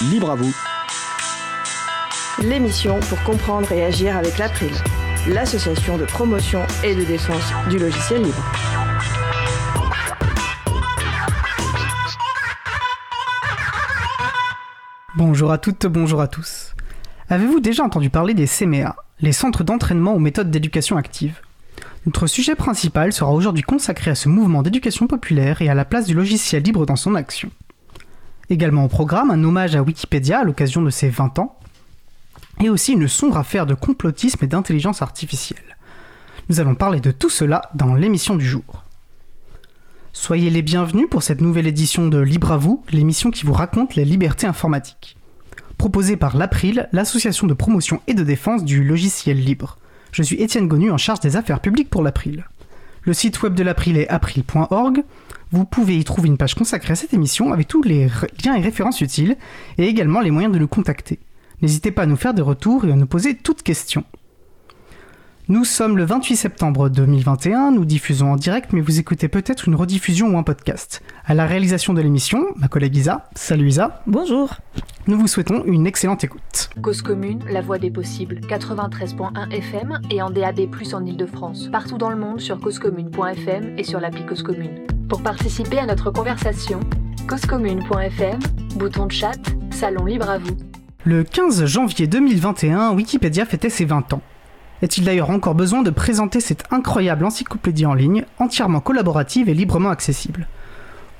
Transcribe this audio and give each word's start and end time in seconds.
Libre 0.00 0.30
à 0.30 0.36
vous. 0.36 0.54
L'émission 2.40 3.00
pour 3.00 3.20
comprendre 3.24 3.72
et 3.72 3.84
agir 3.84 4.16
avec 4.16 4.38
l'April, 4.38 4.70
l'association 5.26 5.98
de 5.98 6.04
promotion 6.04 6.60
et 6.84 6.94
de 6.94 7.02
défense 7.02 7.52
du 7.68 7.78
logiciel 7.78 8.22
libre. 8.22 8.44
Bonjour 15.16 15.50
à 15.50 15.58
toutes, 15.58 15.86
bonjour 15.86 16.20
à 16.20 16.28
tous. 16.28 16.76
Avez-vous 17.28 17.58
déjà 17.58 17.82
entendu 17.82 18.08
parler 18.08 18.34
des 18.34 18.46
CMEA, 18.46 18.94
les 19.20 19.32
centres 19.32 19.64
d'entraînement 19.64 20.14
aux 20.14 20.20
méthodes 20.20 20.52
d'éducation 20.52 20.96
active? 20.96 21.40
Notre 22.06 22.28
sujet 22.28 22.54
principal 22.54 23.12
sera 23.12 23.32
aujourd'hui 23.32 23.64
consacré 23.64 24.12
à 24.12 24.14
ce 24.14 24.28
mouvement 24.28 24.62
d'éducation 24.62 25.08
populaire 25.08 25.60
et 25.60 25.68
à 25.68 25.74
la 25.74 25.84
place 25.84 26.06
du 26.06 26.14
logiciel 26.14 26.62
libre 26.62 26.86
dans 26.86 26.94
son 26.94 27.16
action. 27.16 27.50
Également 28.50 28.84
au 28.84 28.88
programme, 28.88 29.30
un 29.30 29.44
hommage 29.44 29.76
à 29.76 29.82
Wikipédia 29.82 30.40
à 30.40 30.44
l'occasion 30.44 30.82
de 30.82 30.90
ses 30.90 31.10
20 31.10 31.38
ans, 31.38 31.58
et 32.60 32.70
aussi 32.70 32.92
une 32.92 33.08
sombre 33.08 33.36
affaire 33.36 33.66
de 33.66 33.74
complotisme 33.74 34.44
et 34.44 34.48
d'intelligence 34.48 35.02
artificielle. 35.02 35.76
Nous 36.48 36.60
allons 36.60 36.74
parler 36.74 37.00
de 37.00 37.10
tout 37.10 37.30
cela 37.30 37.62
dans 37.74 37.94
l'émission 37.94 38.36
du 38.36 38.46
jour. 38.46 38.84
Soyez 40.14 40.50
les 40.50 40.62
bienvenus 40.62 41.08
pour 41.10 41.22
cette 41.22 41.40
nouvelle 41.40 41.66
édition 41.66 42.08
de 42.08 42.18
Libre 42.18 42.52
à 42.52 42.56
vous, 42.56 42.82
l'émission 42.90 43.30
qui 43.30 43.44
vous 43.44 43.52
raconte 43.52 43.94
les 43.94 44.04
libertés 44.04 44.46
informatiques. 44.46 45.16
Proposée 45.76 46.16
par 46.16 46.36
l'April, 46.36 46.88
l'association 46.92 47.46
de 47.46 47.54
promotion 47.54 48.00
et 48.06 48.14
de 48.14 48.24
défense 48.24 48.64
du 48.64 48.82
logiciel 48.82 49.38
libre. 49.38 49.78
Je 50.10 50.22
suis 50.22 50.42
Étienne 50.42 50.66
Gonu 50.66 50.90
en 50.90 50.96
charge 50.96 51.20
des 51.20 51.36
affaires 51.36 51.60
publiques 51.60 51.90
pour 51.90 52.02
l'April. 52.02 52.46
Le 53.02 53.12
site 53.12 53.42
web 53.42 53.54
de 53.54 53.62
l'April 53.62 53.96
est 53.96 54.08
april.org. 54.08 55.04
Vous 55.50 55.64
pouvez 55.64 55.96
y 55.96 56.04
trouver 56.04 56.28
une 56.28 56.36
page 56.36 56.54
consacrée 56.54 56.92
à 56.92 56.96
cette 56.96 57.14
émission 57.14 57.52
avec 57.52 57.68
tous 57.68 57.82
les 57.82 58.08
liens 58.44 58.54
et 58.54 58.60
références 58.60 59.00
utiles 59.00 59.36
et 59.78 59.86
également 59.86 60.20
les 60.20 60.30
moyens 60.30 60.52
de 60.52 60.58
nous 60.58 60.68
contacter. 60.68 61.20
N'hésitez 61.62 61.90
pas 61.90 62.02
à 62.02 62.06
nous 62.06 62.16
faire 62.16 62.34
des 62.34 62.42
retours 62.42 62.84
et 62.84 62.92
à 62.92 62.96
nous 62.96 63.06
poser 63.06 63.34
toutes 63.34 63.62
questions. 63.62 64.04
Nous 65.50 65.64
sommes 65.64 65.96
le 65.96 66.04
28 66.04 66.36
septembre 66.36 66.90
2021, 66.90 67.70
nous 67.70 67.86
diffusons 67.86 68.32
en 68.32 68.36
direct, 68.36 68.74
mais 68.74 68.82
vous 68.82 69.00
écoutez 69.00 69.28
peut-être 69.28 69.66
une 69.66 69.76
rediffusion 69.76 70.26
ou 70.28 70.36
un 70.36 70.42
podcast. 70.42 71.02
À 71.24 71.32
la 71.32 71.46
réalisation 71.46 71.94
de 71.94 72.02
l'émission, 72.02 72.48
ma 72.56 72.68
collègue 72.68 72.94
Isa. 72.94 73.24
Salut 73.34 73.66
Isa. 73.66 74.02
Bonjour. 74.06 74.56
Nous 75.06 75.18
vous 75.18 75.26
souhaitons 75.26 75.64
une 75.64 75.86
excellente 75.86 76.22
écoute. 76.22 76.68
Cause 76.82 77.00
commune, 77.00 77.42
la 77.50 77.62
voix 77.62 77.78
des 77.78 77.90
possibles, 77.90 78.40
93.1 78.40 79.50
FM 79.50 80.00
et 80.10 80.20
en 80.20 80.28
DAB+, 80.28 80.68
en 80.92 81.06
Ile-de-France. 81.06 81.70
Partout 81.72 81.96
dans 81.96 82.10
le 82.10 82.16
monde 82.16 82.40
sur 82.40 82.60
causecommune.fm 82.60 83.78
et 83.78 83.84
sur 83.84 84.00
l'appli 84.00 84.26
Cause 84.26 84.42
Commune. 84.42 84.86
Pour 85.08 85.22
participer 85.22 85.78
à 85.78 85.86
notre 85.86 86.10
conversation, 86.10 86.80
causecommune.fm, 87.26 88.38
bouton 88.76 89.06
de 89.06 89.12
chat, 89.12 89.38
salon 89.70 90.04
libre 90.04 90.28
à 90.28 90.36
vous. 90.36 90.58
Le 91.04 91.24
15 91.24 91.64
janvier 91.64 92.06
2021, 92.06 92.92
Wikipédia 92.92 93.46
fêtait 93.46 93.70
ses 93.70 93.86
20 93.86 94.12
ans. 94.12 94.22
Est-il 94.80 95.04
d'ailleurs 95.04 95.30
encore 95.30 95.54
besoin 95.54 95.82
de 95.82 95.90
présenter 95.90 96.40
cette 96.40 96.64
incroyable 96.70 97.24
encyclopédie 97.24 97.86
en 97.86 97.94
ligne, 97.94 98.24
entièrement 98.38 98.80
collaborative 98.80 99.48
et 99.48 99.54
librement 99.54 99.90
accessible? 99.90 100.46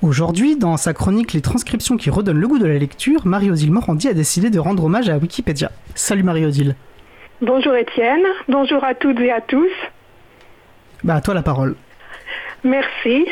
Aujourd'hui, 0.00 0.56
dans 0.56 0.76
sa 0.76 0.94
chronique 0.94 1.32
Les 1.32 1.40
transcriptions 1.40 1.96
qui 1.96 2.08
redonnent 2.08 2.38
le 2.38 2.46
goût 2.46 2.60
de 2.60 2.66
la 2.66 2.78
lecture, 2.78 3.26
Marie-Odile 3.26 3.72
Morandi 3.72 4.06
a 4.06 4.14
décidé 4.14 4.48
de 4.48 4.60
rendre 4.60 4.84
hommage 4.84 5.08
à 5.08 5.18
Wikipédia. 5.18 5.72
Salut 5.96 6.22
Marie-Odile. 6.22 6.76
Bonjour 7.40 7.74
Étienne, 7.74 8.24
bonjour 8.48 8.84
à 8.84 8.94
toutes 8.94 9.18
et 9.20 9.32
à 9.32 9.40
tous. 9.40 9.70
Bah 11.02 11.16
à 11.16 11.20
toi 11.20 11.34
la 11.34 11.42
parole. 11.42 11.74
Merci. 12.62 13.26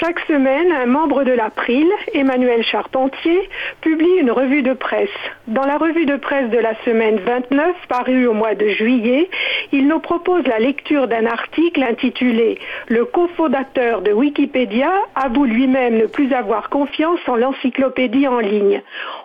Chaque 0.00 0.20
semaine, 0.20 0.72
un 0.72 0.86
membre 0.86 1.24
de 1.24 1.32
l'April, 1.32 1.86
Emmanuel 2.14 2.64
Charpentier, 2.64 3.48
publie 3.82 4.16
une 4.18 4.30
revue 4.30 4.62
de 4.62 4.72
presse. 4.72 5.10
Dans 5.46 5.66
la 5.66 5.76
revue 5.76 6.06
de 6.06 6.16
presse 6.16 6.48
de 6.48 6.58
la 6.58 6.74
semaine 6.84 7.18
29, 7.18 7.76
parue 7.88 8.26
au 8.26 8.32
mois 8.32 8.54
de 8.54 8.66
juillet, 8.68 9.28
il 9.72 9.86
nous 9.86 10.00
propose 10.00 10.46
la 10.46 10.58
lecture 10.58 11.06
d'un 11.06 11.26
article 11.26 11.82
intitulé 11.82 12.58
Le 12.88 13.04
cofondateur 13.04 14.00
de 14.00 14.12
Wikipédia 14.12 14.90
avoue 15.14 15.44
lui-même 15.44 15.98
ne 15.98 16.06
plus 16.06 16.32
avoir 16.32 16.70
confiance 16.70 17.20
en 17.26 17.36
l'encyclopédie 17.36 18.26
en 18.26 18.38
ligne. 18.38 18.82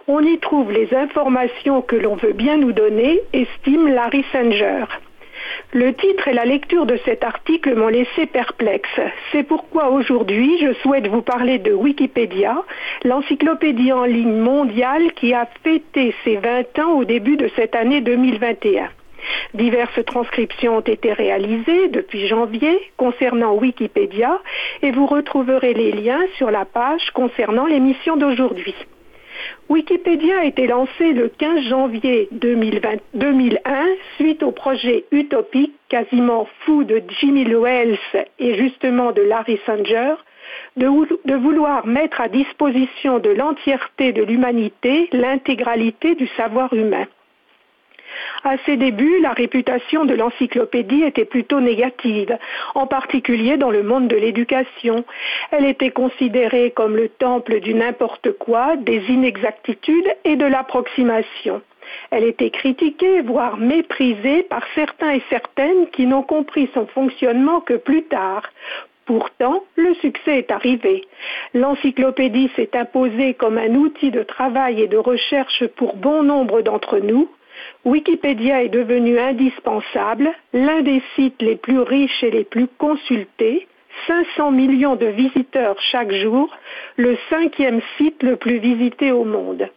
On 0.10 0.20
y 0.20 0.40
trouve 0.40 0.74
les 0.74 0.94
informations 0.94 1.82
que 1.82 1.96
l'on 1.96 2.16
veut 2.16 2.34
bien 2.34 2.58
nous 2.58 2.74
donner, 2.74 3.22
estime 3.32 3.88
Larry 3.88 4.26
Sanger. 4.34 4.86
Le 5.74 5.94
titre 5.94 6.28
et 6.28 6.34
la 6.34 6.46
lecture 6.46 6.86
de 6.86 6.98
cet 7.06 7.24
article 7.24 7.76
m'ont 7.76 7.88
laissé 7.88 8.26
perplexe. 8.26 9.00
C'est 9.32 9.44
pourquoi 9.44 9.90
aujourd'hui 9.90 10.58
je 10.62 10.74
souhaite 10.82 11.08
vous 11.08 11.22
parler 11.22 11.60
de 11.60 11.74
Wikipédia, 11.74 12.64
l'encyclopédie 13.04 13.94
en 13.94 14.06
ligne 14.06 14.40
mondiale 14.40 15.14
qui 15.14 15.34
a 15.34 15.48
fêté 15.64 16.14
ses 16.24 16.38
20 16.38 16.80
ans 16.80 16.94
au 16.98 17.06
début 17.06 17.38
de 17.38 17.50
cette 17.56 17.76
année 17.76 18.02
2021. 18.02 18.90
Diverses 19.54 20.04
transcriptions 20.06 20.78
ont 20.78 20.82
été 20.82 21.14
réalisées 21.14 21.90
depuis 21.90 22.28
janvier 22.28 22.80
concernant 22.98 23.54
Wikipédia 23.56 24.40
et 24.82 24.92
vous 24.92 25.06
retrouverez 25.06 25.74
les 25.74 25.92
liens 25.92 26.24
sur 26.38 26.52
la 26.52 26.66
page 26.66 27.12
concernant 27.14 27.66
l'émission 27.66 28.18
d'aujourd'hui. 28.18 28.76
Wikipédia 29.70 30.40
a 30.40 30.46
été 30.46 30.68
lancé 30.68 31.14
le 31.14 31.30
15 31.30 31.64
janvier 31.66 32.28
2001 32.32 33.86
suite 34.16 34.44
au 34.44 34.52
projet 34.52 35.06
utopique 35.12 35.74
quasiment 35.90 36.48
fou 36.62 36.84
de 36.84 37.02
Jimmy 37.20 37.46
Wells 37.46 37.98
et 38.40 38.56
justement 38.56 39.12
de 39.12 39.22
Larry 39.22 39.60
Sanger 39.66 40.16
de, 40.78 41.36
vouloir 41.36 41.86
mettre 41.86 42.22
à 42.22 42.28
disposition 42.28 43.20
de 43.20 43.30
l'entièreté 43.30 44.14
de 44.14 44.24
l'humanité 44.24 45.10
l'intégralité 45.12 46.16
du 46.16 46.28
savoir 46.38 46.74
humain. 46.74 47.06
À 48.44 48.58
ses 48.66 48.78
débuts, 48.78 49.20
la 49.22 49.34
réputation 49.34 50.06
de 50.06 50.14
l'encyclopédie 50.14 51.04
était 51.04 51.26
plutôt 51.26 51.60
négative, 51.60 52.38
en 52.76 52.88
particulier 52.88 53.58
dans 53.58 53.72
le 53.72 53.84
monde 53.84 54.08
de 54.08 54.16
l'éducation. 54.16 55.04
Elle 55.52 55.66
était 55.66 55.92
considérée 55.92 56.72
comme 56.72 56.96
le 56.96 57.10
temple 57.10 57.60
du 57.60 57.74
n'importe 57.74 58.32
quoi, 58.34 58.76
des 58.78 59.02
inexactitudes 59.10 60.10
et 60.24 60.36
de 60.36 60.46
l'approximation. 60.46 61.62
Elle 62.12 62.24
était 62.24 62.50
critiquée, 62.50 63.22
voire 63.22 63.58
méprisée 63.58 64.44
par 64.44 64.64
certains 64.76 65.14
et 65.14 65.24
certaines 65.30 65.88
qui 65.88 66.06
n'ont 66.06 66.24
compris 66.24 66.70
son 66.74 66.86
fonctionnement 66.88 67.62
que 67.62 67.74
plus 67.76 68.04
tard. 68.04 68.44
Pourtant, 69.06 69.64
le 69.76 69.96
succès 69.96 70.38
est 70.38 70.52
arrivé. 70.52 71.04
L'encyclopédie 71.56 72.52
s'est 72.56 72.78
imposée 72.78 73.34
comme 73.34 73.58
un 73.58 73.74
outil 73.74 74.12
de 74.12 74.22
travail 74.22 74.84
et 74.84 74.88
de 74.88 74.98
recherche 74.98 75.66
pour 75.78 75.96
bon 75.96 76.22
nombre 76.22 76.62
d'entre 76.62 77.00
nous, 77.00 77.28
Wikipédia 77.86 78.64
est 78.64 78.70
devenu 78.70 79.20
indispensable, 79.20 80.32
l'un 80.54 80.82
des 80.82 81.02
sites 81.16 81.42
les 81.42 81.56
plus 81.56 81.80
riches 81.80 82.24
et 82.24 82.32
les 82.32 82.44
plus 82.44 82.68
consultés, 82.78 83.68
500 84.08 84.52
millions 84.52 84.96
de 84.96 85.08
visiteurs 85.08 85.80
chaque 85.92 86.12
jour, 86.12 86.50
le 86.98 87.18
cinquième 87.30 87.82
site 87.98 88.24
le 88.24 88.36
plus 88.36 88.60
visité 88.60 89.12
au 89.12 89.24
monde. 89.24 89.68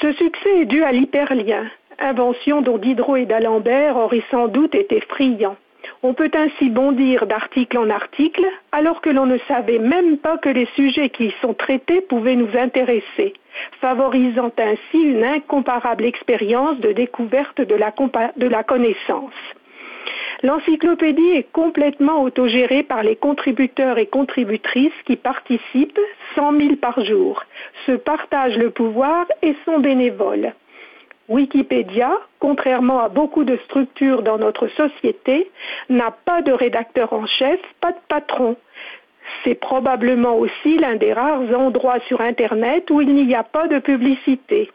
Ce 0.00 0.12
succès 0.12 0.62
est 0.62 0.66
dû 0.66 0.82
à 0.82 0.92
l'hyperlien, 0.92 1.70
invention 1.98 2.62
dont 2.62 2.78
Diderot 2.78 3.16
et 3.16 3.26
d'Alembert 3.26 3.96
auraient 3.96 4.24
sans 4.30 4.48
doute 4.48 4.74
été 4.74 5.00
friands. 5.00 5.56
On 6.02 6.14
peut 6.14 6.30
ainsi 6.34 6.70
bondir 6.70 7.26
d'article 7.26 7.78
en 7.78 7.90
article 7.90 8.44
alors 8.72 9.00
que 9.00 9.10
l'on 9.10 9.26
ne 9.26 9.38
savait 9.48 9.78
même 9.78 10.18
pas 10.18 10.38
que 10.38 10.48
les 10.48 10.68
sujets 10.76 11.10
qui 11.10 11.26
y 11.26 11.34
sont 11.40 11.54
traités 11.54 12.00
pouvaient 12.00 12.36
nous 12.36 12.56
intéresser, 12.56 13.34
favorisant 13.80 14.52
ainsi 14.58 15.02
une 15.02 15.24
incomparable 15.24 16.04
expérience 16.04 16.78
de 16.80 16.92
découverte 16.92 17.60
de 17.60 17.74
la, 17.74 18.62
connaissance. 18.62 19.32
L'encyclopédie 20.42 21.30
est 21.30 21.50
complètement 21.52 22.22
autogérée 22.22 22.82
par 22.82 23.02
les 23.02 23.16
contributeurs 23.16 23.98
et 23.98 24.06
contributrices 24.06 24.92
qui 25.06 25.16
participent, 25.16 26.00
100 26.34 26.58
000 26.58 26.76
par 26.76 27.02
jour, 27.04 27.42
se 27.86 27.92
partagent 27.92 28.58
le 28.58 28.70
pouvoir 28.70 29.26
et 29.42 29.54
sont 29.64 29.78
bénévoles. 29.78 30.52
Wikipédia, 31.28 32.12
contrairement 32.38 33.00
à 33.00 33.08
beaucoup 33.08 33.44
de 33.44 33.56
structures 33.64 34.22
dans 34.22 34.38
notre 34.38 34.68
société, 34.68 35.50
n'a 35.88 36.10
pas 36.10 36.42
de 36.42 36.52
rédacteur 36.52 37.12
en 37.12 37.26
chef, 37.26 37.60
pas 37.80 37.92
de 37.92 37.98
patron. 38.08 38.56
C'est 39.42 39.54
probablement 39.54 40.36
aussi 40.36 40.76
l'un 40.78 40.96
des 40.96 41.12
rares 41.12 41.54
endroits 41.58 42.00
sur 42.08 42.20
Internet 42.20 42.90
où 42.90 43.00
il 43.00 43.14
n'y 43.14 43.34
a 43.34 43.42
pas 43.42 43.68
de 43.68 43.78
publicité. 43.78 44.70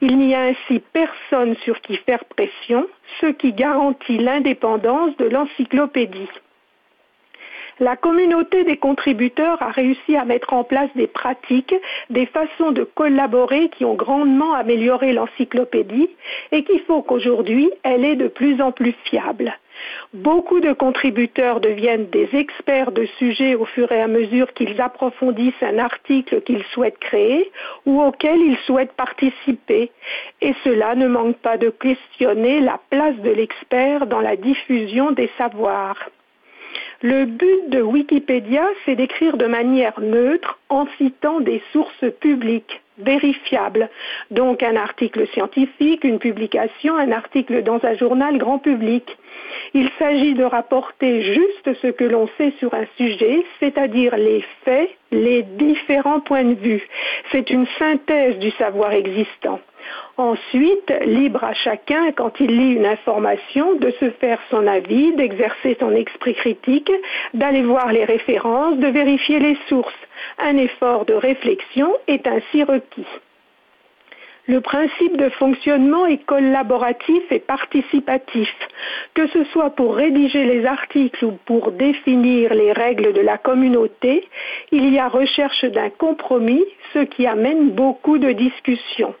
Il 0.00 0.18
n'y 0.18 0.34
a 0.34 0.42
ainsi 0.42 0.82
personne 0.92 1.56
sur 1.64 1.80
qui 1.80 1.96
faire 1.96 2.24
pression, 2.24 2.86
ce 3.20 3.26
qui 3.26 3.52
garantit 3.52 4.18
l'indépendance 4.18 5.16
de 5.16 5.26
l'encyclopédie. 5.26 6.28
La 7.80 7.96
communauté 7.96 8.62
des 8.62 8.76
contributeurs 8.76 9.60
a 9.60 9.70
réussi 9.70 10.16
à 10.16 10.24
mettre 10.24 10.52
en 10.52 10.62
place 10.62 10.90
des 10.94 11.08
pratiques, 11.08 11.74
des 12.08 12.26
façons 12.26 12.70
de 12.70 12.84
collaborer 12.84 13.68
qui 13.70 13.84
ont 13.84 13.94
grandement 13.94 14.54
amélioré 14.54 15.12
l'encyclopédie 15.12 16.08
et 16.52 16.62
qui 16.62 16.78
font 16.80 17.02
qu'aujourd'hui, 17.02 17.70
elle 17.82 18.04
est 18.04 18.14
de 18.14 18.28
plus 18.28 18.62
en 18.62 18.70
plus 18.70 18.94
fiable. 19.04 19.58
Beaucoup 20.12 20.60
de 20.60 20.72
contributeurs 20.72 21.58
deviennent 21.58 22.06
des 22.06 22.28
experts 22.32 22.92
de 22.92 23.06
sujets 23.18 23.56
au 23.56 23.64
fur 23.64 23.90
et 23.90 24.00
à 24.00 24.06
mesure 24.06 24.52
qu'ils 24.54 24.80
approfondissent 24.80 25.62
un 25.62 25.78
article 25.78 26.42
qu'ils 26.42 26.62
souhaitent 26.72 27.00
créer 27.00 27.50
ou 27.86 28.00
auquel 28.00 28.40
ils 28.40 28.58
souhaitent 28.66 28.92
participer. 28.92 29.90
Et 30.40 30.54
cela 30.62 30.94
ne 30.94 31.08
manque 31.08 31.38
pas 31.38 31.58
de 31.58 31.70
questionner 31.70 32.60
la 32.60 32.78
place 32.90 33.16
de 33.16 33.30
l'expert 33.30 34.06
dans 34.06 34.20
la 34.20 34.36
diffusion 34.36 35.10
des 35.10 35.30
savoirs. 35.36 35.98
Le 37.02 37.24
but 37.26 37.68
de 37.68 37.82
Wikipédia, 37.82 38.66
c'est 38.84 38.96
d'écrire 38.96 39.36
de 39.36 39.46
manière 39.46 40.00
neutre 40.00 40.58
en 40.68 40.86
citant 40.98 41.40
des 41.40 41.62
sources 41.72 42.04
publiques 42.20 42.80
vérifiables. 42.98 43.88
Donc 44.30 44.62
un 44.62 44.76
article 44.76 45.26
scientifique, 45.28 46.04
une 46.04 46.18
publication, 46.18 46.96
un 46.96 47.12
article 47.12 47.62
dans 47.62 47.84
un 47.84 47.94
journal 47.94 48.38
grand 48.38 48.58
public. 48.58 49.16
Il 49.74 49.90
s'agit 49.98 50.34
de 50.34 50.44
rapporter 50.44 51.22
juste 51.22 51.74
ce 51.82 51.88
que 51.88 52.04
l'on 52.04 52.28
sait 52.38 52.52
sur 52.58 52.72
un 52.74 52.86
sujet, 52.96 53.44
c'est-à-dire 53.60 54.16
les 54.16 54.44
faits, 54.64 54.90
les 55.10 55.42
différents 55.42 56.20
points 56.20 56.44
de 56.44 56.54
vue. 56.54 56.82
C'est 57.32 57.50
une 57.50 57.66
synthèse 57.78 58.38
du 58.38 58.50
savoir 58.52 58.92
existant. 58.92 59.60
Ensuite, 60.16 60.92
libre 61.04 61.42
à 61.42 61.54
chacun, 61.54 62.12
quand 62.12 62.38
il 62.40 62.56
lit 62.56 62.74
une 62.74 62.86
information, 62.86 63.74
de 63.74 63.90
se 64.00 64.10
faire 64.10 64.38
son 64.50 64.66
avis, 64.66 65.12
d'exercer 65.12 65.76
son 65.80 65.90
esprit 65.92 66.34
critique, 66.34 66.92
d'aller 67.34 67.62
voir 67.62 67.92
les 67.92 68.04
références, 68.04 68.78
de 68.78 68.88
vérifier 68.88 69.38
les 69.38 69.56
sources. 69.68 69.92
Un 70.38 70.56
effort 70.56 71.04
de 71.04 71.14
réflexion 71.14 71.92
est 72.06 72.26
ainsi 72.26 72.62
requis. 72.62 73.06
Le 74.46 74.60
principe 74.60 75.16
de 75.16 75.30
fonctionnement 75.30 76.04
est 76.04 76.22
collaboratif 76.22 77.22
et 77.30 77.38
participatif. 77.38 78.50
Que 79.14 79.26
ce 79.28 79.42
soit 79.44 79.70
pour 79.70 79.96
rédiger 79.96 80.44
les 80.44 80.66
articles 80.66 81.24
ou 81.24 81.32
pour 81.46 81.72
définir 81.72 82.52
les 82.52 82.72
règles 82.72 83.14
de 83.14 83.22
la 83.22 83.38
communauté, 83.38 84.28
il 84.70 84.92
y 84.92 84.98
a 84.98 85.08
recherche 85.08 85.64
d'un 85.64 85.88
compromis, 85.88 86.64
ce 86.92 86.98
qui 86.98 87.26
amène 87.26 87.70
beaucoup 87.70 88.18
de 88.18 88.32
discussions. 88.32 89.14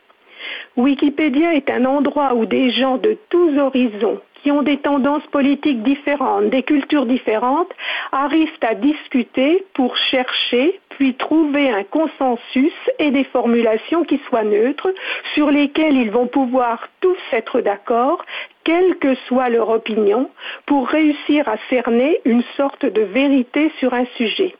Wikipédia 0.76 1.54
est 1.54 1.70
un 1.70 1.84
endroit 1.84 2.34
où 2.34 2.46
des 2.46 2.70
gens 2.70 2.96
de 2.96 3.16
tous 3.30 3.58
horizons, 3.58 4.20
qui 4.42 4.50
ont 4.50 4.62
des 4.62 4.76
tendances 4.76 5.26
politiques 5.28 5.82
différentes, 5.82 6.50
des 6.50 6.62
cultures 6.62 7.06
différentes, 7.06 7.72
arrivent 8.12 8.58
à 8.60 8.74
discuter 8.74 9.64
pour 9.72 9.96
chercher, 9.96 10.78
puis 10.90 11.14
trouver 11.14 11.70
un 11.70 11.82
consensus 11.84 12.72
et 12.98 13.10
des 13.10 13.24
formulations 13.24 14.04
qui 14.04 14.20
soient 14.28 14.44
neutres, 14.44 14.92
sur 15.34 15.50
lesquelles 15.50 15.96
ils 15.96 16.10
vont 16.10 16.26
pouvoir 16.26 16.88
tous 17.00 17.16
être 17.32 17.60
d'accord, 17.62 18.24
quelle 18.64 18.96
que 18.96 19.14
soit 19.26 19.48
leur 19.48 19.70
opinion, 19.70 20.30
pour 20.66 20.88
réussir 20.88 21.48
à 21.48 21.56
cerner 21.70 22.20
une 22.24 22.42
sorte 22.56 22.84
de 22.84 23.02
vérité 23.02 23.72
sur 23.78 23.94
un 23.94 24.04
sujet. 24.16 24.54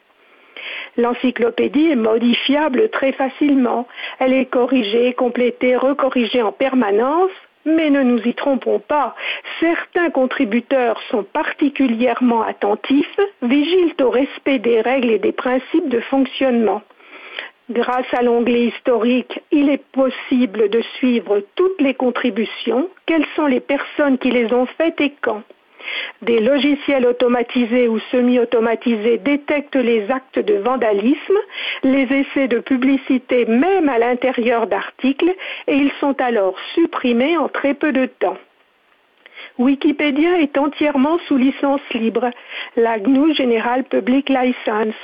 L'encyclopédie 0.97 1.91
est 1.91 1.97
modifiable 1.97 2.89
très 2.91 3.13
facilement. 3.13 3.87
Elle 4.19 4.33
est 4.33 4.47
corrigée, 4.47 5.15
complétée, 5.15 5.77
recorrigée 5.77 6.43
en 6.43 6.53
permanence. 6.53 7.31
Mais 7.67 7.89
ne 7.89 8.03
nous 8.03 8.21
y 8.29 8.35
trompons 8.35 8.79
pas, 8.79 9.15
certains 9.59 10.11
contributeurs 10.11 11.01
sont 11.11 11.23
particulièrement 11.23 12.43
attentifs, 12.43 13.19
vigilent 13.41 13.95
au 14.03 14.11
respect 14.11 14.59
des 14.59 14.83
règles 14.83 15.11
et 15.11 15.19
des 15.19 15.33
principes 15.33 15.89
de 15.89 16.01
fonctionnement. 16.01 16.83
Grâce 17.71 18.13
à 18.13 18.21
l'onglet 18.21 18.67
historique, 18.67 19.41
il 19.51 19.71
est 19.71 19.83
possible 19.93 20.69
de 20.69 20.83
suivre 20.99 21.43
toutes 21.55 21.81
les 21.81 21.95
contributions, 21.95 22.91
quelles 23.07 23.27
sont 23.35 23.47
les 23.47 23.61
personnes 23.61 24.19
qui 24.19 24.31
les 24.31 24.53
ont 24.53 24.67
faites 24.67 25.01
et 25.01 25.15
quand. 25.23 25.43
Des 26.23 26.41
logiciels 26.41 27.07
automatisés 27.07 27.89
ou 27.89 27.99
semi-automatisés 28.11 29.19
détectent 29.19 29.77
les 29.77 30.11
actes 30.11 30.39
de 30.39 30.55
vandalisme, 30.55 31.39
les 31.83 32.09
essais 32.13 32.49
de 32.49 32.61
publicité 32.61 33.45
même 33.47 33.89
à 33.89 33.99
l'intérieur 33.99 34.67
d'articles 34.67 35.35
et 35.67 35.75
ils 35.75 35.93
sont 36.01 36.21
alors 36.21 36.57
supprimés 36.75 37.37
en 37.37 37.49
très 37.49 37.75
peu 37.75 37.93
de 37.93 38.07
temps. 38.07 38.39
Wikipédia 39.59 40.41
est 40.41 40.59
entièrement 40.59 41.19
sous 41.29 41.37
licence 41.37 41.81
libre, 41.93 42.31
la 42.77 42.99
GNU 42.99 43.35
General 43.35 43.85
Public 43.85 44.29
License. 44.29 44.95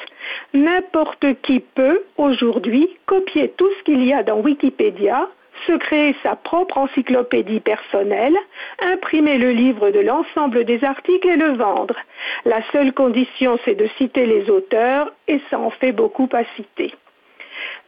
N'importe 0.55 1.41
qui 1.43 1.61
peut 1.61 2.03
aujourd'hui 2.17 2.89
copier 3.07 3.53
tout 3.57 3.69
ce 3.79 3.83
qu'il 3.85 4.05
y 4.05 4.13
a 4.13 4.23
dans 4.23 4.41
Wikipédia, 4.41 5.29
se 5.67 5.73
créer 5.73 6.15
sa 6.23 6.37
propre 6.37 6.79
encyclopédie 6.79 7.61
personnelle, 7.61 8.37
imprimer 8.81 9.39
le 9.39 9.51
livre 9.51 9.91
de 9.91 10.01
l'ensemble 10.01 10.65
des 10.65 10.85
articles 10.85 11.29
et 11.29 11.37
le 11.37 11.53
vendre. 11.53 11.97
La 12.45 12.63
seule 12.73 12.93
condition, 12.93 13.59
c'est 13.65 13.75
de 13.75 13.89
citer 13.99 14.27
les 14.27 14.51
auteurs 14.51 15.13
et 15.29 15.41
ça 15.51 15.59
en 15.59 15.71
fait 15.71 15.93
beaucoup 15.93 16.29
à 16.33 16.45
citer. 16.57 16.95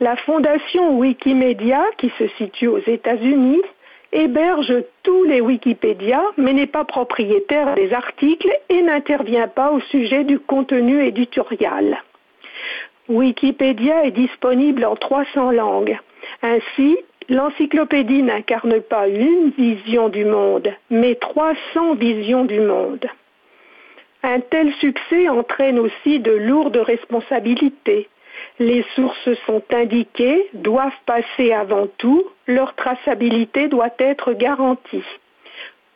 La 0.00 0.16
fondation 0.16 0.98
Wikimedia, 0.98 1.82
qui 1.98 2.10
se 2.18 2.28
situe 2.38 2.68
aux 2.68 2.82
États-Unis, 2.86 3.62
héberge 4.12 4.74
tous 5.02 5.24
les 5.24 5.40
Wikipédia, 5.40 6.22
mais 6.36 6.52
n'est 6.52 6.66
pas 6.66 6.84
propriétaire 6.84 7.74
des 7.74 7.92
articles 7.92 8.52
et 8.68 8.82
n'intervient 8.82 9.48
pas 9.48 9.70
au 9.70 9.80
sujet 9.80 10.24
du 10.24 10.38
contenu 10.38 11.04
éditorial. 11.04 12.02
Wikipédia 13.08 14.04
est 14.04 14.12
disponible 14.12 14.84
en 14.84 14.96
300 14.96 15.50
langues. 15.50 15.98
Ainsi, 16.42 16.98
L'encyclopédie 17.32 18.22
n'incarne 18.22 18.82
pas 18.82 19.08
une 19.08 19.52
vision 19.56 20.10
du 20.10 20.26
monde, 20.26 20.68
mais 20.90 21.14
300 21.14 21.94
visions 21.94 22.44
du 22.44 22.60
monde. 22.60 23.06
Un 24.22 24.40
tel 24.40 24.70
succès 24.74 25.30
entraîne 25.30 25.78
aussi 25.78 26.20
de 26.20 26.32
lourdes 26.32 26.76
responsabilités. 26.76 28.10
Les 28.58 28.84
sources 28.94 29.32
sont 29.46 29.62
indiquées, 29.72 30.46
doivent 30.52 31.00
passer 31.06 31.54
avant 31.54 31.86
tout, 31.96 32.22
leur 32.46 32.74
traçabilité 32.74 33.68
doit 33.68 33.94
être 33.98 34.34
garantie. 34.34 35.04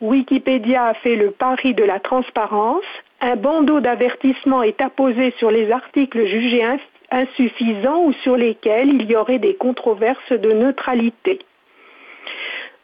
Wikipédia 0.00 0.86
a 0.86 0.94
fait 0.94 1.16
le 1.16 1.32
pari 1.32 1.74
de 1.74 1.84
la 1.84 2.00
transparence, 2.00 2.86
un 3.20 3.36
bandeau 3.36 3.80
d'avertissement 3.80 4.62
est 4.62 4.80
apposé 4.80 5.34
sur 5.36 5.50
les 5.50 5.70
articles 5.70 6.24
jugés 6.24 6.64
insuffisants 7.11 8.05
ou 8.05 8.12
sur 8.23 8.37
lesquels 8.37 8.88
il 8.88 9.11
y 9.11 9.17
aurait 9.17 9.38
des 9.38 9.55
controverses 9.55 10.32
de 10.32 10.53
neutralité. 10.53 11.41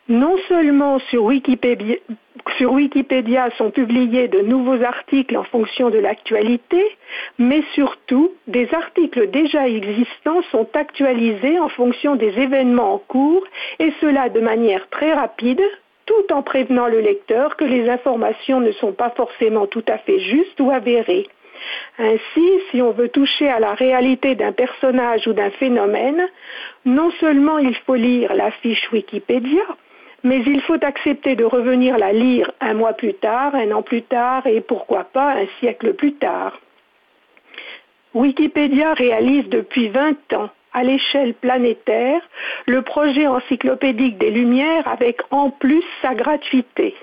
Non 0.09 0.37
seulement 0.49 0.99
sur 1.11 1.25
Wikipédia, 1.25 1.97
sont 3.57 3.71
publiés 3.71 4.27
de 4.29 4.41
nouveaux 4.41 4.83
articles 4.83 5.37
en 5.37 5.45
fonction 5.45 5.91
de 5.91 5.99
l'actualité, 5.99 6.85
mais 7.39 7.63
surtout 7.75 8.33
des 8.49 8.69
articles 8.75 9.31
déjà 9.31 9.69
existants 9.69 10.43
sont 10.51 10.67
actualisés 10.75 11.61
en 11.61 11.69
fonction 11.69 12.17
des 12.17 12.37
événements 12.39 12.95
en 12.95 12.99
cours 12.99 13.45
et 13.79 13.93
cela 14.01 14.29
de 14.29 14.41
manière 14.41 14.89
très 14.91 15.13
rapide 15.13 15.63
tout 16.05 16.33
en 16.33 16.43
prévenant 16.43 16.89
le 16.89 17.01
lecteur 17.01 17.57
que 17.57 17.65
les 17.65 17.89
informations 17.89 18.61
ne 18.61 18.73
sont 18.73 18.93
pas 18.93 19.11
forcément 19.11 19.67
tout 19.67 19.85
à 19.87 19.99
fait 19.99 20.19
justes 20.19 20.61
ou 20.61 20.71
avérées. 20.71 21.29
Ainsi, 21.99 22.49
si 22.71 22.83
on 22.83 22.93
veut 22.93 23.09
toucher 23.09 23.49
à 23.49 23.61
la 23.61 23.75
réalité 23.75 24.35
d'un 24.35 24.53
personnage 24.53 25.27
ou 25.27 25.33
d'un 25.33 25.51
phénomène, 25.51 26.29
non 26.85 27.11
seulement 27.21 27.59
il 27.59 27.75
faut 27.87 27.95
lire 27.95 28.35
la 28.35 28.51
fiche 28.51 28.91
Wikipédia, 28.93 29.63
mais 30.25 30.43
il 30.47 30.61
faut 30.63 30.83
accepter 30.83 31.35
de 31.35 31.45
revenir 31.45 31.99
la 31.99 32.13
lire 32.13 32.51
un 32.61 32.75
mois 32.75 32.93
plus 32.93 33.15
tard, 33.15 33.55
un 33.55 33.71
an 33.73 33.83
plus 33.83 34.03
tard 34.03 34.47
et 34.47 34.61
pourquoi 34.61 35.05
pas 35.05 35.33
un 35.33 35.47
siècle 35.61 35.95
plus 35.95 36.15
tard. 36.15 36.61
Wikipédia 38.15 38.95
réalise 38.95 39.49
depuis 39.49 39.89
20 39.89 40.33
ans 40.35 40.51
à 40.73 40.83
l'échelle 40.83 41.35
planétaire 41.35 42.21
le 42.67 42.83
projet 42.83 43.27
encyclopédique 43.27 44.19
des 44.19 44.31
Lumières 44.31 44.87
avec 44.89 45.21
en 45.31 45.51
plus 45.51 45.85
sa 46.01 46.15
gratuité. 46.15 46.95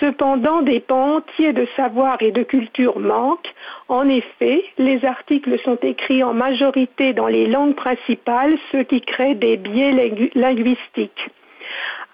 Cependant, 0.00 0.62
des 0.62 0.80
pans 0.80 1.16
entiers 1.16 1.52
de 1.52 1.66
savoir 1.76 2.20
et 2.20 2.32
de 2.32 2.42
culture 2.42 2.98
manquent. 2.98 3.54
En 3.88 4.08
effet, 4.08 4.64
les 4.78 5.04
articles 5.04 5.58
sont 5.60 5.78
écrits 5.82 6.22
en 6.22 6.34
majorité 6.34 7.12
dans 7.12 7.28
les 7.28 7.46
langues 7.46 7.74
principales, 7.74 8.58
ce 8.72 8.78
qui 8.78 9.00
crée 9.00 9.34
des 9.34 9.56
biais 9.56 10.30
linguistiques. 10.34 11.30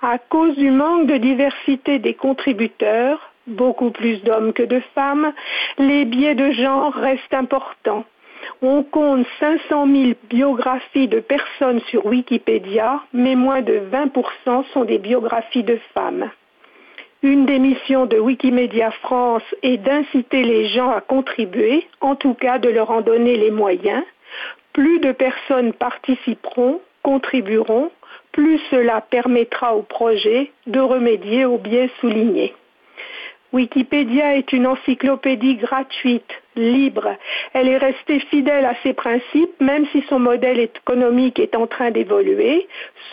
À 0.03 0.19
cause 0.19 0.57
du 0.57 0.71
manque 0.71 1.07
de 1.07 1.17
diversité 1.17 1.99
des 1.99 2.15
contributeurs, 2.15 3.33
beaucoup 3.47 3.91
plus 3.91 4.23
d'hommes 4.23 4.53
que 4.53 4.63
de 4.63 4.81
femmes, 4.95 5.33
les 5.79 6.05
biais 6.05 6.35
de 6.35 6.51
genre 6.53 6.93
restent 6.93 7.35
importants. 7.35 8.05
On 8.61 8.83
compte 8.83 9.27
500 9.41 9.87
000 9.87 10.13
biographies 10.29 11.09
de 11.09 11.21
personnes 11.21 11.81
sur 11.91 12.07
Wikipédia, 12.07 13.01
mais 13.13 13.35
moins 13.35 13.63
de 13.63 13.81
20% 13.93 14.65
sont 14.73 14.85
des 14.85 14.99
biographies 14.99 15.65
de 15.65 15.79
femmes. 15.95 16.31
Une 17.25 17.47
des 17.47 17.61
missions 17.61 18.07
de 18.07 18.19
Wikimedia 18.19 18.91
France 18.91 19.45
est 19.63 19.77
d'inciter 19.77 20.43
les 20.43 20.67
gens 20.67 20.91
à 20.91 21.01
contribuer, 21.01 21.87
en 22.01 22.17
tout 22.17 22.35
cas 22.35 22.59
de 22.59 22.69
leur 22.69 22.91
en 22.91 23.01
donner 23.01 23.37
les 23.37 23.53
moyens. 23.53 24.03
Plus 24.73 24.99
de 24.99 25.13
personnes 25.13 25.73
participeront, 25.73 26.81
contribueront, 27.05 27.93
plus 28.33 28.59
cela 28.73 29.01
permettra 29.01 29.77
au 29.77 29.83
projet 29.83 30.51
de 30.67 30.81
remédier 30.81 31.45
aux 31.45 31.59
biais 31.59 31.91
soulignés. 32.01 32.55
Wikipédia 33.53 34.37
est 34.37 34.53
une 34.53 34.67
encyclopédie 34.67 35.57
gratuite, 35.57 36.31
libre. 36.57 37.17
Elle 37.53 37.69
est 37.69 37.77
restée 37.77 38.21
fidèle 38.21 38.65
à 38.65 38.75
ses 38.83 38.95
principes, 38.95 39.61
même 39.61 39.87
si 39.93 40.03
son 40.09 40.19
modèle 40.19 40.59
économique 40.59 41.39
est 41.39 41.55
en 41.55 41.67
train 41.67 41.91
d'évoluer, 41.91 42.67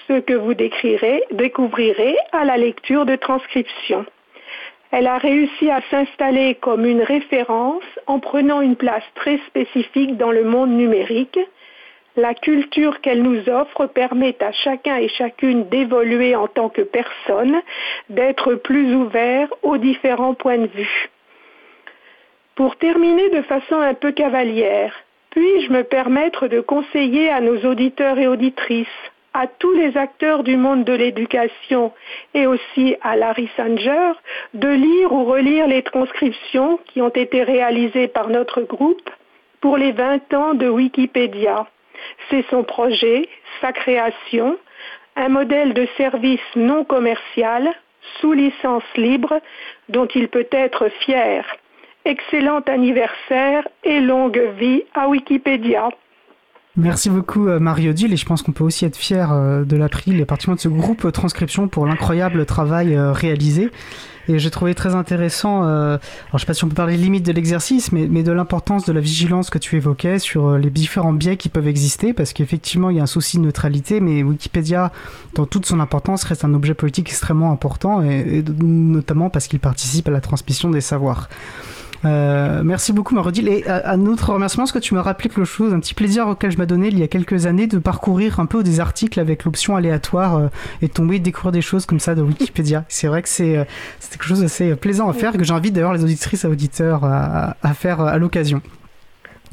ce 0.07 0.19
que 0.21 0.33
vous 0.33 0.53
découvrirez 0.53 2.15
à 2.31 2.45
la 2.45 2.55
lecture 2.55 3.05
de 3.05 3.17
transcription. 3.17 4.05
Elle 4.91 5.07
a 5.07 5.17
réussi 5.17 5.69
à 5.69 5.81
s'installer 5.91 6.55
comme 6.55 6.85
une 6.85 7.03
référence 7.03 7.83
en 8.07 8.19
prenant 8.19 8.61
une 8.61 8.75
place 8.75 9.03
très 9.15 9.37
spécifique 9.47 10.17
dans 10.17 10.31
le 10.31 10.45
monde 10.45 10.71
numérique 10.71 11.39
la 12.19 12.33
culture 12.33 13.01
qu'elle 13.01 13.23
nous 13.23 13.49
offre 13.49 13.87
permet 13.87 14.35
à 14.43 14.51
chacun 14.51 14.97
et 14.97 15.07
chacune 15.07 15.67
d'évoluer 15.69 16.35
en 16.35 16.47
tant 16.47 16.69
que 16.69 16.81
personne, 16.81 17.61
d'être 18.09 18.55
plus 18.55 18.93
ouvert 18.93 19.47
aux 19.63 19.77
différents 19.77 20.33
points 20.33 20.57
de 20.57 20.67
vue. 20.67 21.09
Pour 22.55 22.75
terminer 22.75 23.29
de 23.29 23.41
façon 23.41 23.75
un 23.75 23.93
peu 23.93 24.11
cavalière, 24.11 24.93
puis-je 25.31 25.71
me 25.71 25.83
permettre 25.83 26.47
de 26.47 26.59
conseiller 26.59 27.29
à 27.29 27.39
nos 27.39 27.57
auditeurs 27.65 28.19
et 28.19 28.27
auditrices, 28.27 28.87
à 29.33 29.47
tous 29.47 29.73
les 29.73 29.95
acteurs 29.95 30.43
du 30.43 30.57
monde 30.57 30.83
de 30.83 30.93
l'éducation 30.93 31.93
et 32.33 32.47
aussi 32.47 32.95
à 33.01 33.15
Larry 33.15 33.49
Sanger 33.55 34.11
de 34.53 34.67
lire 34.67 35.13
ou 35.13 35.23
relire 35.23 35.67
les 35.67 35.83
transcriptions 35.83 36.79
qui 36.87 37.01
ont 37.01 37.09
été 37.09 37.43
réalisées 37.43 38.07
par 38.07 38.29
notre 38.29 38.61
groupe 38.61 39.09
pour 39.61 39.77
les 39.77 39.91
20 39.91 40.33
ans 40.33 40.53
de 40.53 40.67
Wikipédia. 40.67 41.67
C'est 42.29 42.45
son 42.49 42.63
projet, 42.63 43.27
sa 43.61 43.71
création, 43.71 44.57
un 45.15 45.29
modèle 45.29 45.73
de 45.73 45.87
service 45.97 46.39
non 46.55 46.83
commercial, 46.83 47.69
sous 48.19 48.33
licence 48.33 48.83
libre, 48.95 49.41
dont 49.89 50.07
il 50.15 50.27
peut 50.29 50.47
être 50.51 50.89
fier. 51.01 51.45
Excellent 52.05 52.61
anniversaire 52.61 53.67
et 53.83 53.99
longue 53.99 54.41
vie 54.57 54.83
à 54.95 55.07
Wikipédia. 55.09 55.89
Merci 56.77 57.09
beaucoup 57.09 57.47
euh, 57.47 57.59
Mario 57.59 57.91
Dill 57.91 58.13
et 58.13 58.17
je 58.17 58.25
pense 58.25 58.41
qu'on 58.41 58.53
peut 58.53 58.63
aussi 58.63 58.85
être 58.85 58.95
fier 58.95 59.33
euh, 59.33 59.63
de 59.65 59.75
l'April 59.75 60.19
et 60.21 60.25
particulièrement 60.25 60.55
de 60.55 60.61
ce 60.61 60.69
groupe 60.69 61.11
transcription 61.11 61.67
pour 61.67 61.85
l'incroyable 61.85 62.45
travail 62.45 62.95
euh, 62.95 63.11
réalisé. 63.11 63.69
Et 64.29 64.37
j'ai 64.37 64.51
trouvé 64.51 64.75
très 64.75 64.93
intéressant, 64.93 65.63
euh, 65.63 65.97
alors 66.27 66.35
je 66.35 66.39
sais 66.39 66.45
pas 66.45 66.53
si 66.53 66.63
on 66.63 66.67
peut 66.67 66.75
parler 66.75 66.97
limite 66.97 67.25
de 67.25 67.31
l'exercice, 67.31 67.91
mais, 67.91 68.07
mais 68.07 68.21
de 68.21 68.31
l'importance 68.31 68.85
de 68.85 68.93
la 68.93 69.01
vigilance 69.01 69.49
que 69.49 69.57
tu 69.57 69.75
évoquais 69.75 70.19
sur 70.19 70.55
les 70.55 70.69
différents 70.69 71.13
biais 71.13 71.35
qui 71.35 71.49
peuvent 71.49 71.67
exister, 71.67 72.13
parce 72.13 72.33
qu'effectivement 72.33 72.91
il 72.91 72.97
y 72.97 72.99
a 72.99 73.03
un 73.03 73.07
souci 73.07 73.37
de 73.37 73.41
neutralité, 73.41 73.99
mais 73.99 74.21
Wikipédia, 74.21 74.91
dans 75.33 75.47
toute 75.47 75.65
son 75.65 75.79
importance, 75.79 76.23
reste 76.25 76.45
un 76.45 76.53
objet 76.53 76.75
politique 76.75 77.09
extrêmement 77.09 77.51
important, 77.51 78.03
et 78.03 78.43
notamment 78.61 79.31
parce 79.31 79.47
qu'il 79.47 79.59
participe 79.59 80.07
à 80.07 80.11
la 80.11 80.21
transmission 80.21 80.69
des 80.69 80.81
savoirs. 80.81 81.27
Euh, 82.05 82.61
merci 82.63 82.93
beaucoup, 82.93 83.15
Marodil. 83.15 83.47
Et 83.47 83.67
à, 83.67 83.91
un 83.91 84.05
autre 84.05 84.33
remerciement, 84.33 84.63
parce 84.63 84.71
que 84.71 84.79
tu 84.79 84.93
m'as 84.93 85.01
rappelé 85.01 85.29
quelque 85.29 85.45
chose, 85.45 85.73
un 85.73 85.79
petit 85.79 85.93
plaisir 85.93 86.27
auquel 86.27 86.51
je 86.51 86.57
donné 86.63 86.87
il 86.89 86.99
y 86.99 87.03
a 87.03 87.07
quelques 87.07 87.45
années 87.45 87.67
de 87.67 87.77
parcourir 87.77 88.39
un 88.39 88.45
peu 88.45 88.63
des 88.63 88.79
articles 88.79 89.19
avec 89.19 89.45
l'option 89.45 89.75
aléatoire 89.75 90.37
euh, 90.37 90.47
et 90.81 90.89
tomber 90.89 91.19
découvrir 91.19 91.51
des 91.51 91.61
choses 91.61 91.85
comme 91.85 91.99
ça 91.99 92.15
de 92.15 92.21
Wikipédia. 92.21 92.85
C'est 92.87 93.07
vrai 93.07 93.21
que 93.21 93.29
c'est 93.29 93.57
euh, 93.57 93.63
quelque 94.11 94.25
chose 94.25 94.41
d'assez 94.41 94.75
plaisant 94.75 95.09
à 95.09 95.13
faire, 95.13 95.33
que 95.33 95.43
j'invite 95.43 95.73
d'ailleurs 95.73 95.93
les 95.93 96.03
auditrices 96.03 96.43
et 96.43 96.47
auditeurs 96.47 97.03
à 97.03 97.73
faire 97.73 98.01
à 98.01 98.17
l'occasion. 98.17 98.61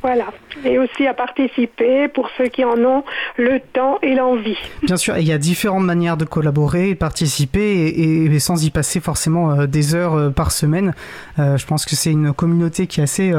Voilà. 0.06 0.26
Et 0.64 0.78
aussi 0.78 1.04
à 1.08 1.14
participer 1.14 2.06
pour 2.06 2.28
ceux 2.38 2.46
qui 2.46 2.64
en 2.64 2.78
ont 2.84 3.02
le 3.36 3.58
temps 3.58 3.98
et 4.02 4.14
l'envie. 4.14 4.56
Bien 4.84 4.96
sûr, 4.96 5.18
il 5.18 5.26
y 5.26 5.32
a 5.32 5.38
différentes 5.38 5.82
manières 5.82 6.16
de 6.16 6.24
collaborer, 6.24 6.94
participer 6.94 7.88
et, 7.88 8.38
sans 8.38 8.64
y 8.64 8.70
passer 8.70 9.00
forcément 9.00 9.50
euh, 9.50 9.66
des 9.66 9.96
heures 9.96 10.14
euh, 10.14 10.30
par 10.30 10.52
semaine. 10.52 10.94
Euh, 11.40 11.56
je 11.56 11.66
pense 11.66 11.84
que 11.84 11.96
c'est 11.96 12.12
une 12.12 12.32
communauté 12.32 12.86
qui 12.86 13.00
est 13.00 13.02
assez 13.02 13.32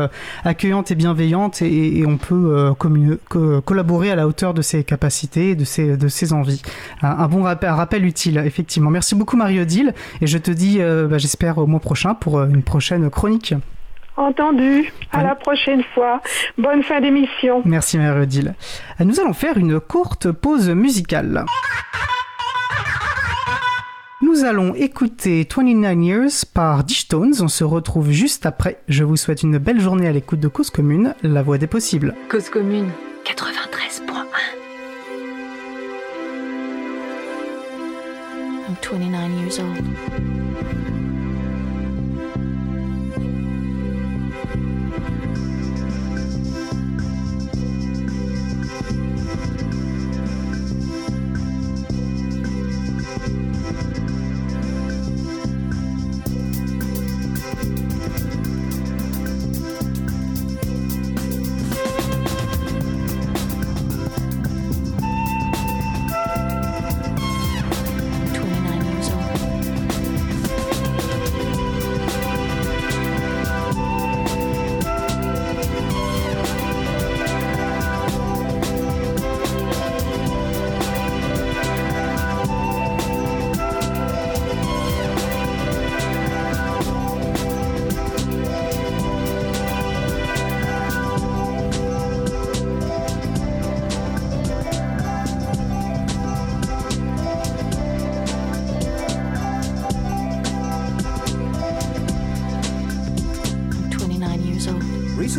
accueillante 0.43 0.91
et 0.91 0.95
bienveillante 0.95 1.61
et, 1.61 2.03
on 2.05 2.17
peut 2.17 2.75
collaborer 3.63 4.11
à 4.11 4.15
la 4.15 4.27
hauteur 4.27 4.53
de 4.53 4.61
ses 4.61 4.83
capacités 4.83 5.51
et 5.51 5.55
de 5.55 5.63
ses, 5.63 6.33
envies. 6.33 6.61
Un, 7.01 7.27
bon 7.29 7.43
rappel, 7.43 7.69
rappel, 7.69 8.03
utile, 8.03 8.41
effectivement. 8.45 8.89
Merci 8.89 9.15
beaucoup 9.15 9.37
Marie-Odile 9.37 9.93
et 10.19 10.27
je 10.27 10.37
te 10.37 10.51
dis, 10.51 10.79
bah, 10.79 11.17
j'espère 11.17 11.59
au 11.59 11.65
mois 11.65 11.79
prochain 11.79 12.13
pour 12.13 12.41
une 12.41 12.63
prochaine 12.63 13.09
chronique. 13.09 13.53
Entendu. 14.17 14.91
À 15.11 15.23
la 15.23 15.35
prochaine 15.35 15.83
fois. 15.93 16.21
Bonne 16.57 16.83
fin 16.83 16.99
d'émission. 16.99 17.61
Merci 17.65 17.97
Marie-Odile. 17.97 18.55
Nous 18.99 19.19
allons 19.19 19.33
faire 19.33 19.57
une 19.57 19.79
courte 19.79 20.31
pause 20.31 20.69
musicale. 20.69 21.45
Nous 24.23 24.43
allons 24.43 24.73
écouter 24.73 25.47
29 25.55 26.03
Years 26.03 26.45
par 26.53 26.83
Dishtones. 26.83 27.35
On 27.41 27.47
se 27.47 27.63
retrouve 27.63 28.09
juste 28.11 28.47
après. 28.47 28.81
Je 28.87 29.03
vous 29.03 29.15
souhaite 29.15 29.43
une 29.43 29.59
belle 29.59 29.79
journée 29.79 30.07
à 30.07 30.11
l'écoute 30.11 30.39
de 30.39 30.47
Cause 30.47 30.71
Commune, 30.71 31.13
la 31.21 31.43
voix 31.43 31.59
des 31.59 31.67
possibles. 31.67 32.15
Cause 32.29 32.49
Commune 32.49 32.89
93.1 33.23 34.25
I'm 38.67 38.75
29 38.81 39.39
years 39.39 39.59
old. 39.59 39.96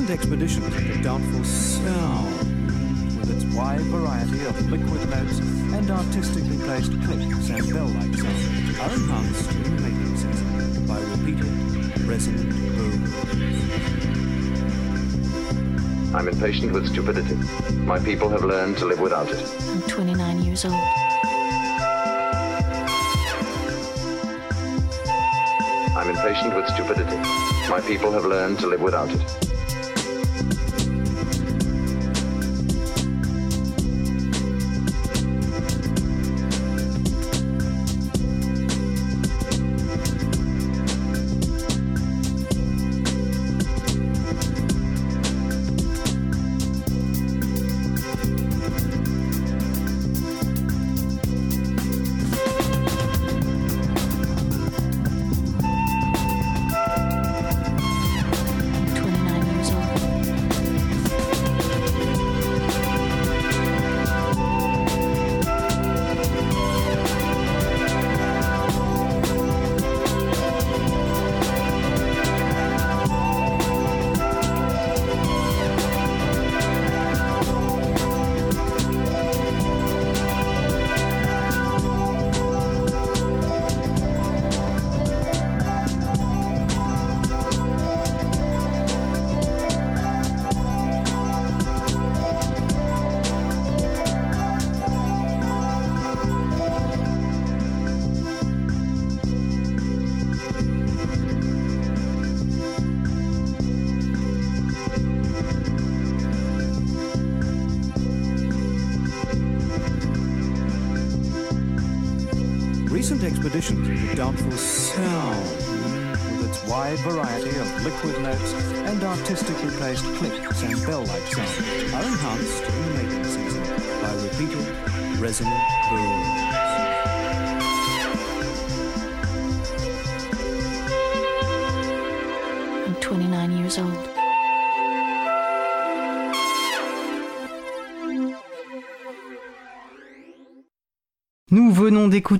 recent 0.08 0.20
expeditions 0.20 0.74
have 0.74 0.86
looked 0.86 1.02
doubtful 1.02 1.38
for 1.38 1.44
sound, 1.44 3.18
with 3.18 3.30
its 3.30 3.44
wide 3.54 3.80
variety 3.80 4.44
of 4.46 4.70
liquid 4.70 5.10
notes 5.10 5.38
and 5.38 5.90
artistically 5.90 6.56
placed 6.58 6.92
clicks 7.02 7.50
and 7.50 7.72
bell-like 7.74 8.14
sounds 8.14 8.78
are 8.80 8.90
enhanced 8.94 9.50
in 9.52 9.82
making 9.82 10.16
sense 10.16 10.78
by 10.88 10.98
repeated 10.98 12.00
resonant 12.06 12.50
booms. 12.76 13.10
I'm 16.14 16.28
impatient 16.28 16.72
with 16.72 16.86
stupidity. 16.88 17.34
My 17.84 17.98
people 17.98 18.30
have 18.30 18.44
learned 18.44 18.78
to 18.78 18.86
live 18.86 19.00
without 19.00 19.28
it. 19.28 19.44
I'm 19.60 19.82
29 19.82 20.42
years 20.42 20.64
old. 20.64 20.74
I'm 25.94 26.08
impatient 26.08 26.54
with 26.54 26.66
stupidity. 26.68 27.16
My 27.68 27.82
people 27.86 28.10
have 28.12 28.24
learned 28.24 28.58
to 28.60 28.68
live 28.68 28.80
without 28.80 29.10
it. 29.10 29.47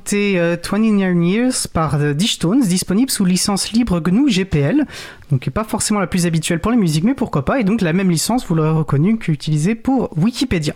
D'écouter 0.09 0.39
euh, 0.39 0.57
29 0.63 1.25
Years 1.25 1.69
par 1.73 1.99
The 1.99 2.13
Dishtones, 2.15 2.61
disponible 2.61 3.11
sous 3.11 3.25
licence 3.25 3.73
libre 3.73 4.01
GNU 4.01 4.31
GPL, 4.31 4.87
donc 5.31 5.49
pas 5.51 5.65
forcément 5.65 6.01
la 6.01 6.07
plus 6.07 6.27
habituelle 6.27 6.61
pour 6.61 6.71
les 6.71 6.77
musiques, 6.77 7.05
mais 7.05 7.15
pourquoi 7.15 7.45
pas, 7.45 7.61
et 7.61 7.65
donc 7.65 7.81
la 7.83 7.93
même 7.93 8.11
licence, 8.11 8.47
vous 8.47 8.55
l'aurez 8.55 8.71
reconnu, 8.71 9.19
qu'utilisée 9.19 9.75
pour 9.75 10.11
Wikipédia. 10.17 10.75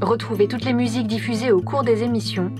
Retrouvez 0.00 0.48
toutes 0.48 0.64
les 0.64 0.74
musiques 0.74 1.06
diffusées 1.06 1.52
au 1.52 1.60
cours 1.60 1.82
des 1.82 2.02
émissions 2.02 2.52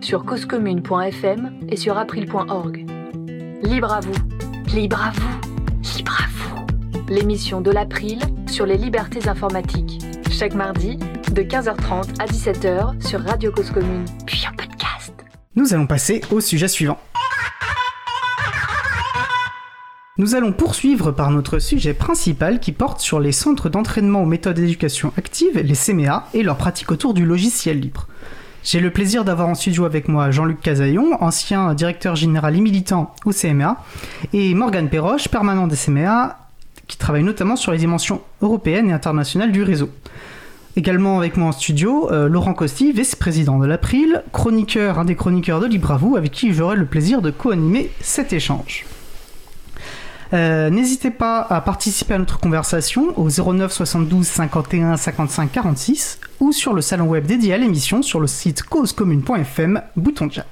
sur 0.00 0.24
causecommune.fm 0.24 1.52
et 1.68 1.76
sur 1.76 1.96
april.org. 1.96 2.86
Libre 3.62 3.92
à 3.92 4.00
vous, 4.00 4.74
libre 4.74 5.02
à 5.02 5.12
vous, 5.12 5.96
libre 5.96 6.12
à 6.12 6.28
vous. 6.28 6.66
L'émission 7.08 7.60
de 7.60 7.70
l'April 7.70 8.18
sur 8.46 8.66
les 8.66 8.76
libertés 8.76 9.28
informatiques. 9.28 10.00
Chaque 10.30 10.54
mardi, 10.54 10.98
de 11.32 11.42
15h30 11.42 12.20
à 12.20 12.26
17h 12.26 13.06
sur 13.06 13.20
Radio 13.22 13.50
Cause 13.50 13.70
Commune, 13.70 14.04
puis 14.26 14.44
en 14.50 14.54
podcast. 14.56 15.12
Nous 15.56 15.74
allons 15.74 15.86
passer 15.86 16.20
au 16.30 16.40
sujet 16.40 16.68
suivant. 16.68 16.98
Nous 20.16 20.34
allons 20.34 20.52
poursuivre 20.52 21.12
par 21.12 21.30
notre 21.30 21.58
sujet 21.58 21.94
principal 21.94 22.60
qui 22.60 22.72
porte 22.72 23.00
sur 23.00 23.20
les 23.20 23.32
centres 23.32 23.68
d'entraînement 23.68 24.22
aux 24.22 24.26
méthodes 24.26 24.56
d'éducation 24.56 25.12
active, 25.16 25.58
les 25.58 25.74
CMA, 25.74 26.28
et 26.34 26.42
leur 26.42 26.56
pratique 26.56 26.90
autour 26.90 27.14
du 27.14 27.24
logiciel 27.24 27.80
libre. 27.80 28.06
J'ai 28.64 28.80
le 28.80 28.90
plaisir 28.90 29.24
d'avoir 29.24 29.48
en 29.48 29.54
studio 29.54 29.84
avec 29.84 30.08
moi 30.08 30.30
Jean-Luc 30.30 30.60
Casaillon, 30.60 31.22
ancien 31.22 31.74
directeur 31.74 32.16
général 32.16 32.56
et 32.56 32.60
militant 32.60 33.14
au 33.24 33.32
CMA, 33.32 33.82
et 34.32 34.54
Morgane 34.54 34.88
Perroche, 34.88 35.28
permanent 35.28 35.66
des 35.66 35.76
CMA, 35.76 36.38
qui 36.86 36.96
travaille 36.96 37.22
notamment 37.22 37.56
sur 37.56 37.72
les 37.72 37.78
dimensions 37.78 38.22
européennes 38.40 38.90
et 38.90 38.92
internationales 38.92 39.52
du 39.52 39.62
réseau. 39.62 39.90
Également 40.78 41.18
avec 41.18 41.36
moi 41.36 41.48
en 41.48 41.52
studio, 41.52 42.08
euh, 42.12 42.28
Laurent 42.28 42.54
Costi, 42.54 42.92
vice-président 42.92 43.58
de 43.58 43.66
l'April, 43.66 44.22
chroniqueur, 44.32 45.00
un 45.00 45.04
des 45.04 45.16
chroniqueurs 45.16 45.58
de 45.58 45.66
Libre 45.66 45.98
avec 46.16 46.30
qui 46.30 46.54
j'aurai 46.54 46.76
le 46.76 46.86
plaisir 46.86 47.20
de 47.20 47.32
co-animer 47.32 47.90
cet 48.00 48.32
échange. 48.32 48.86
Euh, 50.32 50.70
N'hésitez 50.70 51.10
pas 51.10 51.40
à 51.40 51.60
participer 51.62 52.14
à 52.14 52.18
notre 52.18 52.38
conversation 52.38 53.12
au 53.18 53.28
09 53.28 53.72
72 53.72 54.24
51 54.24 54.96
55 54.96 55.50
46 55.50 56.20
ou 56.38 56.52
sur 56.52 56.74
le 56.74 56.80
salon 56.80 57.06
web 57.06 57.26
dédié 57.26 57.54
à 57.54 57.58
l'émission 57.58 58.00
sur 58.00 58.20
le 58.20 58.28
site 58.28 58.62
causecommune.fm, 58.62 59.82
bouton 59.96 60.30
chat. 60.30 60.46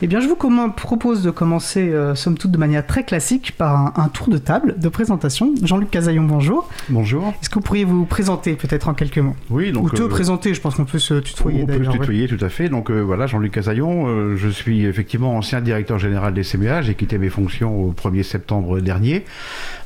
Eh 0.00 0.06
bien, 0.06 0.20
je 0.20 0.28
vous 0.28 0.36
propose 0.36 1.24
de 1.24 1.30
commencer, 1.30 1.88
euh, 1.88 2.14
somme 2.14 2.38
toute, 2.38 2.52
de 2.52 2.58
manière 2.58 2.86
très 2.86 3.02
classique 3.02 3.54
par 3.58 3.76
un, 3.76 3.92
un 3.96 4.08
tour 4.08 4.28
de 4.28 4.38
table 4.38 4.76
de 4.78 4.88
présentation. 4.88 5.54
Jean-Luc 5.60 5.90
Casaillon, 5.90 6.22
bonjour. 6.22 6.68
Bonjour. 6.88 7.34
Est-ce 7.42 7.50
que 7.50 7.56
vous 7.56 7.62
pourriez 7.62 7.84
vous 7.84 8.04
présenter 8.04 8.54
peut-être 8.54 8.88
en 8.88 8.94
quelques 8.94 9.18
mots? 9.18 9.34
Oui, 9.50 9.72
donc 9.72 9.86
Ou 9.86 9.90
te 9.90 10.02
euh, 10.02 10.08
présenter, 10.08 10.54
je 10.54 10.60
pense 10.60 10.76
qu'on 10.76 10.84
peut 10.84 11.00
se 11.00 11.14
tutoyer 11.14 11.64
on 11.64 11.66
peut 11.66 11.82
se 11.82 11.90
ouais. 11.90 11.98
tutoyer 11.98 12.28
tout 12.28 12.44
à 12.44 12.48
fait. 12.48 12.68
Donc 12.68 12.92
euh, 12.92 13.00
voilà, 13.00 13.26
Jean-Luc 13.26 13.50
Casaillon, 13.50 14.06
euh, 14.06 14.36
je 14.36 14.48
suis 14.48 14.84
effectivement 14.84 15.36
ancien 15.36 15.60
directeur 15.60 15.98
général 15.98 16.32
des 16.32 16.42
CMA. 16.42 16.82
J'ai 16.82 16.94
quitté 16.94 17.18
mes 17.18 17.28
fonctions 17.28 17.86
au 17.86 17.92
1er 17.92 18.22
septembre 18.22 18.78
dernier. 18.78 19.24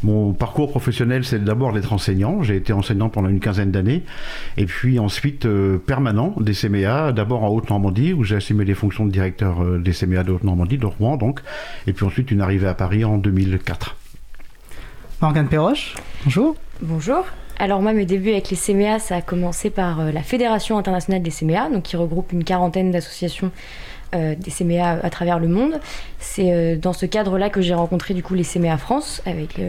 Mon 0.03 0.35
parcours 0.35 0.69
professionnel, 0.69 1.25
c'est 1.25 1.43
d'abord 1.43 1.73
d'être 1.73 1.95
enseignant. 1.95 2.43
J'ai 2.43 2.57
été 2.57 2.75
enseignant 2.75 3.09
pendant 3.09 3.31
une 3.31 3.41
quinzaine 3.41 3.71
d'années, 3.71 4.03
et 4.59 4.67
puis 4.67 4.99
ensuite 4.99 5.47
permanent 5.87 6.35
des 6.39 6.53
CMA. 6.53 7.13
D'abord 7.13 7.45
en 7.45 7.49
Haute-Normandie, 7.49 8.13
où 8.13 8.25
j'ai 8.25 8.37
assumé 8.37 8.67
les 8.67 8.75
fonctions 8.75 9.07
de 9.07 9.11
directeur 9.11 9.65
des 9.79 9.93
CMA 9.93 10.02
de 10.07 10.33
Haute-Normandie, 10.33 10.79
de 10.79 10.87
Rouen 10.87 11.17
donc, 11.17 11.41
et 11.87 11.93
puis 11.93 12.05
ensuite 12.05 12.31
une 12.31 12.41
arrivée 12.41 12.69
à 12.69 12.75
Paris 12.75 13.05
en 13.05 13.19
2004. 13.19 13.97
Morgane 15.21 15.49
Perroche, 15.49 15.95
bonjour. 16.25 16.57
Bonjour. 16.81 17.25
Alors 17.59 17.81
moi, 17.81 17.93
mes 17.93 18.07
débuts 18.07 18.31
avec 18.31 18.51
les 18.51 18.57
CMA, 18.57 18.99
ça 18.99 19.17
a 19.17 19.23
commencé 19.23 19.71
par 19.71 20.01
euh, 20.01 20.11
la 20.11 20.23
Fédération 20.23 20.79
internationale 20.79 21.23
des 21.23 21.31
CMA, 21.31 21.71
donc 21.71 21.85
qui 21.85 21.97
regroupe 21.97 22.33
une 22.33 22.43
quarantaine 22.43 22.91
d'associations 22.91 23.53
euh, 24.15 24.35
des 24.35 24.51
CMA 24.51 24.99
à 25.03 25.11
travers 25.11 25.39
le 25.39 25.47
monde. 25.47 25.79
C'est 26.19 26.53
euh, 26.53 26.77
dans 26.77 26.93
ce 26.93 27.07
cadre-là 27.07 27.51
que 27.51 27.61
j'ai 27.61 27.75
rencontré 27.75 28.15
du 28.15 28.23
coup 28.23 28.35
les 28.35 28.43
CMA 28.43 28.77
France, 28.79 29.23
avec 29.27 29.61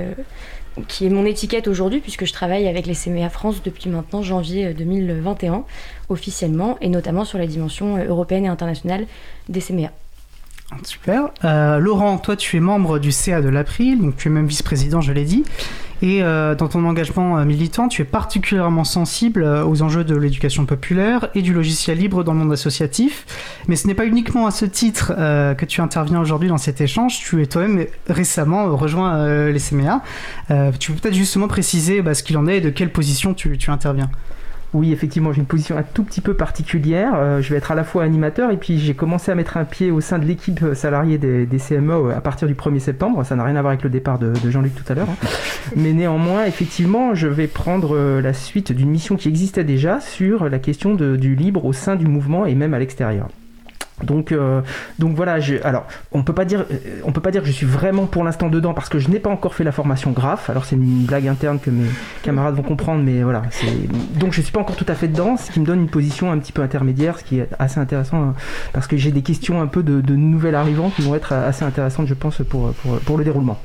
qui 0.87 1.05
est 1.05 1.09
mon 1.09 1.25
étiquette 1.25 1.67
aujourd'hui, 1.67 1.99
puisque 1.99 2.25
je 2.25 2.33
travaille 2.33 2.67
avec 2.67 2.85
les 2.85 2.95
CMA 2.95 3.29
France 3.29 3.61
depuis 3.63 3.89
maintenant 3.89 4.21
janvier 4.21 4.67
euh, 4.67 4.73
2021 4.73 5.65
officiellement, 6.09 6.77
et 6.81 6.89
notamment 6.89 7.25
sur 7.25 7.37
la 7.37 7.47
dimension 7.47 7.97
européenne 8.03 8.45
et 8.45 8.49
internationale 8.49 9.05
des 9.49 9.61
CMA. 9.61 9.91
Super. 10.83 11.29
Euh, 11.43 11.79
Laurent, 11.79 12.17
toi, 12.17 12.35
tu 12.35 12.57
es 12.57 12.59
membre 12.59 12.99
du 12.99 13.11
CA 13.11 13.41
de 13.41 13.49
l'April, 13.49 14.01
donc 14.01 14.15
tu 14.15 14.27
es 14.27 14.31
même 14.31 14.47
vice-président, 14.47 15.01
je 15.01 15.11
l'ai 15.11 15.25
dit. 15.25 15.43
Et 16.01 16.21
euh, 16.21 16.53
dans 16.53 16.67
ton 16.67 16.83
engagement 16.85 17.37
euh, 17.37 17.45
militant, 17.45 17.87
tu 17.87 18.01
es 18.01 18.05
particulièrement 18.05 18.83
sensible 18.83 19.43
aux 19.43 19.81
enjeux 19.81 20.03
de 20.03 20.15
l'éducation 20.15 20.65
populaire 20.65 21.29
et 21.33 21.41
du 21.41 21.53
logiciel 21.53 21.97
libre 21.97 22.23
dans 22.23 22.33
le 22.33 22.39
monde 22.39 22.51
associatif. 22.51 23.25
Mais 23.67 23.75
ce 23.75 23.87
n'est 23.87 23.93
pas 23.93 24.05
uniquement 24.05 24.45
à 24.45 24.51
ce 24.51 24.65
titre 24.65 25.13
que 25.15 25.65
tu 25.65 25.79
interviens 25.81 26.19
aujourd'hui 26.19 26.49
dans 26.49 26.57
cet 26.57 26.81
échange. 26.81 27.19
Tu 27.19 27.41
es 27.41 27.45
toi-même 27.45 27.85
récemment 28.09 28.75
rejoint 28.75 29.49
les 29.49 29.59
CMA. 29.59 30.01
Tu 30.79 30.91
peux 30.91 30.99
peut-être 30.99 31.15
justement 31.15 31.47
préciser 31.47 32.01
bah, 32.01 32.13
ce 32.13 32.23
qu'il 32.23 32.37
en 32.37 32.47
est 32.47 32.57
et 32.57 32.61
de 32.61 32.69
quelle 32.69 32.91
position 32.91 33.33
tu 33.33 33.57
interviens. 33.69 34.09
Oui, 34.73 34.91
effectivement, 34.91 35.31
j'ai 35.31 35.39
une 35.39 35.45
position 35.45 35.77
un 35.77 35.83
tout 35.83 36.03
petit 36.03 36.19
peu 36.19 36.33
particulière. 36.33 37.13
Euh, 37.15 37.41
je 37.41 37.49
vais 37.51 37.57
être 37.57 37.71
à 37.71 37.75
la 37.75 37.83
fois 37.83 38.03
animateur 38.03 38.49
et 38.49 38.57
puis 38.57 38.79
j'ai 38.79 38.95
commencé 38.95 39.31
à 39.31 39.35
mettre 39.35 39.57
un 39.57 39.65
pied 39.65 39.91
au 39.91 40.01
sein 40.01 40.17
de 40.17 40.25
l'équipe 40.25 40.63
euh, 40.63 40.73
salariée 40.73 41.19
des, 41.19 41.45
des 41.45 41.57
CMO 41.59 42.09
à 42.09 42.21
partir 42.21 42.47
du 42.47 42.55
1er 42.55 42.79
septembre. 42.79 43.23
Ça 43.23 43.35
n'a 43.35 43.43
rien 43.43 43.55
à 43.55 43.61
voir 43.61 43.71
avec 43.71 43.83
le 43.83 43.91
départ 43.91 44.17
de, 44.17 44.33
de 44.43 44.49
Jean-Luc 44.49 44.73
tout 44.73 44.91
à 44.91 44.95
l'heure. 44.95 45.09
hein. 45.11 45.27
Mais 45.75 45.93
néanmoins, 45.93 46.45
effectivement, 46.45 47.13
je 47.13 47.27
vais 47.27 47.45
prendre 47.47 47.95
euh, 47.95 48.19
la 48.21 48.33
suite 48.33 48.71
d'une 48.71 48.89
mission 48.89 49.15
qui 49.15 49.29
existait 49.29 49.63
déjà 49.63 49.99
sur 49.99 50.49
la 50.49 50.57
question 50.57 50.95
de- 50.95 51.15
du 51.17 51.35
libre 51.35 51.65
au 51.65 51.73
sein 51.73 51.95
du 51.95 52.07
mouvement 52.07 52.47
et 52.47 52.55
même 52.55 52.73
à 52.73 52.79
l'extérieur. 52.79 53.27
Donc, 54.01 54.31
euh, 54.31 54.61
donc 54.99 55.15
voilà. 55.15 55.39
Je, 55.39 55.55
alors, 55.63 55.85
on 56.11 56.23
peut 56.23 56.33
pas 56.33 56.45
dire, 56.45 56.65
euh, 56.71 57.01
on 57.03 57.11
peut 57.11 57.21
pas 57.21 57.31
dire 57.31 57.41
que 57.41 57.47
je 57.47 57.53
suis 57.53 57.65
vraiment 57.65 58.05
pour 58.05 58.23
l'instant 58.23 58.49
dedans 58.49 58.73
parce 58.73 58.89
que 58.89 58.99
je 58.99 59.09
n'ai 59.09 59.19
pas 59.19 59.29
encore 59.29 59.53
fait 59.53 59.63
la 59.63 59.71
formation 59.71 60.11
graphe. 60.11 60.49
Alors 60.49 60.65
c'est 60.65 60.75
une 60.75 61.05
blague 61.05 61.27
interne 61.27 61.59
que 61.59 61.69
mes 61.69 61.87
camarades 62.23 62.55
vont 62.55 62.63
comprendre, 62.63 63.03
mais 63.03 63.23
voilà. 63.23 63.43
Donc 64.19 64.33
je 64.33 64.41
suis 64.41 64.51
pas 64.51 64.59
encore 64.59 64.75
tout 64.75 64.85
à 64.87 64.95
fait 64.95 65.07
dedans, 65.07 65.37
ce 65.37 65.51
qui 65.51 65.59
me 65.59 65.65
donne 65.65 65.81
une 65.81 65.89
position 65.89 66.31
un 66.31 66.39
petit 66.39 66.51
peu 66.51 66.61
intermédiaire, 66.61 67.19
ce 67.19 67.23
qui 67.23 67.39
est 67.39 67.49
assez 67.59 67.79
intéressant 67.79 68.21
euh, 68.21 68.31
parce 68.73 68.87
que 68.87 68.97
j'ai 68.97 69.11
des 69.11 69.21
questions 69.21 69.61
un 69.61 69.67
peu 69.67 69.83
de, 69.83 70.01
de 70.01 70.15
nouvelles 70.15 70.55
arrivants 70.55 70.89
qui 70.89 71.03
vont 71.03 71.15
être 71.15 71.33
assez 71.33 71.63
intéressantes, 71.63 72.07
je 72.07 72.13
pense, 72.13 72.37
pour, 72.49 72.73
pour, 72.73 72.97
pour 72.99 73.17
le 73.17 73.23
déroulement. 73.23 73.59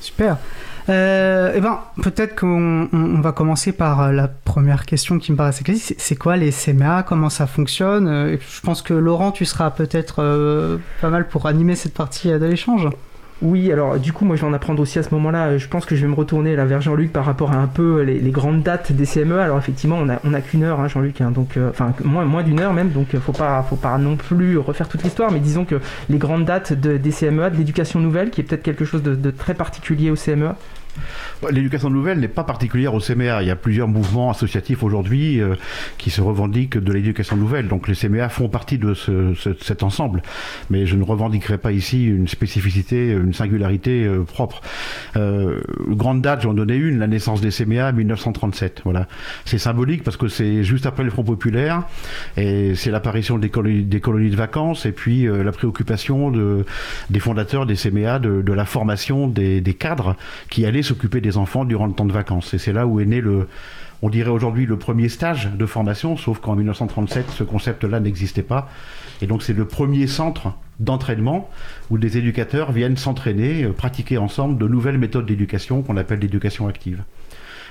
Super. 0.00 0.38
Euh, 0.88 1.52
eh 1.54 1.60
ben, 1.60 1.80
peut-être 2.02 2.38
qu'on 2.38 2.88
on- 2.92 3.20
va 3.20 3.32
commencer 3.32 3.72
par 3.72 4.02
euh, 4.02 4.12
la 4.12 4.28
première 4.28 4.86
question 4.86 5.18
qui 5.18 5.32
me 5.32 5.40
assez 5.40 5.64
classique. 5.64 5.96
C'est- 5.98 6.14
quoi 6.16 6.36
les 6.36 6.52
CMA 6.52 7.02
Comment 7.02 7.28
ça 7.30 7.46
fonctionne? 7.46 8.06
Euh, 8.08 8.36
Je 8.40 8.60
pense 8.60 8.82
que 8.82 8.94
Laurent, 8.94 9.32
tu 9.32 9.44
seras 9.44 9.70
peut-être 9.70 10.22
euh, 10.22 10.78
pas 11.00 11.10
mal 11.10 11.26
pour 11.28 11.46
animer 11.46 11.74
cette 11.74 11.94
partie 11.94 12.28
de 12.28 12.46
l'échange. 12.46 12.88
Oui, 13.42 13.70
alors 13.70 13.98
du 13.98 14.14
coup, 14.14 14.24
moi 14.24 14.34
je 14.36 14.40
vais 14.40 14.46
en 14.46 14.54
apprendre 14.54 14.80
aussi 14.80 14.98
à 14.98 15.02
ce 15.02 15.10
moment-là. 15.14 15.58
Je 15.58 15.68
pense 15.68 15.84
que 15.84 15.94
je 15.94 16.00
vais 16.02 16.08
me 16.08 16.14
retourner 16.14 16.56
vers 16.56 16.80
Jean-Luc 16.80 17.12
par 17.12 17.26
rapport 17.26 17.52
à 17.52 17.56
un 17.56 17.66
peu 17.66 18.00
les, 18.00 18.18
grandes 18.30 18.62
dates 18.62 18.92
des 18.92 19.04
CME. 19.04 19.38
Alors 19.38 19.58
effectivement, 19.58 19.98
on 20.00 20.08
a, 20.08 20.18
on 20.24 20.32
a 20.32 20.40
qu'une 20.40 20.62
heure, 20.62 20.80
hein, 20.80 20.88
Jean-Luc, 20.88 21.20
hein, 21.20 21.32
donc 21.32 21.58
enfin 21.68 21.92
moins, 22.02 22.24
moins 22.24 22.42
d'une 22.42 22.60
heure 22.60 22.72
même, 22.72 22.88
donc 22.92 23.14
faut 23.18 23.32
pas, 23.32 23.62
faut 23.68 23.76
pas 23.76 23.98
non 23.98 24.16
plus 24.16 24.56
refaire 24.56 24.88
toute 24.88 25.02
l'histoire. 25.02 25.30
Mais 25.32 25.40
disons 25.40 25.66
que 25.66 25.80
les 26.08 26.16
grandes 26.16 26.46
dates 26.46 26.72
de- 26.72 26.96
des 26.96 27.10
CME, 27.10 27.50
de 27.50 27.56
l'éducation 27.56 28.00
nouvelle, 28.00 28.30
qui 28.30 28.40
est 28.40 28.44
peut-être 28.44 28.62
quelque 28.62 28.86
chose 28.86 29.02
de, 29.02 29.14
de 29.14 29.30
très 29.30 29.52
particulier 29.52 30.10
au. 30.10 30.16
CME. 30.16 30.52
L'éducation 31.50 31.90
nouvelle 31.90 32.18
n'est 32.20 32.28
pas 32.28 32.44
particulière 32.44 32.94
au 32.94 33.00
CMA. 33.00 33.42
Il 33.42 33.48
y 33.48 33.50
a 33.50 33.56
plusieurs 33.56 33.88
mouvements 33.88 34.30
associatifs 34.30 34.82
aujourd'hui 34.82 35.40
euh, 35.40 35.54
qui 35.98 36.10
se 36.10 36.20
revendiquent 36.20 36.78
de 36.78 36.92
l'éducation 36.92 37.36
nouvelle. 37.36 37.68
Donc 37.68 37.88
les 37.88 37.94
CMA 37.94 38.28
font 38.28 38.48
partie 38.48 38.78
de 38.78 38.94
ce- 38.94 39.34
ce- 39.34 39.54
cet 39.60 39.82
ensemble. 39.82 40.22
Mais 40.70 40.86
je 40.86 40.96
ne 40.96 41.02
revendiquerai 41.02 41.58
pas 41.58 41.72
ici 41.72 42.06
une 42.06 42.28
spécificité, 42.28 43.10
une 43.10 43.34
singularité 43.34 44.04
euh, 44.04 44.22
propre. 44.22 44.60
Euh, 45.16 45.60
grande 45.88 46.22
date, 46.22 46.42
j'en 46.42 46.54
donnais 46.54 46.76
une, 46.76 46.98
la 46.98 47.06
naissance 47.06 47.40
des 47.40 47.50
CMA 47.50 47.92
1937. 47.92 48.82
Voilà. 48.84 49.06
C'est 49.44 49.58
symbolique 49.58 50.02
parce 50.02 50.16
que 50.16 50.28
c'est 50.28 50.64
juste 50.64 50.86
après 50.86 51.04
le 51.04 51.10
Front 51.10 51.24
populaire 51.24 51.82
et 52.36 52.74
c'est 52.74 52.90
l'apparition 52.90 53.38
des 53.38 53.48
colonies, 53.50 53.84
de 53.84 54.36
vacances 54.36 54.86
et 54.86 54.92
puis 54.92 55.26
la 55.26 55.52
préoccupation 55.52 56.30
de, 56.30 56.64
des 57.10 57.20
fondateurs 57.20 57.66
des 57.66 57.74
CMA 57.74 58.18
de, 58.18 58.42
de 58.42 58.52
la 58.52 58.64
formation 58.64 59.26
des, 59.28 59.60
des 59.60 59.74
cadres 59.74 60.16
qui 60.50 60.64
allaient 60.66 60.82
s'occuper 60.86 61.20
des 61.20 61.36
enfants 61.36 61.64
durant 61.64 61.86
le 61.86 61.92
temps 61.92 62.04
de 62.04 62.12
vacances. 62.12 62.54
Et 62.54 62.58
c'est 62.58 62.72
là 62.72 62.86
où 62.86 63.00
est 63.00 63.04
né 63.04 63.20
le, 63.20 63.48
on 64.02 64.08
dirait 64.08 64.30
aujourd'hui 64.30 64.66
le 64.66 64.78
premier 64.78 65.08
stage 65.08 65.50
de 65.52 65.66
formation, 65.66 66.16
sauf 66.16 66.38
qu'en 66.38 66.54
1937, 66.54 67.30
ce 67.30 67.44
concept-là 67.44 68.00
n'existait 68.00 68.42
pas. 68.42 68.68
Et 69.22 69.26
donc 69.26 69.42
c'est 69.42 69.52
le 69.54 69.66
premier 69.66 70.06
centre 70.06 70.52
d'entraînement 70.78 71.50
où 71.90 71.98
des 71.98 72.18
éducateurs 72.18 72.72
viennent 72.72 72.98
s'entraîner, 72.98 73.64
euh, 73.64 73.72
pratiquer 73.72 74.18
ensemble 74.18 74.58
de 74.58 74.68
nouvelles 74.68 74.98
méthodes 74.98 75.26
d'éducation 75.26 75.82
qu'on 75.82 75.96
appelle 75.96 76.18
l'éducation 76.18 76.68
active. 76.68 77.02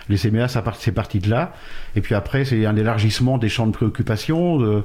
Les 0.10 0.18
CMA, 0.18 0.48
ça 0.48 0.62
part, 0.62 0.76
c'est 0.76 0.92
parti 0.92 1.20
de 1.20 1.30
là. 1.30 1.54
Et 1.96 2.02
puis 2.02 2.16
après, 2.16 2.46
c'est 2.46 2.66
un 2.66 2.76
élargissement 2.76 3.38
des 3.38 3.50
champs 3.50 3.68
de 3.68 3.72
préoccupation, 3.72 4.58
de, 4.58 4.84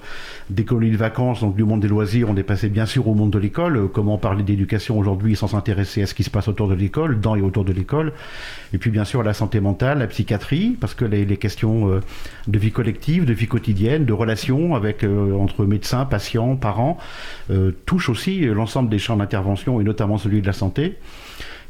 des 0.49 0.65
colonies 0.65 0.93
de 0.93 0.97
vacances, 0.97 1.41
donc 1.41 1.57
du 1.57 1.65
monde 1.65 1.81
des 1.81 1.89
loisirs, 1.89 2.29
on 2.31 2.37
est 2.37 2.43
passé 2.43 2.69
bien 2.69 2.87
sûr 2.87 3.07
au 3.09 3.15
monde 3.15 3.31
de 3.31 3.39
l'école. 3.39 3.89
Comment 3.93 4.19
parler 4.19 4.43
d'éducation 4.43 4.99
aujourd'hui 4.99 5.37
sans 5.37 5.49
s'intéresser 5.49 6.03
à 6.03 6.07
ce 6.07 6.15
qui 6.15 6.23
se 6.23 6.31
passe 6.31 6.49
autour 6.49 6.69
de 6.69 6.75
l'école, 6.75 7.21
dans 7.21 7.37
et 7.37 7.43
autour 7.43 7.65
de 7.65 7.73
l'école. 7.73 8.13
Et 8.73 8.79
puis 8.79 8.91
bien 8.91 9.05
sûr 9.05 9.23
la 9.23 9.35
santé 9.35 9.61
mentale, 9.61 9.99
la 9.99 10.07
psychiatrie, 10.07 10.77
parce 10.81 10.95
que 10.95 11.05
les, 11.05 11.25
les 11.25 11.37
questions 11.37 11.91
euh, 11.91 12.01
de 12.49 12.59
vie 12.59 12.73
collective, 12.73 13.25
de 13.25 13.33
vie 13.33 13.49
quotidienne, 13.49 14.05
de 14.05 14.13
relations 14.13 14.75
avec 14.75 15.05
euh, 15.05 15.35
entre 15.35 15.65
médecins, 15.65 16.05
patients, 16.05 16.57
parents, 16.57 16.99
euh, 17.51 17.73
touchent 17.87 18.09
aussi 18.09 18.41
l'ensemble 18.41 18.89
des 18.89 18.99
champs 18.99 19.17
d'intervention 19.17 19.81
et 19.81 19.85
notamment 19.85 20.19
celui 20.19 20.41
de 20.41 20.47
la 20.47 20.53
santé. 20.53 20.97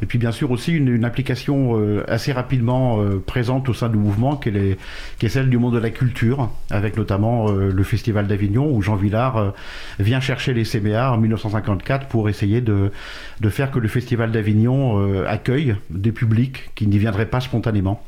Et 0.02 0.06
puis 0.06 0.18
bien 0.18 0.32
sûr 0.32 0.50
aussi 0.50 0.72
une, 0.72 0.88
une 0.88 1.04
application 1.04 1.78
euh, 1.78 2.04
assez 2.08 2.32
rapidement 2.32 3.02
euh, 3.02 3.22
présente 3.24 3.68
au 3.68 3.74
sein 3.74 3.88
du 3.88 3.98
mouvement 3.98 4.36
qui 4.36 4.48
est, 4.48 4.78
qui 5.18 5.26
est 5.26 5.28
celle 5.28 5.50
du 5.50 5.58
monde 5.58 5.74
de 5.74 5.78
la 5.78 5.90
culture, 5.90 6.50
avec 6.70 6.96
notamment 6.96 7.50
euh, 7.50 7.70
le 7.70 7.82
Festival 7.82 8.26
d'Avignon 8.26 8.70
où 8.70 8.82
Jean 8.82 8.96
Villard 8.96 9.36
euh, 9.36 9.50
vient 9.98 10.20
chercher 10.20 10.54
les 10.54 10.64
CMA 10.64 11.12
en 11.12 11.18
1954 11.18 12.06
pour 12.08 12.28
essayer 12.28 12.60
de, 12.60 12.92
de 13.40 13.48
faire 13.48 13.70
que 13.70 13.78
le 13.78 13.88
Festival 13.88 14.32
d'Avignon 14.32 15.00
euh, 15.00 15.24
accueille 15.26 15.76
des 15.90 16.12
publics 16.12 16.70
qui 16.74 16.86
n'y 16.86 16.98
viendraient 16.98 17.26
pas 17.26 17.40
spontanément. 17.40 18.02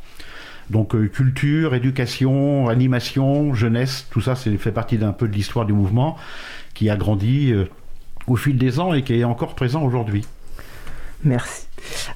Donc 0.71 0.95
euh, 0.95 1.09
culture, 1.09 1.75
éducation, 1.75 2.69
animation, 2.69 3.55
jeunesse, 3.55 4.07
tout 4.11 4.21
ça 4.21 4.35
fait 4.35 4.73
partie 4.73 4.99
d'un 4.99 5.13
peu 5.13 5.29
de 5.29 5.33
l'histoire 5.35 5.67
du 5.67 5.73
mouvement 5.73 6.17
qui 6.75 6.89
a 6.89 6.97
grandi 6.97 7.53
euh, 7.53 7.67
au 8.27 8.37
fil 8.37 8.57
des 8.57 8.81
ans 8.81 8.95
et 8.95 9.03
qui 9.03 9.15
est 9.15 9.25
encore 9.25 9.55
présent 9.55 9.83
aujourd'hui. 9.83 10.25
Merci. 11.25 11.67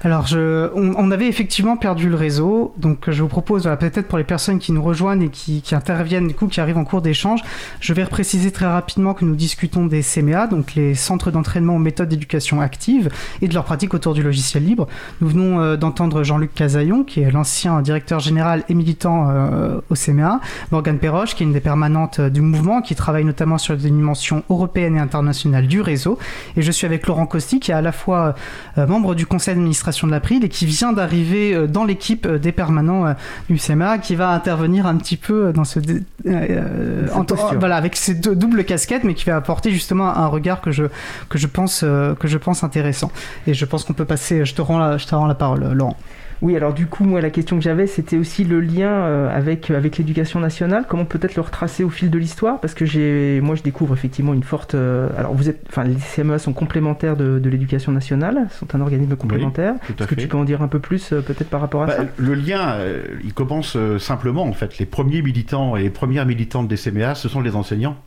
Alors, 0.03 0.27
on, 0.75 1.11
avait 1.11 1.27
effectivement 1.27 1.77
perdu 1.77 2.09
le 2.09 2.15
réseau, 2.15 2.73
donc 2.77 3.09
je 3.09 3.21
vous 3.21 3.27
propose, 3.27 3.63
voilà, 3.63 3.77
peut-être 3.77 4.07
pour 4.07 4.17
les 4.17 4.23
personnes 4.23 4.59
qui 4.59 4.71
nous 4.71 4.83
rejoignent 4.83 5.23
et 5.23 5.29
qui, 5.29 5.63
interviennent, 5.71 6.27
du 6.27 6.33
coup, 6.33 6.47
qui 6.47 6.59
arrivent 6.59 6.77
en 6.77 6.83
cours 6.83 7.01
d'échange, 7.01 7.41
je 7.79 7.93
vais 7.93 8.03
repréciser 8.03 8.51
très 8.51 8.65
rapidement 8.65 9.13
que 9.13 9.25
nous 9.25 9.35
discutons 9.35 9.85
des 9.85 10.01
CMA, 10.01 10.47
donc 10.47 10.75
les 10.75 10.95
centres 10.95 11.31
d'entraînement 11.31 11.75
aux 11.75 11.79
méthodes 11.79 12.09
d'éducation 12.09 12.61
active, 12.61 13.09
et 13.41 13.47
de 13.47 13.53
leur 13.53 13.63
pratique 13.63 13.93
autour 13.93 14.13
du 14.13 14.23
logiciel 14.23 14.63
libre. 14.63 14.87
Nous 15.21 15.29
venons 15.29 15.59
euh, 15.59 15.77
d'entendre 15.77 16.23
Jean-Luc 16.23 16.53
Casaillon, 16.53 17.03
qui 17.03 17.21
est 17.21 17.31
l'ancien 17.31 17.81
directeur 17.81 18.19
général 18.19 18.63
et 18.69 18.73
militant 18.73 19.29
euh, 19.29 19.79
au 19.89 19.95
CMA, 19.95 20.39
Morgane 20.71 20.99
Perroche, 20.99 21.35
qui 21.35 21.43
est 21.43 21.45
une 21.45 21.53
des 21.53 21.59
permanentes 21.59 22.19
euh, 22.19 22.29
du 22.29 22.41
mouvement, 22.41 22.81
qui 22.81 22.95
travaille 22.95 23.23
notamment 23.23 23.57
sur 23.57 23.75
des 23.75 23.89
dimensions 23.89 24.43
européennes 24.49 24.97
et 24.97 24.99
internationales 24.99 25.67
du 25.67 25.81
réseau, 25.81 26.17
et 26.55 26.61
je 26.61 26.71
suis 26.71 26.85
avec 26.85 27.07
Laurent 27.07 27.25
Costi, 27.25 27.59
qui 27.59 27.71
est 27.71 27.73
à 27.73 27.81
la 27.81 27.91
fois 27.91 28.35
euh, 28.77 28.87
membre 28.87 29.15
du 29.15 29.25
conseil 29.25 29.56
d'administration 29.57 30.07
de 30.07 30.11
l'April 30.11 30.43
et 30.45 30.49
qui 30.49 30.65
vient 30.65 30.93
d'arriver 30.93 31.53
euh, 31.53 31.67
dans 31.67 31.83
l'équipe 31.85 32.25
euh, 32.25 32.37
des 32.39 32.51
permanents 32.51 33.05
euh, 33.07 33.13
du 33.49 33.57
CMA, 33.57 33.97
qui 33.97 34.15
va 34.15 34.29
intervenir 34.29 34.85
un 34.87 34.95
petit 34.95 35.17
peu 35.17 35.51
dans 35.53 35.63
ce 35.65 35.79
dé- 35.79 36.03
en- 37.13 37.23
voilà 37.59 37.75
avec 37.75 37.95
ces 37.95 38.13
deux 38.15 38.35
doubles 38.35 38.63
casquettes, 38.63 39.03
mais 39.03 39.13
qui 39.13 39.25
va 39.25 39.35
apporter 39.35 39.71
justement 39.71 40.07
un 40.15 40.27
regard 40.27 40.61
que 40.61 40.71
je 40.71 40.83
que 41.29 41.37
je 41.37 41.47
pense 41.47 41.81
que 41.81 42.27
je 42.27 42.37
pense 42.37 42.63
intéressant. 42.63 43.11
Et 43.47 43.53
je 43.53 43.65
pense 43.65 43.83
qu'on 43.83 43.93
peut 43.93 44.05
passer. 44.05 44.45
Je 44.45 44.53
te 44.55 44.61
rends 44.61 44.79
la, 44.79 44.97
je 44.97 45.05
te 45.07 45.13
rends 45.15 45.27
la 45.27 45.35
parole, 45.35 45.71
Laurent. 45.73 45.97
Oui, 46.41 46.55
alors 46.55 46.73
du 46.73 46.85
coup, 46.85 47.03
moi, 47.03 47.19
la 47.19 47.29
question 47.31 47.57
que 47.57 47.63
j'avais, 47.63 47.87
c'était 47.87 48.17
aussi 48.17 48.43
le 48.43 48.59
lien 48.61 48.89
euh, 48.91 49.35
avec, 49.35 49.71
avec 49.71 49.97
l'éducation 49.97 50.39
nationale. 50.39 50.85
Comment 50.87 51.05
peut-être 51.05 51.35
le 51.35 51.41
retracer 51.41 51.83
au 51.83 51.89
fil 51.89 52.09
de 52.11 52.17
l'histoire? 52.19 52.59
Parce 52.59 52.73
que 52.75 52.85
j'ai, 52.85 53.41
moi, 53.41 53.55
je 53.55 53.63
découvre 53.63 53.93
effectivement 53.95 54.33
une 54.33 54.43
forte. 54.43 54.75
euh, 54.75 55.09
alors, 55.17 55.33
vous 55.33 55.49
êtes, 55.49 55.61
enfin, 55.69 55.83
les 55.83 55.95
CME 55.95 56.37
sont 56.37 56.53
complémentaires 56.53 57.15
de, 57.17 57.39
de 57.39 57.49
l'éducation 57.49 57.91
nationale, 57.91 58.47
sont 58.51 58.75
un 58.75 58.81
organisme 58.81 59.15
complémentaire. 59.15 59.73
Est-ce 59.99 60.07
que 60.07 60.15
tu 60.15 60.27
peux 60.27 60.37
en 60.37 60.43
dire 60.43 60.61
un 60.61 60.67
peu 60.67 60.79
plus, 60.79 61.11
euh, 61.11 61.21
peut-être 61.21 61.49
par 61.49 61.61
rapport 61.61 61.83
à 61.83 61.87
Bah, 61.87 61.97
ça? 61.97 62.03
le 62.17 62.33
lien, 62.35 62.73
euh, 62.75 63.03
il 63.23 63.33
commence 63.33 63.75
euh, 63.75 63.97
simplement 63.97 64.43
en 64.43 64.53
fait. 64.53 64.77
Les 64.77 64.85
premiers 64.85 65.21
militants 65.23 65.75
et 65.75 65.81
les 65.83 65.89
premières 65.89 66.25
militantes 66.27 66.67
des 66.67 66.77
CMA, 66.77 67.15
ce 67.15 67.29
sont 67.29 67.41
les 67.41 67.55
enseignants. 67.55 67.97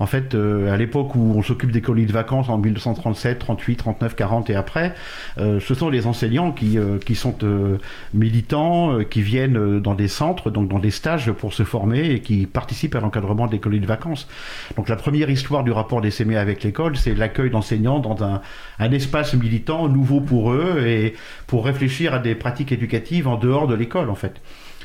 En 0.00 0.06
fait, 0.06 0.34
euh, 0.34 0.72
à 0.72 0.76
l'époque 0.76 1.14
où 1.14 1.34
on 1.36 1.42
s'occupe 1.42 1.72
des 1.72 1.80
colonies 1.80 2.06
de 2.06 2.12
vacances 2.12 2.48
en 2.48 2.58
1937, 2.58 3.38
38, 3.38 3.76
39, 3.76 4.14
40 4.14 4.50
et 4.50 4.54
après, 4.54 4.94
euh, 5.38 5.60
ce 5.60 5.74
sont 5.74 5.88
les 5.88 6.06
enseignants 6.06 6.52
qui, 6.52 6.78
euh, 6.78 6.98
qui 6.98 7.14
sont 7.14 7.34
euh, 7.42 7.78
militants, 8.14 8.92
euh, 8.92 9.04
qui 9.04 9.22
viennent 9.22 9.56
euh, 9.56 9.80
dans 9.80 9.94
des 9.94 10.08
centres, 10.08 10.50
donc 10.50 10.68
dans 10.68 10.78
des 10.78 10.90
stages 10.90 11.32
pour 11.32 11.52
se 11.52 11.64
former 11.64 12.10
et 12.10 12.20
qui 12.20 12.46
participent 12.46 12.94
à 12.94 13.00
l'encadrement 13.00 13.46
des 13.46 13.58
colonies 13.58 13.80
de 13.80 13.86
vacances. 13.86 14.28
Donc 14.76 14.88
la 14.88 14.96
première 14.96 15.30
histoire 15.30 15.64
du 15.64 15.72
rapport 15.72 16.00
des 16.00 16.10
CMA 16.10 16.38
avec 16.40 16.62
l'école, 16.62 16.96
c'est 16.96 17.14
l'accueil 17.14 17.50
d'enseignants 17.50 17.98
dans 17.98 18.22
un, 18.22 18.40
un 18.78 18.92
espace 18.92 19.34
militant 19.34 19.88
nouveau 19.88 20.20
pour 20.20 20.52
eux 20.52 20.84
et 20.86 21.14
pour 21.46 21.64
réfléchir 21.64 22.14
à 22.14 22.18
des 22.18 22.34
pratiques 22.34 22.72
éducatives 22.72 23.26
en 23.26 23.36
dehors 23.36 23.66
de 23.66 23.74
l'école 23.74 24.10
en 24.10 24.14
fait. 24.14 24.40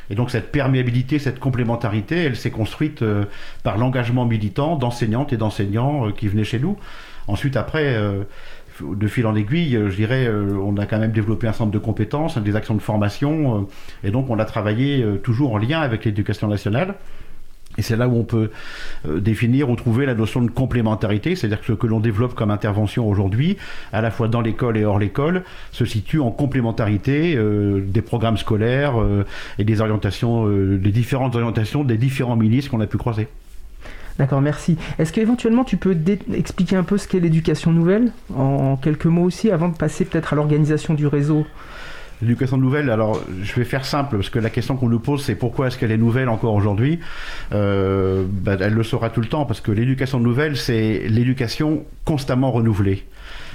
Et 0.10 0.16
donc 0.16 0.32
cette 0.32 0.52
perméabilité, 0.52 1.20
cette 1.20 1.40
complémentarité, 1.40 2.18
elle 2.18 2.36
s'est 2.36 2.52
construite 2.52 3.02
euh, 3.02 3.26
par 3.64 3.78
l'engagement 3.78 4.26
militant 4.26 4.76
d'enseignantes 4.76 5.34
et 5.34 5.38
d'enseignants 5.38 6.08
euh, 6.08 6.12
qui 6.12 6.28
venaient 6.28 6.44
chez 6.44 6.60
nous. 6.60 6.78
Ensuite, 7.28 7.56
après, 7.56 7.96
euh, 7.96 8.24
de 8.82 9.08
fil 9.08 9.26
en 9.28 9.36
aiguille, 9.36 9.80
je 9.88 9.96
dirais, 9.96 10.28
on 10.28 10.76
a 10.78 10.88
quand 10.88 10.98
même 10.98 11.12
développé 11.12 11.48
un 11.48 11.54
centre 11.54 11.72
de 11.72 11.78
compétences, 11.78 12.40
des 12.40 12.56
actions 12.56 12.74
de 12.74 12.82
formation, 12.82 13.68
et 14.04 14.10
donc 14.10 14.32
on 14.32 14.40
a 14.40 14.46
travaillé 14.46 15.06
toujours 15.22 15.54
en 15.54 15.60
lien 15.60 15.80
avec 15.80 16.06
l'éducation 16.06 16.48
nationale. 16.48 16.96
Et 17.78 17.82
c'est 17.82 17.96
là 17.96 18.08
où 18.08 18.18
on 18.18 18.24
peut 18.24 18.52
euh, 19.08 19.20
définir 19.20 19.70
ou 19.70 19.76
trouver 19.76 20.06
la 20.06 20.14
notion 20.14 20.42
de 20.42 20.50
complémentarité, 20.50 21.36
c'est-à-dire 21.36 21.60
que 21.60 21.66
ce 21.66 21.74
que 21.74 21.88
l'on 21.88 22.00
développe 22.00 22.36
comme 22.36 22.52
intervention 22.52 23.08
aujourd'hui, 23.08 23.58
à 23.92 24.02
la 24.02 24.12
fois 24.12 24.28
dans 24.28 24.42
l'école 24.42 24.78
et 24.78 24.86
hors 24.86 25.00
l'école, 25.00 25.44
se 25.72 25.86
situe 25.86 26.20
en 26.20 26.32
complémentarité 26.32 27.36
euh, 27.36 27.82
des 27.82 28.02
programmes 28.02 28.38
scolaires 28.38 29.02
euh, 29.02 29.26
et 29.58 29.64
des 29.64 29.82
orientations, 29.82 30.48
des 30.48 30.92
différentes 30.92 31.36
orientations 31.36 31.84
des 31.84 31.98
différents 31.98 32.36
ministres 32.36 32.72
qu'on 32.72 32.82
a 32.82 32.88
pu 32.88 32.98
croiser. 32.98 33.28
D'accord, 34.20 34.42
merci. 34.42 34.78
Est-ce 35.00 35.12
qu'éventuellement 35.12 35.64
tu 35.64 35.78
peux 35.78 35.98
expliquer 36.34 36.76
un 36.76 36.84
peu 36.84 36.98
ce 36.98 37.08
qu'est 37.08 37.20
l'éducation 37.20 37.72
nouvelle, 37.72 38.12
en 38.36 38.78
quelques 38.78 39.08
mots 39.08 39.24
aussi, 39.24 39.50
avant 39.50 39.70
de 39.70 39.76
passer 39.76 40.06
peut-être 40.06 40.34
à 40.34 40.36
l'organisation 40.36 40.94
du 40.94 41.08
réseau? 41.08 41.46
L'éducation 42.24 42.56
nouvelle, 42.56 42.90
alors 42.90 43.22
je 43.42 43.54
vais 43.54 43.66
faire 43.66 43.84
simple, 43.84 44.16
parce 44.16 44.30
que 44.30 44.40
la 44.40 44.50
question 44.50 44.78
qu'on 44.78 44.88
nous 44.88 45.00
pose, 45.00 45.24
c'est 45.24 45.36
pourquoi 45.36 45.68
est-ce 45.68 45.78
qu'elle 45.78 45.92
est 45.92 45.98
nouvelle 45.98 46.30
encore 46.30 46.54
aujourd'hui? 46.54 47.00
Euh, 47.52 48.24
bah, 48.26 48.56
Elle 48.62 48.74
le 48.74 48.84
sera 48.84 49.10
tout 49.10 49.20
le 49.20 49.28
temps, 49.28 49.46
parce 49.46 49.60
que 49.60 49.72
l'éducation 49.72 50.22
nouvelle, 50.22 50.56
c'est 50.56 51.04
l'éducation 51.10 51.84
constamment 52.06 52.52
renouvelée. 52.52 53.04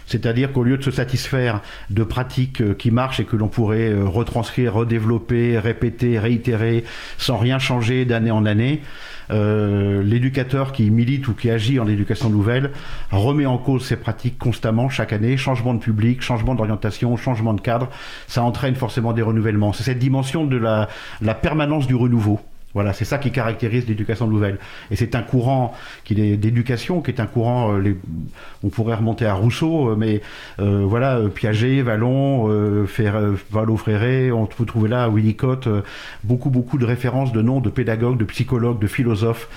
C'est-à-dire 0.05 0.53
qu'au 0.53 0.65
lieu 0.65 0.77
de 0.77 0.83
se 0.83 0.91
satisfaire 0.91 1.63
de 1.89 2.03
pratiques 2.03 2.61
euh, 2.61 2.75
qui 2.75 2.91
marchent 2.91 3.21
et 3.21 3.25
que 3.25 3.37
l'on 3.37 3.49
pourrait 3.49 3.91
euh, 3.91 4.05
retranscrire, 4.05 4.75
redévelopper, 4.75 5.59
répéter, 5.59 6.19
réitérer, 6.19 6.85
sans 7.17 7.39
rien 7.39 7.59
changer 7.59 8.05
d'année 8.05 8.31
en 8.31 8.45
année, 8.45 8.83
euh, 9.31 10.03
l'éducateur 10.03 10.73
qui 10.73 10.91
milite 10.91 11.29
ou 11.29 11.35
qui 11.35 11.51
agit 11.51 11.79
en 11.79 11.87
éducation 11.87 12.31
nouvelle 12.31 12.73
remet 13.11 13.47
en 13.47 13.59
cause 13.59 13.85
ces 13.85 13.97
pratiques 13.97 14.39
constamment 14.39 14.89
chaque 14.89 15.13
année, 15.13 15.37
changement 15.37 15.75
de 15.75 15.81
public, 15.81 16.23
changement 16.23 16.55
d'orientation, 16.55 17.17
changement 17.17 17.55
de 17.55 17.61
cadre, 17.61 17.89
ça 18.27 18.43
entraîne 18.43 18.75
forcément 18.75 19.13
des 19.13 19.23
renouvellements. 19.23 19.73
C'est 19.73 19.85
cette 19.85 19.99
dimension 19.99 20.45
de 20.45 20.57
la, 20.57 20.89
la 21.21 21.35
permanence 21.35 21.87
du 21.87 21.95
renouveau. 21.95 22.41
Voilà, 22.75 22.93
c'est 22.93 23.07
ça 23.07 23.17
qui 23.17 23.31
caractérise 23.31 23.89
l'éducation 23.89 24.27
nouvelle. 24.27 24.59
Et 24.91 24.97
c'est 24.97 25.15
un 25.15 25.23
courant 25.23 25.75
qui 26.05 26.21
est 26.21 26.37
d'éducation, 26.37 27.01
qui 27.01 27.11
est 27.11 27.21
un 27.21 27.27
courant, 27.27 27.73
euh, 27.73 27.97
on 28.63 28.69
pourrait 28.69 28.95
remonter 28.95 29.25
à 29.25 29.33
Rousseau, 29.33 29.89
euh, 29.89 29.97
mais 29.97 30.21
euh, 30.61 30.85
voilà, 30.87 31.17
euh, 31.17 31.29
Piaget, 31.29 31.81
Vallon, 31.81 32.51
euh, 32.51 32.87
Valo 33.51 33.77
Fréré, 33.79 34.31
on 34.31 34.45
peut 34.45 34.67
trouver 34.67 34.91
là, 34.91 35.09
Winnicott, 35.09 35.67
beaucoup, 36.25 36.51
beaucoup 36.51 36.77
de 36.77 36.85
références 36.85 37.33
de 37.33 37.41
noms 37.41 37.61
de 37.61 37.71
pédagogues, 37.71 38.19
de 38.19 38.25
psychologues, 38.27 38.79
de 38.79 38.87
philosophes 38.87 39.49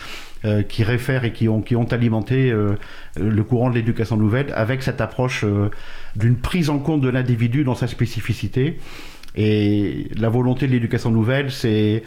qui 0.69 0.83
réfèrent 0.83 1.23
et 1.23 1.33
qui 1.33 1.47
ont, 1.47 1.61
qui 1.61 1.75
ont 1.75 1.83
alimenté 1.83 2.51
le 2.51 3.43
courant 3.43 3.69
de 3.69 3.75
l'éducation 3.75 4.17
nouvelle 4.17 4.51
avec 4.55 4.81
cette 4.81 4.99
approche 4.99 5.45
d'une 6.15 6.35
prise 6.35 6.71
en 6.71 6.79
compte 6.79 7.01
de 7.01 7.09
l'individu 7.09 7.63
dans 7.63 7.75
sa 7.75 7.85
spécificité. 7.85 8.79
Et 9.35 10.07
la 10.17 10.29
volonté 10.29 10.65
de 10.65 10.71
l'éducation 10.71 11.11
nouvelle, 11.11 11.51
c'est 11.51 12.01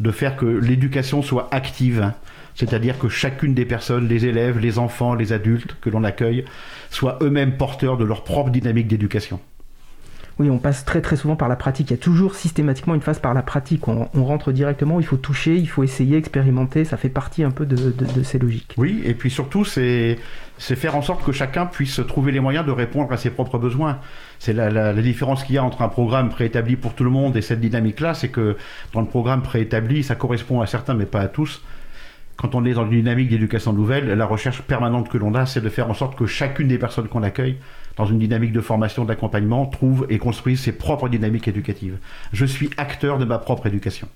de 0.00 0.10
faire 0.10 0.36
que 0.36 0.46
l'éducation 0.46 1.22
soit 1.22 1.48
active, 1.52 2.02
hein. 2.02 2.14
c'est-à-dire 2.54 2.98
que 2.98 3.08
chacune 3.08 3.54
des 3.54 3.66
personnes, 3.66 4.08
les 4.08 4.26
élèves, 4.26 4.58
les 4.58 4.78
enfants, 4.78 5.14
les 5.14 5.32
adultes 5.32 5.76
que 5.80 5.90
l'on 5.90 6.04
accueille, 6.04 6.44
soient 6.90 7.18
eux-mêmes 7.22 7.56
porteurs 7.56 7.96
de 7.96 8.04
leur 8.04 8.24
propre 8.24 8.50
dynamique 8.50 8.88
d'éducation. 8.88 9.40
Oui, 10.40 10.48
on 10.48 10.56
passe 10.56 10.86
très 10.86 11.02
très 11.02 11.16
souvent 11.16 11.36
par 11.36 11.50
la 11.50 11.56
pratique. 11.56 11.90
Il 11.90 11.92
y 11.92 11.94
a 11.94 11.98
toujours 11.98 12.34
systématiquement 12.34 12.94
une 12.94 13.02
phase 13.02 13.18
par 13.18 13.34
la 13.34 13.42
pratique. 13.42 13.86
On, 13.88 14.24
rentre 14.24 14.52
directement, 14.52 14.98
il 14.98 15.04
faut 15.04 15.18
toucher, 15.18 15.54
il 15.54 15.68
faut 15.68 15.82
essayer, 15.82 16.16
expérimenter. 16.16 16.86
Ça 16.86 16.96
fait 16.96 17.10
partie 17.10 17.44
un 17.44 17.50
peu 17.50 17.66
de, 17.66 18.22
ces 18.22 18.38
logiques. 18.38 18.72
Oui, 18.78 19.02
et 19.04 19.12
puis 19.12 19.30
surtout, 19.30 19.66
c'est 19.66 20.16
faire 20.56 20.96
en 20.96 21.02
sorte 21.02 21.26
que 21.26 21.32
chacun 21.32 21.66
puisse 21.66 22.00
trouver 22.08 22.32
les 22.32 22.40
moyens 22.40 22.64
de 22.64 22.70
répondre 22.70 23.12
à 23.12 23.18
ses 23.18 23.28
propres 23.28 23.58
besoins. 23.58 23.98
C'est 24.38 24.54
la, 24.54 24.70
la, 24.70 24.94
différence 24.94 25.44
qu'il 25.44 25.56
y 25.56 25.58
a 25.58 25.62
entre 25.62 25.82
un 25.82 25.88
programme 25.88 26.30
préétabli 26.30 26.76
pour 26.76 26.94
tout 26.94 27.04
le 27.04 27.10
monde 27.10 27.36
et 27.36 27.42
cette 27.42 27.60
dynamique-là, 27.60 28.14
c'est 28.14 28.30
que 28.30 28.56
dans 28.94 29.02
le 29.02 29.08
programme 29.08 29.42
préétabli, 29.42 30.02
ça 30.02 30.14
correspond 30.14 30.62
à 30.62 30.66
certains, 30.66 30.94
mais 30.94 31.04
pas 31.04 31.20
à 31.20 31.28
tous 31.28 31.62
quand 32.36 32.54
on 32.54 32.64
est 32.64 32.72
dans 32.72 32.84
une 32.84 33.02
dynamique 33.02 33.28
d'éducation 33.28 33.74
nouvelle, 33.74 34.10
la 34.10 34.24
recherche 34.24 34.62
permanente 34.62 35.10
que 35.10 35.18
l'on 35.18 35.34
a, 35.34 35.44
c'est 35.44 35.60
de 35.60 35.68
faire 35.68 35.90
en 35.90 35.94
sorte 35.94 36.16
que 36.16 36.24
chacune 36.24 36.68
des 36.68 36.78
personnes 36.78 37.08
qu'on 37.08 37.22
accueille 37.22 37.58
dans 37.96 38.06
une 38.06 38.18
dynamique 38.18 38.52
de 38.52 38.60
formation, 38.60 39.04
d'accompagnement, 39.04 39.66
trouve 39.66 40.06
et 40.08 40.18
construise 40.18 40.60
ses 40.60 40.72
propres 40.72 41.08
dynamiques 41.08 41.48
éducatives. 41.48 41.98
Je 42.32 42.44
suis 42.44 42.70
acteur 42.76 43.18
de 43.18 43.24
ma 43.24 43.38
propre 43.38 43.66
éducation. 43.66 44.08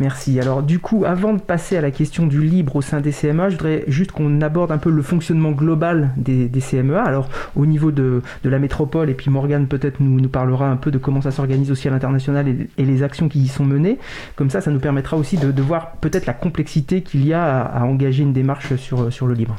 Merci. 0.00 0.40
Alors 0.40 0.62
du 0.62 0.78
coup, 0.78 1.04
avant 1.04 1.34
de 1.34 1.40
passer 1.40 1.76
à 1.76 1.82
la 1.82 1.90
question 1.90 2.26
du 2.26 2.40
libre 2.40 2.76
au 2.76 2.80
sein 2.80 3.02
des 3.02 3.12
CMA, 3.12 3.50
je 3.50 3.56
voudrais 3.56 3.84
juste 3.86 4.12
qu'on 4.12 4.40
aborde 4.40 4.72
un 4.72 4.78
peu 4.78 4.88
le 4.88 5.02
fonctionnement 5.02 5.50
global 5.50 6.10
des, 6.16 6.48
CMEA. 6.48 7.02
Alors 7.02 7.28
au 7.54 7.66
niveau 7.66 7.90
de, 7.92 8.22
la 8.42 8.58
métropole, 8.58 9.10
et 9.10 9.14
puis 9.14 9.30
Morgane 9.30 9.66
peut-être 9.66 10.00
nous, 10.00 10.18
nous 10.18 10.28
parlera 10.30 10.70
un 10.70 10.76
peu 10.76 10.90
de 10.90 10.96
comment 10.96 11.20
ça 11.20 11.30
s'organise 11.30 11.70
aussi 11.70 11.86
à 11.86 11.90
l'international 11.90 12.48
et, 12.48 12.84
les 12.84 13.02
actions 13.02 13.28
qui 13.28 13.40
y 13.40 13.48
sont 13.48 13.64
menées. 13.64 13.98
Comme 14.36 14.48
ça, 14.48 14.62
ça 14.62 14.70
nous 14.70 14.80
permettra 14.80 15.18
aussi 15.18 15.36
de, 15.36 15.60
voir 15.60 15.92
peut-être 16.00 16.24
la 16.24 16.32
complexité 16.32 17.02
qu'il 17.02 17.26
y 17.26 17.34
a 17.34 17.60
à, 17.60 17.84
engager 17.84 18.22
une 18.22 18.32
démarche 18.32 18.76
sur, 18.76 19.12
sur 19.12 19.26
le 19.26 19.34
libre. 19.34 19.56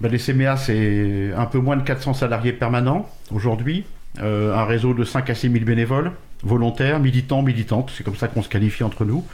Ben, 0.00 0.10
les 0.10 0.18
CMA, 0.18 0.56
c'est 0.56 1.30
un 1.36 1.44
peu 1.44 1.58
moins 1.58 1.76
de 1.76 1.82
400 1.82 2.14
salariés 2.14 2.52
permanents 2.52 3.08
aujourd'hui, 3.30 3.84
euh, 4.20 4.54
un 4.54 4.64
réseau 4.64 4.94
de 4.94 5.04
5 5.04 5.28
à 5.28 5.34
6 5.34 5.50
000 5.50 5.64
bénévoles, 5.64 6.12
volontaires, 6.42 7.00
militants, 7.00 7.42
militantes, 7.42 7.92
c'est 7.94 8.02
comme 8.02 8.16
ça 8.16 8.26
qu'on 8.26 8.42
se 8.42 8.48
qualifie 8.48 8.82
entre 8.82 9.04
nous, 9.04 9.26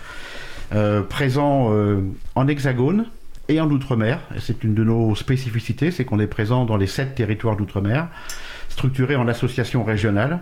euh, 0.74 1.02
présents 1.02 1.68
euh, 1.70 2.00
en 2.34 2.48
hexagone 2.48 3.06
et 3.48 3.60
en 3.60 3.70
outre-mer. 3.70 4.18
C'est 4.40 4.64
une 4.64 4.74
de 4.74 4.82
nos 4.82 5.14
spécificités, 5.14 5.92
c'est 5.92 6.04
qu'on 6.04 6.18
est 6.18 6.26
présent 6.26 6.64
dans 6.64 6.76
les 6.76 6.88
7 6.88 7.14
territoires 7.14 7.56
d'outre-mer, 7.56 8.08
structurés 8.68 9.14
en 9.14 9.28
associations 9.28 9.84
régionales, 9.84 10.40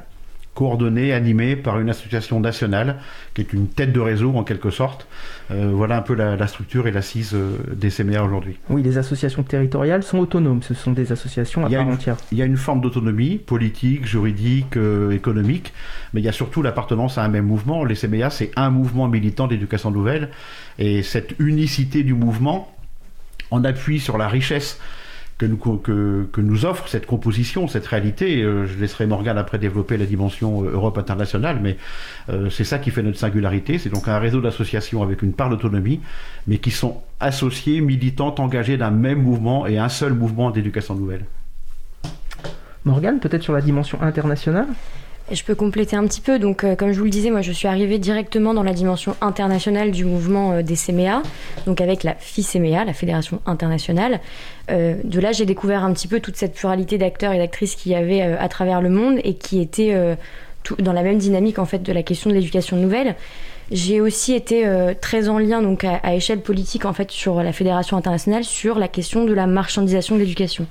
coordonnées, 0.54 1.12
animées 1.12 1.56
par 1.56 1.80
une 1.80 1.90
association 1.90 2.40
nationale 2.40 2.96
qui 3.34 3.40
est 3.40 3.52
une 3.52 3.68
tête 3.68 3.92
de 3.92 4.00
réseau 4.00 4.34
en 4.36 4.44
quelque 4.44 4.70
sorte. 4.70 5.06
Euh, 5.50 5.70
voilà 5.72 5.96
un 5.98 6.02
peu 6.02 6.14
la, 6.14 6.46
structure 6.46 6.86
et 6.86 6.92
l'assise 6.92 7.36
des 7.74 7.90
CMA 7.90 8.22
aujourd'hui. 8.22 8.56
Oui, 8.70 8.82
les 8.82 8.98
associations 8.98 9.42
territoriales 9.42 10.02
sont 10.02 10.18
autonomes, 10.18 10.62
ce 10.62 10.74
sont 10.74 10.92
des 10.92 11.12
associations 11.12 11.66
à 11.66 11.70
part 11.70 11.88
entière. 11.88 12.16
Il 12.32 12.38
y 12.38 12.42
a 12.42 12.44
une 12.44 12.56
forme 12.56 12.80
d'autonomie 12.80 13.38
politique, 13.38 14.06
juridique, 14.06 14.78
économique, 15.10 15.72
mais 16.12 16.20
il 16.20 16.24
y 16.24 16.28
a 16.28 16.32
surtout 16.32 16.62
l'appartenance 16.62 17.18
à 17.18 17.24
un 17.24 17.28
même 17.28 17.46
mouvement. 17.46 17.84
Les 17.84 17.94
CMA, 17.94 18.30
c'est 18.30 18.50
un 18.56 18.70
mouvement 18.70 19.08
militant 19.08 19.46
d'éducation 19.46 19.90
nouvelle, 19.90 20.30
et 20.78 21.02
cette 21.02 21.34
unicité 21.38 22.02
du 22.02 22.14
mouvement, 22.14 22.74
en 23.50 23.64
appui 23.64 24.00
sur 24.00 24.18
la 24.18 24.28
richesse 24.28 24.78
que 25.38 26.40
nous, 26.40 26.64
offre 26.64 26.88
cette 26.88 27.06
composition, 27.06 27.66
cette 27.66 27.86
réalité. 27.86 28.42
Euh, 28.42 28.66
je 28.66 28.78
laisserai 28.78 29.06
Morgane 29.06 29.38
après 29.38 29.58
développer 29.58 29.96
la 29.96 30.06
dimension 30.06 30.62
euh, 30.62 30.70
Europe 30.72 30.98
internationale, 30.98 31.58
mais 31.60 31.76
euh, 32.28 32.50
c'est 32.50 32.64
ça 32.64 32.78
qui 32.78 32.90
fait 32.90 33.02
notre 33.02 33.18
singularité. 33.18 33.78
C'est 33.78 33.90
donc 33.90 34.06
un 34.08 34.18
réseau 34.18 34.40
d'associations 34.40 35.02
avec 35.02 35.22
une 35.22 35.32
part 35.32 35.50
d'autonomie, 35.50 36.00
mais 36.46 36.58
qui 36.58 36.70
sont 36.70 37.02
associées, 37.20 37.80
militantes, 37.80 38.38
engagées 38.38 38.76
d'un 38.76 38.90
même 38.90 39.22
mouvement 39.22 39.66
et 39.66 39.78
un 39.78 39.88
seul 39.88 40.14
mouvement 40.14 40.50
d'éducation 40.50 40.94
nouvelle. 40.94 41.24
Morgane, 42.84 43.18
peut-être 43.18 43.42
sur 43.42 43.54
la 43.54 43.62
dimension 43.62 44.00
internationale? 44.02 44.68
Je 45.30 45.42
peux 45.42 45.54
compléter 45.54 45.96
un 45.96 46.06
petit 46.06 46.20
peu. 46.20 46.38
Donc, 46.38 46.64
euh, 46.64 46.76
comme 46.76 46.92
je 46.92 46.98
vous 46.98 47.04
le 47.04 47.10
disais, 47.10 47.30
moi, 47.30 47.40
je 47.40 47.52
suis 47.52 47.68
arrivée 47.68 47.98
directement 47.98 48.52
dans 48.54 48.62
la 48.62 48.72
dimension 48.72 49.16
internationale 49.20 49.90
du 49.90 50.04
mouvement 50.04 50.52
euh, 50.52 50.62
des 50.62 50.76
CMEA, 50.76 51.22
donc 51.66 51.80
avec 51.80 52.02
la 52.02 52.14
FICMEA, 52.14 52.84
la 52.84 52.92
Fédération 52.92 53.40
internationale. 53.46 54.20
Euh, 54.70 54.96
de 55.02 55.20
là, 55.20 55.32
j'ai 55.32 55.46
découvert 55.46 55.84
un 55.84 55.92
petit 55.92 56.08
peu 56.08 56.20
toute 56.20 56.36
cette 56.36 56.54
pluralité 56.54 56.98
d'acteurs 56.98 57.32
et 57.32 57.38
d'actrices 57.38 57.74
qu'il 57.74 57.92
y 57.92 57.94
avait 57.94 58.20
à 58.22 58.48
travers 58.48 58.80
le 58.80 58.90
monde 58.90 59.18
et 59.24 59.34
qui 59.34 59.60
étaient 59.60 59.94
dans 60.78 60.92
la 60.92 61.02
même 61.02 61.18
dynamique 61.18 61.58
en 61.58 61.66
fait 61.66 61.82
de 61.82 61.92
la 61.92 62.02
question 62.02 62.30
de 62.30 62.34
l'éducation 62.34 62.76
nouvelle. 62.76 63.14
J'ai 63.70 64.00
aussi 64.00 64.34
été 64.34 64.66
très 65.00 65.28
en 65.28 65.38
lien 65.38 65.60
donc 65.60 65.84
à, 65.84 65.96
à, 65.96 66.14
échelle 66.14 66.40
politique 66.40 66.86
en 66.86 66.92
fait 66.92 67.10
sur 67.10 67.42
la 67.42 67.52
Fédération 67.52 67.96
internationale 67.96 68.44
sur 68.44 68.78
la 68.78 68.88
question 68.88 69.24
de 69.24 69.34
la 69.34 69.46
marchandisation 69.46 70.14
de 70.14 70.20
l'éducation. 70.20 70.66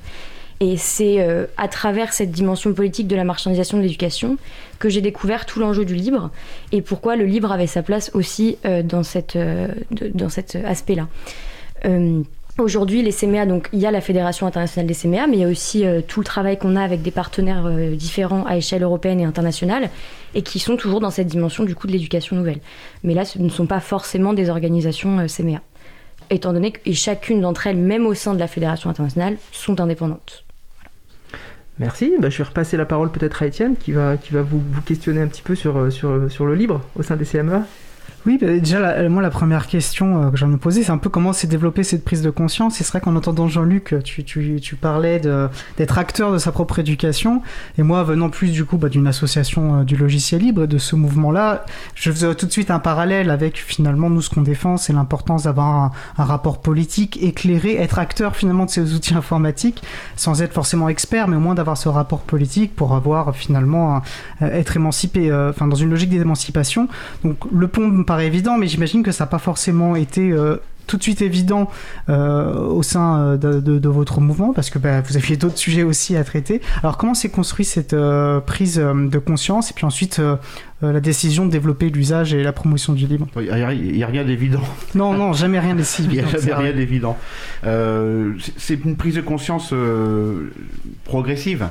Et 0.63 0.77
c'est 0.77 1.19
euh, 1.19 1.45
à 1.57 1.67
travers 1.67 2.13
cette 2.13 2.31
dimension 2.31 2.71
politique 2.71 3.05
de 3.09 3.17
la 3.17 3.25
marchandisation 3.25 3.77
de 3.77 3.81
l'éducation 3.81 4.37
que 4.79 4.87
j'ai 4.87 5.01
découvert 5.01 5.45
tout 5.45 5.59
l'enjeu 5.59 5.83
du 5.83 5.93
libre 5.93 6.31
et 6.71 6.81
pourquoi 6.81 7.17
le 7.17 7.25
libre 7.25 7.51
avait 7.51 7.67
sa 7.67 7.83
place 7.83 8.11
aussi 8.13 8.57
euh, 8.63 8.81
euh, 8.81 10.09
dans 10.13 10.29
cet 10.29 10.55
aspect-là. 10.55 11.09
Aujourd'hui, 12.59 13.01
les 13.01 13.11
CMA, 13.11 13.45
donc 13.45 13.67
il 13.73 13.79
y 13.79 13.85
a 13.85 13.91
la 13.91 13.99
Fédération 13.99 14.47
internationale 14.47 14.87
des 14.87 14.93
CMA, 14.93 15.27
mais 15.27 15.37
il 15.37 15.39
y 15.41 15.43
a 15.43 15.49
aussi 15.49 15.83
tout 16.07 16.19
le 16.19 16.23
travail 16.23 16.57
qu'on 16.57 16.75
a 16.75 16.83
avec 16.83 17.01
des 17.01 17.11
partenaires 17.11 17.67
différents 17.93 18.45
à 18.45 18.55
échelle 18.55 18.83
européenne 18.83 19.19
et 19.19 19.25
internationale, 19.25 19.89
et 20.35 20.43
qui 20.43 20.59
sont 20.59 20.77
toujours 20.77 20.99
dans 20.99 21.09
cette 21.09 21.27
dimension 21.27 21.63
du 21.63 21.73
coup 21.73 21.87
de 21.87 21.91
l'éducation 21.91 22.35
nouvelle. 22.35 22.59
Mais 23.03 23.15
là, 23.15 23.25
ce 23.25 23.39
ne 23.39 23.49
sont 23.49 23.65
pas 23.65 23.79
forcément 23.79 24.33
des 24.33 24.51
organisations 24.51 25.25
CMA, 25.25 25.61
étant 26.29 26.53
donné 26.53 26.71
que 26.71 26.93
chacune 26.93 27.41
d'entre 27.41 27.65
elles, 27.65 27.75
même 27.75 28.05
au 28.05 28.13
sein 28.13 28.35
de 28.35 28.39
la 28.39 28.47
Fédération 28.47 28.87
internationale, 28.87 29.37
sont 29.51 29.81
indépendantes. 29.81 30.42
Merci. 31.79 32.13
Bah, 32.19 32.29
je 32.29 32.37
vais 32.37 32.43
repasser 32.43 32.77
la 32.77 32.85
parole 32.85 33.11
peut-être 33.11 33.41
à 33.41 33.47
Étienne 33.47 33.75
qui 33.75 33.91
va, 33.91 34.17
qui 34.17 34.33
va 34.33 34.41
vous, 34.41 34.59
vous 34.59 34.81
questionner 34.81 35.21
un 35.21 35.27
petit 35.27 35.41
peu 35.41 35.55
sur, 35.55 35.77
euh, 35.77 35.89
sur, 35.89 36.31
sur 36.31 36.45
le 36.45 36.55
libre 36.55 36.81
au 36.95 37.03
sein 37.03 37.15
des 37.15 37.25
CMEA. 37.25 37.65
Oui, 38.25 38.37
bah, 38.39 38.47
déjà, 38.47 39.09
moi, 39.09 39.21
la 39.21 39.29
première 39.29 39.67
question 39.67 40.23
euh, 40.23 40.29
que 40.31 40.37
j'ai 40.37 40.45
me 40.45 40.57
poser, 40.57 40.83
c'est 40.83 40.91
un 40.91 40.97
peu 40.97 41.09
comment 41.09 41.33
s'est 41.33 41.47
développée 41.47 41.83
cette 41.83 42.05
prise 42.05 42.21
de 42.21 42.29
conscience. 42.29 42.79
Et 42.79 42.83
c'est 42.85 42.91
vrai 42.91 43.01
qu'en 43.01 43.17
entendant 43.17 43.49
Jean-Luc, 43.49 43.95
tu, 44.05 44.23
tu, 44.23 44.61
tu, 44.61 44.75
parlais 44.75 45.19
d'être 45.19 45.97
acteur 45.97 46.31
de 46.31 46.37
sa 46.37 46.53
propre 46.53 46.79
éducation. 46.79 47.41
Et 47.77 47.83
moi, 47.83 48.03
venant 48.03 48.29
plus 48.29 48.51
du 48.51 48.63
coup 48.63 48.77
bah, 48.77 48.87
d'une 48.87 49.07
association 49.07 49.81
euh, 49.81 49.83
du 49.83 49.97
logiciel 49.97 50.41
libre, 50.41 50.67
de 50.67 50.77
ce 50.77 50.95
mouvement-là, 50.95 51.65
je 51.95 52.11
faisais 52.11 52.33
tout 52.35 52.45
de 52.45 52.51
suite 52.51 52.71
un 52.71 52.79
parallèle 52.79 53.29
avec 53.29 53.57
finalement 53.57 54.09
nous, 54.09 54.21
ce 54.21 54.29
qu'on 54.29 54.41
défend, 54.41 54.77
c'est 54.77 54.93
l'importance 54.93 55.43
d'avoir 55.43 55.91
un, 56.17 56.23
rapport 56.23 56.61
politique 56.61 57.21
éclairé, 57.21 57.75
être 57.75 57.99
acteur 57.99 58.35
finalement 58.37 58.65
de 58.65 58.69
ces 58.69 58.93
outils 58.93 59.13
informatiques, 59.13 59.83
sans 60.15 60.41
être 60.41 60.53
forcément 60.53 60.87
expert, 60.87 61.27
mais 61.27 61.35
au 61.35 61.41
moins 61.41 61.55
d'avoir 61.55 61.77
ce 61.77 61.89
rapport 61.89 62.21
politique 62.21 62.73
pour 62.75 62.95
avoir 62.95 63.35
finalement 63.35 64.01
euh, 64.41 64.49
être 64.51 64.77
émancipé, 64.77 65.33
enfin 65.33 65.67
dans 65.67 65.75
une 65.75 65.89
logique 65.89 66.09
d'émancipation. 66.09 66.87
Donc 67.25 67.37
le 67.51 67.67
pont 67.67 68.03
me 68.17 68.23
évident, 68.23 68.57
mais 68.57 68.67
j'imagine 68.67 69.03
que 69.03 69.11
ça 69.11 69.25
n'a 69.25 69.29
pas 69.29 69.39
forcément 69.39 69.95
été 69.95 70.31
euh, 70.31 70.57
tout 70.87 70.97
de 70.97 71.03
suite 71.03 71.21
évident 71.21 71.69
euh, 72.09 72.53
au 72.53 72.83
sein 72.83 73.19
euh, 73.19 73.37
de, 73.37 73.89
votre 73.89 74.19
mouvement 74.21 74.53
parce 74.53 74.69
que 74.69 74.79
bah, 74.79 75.01
vous 75.01 75.17
aviez 75.17 75.37
d'autres 75.37 75.57
sujets 75.57 75.83
aussi 75.83 76.15
à 76.17 76.23
traiter. 76.23 76.61
Alors 76.81 76.97
comment 76.97 77.13
s'est 77.13 77.29
construite 77.29 77.67
cette 77.67 77.95
prise 78.45 78.77
de 78.77 79.17
conscience 79.19 79.71
et 79.71 79.73
puis 79.73 79.85
ensuite 79.85 80.21
la 80.81 80.99
décision 80.99 81.45
de 81.45 81.51
développer 81.51 81.89
l'usage 81.89 82.33
et 82.33 82.43
la 82.43 82.51
promotion 82.51 82.91
du 82.91 83.07
libre 83.07 83.27
Il 83.37 83.43
n'y 83.43 84.03
a, 84.03 84.07
rien 84.07 84.25
d'évident. 84.25 84.61
Non, 84.95 85.13
non, 85.13 85.33
jamais 85.33 85.59
rien 85.59 85.75
d'évident. 85.75 86.09
Il 86.09 86.09
n'y 86.09 86.19
a 86.19 86.27
jamais 86.27 86.53
rien 86.53 86.73
d'évident. 86.73 87.17
c'est 88.57 88.83
une 88.83 88.97
prise 88.97 89.15
de 89.15 89.21
conscience 89.21 89.73
progressive. 91.05 91.69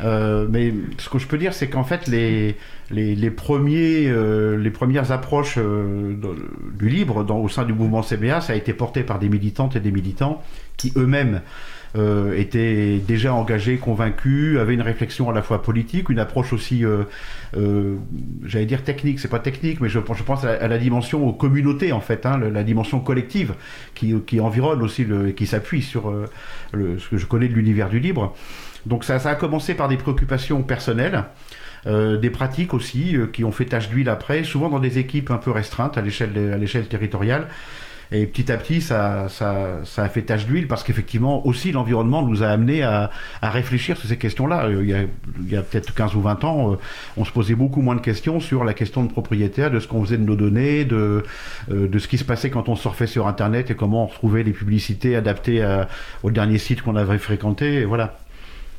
Euh, 0.00 0.46
mais 0.50 0.72
ce 0.98 1.08
que 1.08 1.18
je 1.18 1.26
peux 1.26 1.38
dire, 1.38 1.54
c'est 1.54 1.68
qu'en 1.68 1.84
fait, 1.84 2.08
les, 2.08 2.56
les, 2.90 3.14
les 3.14 3.30
premiers, 3.30 4.06
euh, 4.08 4.56
les 4.56 4.70
premières 4.70 5.12
approches 5.12 5.56
euh, 5.58 6.14
du 6.78 6.88
libre 6.88 7.24
dans, 7.24 7.38
au 7.38 7.48
sein 7.48 7.64
du 7.64 7.72
mouvement 7.72 8.02
CBA, 8.02 8.40
ça 8.40 8.54
a 8.54 8.56
été 8.56 8.72
porté 8.72 9.02
par 9.02 9.18
des 9.18 9.28
militantes 9.28 9.76
et 9.76 9.80
des 9.80 9.92
militants 9.92 10.42
qui 10.76 10.92
eux-mêmes 10.96 11.40
étaient 12.36 12.98
déjà 12.98 13.32
engagés, 13.32 13.76
convaincus, 13.76 14.58
avaient 14.58 14.74
une 14.74 14.82
réflexion 14.82 15.30
à 15.30 15.32
la 15.32 15.42
fois 15.42 15.62
politique, 15.62 16.08
une 16.08 16.18
approche 16.18 16.52
aussi, 16.52 16.82
j'allais 17.52 18.66
dire 18.66 18.82
technique, 18.82 19.20
c'est 19.20 19.28
pas 19.28 19.38
technique, 19.38 19.80
mais 19.80 19.88
je, 19.88 20.00
je 20.00 20.22
pense 20.24 20.42
à 20.42 20.66
la, 20.66 20.78
dimension 20.78 21.24
aux 21.24 21.32
communautés 21.32 21.92
en 21.92 22.00
fait, 22.00 22.26
hein, 22.26 22.36
la, 22.52 22.64
dimension 22.64 22.98
collective 22.98 23.54
qui, 23.94 24.12
qui 24.26 24.40
environne 24.40 24.82
aussi, 24.82 25.04
le, 25.04 25.30
qui 25.30 25.46
s'appuie 25.46 25.82
sur 25.82 26.12
le, 26.72 26.98
ce 26.98 27.10
que 27.10 27.16
je 27.16 27.26
connais 27.26 27.46
de 27.46 27.54
l'univers 27.54 27.88
du 27.88 28.00
libre. 28.00 28.34
Donc 28.86 29.04
ça, 29.04 29.16
a 29.16 29.34
commencé 29.34 29.74
par 29.74 29.88
des 29.88 29.96
préoccupations 29.96 30.62
personnelles. 30.62 31.24
Euh, 31.86 32.16
des 32.16 32.30
pratiques 32.30 32.72
aussi 32.72 33.14
euh, 33.14 33.26
qui 33.26 33.44
ont 33.44 33.52
fait 33.52 33.66
tache 33.66 33.90
d'huile 33.90 34.08
après, 34.08 34.42
souvent 34.42 34.70
dans 34.70 34.78
des 34.78 34.98
équipes 34.98 35.30
un 35.30 35.36
peu 35.36 35.50
restreintes 35.50 35.98
à 35.98 36.00
l'échelle 36.00 36.88
territoriale. 36.88 37.48
Et 38.12 38.26
petit 38.26 38.52
à 38.52 38.56
petit, 38.56 38.80
ça, 38.80 39.26
a 39.26 40.08
fait 40.08 40.22
tache 40.22 40.46
d'huile 40.46 40.66
parce 40.68 40.82
qu'effectivement, 40.82 41.46
aussi, 41.46 41.72
l'environnement 41.72 42.22
nous 42.22 42.42
a 42.42 42.46
amené 42.46 42.82
à, 42.82 43.10
réfléchir 43.42 43.96
sur 43.98 44.08
ces 44.08 44.16
questions-là. 44.16 44.66
Euh, 44.66 44.82
il 44.82 45.50
y 45.50 45.56
a, 45.56 45.62
peut-être 45.62 45.92
15 45.94 46.14
ou 46.14 46.20
20 46.20 46.44
ans, 46.44 46.78
on 47.16 47.24
se 47.24 47.32
posait 47.32 47.54
beaucoup 47.54 47.82
moins 47.82 47.96
de 47.96 48.00
questions 48.00 48.40
sur 48.40 48.64
la 48.64 48.72
question 48.72 49.02
de 49.04 49.10
propriétaire, 49.10 49.70
de 49.70 49.80
ce 49.80 49.88
qu'on 49.88 50.02
faisait 50.04 50.18
de 50.18 50.22
nos 50.22 50.36
données, 50.36 50.84
de, 50.84 51.24
de 51.68 51.98
ce 51.98 52.08
qui 52.08 52.16
se 52.16 52.24
passait 52.24 52.50
quand 52.50 52.68
on 52.68 52.76
surfait 52.76 53.06
sur 53.06 53.26
Internet 53.26 53.70
et 53.70 53.74
comment 53.74 54.04
on 54.04 54.06
retrouvait 54.06 54.42
les 54.42 54.52
publicités 54.52 55.16
adaptées 55.16 55.66
au 56.22 56.30
dernier 56.30 56.58
site 56.58 56.82
qu'on 56.82 56.96
avait 56.96 57.18
fréquenté. 57.18 57.80
Et 57.80 57.84
voilà. 57.84 58.16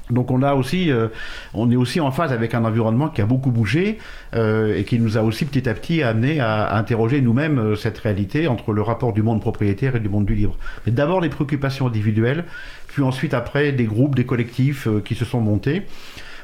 Donc 0.10 0.32
on 0.32 0.41
a 0.44 0.54
aussi, 0.54 0.91
euh, 0.91 1.08
on 1.54 1.72
est 1.72 1.76
aussi 1.76 2.00
en 2.00 2.12
phase 2.12 2.32
avec 2.32 2.54
un 2.54 2.63
environnement 2.63 3.10
qui 3.10 3.22
a 3.22 3.26
beaucoup 3.26 3.52
bougé 3.52 3.98
euh, 4.36 4.78
et 4.78 4.84
qui 4.84 5.00
nous 5.00 5.18
a 5.18 5.22
aussi 5.22 5.46
petit 5.46 5.68
à 5.68 5.74
petit 5.74 6.04
amené 6.04 6.39
à, 6.39 6.76
interroger 6.76 7.22
nous-mêmes 7.22 7.58
euh, 7.58 7.76
cette 7.76 7.98
réalité 7.98 8.48
entre 8.48 8.72
le 8.72 8.82
rapport 8.82 9.13
du 9.13 9.24
monde 9.24 9.41
propriétaire 9.41 9.96
et 9.96 10.00
du 10.00 10.10
monde 10.10 10.26
du 10.26 10.36
libre. 10.36 10.58
Mais 10.86 10.91
d'abord 10.91 11.22
les 11.22 11.30
préoccupations 11.30 11.88
individuelles, 11.88 12.46
puis 12.88 13.02
ensuite 13.02 13.34
après 13.34 13.72
des 13.72 13.86
groupes, 13.86 14.15
des 14.15 14.26
collectifs 14.26 14.88
qui 15.04 15.15
se 15.15 15.26
sont 15.26 15.41
montés, 15.41 15.84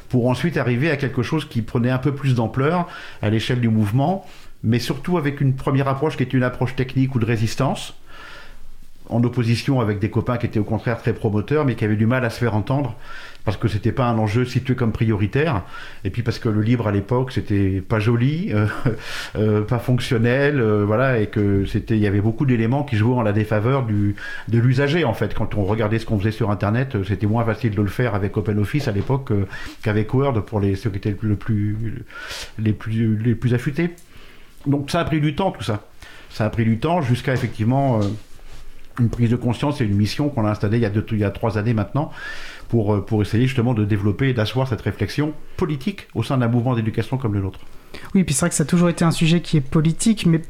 pour 0.10 0.28
ensuite 0.28 0.58
arriver 0.58 0.92
à 0.92 0.98
quelque 0.98 1.24
chose 1.24 1.46
qui 1.46 1.62
prenait 1.62 1.90
un 1.90 1.98
peu 1.98 2.14
plus 2.14 2.36
d'ampleur 2.36 2.88
à 3.22 3.30
l'échelle 3.30 3.62
du 3.62 3.70
mouvement, 3.70 4.26
mais 4.64 4.80
surtout 4.80 5.18
avec 5.18 5.40
une 5.40 5.56
première 5.56 5.88
approche 5.88 6.18
qui 6.18 6.24
est 6.24 6.34
une 6.34 6.44
approche 6.44 6.76
technique 6.76 7.16
ou 7.16 7.20
de 7.20 7.26
résistance 7.26 7.94
en 9.12 9.24
opposition 9.24 9.80
avec 9.80 10.00
des 10.00 10.10
copains 10.10 10.38
qui 10.38 10.46
étaient 10.46 10.60
au 10.60 10.64
contraire 10.64 10.98
très 10.98 11.14
promoteurs, 11.14 11.66
mais 11.66 11.76
qui 11.76 11.86
avaient 11.86 11.96
du 11.96 12.06
mal 12.06 12.26
à 12.26 12.30
se 12.30 12.40
faire 12.40 12.56
entendre 12.56 12.96
parce 13.44 13.58
que 13.58 13.68
c'était 13.68 13.92
pas 13.92 14.06
un 14.06 14.18
enjeu 14.18 14.46
situé 14.46 14.76
comme 14.76 14.92
prioritaire, 14.92 15.64
et 16.04 16.10
puis 16.10 16.22
parce 16.22 16.40
que 16.40 16.50
le 16.50 16.62
libre 16.62 16.88
à 16.88 16.92
l'époque 16.92 17.32
c'était 17.32 17.82
pas 17.82 18.00
joli, 18.00 18.52
euh, 18.54 18.68
euh, 19.36 19.62
pas 19.62 19.80
fonctionnel, 19.80 20.60
euh, 20.60 20.86
voilà, 20.86 21.20
et 21.20 21.28
que 21.28 21.66
c'était, 21.66 21.96
il 21.96 22.02
y 22.02 22.08
avait 22.08 22.22
beaucoup 22.22 22.46
d'éléments 22.46 22.84
qui 22.84 22.96
jouaient 22.98 23.16
en 23.16 23.24
la 23.24 23.34
défaveur 23.34 23.84
du 23.84 24.16
de 24.48 24.60
l'usager 24.60 25.04
en 25.06 25.14
fait. 25.14 25.34
Quand 25.34 25.56
on 25.56 25.64
regardait 25.64 26.00
ce 26.00 26.06
qu'on 26.06 26.20
faisait 26.20 26.32
sur 26.32 26.52
Internet, 26.52 26.98
c'était 27.08 27.28
moins 27.28 27.46
facile 27.46 27.74
de 27.74 27.82
le 27.82 27.88
faire 27.88 28.16
avec 28.16 28.38
OpenOffice 28.38 28.88
à 28.88 28.92
l'époque 28.92 29.32
qu'avec 29.82 30.14
Word 30.14 30.46
pour 30.46 30.60
les 30.60 30.76
ceux 30.76 30.90
qui 30.90 30.98
étaient 30.98 31.16
le 31.22 31.36
plus 31.36 32.04
les 32.60 32.74
plus 32.74 33.18
les 33.18 33.36
plus 33.36 33.54
affûtés. 33.54 33.92
Donc 34.68 34.92
ça 34.92 35.00
a 35.00 35.06
pris 35.06 35.22
du 35.22 35.36
temps 35.36 35.52
tout 35.52 35.64
ça. 35.64 35.84
Ça 36.30 36.46
a 36.46 36.50
pris 36.50 36.64
du 36.64 36.78
temps 36.78 37.02
jusqu'à 37.02 37.34
effectivement 37.34 38.00
une 39.00 39.10
prise 39.10 39.30
de 39.30 39.36
conscience 39.36 39.82
et 39.82 39.86
une 39.86 39.96
mission 39.96 40.30
qu'on 40.30 40.46
a 40.46 40.50
installée 40.50 40.78
il 40.78 40.84
y 40.84 40.86
a, 40.86 40.90
deux, 40.90 41.06
il 41.12 41.20
y 41.20 41.32
trois 41.32 41.58
années 41.58 41.74
maintenant 41.74 42.12
euh, 42.74 43.02
pour 43.02 43.22
essayer 43.22 43.48
justement 43.48 43.74
de 43.74 43.86
développer 43.86 44.30
et 44.30 44.34
d'asseoir 44.34 44.68
cette 44.68 44.82
réflexion 44.82 45.34
politique 45.58 46.08
au 46.16 46.24
sein 46.24 46.38
d'un 46.38 46.48
mouvement 46.48 46.76
d'éducation 46.76 47.18
comme 47.18 47.34
le 47.34 47.42
nôtre. 47.42 47.60
Oui, 48.16 48.24
puis 48.24 48.34
c'est 48.34 48.42
vrai 48.42 48.50
que 48.50 48.56
ça 48.56 48.64
a 48.64 48.66
toujours 48.66 48.90
été 48.90 49.06
un 49.06 49.12
sujet 49.12 49.42
qui 49.42 49.58
est 49.58 49.62
politique, 49.62 50.26
mais 50.26 50.42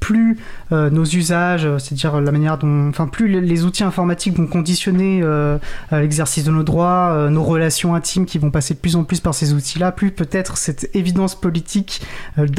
plus 0.00 0.38
euh, 0.72 0.90
nos 0.90 1.04
usages, 1.04 1.66
euh, 1.66 1.78
c'est-à-dire 1.78 2.20
la 2.20 2.32
manière 2.32 2.58
dont, 2.58 2.88
enfin, 2.88 3.06
plus 3.06 3.28
les, 3.28 3.64
outils 3.64 3.84
informatiques 3.84 4.36
vont 4.36 4.46
conditionner 4.46 5.20
euh, 5.22 5.58
l'exercice 5.92 6.44
de 6.44 6.50
nos 6.50 6.62
droits, 6.62 7.28
nos 7.30 7.42
relations 7.42 7.94
intimes 7.94 8.26
qui 8.26 8.38
vont 8.38 8.50
passer 8.50 8.74
de 8.74 8.78
plus 8.78 8.96
en 8.96 9.04
plus 9.04 9.20
par 9.20 9.34
ces 9.34 9.52
outils-là, 9.52 9.92
plus 9.92 10.10
peut-être 10.10 10.56
cette 10.56 10.90
évidence 10.94 11.34
politique 11.34 12.02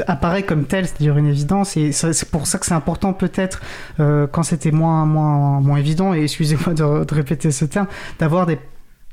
apparaît 0.08 0.44
comme 0.44 0.66
telle, 0.66 0.88
c'est-à-dire 0.88 1.18
une 1.18 1.28
évidence, 1.28 1.78
et 1.78 1.92
c'est 1.92 2.30
pour 2.30 2.48
ça 2.48 2.58
que 2.58 2.66
c'est 2.66 2.74
important 2.74 3.14
peut-être 3.14 3.62
quand 3.98 4.44
c'était 4.44 4.72
moins, 4.72 5.06
moins, 5.06 5.60
moins 5.60 5.78
évident, 5.78 6.14
et 6.14 6.24
excusez-moi 6.24 6.74
de 6.74 7.14
répéter 7.14 7.52
ce 7.52 7.66
terme, 7.66 7.88
d'avoir 8.20 8.46
des 8.46 8.58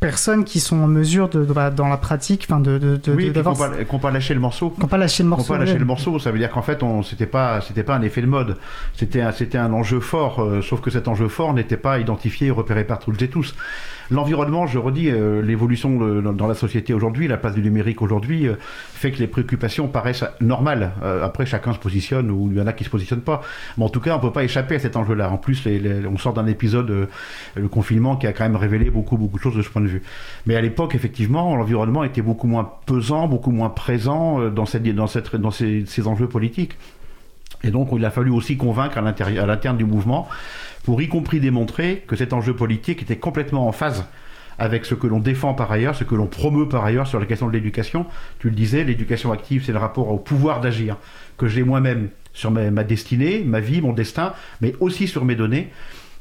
personnes 0.02 0.44
qui 0.44 0.60
sont 0.60 0.76
en 0.76 0.86
mesure 0.86 1.28
de, 1.30 1.44
de- 1.44 1.52
bah, 1.52 1.70
dans 1.70 1.88
la 1.88 1.96
pratique, 1.96 2.46
enfin 2.48 2.60
de, 2.60 2.76
de, 2.78 2.96
de- 2.96 3.12
oui, 3.14 3.32
qu'on 3.32 3.42
pas, 3.54 3.68
qu'on 3.88 3.98
pas 3.98 4.10
lâcher 4.10 4.34
le 4.34 4.40
morceau. 4.40 4.68
qu'on 4.70 4.86
pas 4.86 4.98
lâcher 4.98 5.22
le 5.22 5.30
Qu'on 5.30 5.36
morceau. 5.36 5.52
pas 5.54 5.58
lâcher 5.58 5.72
ouais. 5.72 5.78
le 5.78 5.84
morceau, 5.84 6.18
ça 6.18 6.30
veut 6.30 6.38
dire 6.38 6.50
qu'en 6.50 6.60
fait, 6.62 6.82
on, 6.82 7.02
c'était 7.02 7.26
pas, 7.26 7.60
c'était 7.62 7.82
pas 7.82 7.94
un 7.94 8.02
effet 8.02 8.20
de 8.20 8.26
mode. 8.26 8.58
C'était 8.94 9.22
un, 9.22 9.32
c'était 9.32 9.58
un 9.58 9.72
enjeu 9.72 10.00
fort, 10.00 10.42
euh, 10.42 10.60
sauf 10.62 10.80
que 10.82 10.90
cet 10.90 11.08
enjeu 11.08 11.28
fort 11.28 11.54
n'était 11.54 11.76
pas 11.78 11.98
identifié 11.98 12.48
et 12.48 12.50
repéré 12.50 12.84
par 12.84 12.98
toutes 12.98 13.22
et 13.22 13.28
tous. 13.28 13.54
L'environnement, 14.10 14.66
je 14.66 14.78
redis, 14.78 15.10
euh, 15.10 15.42
l'évolution 15.42 15.90
dans, 16.20 16.46
la 16.46 16.54
société 16.54 16.94
aujourd'hui, 16.94 17.28
la 17.28 17.36
place 17.36 17.54
du 17.54 17.62
numérique 17.62 18.02
aujourd'hui, 18.02 18.48
euh, 18.48 18.54
fait 18.58 19.10
que 19.12 19.18
les 19.18 19.26
préoccupations 19.26 19.88
paraissent 19.88 20.24
normales. 20.40 20.92
Euh, 21.02 21.24
après, 21.24 21.46
chacun 21.46 21.72
se 21.72 21.78
positionne 21.78 22.30
ou 22.30 22.48
il 22.50 22.58
y 22.58 22.60
en 22.60 22.66
a 22.66 22.72
qui 22.72 22.84
se 22.84 22.90
positionnent 22.90 23.20
pas. 23.20 23.42
Mais 23.78 23.84
en 23.84 23.88
tout 23.88 24.00
cas, 24.00 24.16
on 24.16 24.20
peut 24.20 24.32
pas 24.32 24.44
échapper 24.44 24.76
à 24.76 24.78
cet 24.78 24.96
enjeu-là. 24.96 25.30
En 25.30 25.38
plus, 25.38 25.66
on 26.10 26.18
sort 26.18 26.34
d'un 26.34 26.46
épisode, 26.46 27.08
le 27.54 27.68
confinement, 27.68 28.16
qui 28.16 28.26
a 28.26 28.32
quand 28.32 28.44
même 28.44 28.56
révélé 28.56 28.90
beaucoup, 28.90 29.16
beaucoup 29.16 29.38
de 29.38 29.42
choses 29.42 29.56
de 29.56 29.62
ce 29.62 29.70
point 29.70 29.82
de 29.82 29.88
vue. 29.88 30.02
Mais 30.46 30.56
à 30.56 30.60
l'époque, 30.60 30.94
effectivement, 30.94 31.56
l'environnement 31.56 32.04
était 32.04 32.22
beaucoup 32.22 32.46
moins 32.46 32.70
pesant, 32.86 33.28
beaucoup 33.28 33.50
moins 33.50 33.70
présent 33.70 34.50
dans, 34.50 34.66
cette, 34.66 34.82
dans, 34.84 35.50
ces, 35.50 35.84
ces 35.86 36.06
enjeux 36.06 36.28
politiques. 36.28 36.76
Et 37.64 37.70
donc, 37.70 37.90
il 37.92 38.04
a 38.04 38.10
fallu 38.10 38.30
aussi 38.30 38.56
convaincre 38.56 38.98
à 38.98 39.02
l'interne 39.46 39.76
du 39.76 39.84
mouvement 39.84 40.28
pour 40.82 41.00
y 41.02 41.08
compris 41.08 41.40
démontrer 41.40 42.04
que 42.06 42.16
cet 42.16 42.32
enjeu 42.32 42.54
politique 42.54 43.02
était 43.02 43.16
complètement 43.16 43.68
en 43.68 43.72
phase 43.72 44.04
avec 44.58 44.84
ce 44.84 44.94
que 44.94 45.06
l'on 45.06 45.18
défend 45.18 45.54
par 45.54 45.72
ailleurs, 45.72 45.96
ce 45.96 46.04
que 46.04 46.14
l'on 46.14 46.26
promeut 46.26 46.68
par 46.68 46.84
ailleurs 46.84 47.06
sur 47.06 47.18
la 47.18 47.26
question 47.26 47.46
de 47.48 47.52
l'éducation. 47.52 48.06
Tu 48.38 48.48
le 48.48 48.54
disais, 48.54 48.84
l'éducation 48.84 49.32
active, 49.32 49.64
c'est 49.64 49.72
le 49.72 49.78
rapport 49.78 50.08
au 50.08 50.18
pouvoir 50.18 50.60
d'agir 50.60 50.96
que 51.36 51.48
j'ai 51.48 51.62
moi-même 51.62 52.10
sur 52.32 52.50
ma, 52.50 52.84
destinée, 52.84 53.42
ma 53.44 53.60
vie, 53.60 53.80
mon 53.80 53.92
destin, 53.92 54.34
mais 54.60 54.74
aussi 54.80 55.08
sur 55.08 55.24
mes 55.24 55.34
données. 55.34 55.70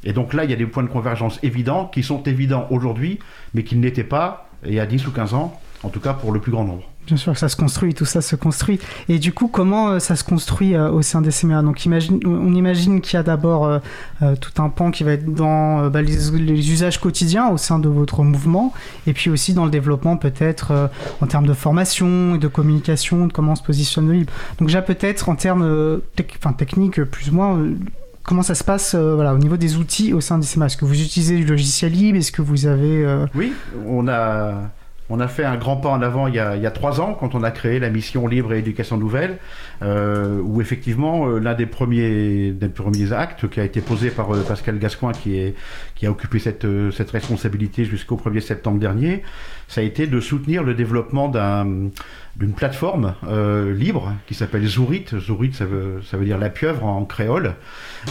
Et 0.03 0.13
donc 0.13 0.33
là, 0.33 0.43
il 0.43 0.49
y 0.49 0.53
a 0.53 0.57
des 0.57 0.65
points 0.65 0.83
de 0.83 0.89
convergence 0.89 1.39
évidents 1.43 1.85
qui 1.85 2.03
sont 2.03 2.23
évidents 2.23 2.67
aujourd'hui, 2.69 3.19
mais 3.53 3.63
qui 3.63 3.75
ne 3.75 3.83
l'étaient 3.83 4.03
pas 4.03 4.49
il 4.65 4.73
y 4.73 4.79
a 4.79 4.85
10 4.85 5.07
ou 5.07 5.11
15 5.11 5.33
ans, 5.33 5.59
en 5.83 5.89
tout 5.89 5.99
cas 5.99 6.13
pour 6.13 6.31
le 6.31 6.39
plus 6.39 6.51
grand 6.51 6.63
nombre. 6.65 6.83
Bien 7.07 7.17
sûr 7.17 7.33
que 7.33 7.39
ça 7.39 7.49
se 7.49 7.55
construit, 7.55 7.95
tout 7.95 8.05
ça 8.05 8.21
se 8.21 8.35
construit. 8.35 8.79
Et 9.09 9.17
du 9.17 9.33
coup, 9.33 9.47
comment 9.47 9.89
euh, 9.89 9.99
ça 9.99 10.15
se 10.15 10.23
construit 10.23 10.75
euh, 10.75 10.91
au 10.91 11.01
sein 11.01 11.19
des 11.21 11.31
CMA 11.31 11.63
Donc, 11.63 11.83
imagine, 11.85 12.19
on 12.25 12.53
imagine 12.53 13.01
qu'il 13.01 13.15
y 13.15 13.19
a 13.19 13.23
d'abord 13.23 13.65
euh, 13.65 13.79
euh, 14.21 14.35
tout 14.35 14.61
un 14.61 14.69
pan 14.69 14.91
qui 14.91 15.03
va 15.03 15.13
être 15.13 15.25
dans 15.33 15.81
euh, 15.85 15.89
bah, 15.89 16.03
les, 16.03 16.15
les 16.37 16.71
usages 16.71 16.99
quotidiens 16.99 17.49
au 17.49 17.57
sein 17.57 17.79
de 17.79 17.89
votre 17.89 18.21
mouvement, 18.23 18.71
et 19.07 19.13
puis 19.13 19.31
aussi 19.31 19.53
dans 19.55 19.65
le 19.65 19.71
développement 19.71 20.15
peut-être 20.15 20.71
euh, 20.71 20.87
en 21.21 21.25
termes 21.27 21.47
de 21.47 21.53
formation 21.53 22.35
et 22.35 22.37
de 22.37 22.47
communication, 22.47 23.25
de 23.25 23.33
comment 23.33 23.53
on 23.53 23.55
se 23.55 23.63
positionne 23.63 24.07
le 24.07 24.13
libre. 24.13 24.31
Donc, 24.59 24.67
déjà 24.67 24.83
peut-être 24.83 25.27
en 25.27 25.35
termes 25.35 25.63
euh, 25.63 25.97
tec- 26.15 26.35
enfin, 26.37 26.53
techniques, 26.53 27.03
plus 27.03 27.29
ou 27.31 27.33
moins. 27.33 27.57
euh, 27.57 27.75
Comment 28.23 28.43
ça 28.43 28.53
se 28.53 28.63
passe 28.63 28.93
euh, 28.93 29.15
voilà, 29.15 29.33
au 29.33 29.39
niveau 29.39 29.57
des 29.57 29.77
outils 29.77 30.13
au 30.13 30.21
sein 30.21 30.37
des 30.37 30.45
CMA 30.45 30.67
Est-ce 30.67 30.77
que 30.77 30.85
vous 30.85 31.01
utilisez 31.01 31.35
du 31.37 31.45
logiciel 31.45 31.91
libre? 31.91 32.19
Est-ce 32.19 32.31
que 32.31 32.43
vous 32.43 32.67
avez... 32.67 33.03
euh, 33.03 33.25
Oui, 33.33 33.51
on 33.87 34.07
a, 34.07 34.69
on 35.11 35.19
a 35.19 35.27
fait 35.27 35.43
un 35.43 35.57
grand 35.57 35.75
pas 35.75 35.89
en 35.89 36.01
avant 36.01 36.27
il 36.27 36.35
y, 36.35 36.39
a, 36.39 36.71
trois 36.71 37.01
ans 37.01 37.13
quand 37.13 37.35
on 37.35 37.43
a 37.43 37.51
créé 37.51 37.79
la 37.79 37.89
mission 37.89 38.27
Libre 38.27 38.53
et 38.53 38.59
Éducation 38.59 38.95
Nouvelle, 38.95 39.39
euh, 39.81 40.39
où 40.41 40.61
effectivement 40.61 41.27
euh, 41.27 41.37
l'un 41.37 41.53
des 41.53 41.65
premiers, 41.65 42.51
des 42.51 42.69
premiers 42.69 43.11
actes 43.11 43.49
qui 43.49 43.59
a 43.59 43.65
été 43.65 43.81
posé 43.81 44.09
par 44.09 44.33
euh, 44.33 44.41
Pascal 44.41 44.79
Gascoin, 44.79 45.11
qui, 45.11 45.37
est, 45.37 45.55
qui 45.95 46.05
a 46.05 46.11
occupé 46.11 46.39
cette, 46.39 46.65
cette 46.93 47.11
responsabilité 47.11 47.83
jusqu'au 47.83 48.15
1er 48.15 48.39
septembre 48.39 48.79
dernier, 48.79 49.23
ça 49.67 49.81
a 49.81 49.83
été 49.83 50.07
de 50.07 50.19
soutenir 50.21 50.63
le 50.63 50.75
développement 50.75 51.27
d'un 51.27 51.89
d'une 52.35 52.53
plateforme 52.53 53.15
euh, 53.27 53.73
libre 53.73 54.13
qui 54.27 54.33
s'appelle 54.33 54.65
Zourit. 54.65 55.05
Zourit, 55.19 55.53
ça 55.53 55.65
veut, 55.65 56.01
ça 56.03 56.17
veut 56.17 56.25
dire 56.25 56.37
la 56.37 56.49
pieuvre 56.49 56.85
en 56.85 57.03
créole. 57.05 57.55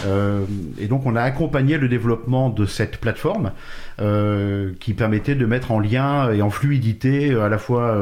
Euh, 0.05 0.41
et 0.79 0.87
donc, 0.87 1.05
on 1.05 1.15
a 1.15 1.21
accompagné 1.21 1.77
le 1.77 1.87
développement 1.87 2.49
de 2.49 2.65
cette 2.65 2.97
plateforme 2.97 3.51
euh, 3.99 4.71
qui 4.79 4.93
permettait 4.93 5.35
de 5.35 5.45
mettre 5.45 5.71
en 5.71 5.79
lien 5.79 6.31
et 6.31 6.41
en 6.41 6.49
fluidité 6.49 7.33
à 7.33 7.49
la 7.49 7.57
fois 7.57 7.97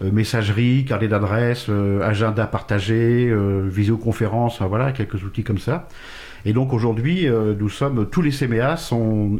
messagerie, 0.00 0.84
carnet 0.84 1.08
d'adresse, 1.08 1.68
agenda 2.02 2.46
partagé, 2.46 3.32
visioconférence, 3.66 4.62
voilà, 4.62 4.92
quelques 4.92 5.22
outils 5.24 5.44
comme 5.44 5.58
ça. 5.58 5.88
Et 6.48 6.52
donc 6.52 6.72
aujourd'hui, 6.72 7.28
euh, 7.28 7.56
nous 7.58 7.68
sommes 7.68 8.08
tous 8.08 8.22
les 8.22 8.30
CMA 8.30 8.76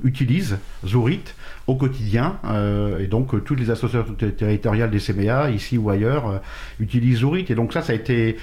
utilisent 0.02 0.58
Zourit 0.84 1.20
au 1.68 1.76
quotidien, 1.76 2.38
euh, 2.44 2.98
et 2.98 3.06
donc 3.06 3.32
euh, 3.32 3.38
toutes 3.38 3.60
les 3.60 3.70
associations 3.70 4.12
ter- 4.14 4.34
territoriales 4.34 4.90
des 4.90 4.98
CMA, 4.98 5.50
ici 5.50 5.78
ou 5.78 5.88
ailleurs, 5.88 6.42
utilisent 6.80 7.18
Zourit. 7.18 7.46
Et 7.48 7.54
donc 7.54 7.72
ça, 7.72 7.82
ça 7.82 7.92
a 7.92 7.94
été, 7.94 8.38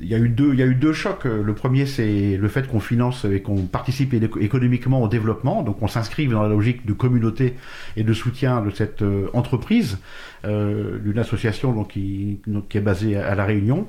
il 0.00 0.06
y 0.06 0.14
a 0.14 0.18
eu 0.18 0.28
deux, 0.28 0.54
y 0.54 0.62
a 0.62 0.66
eu 0.66 0.76
deux 0.76 0.92
chocs. 0.92 1.24
Le 1.24 1.52
premier, 1.52 1.84
c'est 1.84 2.36
le 2.36 2.46
fait 2.46 2.68
qu'on 2.68 2.78
finance 2.78 3.24
et 3.24 3.42
qu'on 3.42 3.62
participe 3.62 4.14
éco- 4.14 4.38
économiquement 4.38 5.02
au 5.02 5.08
développement, 5.08 5.64
donc 5.64 5.82
on 5.82 5.88
s'inscrive 5.88 6.30
dans 6.30 6.42
la 6.42 6.48
logique 6.48 6.86
de 6.86 6.92
communauté 6.92 7.56
et 7.96 8.04
de 8.04 8.12
soutien 8.12 8.62
de 8.62 8.70
cette 8.70 9.02
entreprise, 9.32 9.98
d'une 10.44 11.18
association 11.18 11.72
donc 11.72 11.88
qui, 11.88 12.40
est 12.72 12.80
basée 12.80 13.16
à 13.16 13.34
la 13.34 13.44
Réunion. 13.44 13.88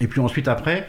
Et 0.00 0.06
puis 0.06 0.20
ensuite 0.20 0.46
après, 0.46 0.86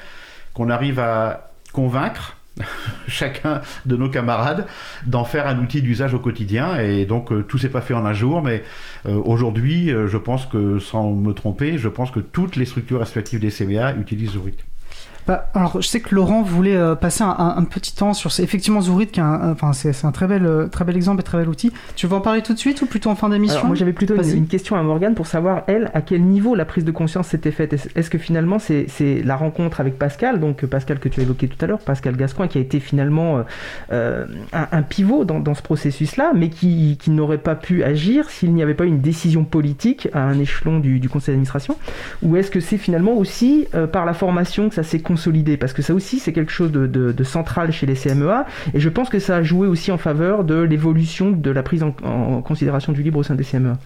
qu'on 0.53 0.69
arrive 0.69 0.99
à 0.99 1.48
convaincre 1.71 2.37
chacun 3.07 3.61
de 3.85 3.95
nos 3.95 4.09
camarades 4.09 4.65
d'en 5.05 5.23
faire 5.23 5.47
un 5.47 5.59
outil 5.59 5.81
d'usage 5.81 6.13
au 6.13 6.19
quotidien. 6.19 6.79
Et 6.79 7.05
donc 7.05 7.31
euh, 7.31 7.43
tout 7.43 7.57
s'est 7.57 7.69
pas 7.69 7.81
fait 7.81 7.93
en 7.93 8.05
un 8.05 8.13
jour, 8.13 8.41
mais 8.41 8.63
euh, 9.05 9.15
aujourd'hui, 9.23 9.91
euh, 9.91 10.07
je 10.07 10.17
pense 10.17 10.45
que 10.45 10.79
sans 10.79 11.11
me 11.11 11.33
tromper, 11.33 11.77
je 11.77 11.89
pense 11.89 12.11
que 12.11 12.19
toutes 12.19 12.55
les 12.55 12.65
structures 12.65 13.01
associatives 13.01 13.39
des 13.39 13.51
CMA 13.51 13.93
utilisent 13.93 14.31
Zourit. 14.31 14.57
Bah, 15.27 15.49
alors, 15.53 15.81
je 15.81 15.87
sais 15.87 15.99
que 15.99 16.15
Laurent 16.15 16.41
voulait 16.41 16.75
euh, 16.75 16.95
passer 16.95 17.23
un, 17.23 17.35
un- 17.37 17.55
un 17.57 17.63
petit 17.63 17.95
temps 17.95 18.13
sur 18.13 18.31
ce- 18.31 18.41
effectivement 18.41 18.81
Zourit, 18.81 19.07
qui 19.07 19.19
est 19.19 19.23
un, 19.23 19.51
enfin, 19.51 19.73
c'est, 19.73 19.93
c'est 19.93 20.07
un 20.07 20.11
très 20.11 20.25
bel, 20.27 20.45
euh, 20.45 20.67
très 20.67 20.85
bel 20.85 20.95
exemple 20.95 21.19
et 21.21 21.23
très 21.23 21.37
bel 21.37 21.47
outil. 21.49 21.71
Tu 21.95 22.07
veux 22.07 22.15
en 22.15 22.21
parler 22.21 22.41
tout 22.41 22.53
de 22.53 22.57
suite 22.59 22.81
ou 22.81 22.85
plutôt 22.87 23.09
en 23.11 23.15
fin 23.15 23.29
d'émission 23.29 23.59
moi 23.67 23.75
j'avais 23.75 23.93
plutôt 23.93 24.15
une, 24.15 24.37
une 24.37 24.47
question 24.47 24.75
à 24.75 24.81
Morgane 24.81 25.13
pour 25.13 25.27
savoir, 25.27 25.61
elle, 25.67 25.91
à 25.93 26.01
quel 26.01 26.23
niveau 26.23 26.55
la 26.55 26.65
prise 26.65 26.83
de 26.83 26.91
conscience 26.91 27.27
s'était 27.27 27.51
faite. 27.51 27.73
Est-ce 27.95 28.09
que 28.09 28.17
finalement 28.17 28.57
c'est 28.57 28.85
c'est 28.87 29.21
la 29.23 29.35
rencontre 29.35 29.79
avec 29.81 29.99
Pascal, 29.99 30.39
donc 30.39 30.63
euh, 30.63 30.67
Pascal 30.67 30.97
que 30.99 31.09
tu 31.09 31.19
as 31.19 31.23
évoqué 31.23 31.47
tout 31.47 31.63
à 31.63 31.67
l'heure, 31.67 31.79
Pascal 31.79 32.15
Gascoin, 32.15 32.47
qui 32.47 32.57
a 32.57 32.61
été 32.61 32.79
finalement 32.79 33.43
euh, 33.91 34.25
un, 34.51 34.81
pivot 34.81 35.25
dans, 35.25 35.39
dans 35.39 35.53
ce 35.53 35.61
processus-là, 35.61 36.31
mais 36.33 36.49
qui, 36.49 36.97
qui 36.99 37.11
n'aurait 37.11 37.37
pas 37.37 37.55
pu 37.55 37.83
agir 37.83 38.29
s'il 38.31 38.53
n'y 38.53 38.63
avait 38.63 38.73
pas 38.73 38.85
une 38.85 39.01
décision 39.01 39.43
politique 39.43 40.07
à 40.13 40.21
un 40.23 40.39
échelon 40.39 40.79
du, 40.79 40.99
du 40.99 41.07
conseil 41.09 41.33
d'administration? 41.33 41.75
Ou 42.23 42.35
est-ce 42.37 42.49
que 42.49 42.59
c'est 42.61 42.77
finalement 42.77 43.13
aussi 43.13 43.67
par 43.91 44.05
la 44.05 44.13
formation 44.13 44.69
que 44.69 44.75
ça 44.75 44.83
s'est 44.83 44.99
construit 44.99 45.18
consolidé 45.19 45.57
Parce 45.57 45.73
que 45.73 45.81
ça 45.81 45.93
aussi, 45.93 46.17
c'est 46.19 46.31
quelque 46.31 46.51
chose 46.51 46.71
de, 46.71 47.23
central 47.23 47.71
chez 47.71 47.85
les 47.85 47.95
CMEA, 47.95 48.45
et 48.73 48.79
je 48.79 48.89
pense 48.89 49.09
que 49.09 49.19
ça 49.19 49.35
a 49.37 49.43
joué 49.43 49.67
aussi 49.67 49.91
en 49.91 49.97
faveur 49.97 50.45
de 50.45 50.55
l'évolution 50.55 51.31
de 51.31 51.51
la 51.51 51.61
prise 51.61 51.83
en, 51.83 52.41
considération 52.41 52.93
du 52.93 53.03
libre 53.03 53.19
au 53.19 53.23
sein 53.23 53.35
des 53.35 53.43
CMEA. 53.43 53.77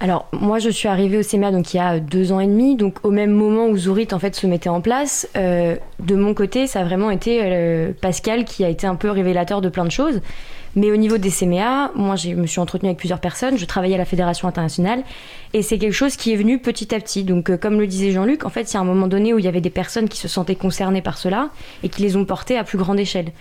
Alors 0.00 0.28
moi 0.32 0.58
je 0.58 0.70
suis 0.70 0.88
arrivée 0.88 1.18
au 1.18 1.22
CMA 1.22 1.52
donc 1.52 1.72
il 1.72 1.76
y 1.76 1.80
a 1.80 2.00
deux 2.00 2.32
ans 2.32 2.40
et 2.40 2.46
demi, 2.46 2.76
donc 2.76 2.96
au 3.04 3.10
même 3.10 3.30
moment 3.30 3.68
où 3.68 3.76
Zourit 3.76 4.08
en 4.12 4.18
fait 4.18 4.34
se 4.34 4.46
mettait 4.46 4.68
en 4.68 4.80
place. 4.80 5.28
Euh, 5.36 5.76
de 6.00 6.16
mon 6.16 6.34
côté, 6.34 6.66
ça 6.66 6.80
a 6.80 6.84
vraiment 6.84 7.10
été 7.10 7.40
euh, 7.42 7.92
Pascal 8.00 8.44
qui 8.44 8.64
a 8.64 8.68
été 8.68 8.86
un 8.88 8.96
peu 8.96 9.08
révélateur 9.10 9.60
de 9.60 9.68
plein 9.68 9.84
de 9.84 9.92
choses. 9.92 10.20
Mais 10.76 10.90
au 10.90 10.96
niveau 10.96 11.18
des 11.18 11.30
CMA, 11.30 11.92
moi 11.94 12.16
je 12.16 12.30
me 12.30 12.46
suis 12.46 12.60
entretenue 12.60 12.88
avec 12.90 12.98
plusieurs 12.98 13.20
personnes, 13.20 13.56
je 13.56 13.64
travaillais 13.64 13.94
à 13.94 13.98
la 13.98 14.04
Fédération 14.04 14.48
internationale 14.48 15.02
et 15.52 15.62
c'est 15.62 15.78
quelque 15.78 15.92
chose 15.92 16.16
qui 16.16 16.32
est 16.32 16.36
venu 16.36 16.58
petit 16.58 16.94
à 16.94 17.00
petit. 17.00 17.22
Donc 17.22 17.50
euh, 17.50 17.56
comme 17.56 17.78
le 17.78 17.86
disait 17.86 18.10
Jean-Luc, 18.10 18.44
en 18.44 18.50
fait 18.50 18.72
il 18.72 18.74
y 18.74 18.76
a 18.76 18.80
un 18.80 18.84
moment 18.84 19.06
donné 19.06 19.32
où 19.32 19.38
il 19.38 19.44
y 19.44 19.48
avait 19.48 19.60
des 19.60 19.70
personnes 19.70 20.08
qui 20.08 20.18
se 20.18 20.28
sentaient 20.28 20.56
concernées 20.56 21.02
par 21.02 21.18
cela 21.18 21.50
et 21.82 21.88
qui 21.88 22.02
les 22.02 22.16
ont 22.16 22.24
portées 22.24 22.58
à 22.58 22.64
plus 22.64 22.78
grande 22.78 22.98
échelle. 22.98 23.32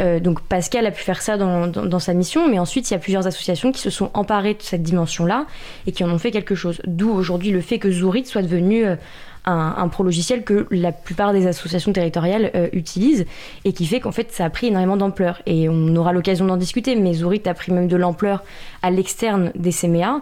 Euh, 0.00 0.20
donc 0.20 0.40
Pascal 0.42 0.86
a 0.86 0.90
pu 0.90 1.02
faire 1.02 1.22
ça 1.22 1.36
dans, 1.36 1.98
sa 1.98 2.14
mission, 2.14 2.48
mais 2.48 2.58
ensuite 2.58 2.90
il 2.90 2.94
y 2.94 2.96
a 2.96 3.00
plusieurs 3.00 3.26
associations 3.26 3.72
qui 3.72 3.80
se 3.80 3.90
sont 3.90 4.10
emparées 4.14 4.54
de 4.54 4.62
cette 4.62 4.82
dimension-là 4.82 5.46
et 5.86 5.92
qui 5.92 6.04
en 6.04 6.10
ont 6.10 6.18
fait 6.18 6.32
quelque 6.32 6.54
chose. 6.54 6.80
D'où 6.86 7.10
aujourd'hui 7.10 7.50
le 7.50 7.60
fait 7.60 7.78
que 7.78 7.90
Zourit 7.90 8.26
soit 8.26 8.42
devenu 8.42 8.84
euh, 8.84 8.96
un, 9.44 9.88
pro-logiciel 9.88 10.44
que 10.44 10.66
la 10.70 10.92
plupart 10.92 11.32
des 11.32 11.46
associations 11.46 11.92
territoriales 11.92 12.50
euh, 12.54 12.68
utilisent 12.72 13.26
et 13.64 13.72
qui 13.72 13.86
fait 13.86 14.00
qu'en 14.00 14.12
fait 14.12 14.32
ça 14.32 14.44
a 14.44 14.50
pris 14.50 14.68
énormément 14.68 14.96
d'ampleur. 14.96 15.42
Et 15.46 15.68
on 15.68 15.94
aura 15.96 16.12
l'occasion 16.12 16.46
d'en 16.46 16.56
discuter, 16.56 16.96
mais 16.96 17.14
Zourit 17.14 17.42
a 17.46 17.54
pris 17.54 17.72
même 17.72 17.88
de 17.88 17.96
l'ampleur 17.96 18.42
à 18.82 18.90
l'externe 18.90 19.52
des 19.54 19.72
CMA 19.72 20.20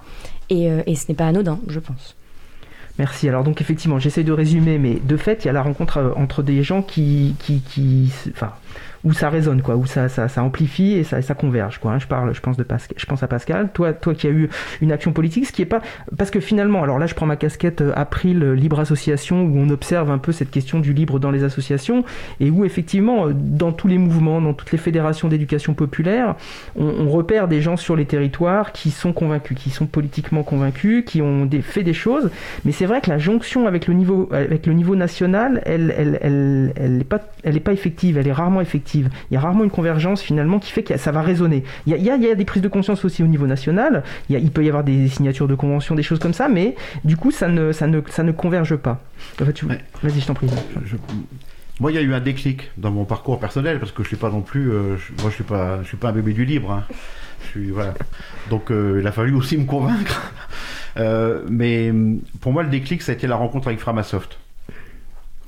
et, 0.50 0.68
et 0.86 0.94
ce 0.96 1.06
n'est 1.08 1.14
pas 1.14 1.26
anodin, 1.26 1.58
je 1.68 1.78
pense. 1.78 2.16
Merci. 2.98 3.28
Alors 3.28 3.42
donc 3.42 3.60
effectivement, 3.60 3.98
j'essaie 3.98 4.22
de 4.22 4.32
résumer, 4.32 4.78
mais 4.78 4.94
de 4.94 5.16
fait, 5.16 5.44
il 5.44 5.46
y 5.46 5.50
a 5.50 5.52
la 5.52 5.62
rencontre 5.62 6.12
entre 6.16 6.42
des 6.42 6.62
gens 6.62 6.82
qui, 6.82 7.34
qui, 7.38 7.60
qui 7.60 8.12
enfin, 8.30 8.52
où 9.04 9.12
ça 9.12 9.30
résonne, 9.30 9.62
quoi, 9.62 9.76
où 9.76 9.86
ça, 9.86 10.08
ça, 10.08 10.28
ça 10.28 10.42
amplifie 10.42 10.92
et 10.92 11.04
ça, 11.04 11.20
ça 11.22 11.34
converge, 11.34 11.78
quoi. 11.78 11.92
Hein. 11.92 11.98
Je 11.98 12.06
parle, 12.06 12.34
je 12.34 12.40
pense 12.40 12.56
de 12.56 12.62
Pascal, 12.62 12.96
je 12.98 13.06
pense 13.06 13.22
à 13.22 13.26
Pascal. 13.26 13.70
Toi, 13.72 13.92
toi 13.92 14.14
qui 14.14 14.26
as 14.26 14.30
eu 14.30 14.48
une 14.80 14.92
action 14.92 15.12
politique, 15.12 15.46
ce 15.46 15.52
qui 15.52 15.62
est 15.62 15.66
pas, 15.66 15.82
parce 16.16 16.30
que 16.30 16.40
finalement, 16.40 16.82
alors 16.82 16.98
là, 16.98 17.06
je 17.06 17.14
prends 17.14 17.26
ma 17.26 17.36
casquette 17.36 17.80
euh, 17.80 17.92
April 17.96 18.42
euh, 18.42 18.54
libre 18.54 18.78
association 18.78 19.44
où 19.44 19.58
on 19.58 19.70
observe 19.70 20.10
un 20.10 20.18
peu 20.18 20.32
cette 20.32 20.50
question 20.50 20.78
du 20.78 20.92
libre 20.92 21.18
dans 21.18 21.30
les 21.30 21.42
associations 21.42 22.04
et 22.38 22.50
où 22.50 22.64
effectivement, 22.64 23.26
euh, 23.26 23.32
dans 23.34 23.72
tous 23.72 23.88
les 23.88 23.98
mouvements, 23.98 24.40
dans 24.40 24.54
toutes 24.54 24.72
les 24.72 24.78
fédérations 24.78 25.28
d'éducation 25.28 25.74
populaire, 25.74 26.36
on, 26.76 27.02
repère 27.12 27.48
des 27.48 27.60
gens 27.60 27.76
sur 27.76 27.94
les 27.94 28.06
territoires 28.06 28.72
qui 28.72 28.90
sont 28.90 29.12
convaincus, 29.12 29.58
qui 29.58 29.70
sont 29.70 29.86
politiquement 29.86 30.44
convaincus, 30.44 31.04
qui 31.04 31.20
ont 31.20 31.48
fait 31.62 31.82
des 31.82 31.92
choses. 31.92 32.30
Mais 32.64 32.72
c'est 32.72 32.86
vrai 32.86 33.00
que 33.00 33.10
la 33.10 33.18
jonction 33.18 33.66
avec 33.66 33.86
le 33.86 33.94
niveau, 33.94 34.28
avec 34.32 34.66
le 34.66 34.72
niveau 34.72 34.96
national, 34.96 35.60
elle, 35.66 35.92
elle, 35.96 36.18
elle, 36.22 36.72
elle 36.76 37.00
est 37.00 37.04
pas, 37.04 37.20
elle 37.42 37.56
est 37.56 37.60
pas 37.60 37.72
effective, 37.72 38.16
elle 38.16 38.28
est 38.28 38.32
rarement 38.32 38.60
effective. 38.60 38.91
Il 39.00 39.34
y 39.34 39.36
a 39.36 39.40
rarement 39.40 39.64
une 39.64 39.70
convergence 39.70 40.22
finalement 40.22 40.58
qui 40.58 40.72
fait 40.72 40.82
que 40.82 40.96
ça 40.96 41.12
va 41.12 41.22
résonner. 41.22 41.64
Il 41.86 41.96
y, 41.96 42.10
a, 42.10 42.34
des 42.34 42.44
prises 42.44 42.62
de 42.62 42.68
conscience 42.68 43.04
aussi 43.04 43.22
au 43.22 43.26
niveau 43.26 43.46
national. 43.46 44.02
Il, 44.28 44.50
peut 44.50 44.64
y 44.64 44.68
avoir 44.68 44.84
des 44.84 45.08
signatures 45.08 45.48
de 45.48 45.54
conventions, 45.54 45.94
des 45.94 46.02
choses 46.02 46.18
comme 46.18 46.34
ça, 46.34 46.48
mais 46.48 46.74
du 47.04 47.16
coup, 47.16 47.30
ça 47.30 47.48
ne, 47.48 47.72
ça 47.72 47.86
ne, 47.86 48.00
ça 48.08 48.22
ne 48.22 48.32
converge 48.32 48.76
pas. 48.76 49.00
Vas-y, 49.38 50.20
je 50.20 50.26
t'en 50.26 50.34
prie. 50.34 50.48
Moi, 51.80 51.90
il 51.90 51.94
y 51.94 51.98
a 51.98 52.02
eu 52.02 52.14
un 52.14 52.20
déclic 52.20 52.70
dans 52.76 52.90
mon 52.90 53.04
parcours 53.04 53.40
personnel 53.40 53.80
parce 53.80 53.92
que 53.92 54.02
je 54.02 54.08
suis 54.08 54.16
pas 54.16 54.30
non 54.30 54.42
plus, 54.42 54.70
euh, 54.70 54.96
moi, 55.20 55.30
je 55.30 55.34
suis 55.34 55.44
pas, 55.44 55.82
je 55.82 55.88
suis 55.88 55.96
pas 55.96 56.10
un 56.10 56.12
bébé 56.12 56.32
du 56.32 56.44
libre. 56.44 56.70
Hein. 56.70 56.84
Je 57.44 57.48
suis, 57.48 57.70
voilà. 57.70 57.94
Donc, 58.50 58.70
euh, 58.70 58.98
il 59.00 59.06
a 59.06 59.12
fallu 59.12 59.34
aussi 59.34 59.56
me 59.56 59.64
convaincre. 59.64 60.32
Euh, 60.98 61.42
mais 61.48 61.90
pour 62.42 62.52
moi, 62.52 62.62
le 62.62 62.68
déclic, 62.68 63.00
ça 63.00 63.12
a 63.12 63.14
été 63.14 63.26
la 63.26 63.36
rencontre 63.36 63.68
avec 63.68 63.80
Framasoft. 63.80 64.38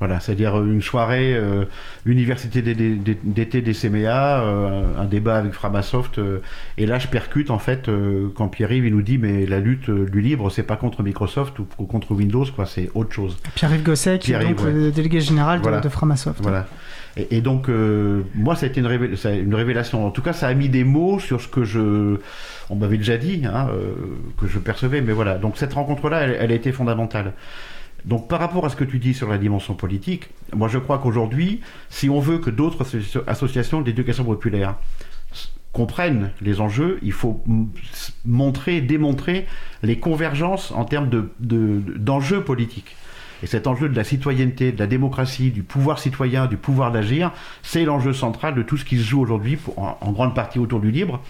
Voilà, 0.01 0.19
c'est-à-dire 0.19 0.57
une 0.63 0.83
soirée 0.83 1.35
euh, 1.35 1.67
université 2.05 2.63
d'été 2.63 3.63
des 3.63 3.73
CMA, 3.73 4.41
euh, 4.41 4.83
un 4.99 5.05
débat 5.05 5.37
avec 5.37 5.53
Framasoft, 5.53 6.19
euh, 6.19 6.41
et 6.79 6.87
là 6.87 6.99
je 6.99 7.07
percute 7.07 7.51
en 7.51 7.61
fait 7.61 7.89
quand 8.35 8.49
Pierre-Yves 8.49 8.93
nous 8.93 9.03
dit 9.03 9.19
mais 9.19 9.47
la 9.47 9.61
lutte 9.61 9.91
du 9.91 10.21
libre 10.21 10.51
c'est 10.51 10.65
pas 10.65 10.77
contre 10.77 11.03
Microsoft 11.03 11.59
ou, 11.59 11.85
contre 11.85 12.13
Windows 12.13 12.45
quoi, 12.55 12.67
c'est 12.67 12.91
autre 12.95 13.13
chose. 13.13 13.37
Pierre-Yves 13.55 13.85
Gosset 13.85 14.19
qui 14.19 14.33
est 14.33 14.45
donc 14.45 14.63
le 14.63 14.91
délégué 14.91 15.21
général 15.21 15.61
de, 15.61 15.89
Framasoft. 15.89 16.41
Voilà. 16.43 16.67
Et, 17.17 17.41
donc 17.41 17.69
moi 18.35 18.57
ça 18.57 18.67
a 18.67 18.69
été 18.69 18.81
une, 18.81 18.89
une, 18.89 19.55
révélation. 19.55 20.05
En 20.05 20.11
tout 20.11 20.23
cas 20.23 20.33
ça 20.33 20.49
a 20.49 20.55
mis 20.55 20.69
des 20.69 20.83
mots 20.83 21.21
sur 21.21 21.41
ce 21.41 21.47
que 21.47 21.63
je, 21.63 22.17
on 22.69 22.75
m'avait 22.75 22.99
déjà 22.99 23.17
dit, 23.17 23.43
hein, 23.47 23.69
que 24.41 24.49
je 24.49 24.59
percevais, 24.59 25.01
mais 25.01 25.13
voilà. 25.13 25.39
Donc 25.39 25.57
cette 25.57 25.75
rencontre 25.75 26.09
là, 26.09 26.23
elle 26.23 26.51
a 26.51 26.55
été 26.55 26.73
fondamentale. 26.73 27.33
Donc 28.05 28.29
par 28.29 28.39
rapport 28.39 28.67
à 28.67 28.69
ce 28.69 28.77
que 28.77 28.85
tu 28.85 28.99
dis 28.99 29.15
sur 29.15 29.29
la 29.29 29.39
dimension 29.39 29.75
politique, 29.75 30.29
moi 30.55 30.69
je 30.69 30.79
crois 30.79 30.99
qu'aujourd'hui, 30.99 31.61
si 31.89 32.11
on 32.11 32.21
veut 32.21 32.39
que 32.39 32.51
d'autres 32.51 32.85
associations 33.27 33.81
d'éducation 33.81 34.25
populaire 34.25 34.77
comprennent 35.73 36.31
les 36.41 36.61
enjeux, 36.61 36.99
il 37.03 37.13
faut 37.13 37.43
montrer, 38.25 38.81
démontrer 38.81 39.47
les 39.83 39.99
convergences 39.99 40.71
en 40.71 40.85
termes 40.85 41.11
d'enjeux 41.41 42.39
de, 42.39 42.43
politiques. 42.43 42.97
Et 43.43 43.47
cet 43.47 43.67
enjeu 43.67 43.89
de 43.89 43.97
la 43.97 44.05
citoyenneté, 44.05 44.71
de 44.71 44.79
la 44.79 44.87
démocratie, 44.87 45.51
du 45.51 45.63
pouvoir 45.63 45.99
citoyen, 45.99 46.47
du 46.47 46.57
pouvoir 46.57 46.93
d'agir, 46.93 47.33
c'est 47.63 47.85
l'enjeu 47.85 48.13
central 48.13 48.55
de 48.55 48.63
tout 48.63 48.77
ce 48.77 48.85
qui 48.85 48.97
se 48.97 49.03
joue 49.03 49.21
aujourd'hui, 49.21 49.59
en 49.77 50.13
grande 50.13 50.35
partie 50.35 50.59
autour 50.59 50.81
du 50.81 50.91
libre. 50.91 51.21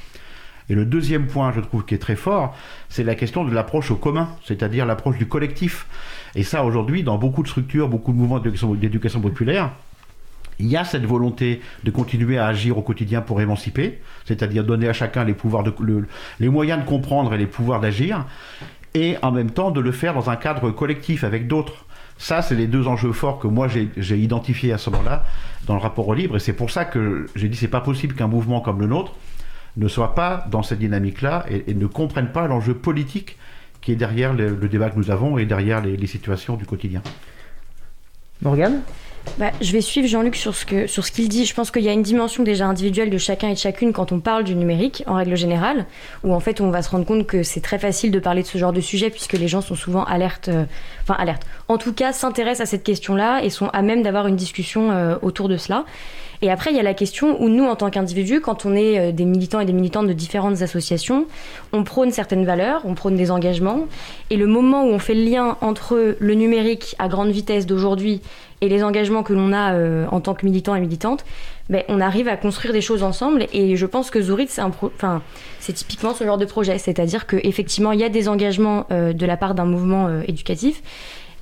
Et 0.71 0.75
le 0.75 0.87
deuxième 0.87 1.27
point, 1.27 1.53
je 1.53 1.61
trouve, 1.61 1.85
qui 1.85 1.95
est 1.95 1.99
très 1.99 2.17
fort, 2.17 2.57
c'est 2.89 3.05
la 3.05 3.15
question 3.15 3.45
de 3.45 3.53
l'approche 3.53 3.91
au 3.91 3.97
commun, 3.97 4.31
c'est-à-dire 4.45 4.87
l'approche 4.87 5.19
du 5.19 5.27
collectif. 5.27 5.87
Et 6.35 6.43
ça, 6.43 6.65
aujourd'hui, 6.65 7.03
dans 7.03 7.19
beaucoup 7.19 7.43
de 7.43 7.49
structures, 7.49 7.89
beaucoup 7.89 8.13
de 8.13 8.17
mouvements 8.17 8.41
d'éducation 8.41 9.21
populaire, 9.21 9.71
il 10.59 10.67
y 10.67 10.77
a 10.77 10.85
cette 10.85 11.05
volonté 11.05 11.61
de 11.83 11.91
continuer 11.91 12.39
à 12.39 12.47
agir 12.47 12.79
au 12.79 12.83
quotidien 12.83 13.21
pour 13.21 13.41
émanciper, 13.41 14.01
c'est-à-dire 14.25 14.65
donner 14.65 14.89
à 14.89 14.93
chacun 14.93 15.25
les, 15.25 16.49
moyens 16.49 16.81
de 16.81 16.89
comprendre 16.89 17.35
et 17.35 17.39
les 17.39 17.47
pouvoirs 17.47 17.81
d'agir, 17.81 18.27
et 18.95 19.17
en 19.23 19.33
même 19.33 19.51
temps 19.51 19.71
de 19.71 19.81
le 19.81 19.93
faire 19.93 20.15
dans 20.15 20.31
un 20.31 20.37
cadre 20.37 20.71
collectif 20.71 21.25
avec 21.25 21.49
d'autres. 21.49 21.87
Ça, 22.17 22.43
c'est 22.43 22.55
les 22.55 22.69
deux 22.69 22.87
enjeux 22.87 23.13
forts 23.13 23.41
que 23.41 23.49
moi 23.49 23.67
j'ai 23.69 24.19
identifiés 24.19 24.73
à 24.73 24.79
ce 24.79 24.91
moment-là 24.91 25.25
dans 25.67 25.75
le 25.75 25.81
rapport 25.81 26.07
au 26.07 26.15
libre, 26.15 26.37
et 26.37 26.41
c'est 26.41 26.53
pour 26.53 26.71
ça 26.71 26.85
que 26.85 27.27
j'ai 27.35 27.49
dit 27.49 27.57
c'est 27.57 27.69
pas 27.69 27.81
possible 27.81 28.15
qu'un 28.15 28.29
mouvement 28.29 28.61
comme 28.61 28.81
le 28.81 28.87
nôtre 28.87 29.13
ne 29.77 29.89
soient 29.89 30.15
pas 30.15 30.47
dans 30.51 30.63
cette 30.63 30.79
dynamique-là 30.79 31.47
et, 31.51 31.75
ne 31.75 31.87
comprennent 31.87 32.31
pas 32.31 32.47
l'enjeu 32.47 32.75
politique 32.75 33.37
qui 33.85 33.93
est 33.93 33.97
derrière 33.97 34.33
le, 34.33 34.57
débat 34.69 34.91
que 34.91 34.97
nous 34.97 35.11
avons 35.11 35.39
et 35.39 35.45
derrière 35.45 35.83
les, 35.83 36.07
situations 36.07 36.57
du 36.57 36.65
quotidien. 36.65 37.03
Morgane 38.43 38.81
bah, 39.39 39.53
je 39.63 39.73
vais 39.73 39.81
suivre 39.81 40.07
Jean-Luc 40.07 40.37
sur 40.37 40.55
ce 40.55 40.67
qu'il 40.67 40.87
ce 40.87 41.11
qu'il 41.11 41.31
dit. 41.31 41.47
Je 41.47 41.55
pense 41.55 41.71
qu'il 41.71 41.83
y 41.83 41.89
a 41.89 41.93
une 41.93 42.03
dimension 42.03 42.43
déjà 42.43 42.67
individuelle 42.67 43.09
de 43.09 43.17
chacun 43.17 43.49
et 43.49 43.55
de 43.55 43.59
chacune 43.59 43.95
quand 43.95 44.13
on 44.13 44.21
parle 44.21 44.45
du 44.45 44.55
numérique, 44.55 45.03
en 45.07 45.15
règle 45.15 45.35
générale, 45.35 45.87
où 46.25 46.35
en 46.35 46.41
fait 46.41 46.61
on 46.61 46.69
va 46.69 46.83
se 46.83 46.91
rendre 46.91 47.07
compte 47.07 47.27
que 47.27 47.43
c'est 47.43 47.63
très 47.63 47.79
facile 47.79 48.11
de 48.11 48.19
parler 48.19 48.43
de 48.43 48.47
ce 48.47 48.59
genre 48.59 48.75
de 48.75 48.83
sujet 48.83 49.09
puisque 49.09 49.33
les 49.33 49.49
gens 49.49 49.63
sont 49.63 49.75
souvent 49.75 50.05
alertes, 50.05 50.49
euh, 50.49 50.67
enfin 51.03 51.15
alertes. 51.15 51.47
En 51.69 51.79
tout 51.79 51.95
cas, 51.95 52.13
s'intéressent 52.13 52.69
à 52.69 52.71
cette 52.71 52.85
question-là 52.85 53.43
et 53.43 53.49
sont 53.49 53.69
à 53.69 53.81
même 53.81 54.03
d'avoir 54.03 54.27
une 54.27 54.37
discussion 54.37 54.91
euh, 54.91 55.17
autour 55.23 55.49
de 55.49 55.57
cela. 55.57 55.87
Et 56.45 56.51
après, 56.51 56.71
il 56.73 56.77
y 56.77 56.79
a 56.79 56.83
la 56.83 56.93
question 56.93 57.43
où 57.43 57.49
nous, 57.49 57.65
en 57.65 57.75
tant 57.75 57.89
qu'individus, 57.89 58.43
quand 58.43 58.67
on 58.67 58.75
est 58.75 58.99
euh, 58.99 59.13
des 59.13 59.25
militants 59.25 59.61
et 59.61 59.65
des 59.65 59.73
militantes 59.73 60.07
de 60.07 60.13
différentes 60.13 60.61
associations, 60.61 61.25
on 61.73 61.85
prône 61.85 62.11
certaines 62.11 62.45
valeurs, 62.45 62.83
on 62.85 62.95
prône 62.95 63.17
des 63.17 63.31
engagements. 63.31 63.87
Et 64.29 64.37
le 64.37 64.47
moment 64.47 64.85
où 64.85 64.89
on 64.89 64.99
fait 64.99 65.15
le 65.15 65.25
lien 65.25 65.57
entre 65.63 66.17
le 66.19 66.35
numérique 66.35 66.97
à 66.99 67.09
grande 67.09 67.31
vitesse 67.31 67.65
d'aujourd'hui 67.65 68.21
et 68.61 68.69
les 68.69 68.85
engagements 68.85 69.23
que 69.23 69.33
l'on 69.33 69.55
a 69.55 69.73
euh, 69.73 70.05
en 70.11 70.21
tant 70.21 70.35
que 70.35 70.45
militants 70.45 70.75
et 70.75 70.81
militantes, 70.81 71.25
ben, 71.71 71.83
on 71.89 71.99
arrive 71.99 72.29
à 72.29 72.37
construire 72.37 72.75
des 72.75 72.83
choses 72.83 73.03
ensemble. 73.03 73.47
Et 73.55 73.77
je 73.77 73.87
pense 73.87 74.11
que 74.11 74.21
Zourit, 74.21 74.49
c'est, 74.51 74.61
enfin, 74.61 75.23
c'est 75.61 75.73
typiquement 75.73 76.13
ce 76.13 76.25
genre 76.25 76.37
de 76.37 76.45
projet. 76.45 76.77
C'est-à-dire 76.77 77.27
qu'effectivement, 77.27 77.93
il 77.93 78.01
y 78.01 78.05
a 78.05 78.11
des 78.11 78.29
engagements 78.29 78.85
euh, 78.91 79.15
de 79.15 79.25
la 79.25 79.39
part 79.39 79.55
d'un 79.55 79.65
mouvement 79.65 80.11
éducatif 80.29 80.83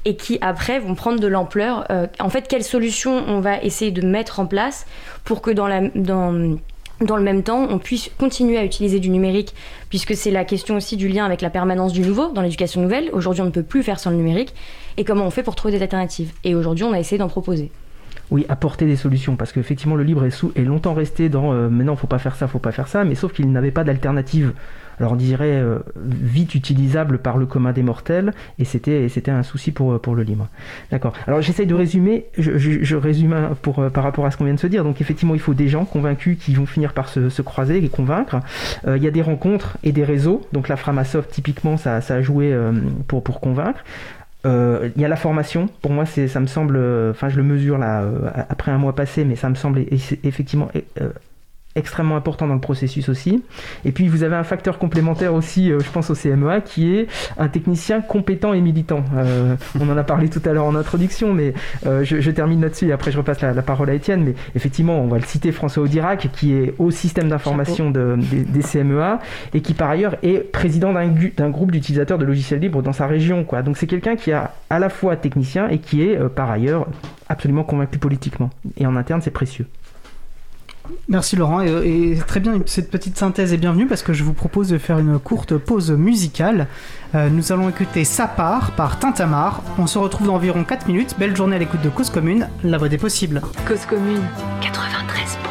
et 0.04 0.16
qui 0.16 0.38
après 0.40 0.78
vont 0.80 0.94
prendre 0.94 1.20
de 1.20 1.26
l'ampleur. 1.26 1.86
Euh, 1.90 2.06
en 2.20 2.28
fait, 2.28 2.48
quelles 2.48 2.64
solutions 2.64 3.24
on 3.28 3.40
va 3.40 3.62
essayer 3.62 3.90
de 3.90 4.06
mettre 4.06 4.40
en 4.40 4.46
place 4.46 4.86
pour 5.24 5.42
que 5.42 5.50
dans, 5.50 5.68
la, 5.68 5.88
dans, 5.94 6.56
dans 7.00 7.16
le 7.16 7.22
même 7.22 7.42
temps, 7.42 7.66
on 7.68 7.78
puisse 7.78 8.10
continuer 8.18 8.58
à 8.58 8.64
utiliser 8.64 9.00
du 9.00 9.10
numérique, 9.10 9.54
puisque 9.88 10.14
c'est 10.14 10.30
la 10.30 10.44
question 10.44 10.76
aussi 10.76 10.96
du 10.96 11.08
lien 11.08 11.24
avec 11.24 11.40
la 11.40 11.50
permanence 11.50 11.92
du 11.92 12.00
nouveau 12.00 12.30
dans 12.30 12.42
l'éducation 12.42 12.80
nouvelle. 12.80 13.10
Aujourd'hui, 13.12 13.42
on 13.42 13.46
ne 13.46 13.50
peut 13.50 13.62
plus 13.62 13.82
faire 13.82 14.00
sans 14.00 14.10
le 14.10 14.16
numérique. 14.16 14.54
Et 14.96 15.04
comment 15.04 15.24
on 15.24 15.30
fait 15.30 15.42
pour 15.42 15.54
trouver 15.54 15.72
des 15.72 15.82
alternatives? 15.82 16.32
Et 16.44 16.54
aujourd'hui, 16.54 16.84
on 16.84 16.92
a 16.92 16.98
essayé 16.98 17.18
d'en 17.18 17.28
proposer. 17.28 17.70
Oui, 18.30 18.46
apporter 18.48 18.86
des 18.86 18.96
solutions, 18.96 19.36
parce 19.36 19.52
qu'effectivement, 19.52 19.94
le 19.94 20.04
libre 20.04 20.24
est, 20.24 20.64
longtemps 20.64 20.94
resté 20.94 21.28
dans 21.28 21.52
euh, 21.52 21.68
mais 21.70 21.84
non, 21.84 21.96
faut 21.96 22.06
pas 22.06 22.18
faire 22.18 22.34
ça, 22.34 22.48
faut 22.48 22.58
pas 22.58 22.72
faire 22.72 22.88
ça, 22.88 23.04
mais 23.04 23.14
sauf 23.14 23.32
qu'il 23.32 23.50
n'avait 23.52 23.70
pas 23.70 23.84
d'alternative 23.84 24.52
alors 25.02 25.14
on 25.14 25.16
dirait 25.16 25.46
euh, 25.46 25.80
vite 25.96 26.54
utilisable 26.54 27.18
par 27.18 27.36
le 27.36 27.44
commun 27.44 27.72
des 27.72 27.82
mortels, 27.82 28.32
et 28.60 28.64
c'était 28.64 29.30
un 29.32 29.42
souci 29.42 29.72
pour, 29.72 30.00
pour 30.00 30.14
le 30.14 30.22
libre. 30.22 30.46
D'accord. 30.92 31.12
Alors 31.26 31.42
j'essaye 31.42 31.66
de 31.66 31.74
résumer, 31.74 32.26
je, 32.38 32.94
résume 32.94 33.34
pour, 33.62 33.80
euh, 33.80 33.90
par 33.90 34.04
rapport 34.04 34.26
à 34.26 34.30
ce 34.30 34.36
qu'on 34.36 34.44
vient 34.44 34.54
de 34.54 34.60
se 34.60 34.68
dire. 34.68 34.84
Donc 34.84 35.00
effectivement, 35.00 35.34
il 35.34 35.40
faut 35.40 35.54
des 35.54 35.66
gens 35.66 35.84
convaincus 35.84 36.38
qui 36.38 36.54
vont 36.54 36.66
finir 36.66 36.92
par 36.92 37.08
se, 37.08 37.42
croiser 37.42 37.84
et 37.84 37.88
convaincre. 37.88 38.38
Euh, 38.86 38.96
il 38.96 39.02
y 39.02 39.08
a 39.08 39.10
des 39.10 39.22
rencontres 39.22 39.76
et 39.82 39.90
des 39.90 40.04
réseaux. 40.04 40.42
Donc 40.52 40.68
la 40.68 40.76
Framasoft, 40.76 41.32
typiquement, 41.32 41.76
ça, 41.76 42.00
ça 42.00 42.14
a 42.14 42.22
joué 42.22 42.56
pour, 43.08 43.24
pour 43.24 43.40
convaincre 43.40 43.82
Euh, 44.44 44.90
il 44.96 45.02
y 45.02 45.04
a 45.04 45.08
la 45.08 45.16
formation. 45.16 45.68
Pour 45.82 45.90
moi, 45.92 46.04
ça 46.06 46.40
me 46.40 46.46
semble, 46.46 46.78
enfin, 47.10 47.28
je 47.28 47.36
le 47.36 47.42
mesure 47.42 47.76
là 47.78 48.04
après 48.48 48.70
un 48.70 48.78
mois 48.78 48.94
passé, 48.94 49.24
mais 49.24 49.34
ça 49.34 49.48
me 49.48 49.56
semble 49.56 49.84
effectivement 50.22 50.68
extrêmement 51.74 52.16
important 52.16 52.46
dans 52.46 52.54
le 52.54 52.60
processus 52.60 53.08
aussi. 53.08 53.42
Et 53.84 53.92
puis 53.92 54.08
vous 54.08 54.22
avez 54.22 54.36
un 54.36 54.44
facteur 54.44 54.78
complémentaire 54.78 55.34
aussi, 55.34 55.70
euh, 55.70 55.80
je 55.80 55.90
pense 55.90 56.10
au 56.10 56.14
CMEA, 56.14 56.60
qui 56.60 56.94
est 56.94 57.06
un 57.38 57.48
technicien 57.48 58.00
compétent 58.00 58.52
et 58.52 58.60
militant. 58.60 59.04
Euh, 59.16 59.56
on 59.80 59.88
en 59.88 59.96
a 59.96 60.04
parlé 60.04 60.28
tout 60.28 60.42
à 60.44 60.52
l'heure 60.52 60.66
en 60.66 60.74
introduction, 60.74 61.32
mais 61.32 61.54
euh, 61.86 62.04
je, 62.04 62.30
termine 62.30 62.62
là-dessus 62.62 62.88
et 62.88 62.92
après 62.92 63.12
je 63.12 63.18
repasse 63.18 63.40
la, 63.40 63.54
parole 63.62 63.90
à 63.90 63.94
Étienne. 63.94 64.24
Mais 64.24 64.34
effectivement, 64.54 64.98
on 65.00 65.06
va 65.06 65.18
le 65.18 65.24
citer, 65.24 65.52
François 65.52 65.82
Audirac, 65.82 66.28
qui 66.32 66.54
est 66.54 66.74
au 66.78 66.90
système 66.90 67.28
d'information 67.28 67.90
de, 67.90 68.16
des, 68.18 68.62
CMEA 68.62 69.18
et 69.54 69.60
qui 69.60 69.74
par 69.74 69.90
ailleurs 69.90 70.16
est 70.22 70.38
président 70.38 70.92
d'un 70.92 71.50
groupe 71.50 71.72
d'utilisateurs 71.72 72.18
de 72.18 72.24
logiciels 72.24 72.60
libres 72.60 72.82
dans 72.82 72.92
sa 72.92 73.06
région. 73.06 73.44
Quoi. 73.44 73.62
Donc 73.62 73.76
c'est 73.76 73.86
quelqu'un 73.86 74.16
qui 74.16 74.30
est 74.30 74.36
à 74.70 74.78
la 74.78 74.88
fois 74.88 75.16
technicien 75.16 75.68
et 75.68 75.78
qui 75.78 76.02
est 76.02 76.18
par 76.28 76.50
ailleurs 76.50 76.86
absolument 77.28 77.64
convaincu 77.64 77.98
politiquement. 77.98 78.50
Et 78.76 78.86
en 78.86 78.96
interne, 78.96 79.20
c'est 79.20 79.30
précieux. 79.30 79.66
Merci 81.08 81.36
Laurent, 81.36 81.60
et, 81.60 82.18
très 82.26 82.40
bien, 82.40 82.54
cette 82.66 82.90
petite 82.90 83.16
synthèse 83.16 83.52
est 83.52 83.58
bienvenue 83.58 83.86
parce 83.86 84.02
que 84.02 84.12
je 84.12 84.24
vous 84.24 84.32
propose 84.32 84.68
de 84.68 84.78
faire 84.78 84.98
une 84.98 85.18
courte 85.18 85.56
pause 85.56 85.90
musicale. 85.90 86.66
Euh, 87.14 87.28
nous 87.28 87.52
allons 87.52 87.68
écouter 87.68 88.04
Sa 88.04 88.26
part 88.26 88.72
par 88.72 88.98
Tintamar. 88.98 89.62
On 89.78 89.86
se 89.86 89.98
retrouve 89.98 90.26
dans 90.26 90.34
environ 90.34 90.64
4 90.64 90.86
minutes. 90.86 91.14
Belle 91.18 91.36
journée 91.36 91.56
à 91.56 91.58
l'écoute 91.58 91.82
de 91.82 91.88
Cause 91.88 92.10
Commune, 92.10 92.48
la 92.64 92.78
voix 92.78 92.88
des 92.88 92.98
possibles. 92.98 93.42
Cause 93.66 93.84
Commune 93.86 94.22
93.1 94.60 95.42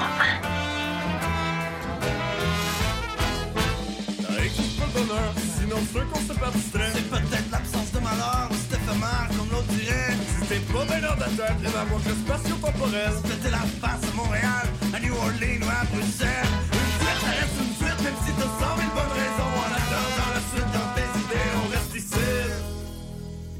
C'est 6.93 7.09
peut-être 7.09 7.51
l'absence 7.51 7.91
de 7.91 7.99
malheur, 7.99 8.49
c'est 8.51 8.77
éphémère 8.77 9.27
comme 9.37 9.49
l'autre 9.51 9.67
dirait. 9.67 10.30
C'est 10.51 10.67
pas 10.73 10.83
bien 10.83 10.99
ta 10.99 11.29
tête, 11.29 11.59
les 11.63 11.75
amours 11.77 12.01
spatio-temporel. 12.01 13.13
C'était 13.23 13.51
la 13.51 13.63
face 13.79 14.03
à 14.03 14.13
Montréal 14.13 14.67
à 14.93 14.99
New 14.99 15.15
Orleans 15.15 15.63
ou 15.63 15.69
à 15.69 15.85
Bruxelles. 15.85 16.51
Une 16.73 16.91
suite, 16.99 17.21
ça 17.21 17.31
reste 17.39 17.57
une 17.61 17.73
suite, 17.79 17.99
même 18.03 18.19
si 18.25 18.31
t'as 18.33 18.51
cent 18.59 18.75
mille 18.75 18.91
bonnes 18.91 19.15
raisons. 19.15 19.53
En 19.61 19.71
attendant 19.79 20.31
la 20.35 20.41
suite 20.51 20.71
dans 20.75 20.89
tes 20.93 21.09
idées, 21.21 21.51
on 21.55 21.67
reste 21.71 21.95
ici. 21.95 22.29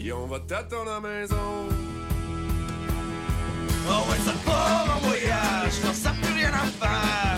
Et 0.01 0.11
on 0.11 0.27
va 0.27 0.39
t'attendre 0.41 0.91
à 0.91 0.95
la 0.95 0.99
maison. 0.99 1.47
Oh 3.87 4.01
ouais, 4.09 4.19
ça 4.25 4.33
part 4.45 4.97
en 4.97 4.99
voyage, 5.07 5.73
quand 5.81 5.95
ça 5.95 6.11
plus 6.21 6.33
rien 6.33 6.51
à 6.53 6.85
faire. 6.85 7.30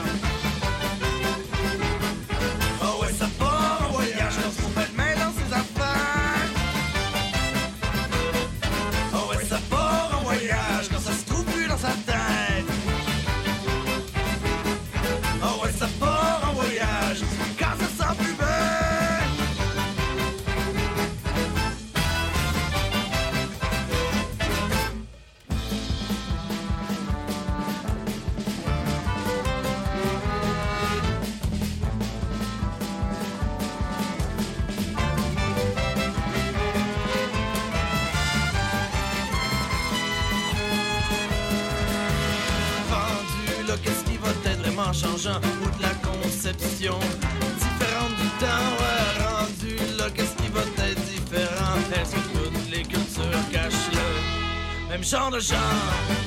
Le 55.13 55.29
même 55.29 55.39
genre 55.39 56.22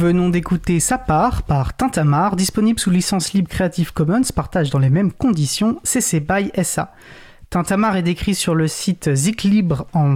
venons 0.00 0.30
d'écouter 0.30 0.80
Sa 0.80 0.96
part 0.96 1.42
par 1.42 1.76
Tintamar, 1.76 2.34
disponible 2.34 2.80
sous 2.80 2.88
licence 2.88 3.34
libre 3.34 3.50
Creative 3.50 3.92
Commons, 3.92 4.22
partage 4.34 4.70
dans 4.70 4.78
les 4.78 4.88
mêmes 4.88 5.12
conditions 5.12 5.78
CC 5.84 6.20
BY 6.20 6.50
SA. 6.64 6.94
Tintamarre 7.50 7.96
est 7.96 8.02
décrit 8.02 8.34
sur 8.34 8.54
le 8.54 8.66
site 8.66 9.12
ziclibre 9.12 9.86
en 9.92 10.14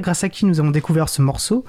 grâce 0.00 0.22
à 0.22 0.28
qui 0.28 0.46
nous 0.46 0.60
avons 0.60 0.70
découvert 0.70 1.08
ce 1.08 1.20
morceau. 1.20 1.64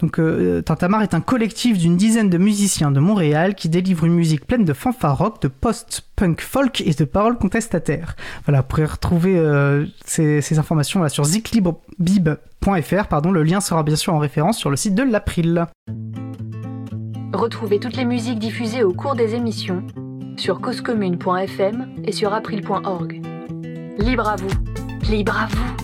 Donc, 0.00 0.18
euh, 0.18 0.60
est 1.02 1.14
un 1.14 1.20
collectif 1.20 1.78
d'une 1.78 1.96
dizaine 1.96 2.30
de 2.30 2.38
musiciens 2.38 2.90
de 2.90 2.98
Montréal 2.98 3.54
qui 3.54 3.68
délivre 3.68 4.04
une 4.04 4.14
musique 4.14 4.44
pleine 4.44 4.64
de 4.64 4.72
fanfare 4.72 5.18
rock, 5.18 5.40
de 5.42 5.48
post-punk 5.48 6.40
folk 6.40 6.80
et 6.80 6.94
de 6.94 7.04
paroles 7.04 7.38
contestataires. 7.38 8.16
Voilà, 8.44 8.62
vous 8.62 8.66
pourrez 8.66 8.86
retrouver 8.86 9.38
euh, 9.38 9.86
ces, 10.04 10.58
informations 10.58 11.08
sur 11.08 11.24
ziclibrebib.fr. 11.24 13.06
Pardon, 13.08 13.30
le 13.30 13.44
lien 13.44 13.60
sera 13.60 13.84
bien 13.84 13.96
sûr 13.96 14.14
en 14.14 14.18
référence 14.18 14.58
sur 14.58 14.70
le 14.70 14.76
site 14.76 14.96
de 14.96 15.04
l'April. 15.04 15.66
Retrouvez 17.32 17.80
toutes 17.80 17.96
les 17.96 18.04
musiques 18.04 18.38
diffusées 18.38 18.82
au 18.82 18.92
cours 18.92 19.14
des 19.14 19.34
émissions 19.34 19.82
sur 20.36 20.60
causecommune.fm 20.60 22.02
et 22.04 22.12
sur 22.12 22.32
april.org. 22.32 23.22
Libre 23.98 24.28
à 24.28 24.36
vous, 24.36 24.48
libre 25.10 25.36
à 25.36 25.46
vous, 25.46 25.76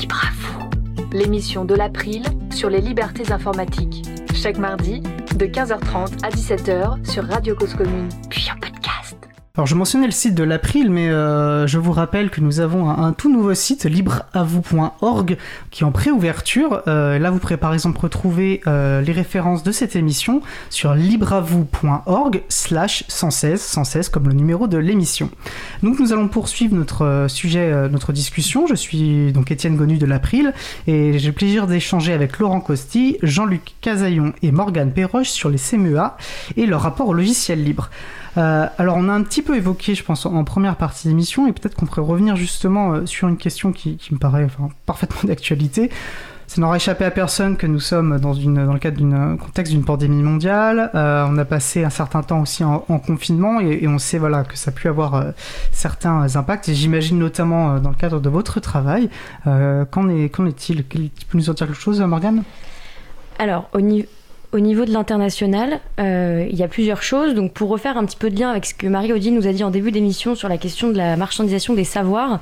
libre 0.00 0.22
à 0.22 0.30
vous. 0.32 1.08
L'émission 1.12 1.64
de 1.64 1.74
l'April 1.74 2.22
sur 2.50 2.70
les 2.70 2.80
libertés 2.80 3.32
informatiques. 3.32 4.02
Chaque 4.34 4.58
mardi, 4.58 5.00
de 5.36 5.46
15h30 5.46 6.24
à 6.24 6.30
17h 6.30 7.10
sur 7.10 7.24
Radio 7.24 7.54
Cause 7.54 7.74
Commune, 7.74 8.08
puis 8.28 8.48
en 8.54 8.58
podcast. 8.58 8.83
Alors 9.56 9.68
je 9.68 9.76
mentionnais 9.76 10.06
le 10.06 10.12
site 10.12 10.34
de 10.34 10.42
l'April, 10.42 10.90
mais 10.90 11.08
euh, 11.10 11.68
je 11.68 11.78
vous 11.78 11.92
rappelle 11.92 12.28
que 12.28 12.40
nous 12.40 12.58
avons 12.58 12.90
un, 12.90 13.12
tout 13.12 13.32
nouveau 13.32 13.54
site, 13.54 13.84
libreavou.org, 13.84 15.36
qui 15.70 15.84
est 15.84 15.86
en 15.86 15.92
préouverture. 15.92 16.82
Euh, 16.88 17.20
là, 17.20 17.30
vous 17.30 17.38
pourrez 17.38 17.56
par 17.56 17.72
exemple 17.72 18.00
retrouver 18.00 18.62
euh, 18.66 19.00
les 19.00 19.12
références 19.12 19.62
de 19.62 19.70
cette 19.70 19.94
émission 19.94 20.42
sur 20.70 20.96
libreavou.org 20.96 22.42
slash 22.48 23.04
116, 23.06 23.60
116 23.60 24.08
comme 24.08 24.26
le 24.26 24.34
numéro 24.34 24.66
de 24.66 24.76
l'émission. 24.76 25.30
Donc 25.84 26.00
nous 26.00 26.12
allons 26.12 26.26
poursuivre 26.26 26.74
notre 26.74 27.04
euh, 27.04 27.28
sujet, 27.28 27.70
euh, 27.70 27.88
notre 27.88 28.12
discussion. 28.12 28.66
Je 28.66 28.74
suis 28.74 29.30
donc 29.30 29.52
Étienne 29.52 29.76
Gonu 29.76 29.98
de 29.98 30.06
l'April, 30.06 30.52
et 30.88 31.16
j'ai 31.16 31.28
le 31.28 31.32
plaisir 31.32 31.68
d'échanger 31.68 32.12
avec 32.12 32.40
Laurent 32.40 32.60
Costi, 32.60 33.18
Jean-Luc 33.22 33.76
Casaillon 33.80 34.32
et 34.42 34.50
Morgane 34.50 34.90
Perroche 34.90 35.30
sur 35.30 35.48
les 35.48 35.58
CMEA 35.58 36.16
et 36.56 36.66
leur 36.66 36.80
rapport 36.80 37.06
au 37.06 37.14
logiciel 37.14 37.62
libre. 37.62 37.88
Euh, 38.36 38.66
alors 38.78 38.96
on 38.96 39.08
a 39.08 39.12
un 39.12 39.22
petit 39.22 39.42
peu 39.42 39.56
évoqué, 39.56 39.94
je 39.94 40.04
pense, 40.04 40.26
en 40.26 40.44
première 40.44 40.76
partie 40.76 41.08
d'émission, 41.08 41.46
et 41.46 41.52
peut-être 41.52 41.74
qu'on 41.74 41.86
pourrait 41.86 42.02
revenir 42.02 42.36
justement 42.36 42.92
euh, 42.92 43.06
sur 43.06 43.28
une 43.28 43.36
question 43.36 43.72
qui, 43.72 43.98
me 44.10 44.18
paraît 44.18 44.46
parfaitement 44.86 45.22
d'actualité. 45.24 45.90
Ça 46.46 46.60
n'aura 46.60 46.76
échappé 46.76 47.04
à 47.04 47.10
personne 47.10 47.56
que 47.56 47.66
nous 47.66 47.80
sommes 47.80 48.18
dans, 48.18 48.32
le 48.32 48.78
cadre 48.78 49.00
d'un 49.00 49.36
contexte 49.36 49.72
d'une 49.72 49.84
pandémie 49.84 50.22
mondiale. 50.22 50.90
Euh, 50.94 51.26
on 51.28 51.38
a 51.38 51.44
passé 51.44 51.84
un 51.84 51.90
certain 51.90 52.22
temps 52.22 52.42
aussi 52.42 52.62
en, 52.62 52.84
en 52.88 52.98
confinement 52.98 53.60
et, 53.60 53.86
on 53.88 53.98
sait 53.98 54.18
voilà, 54.18 54.44
que 54.44 54.56
ça 54.56 54.70
a 54.70 54.74
pu 54.74 54.88
avoir 54.88 55.14
euh, 55.14 55.30
certains 55.72 56.36
impacts. 56.36 56.68
Et 56.68 56.74
j'imagine 56.74 57.18
notamment 57.18 57.72
euh, 57.72 57.78
dans 57.78 57.90
le 57.90 57.96
cadre 57.96 58.20
de 58.20 58.28
votre 58.28 58.60
travail. 58.60 59.08
qu'en 59.44 60.08
est, 60.08 60.28
qu 60.28 60.46
est-il? 60.46 60.84
Tu 60.86 61.26
peux 61.28 61.38
nous 61.38 61.50
en 61.50 61.54
dire 61.54 61.66
quelque 61.66 61.80
chose, 61.80 62.00
Morgane? 62.00 62.42
Alors, 63.38 63.68
au 63.72 63.80
niveau 63.80 64.06
au 64.54 64.60
niveau 64.60 64.84
de 64.84 64.92
l'international, 64.92 65.80
euh, 65.98 66.46
il 66.48 66.56
y 66.56 66.62
a 66.62 66.68
plusieurs 66.68 67.02
choses. 67.02 67.34
Donc, 67.34 67.52
pour 67.52 67.68
refaire 67.68 67.98
un 67.98 68.04
petit 68.04 68.16
peu 68.16 68.30
de 68.30 68.38
lien 68.38 68.50
avec 68.50 68.66
ce 68.66 68.72
que 68.72 68.86
Marie-Odile 68.86 69.34
nous 69.34 69.48
a 69.48 69.52
dit 69.52 69.64
en 69.64 69.70
début 69.70 69.90
d'émission 69.90 70.36
sur 70.36 70.48
la 70.48 70.58
question 70.58 70.90
de 70.90 70.96
la 70.96 71.16
marchandisation 71.16 71.74
des 71.74 71.82
savoirs, 71.82 72.38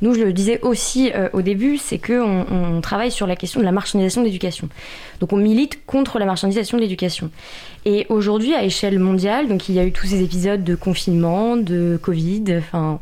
nous, 0.00 0.14
je 0.14 0.20
le 0.20 0.32
disais 0.32 0.60
aussi 0.62 1.10
euh, 1.12 1.28
au 1.32 1.42
début, 1.42 1.76
c'est 1.76 1.98
qu'on 1.98 2.46
on 2.48 2.80
travaille 2.80 3.10
sur 3.10 3.26
la 3.26 3.34
question 3.34 3.58
de 3.58 3.64
la 3.64 3.72
marchandisation 3.72 4.20
de 4.20 4.26
l'éducation. 4.26 4.68
Donc, 5.18 5.32
on 5.32 5.38
milite 5.38 5.84
contre 5.86 6.20
la 6.20 6.24
marchandisation 6.24 6.76
de 6.76 6.82
l'éducation. 6.82 7.30
Et 7.84 8.06
aujourd'hui, 8.10 8.54
à 8.54 8.62
échelle 8.62 9.00
mondiale, 9.00 9.48
donc 9.48 9.68
il 9.68 9.74
y 9.74 9.80
a 9.80 9.84
eu 9.84 9.90
tous 9.90 10.06
ces 10.06 10.22
épisodes 10.22 10.62
de 10.62 10.76
confinement, 10.76 11.56
de 11.56 11.98
Covid, 12.00 12.44
enfin 12.58 13.00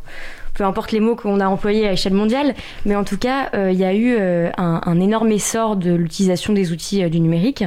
peu 0.54 0.62
importe 0.62 0.92
les 0.92 1.00
mots 1.00 1.16
qu'on 1.16 1.40
a 1.40 1.48
employés 1.48 1.88
à 1.88 1.92
échelle 1.92 2.14
mondiale, 2.14 2.54
mais 2.86 2.94
en 2.94 3.02
tout 3.02 3.18
cas, 3.18 3.50
euh, 3.54 3.72
il 3.72 3.78
y 3.78 3.84
a 3.84 3.92
eu 3.92 4.16
un, 4.56 5.00
énorme 5.00 5.32
essor 5.32 5.74
de 5.74 5.92
l'utilisation 5.92 6.52
des 6.52 6.70
outils 6.70 7.10
du 7.10 7.18
numérique. 7.18 7.64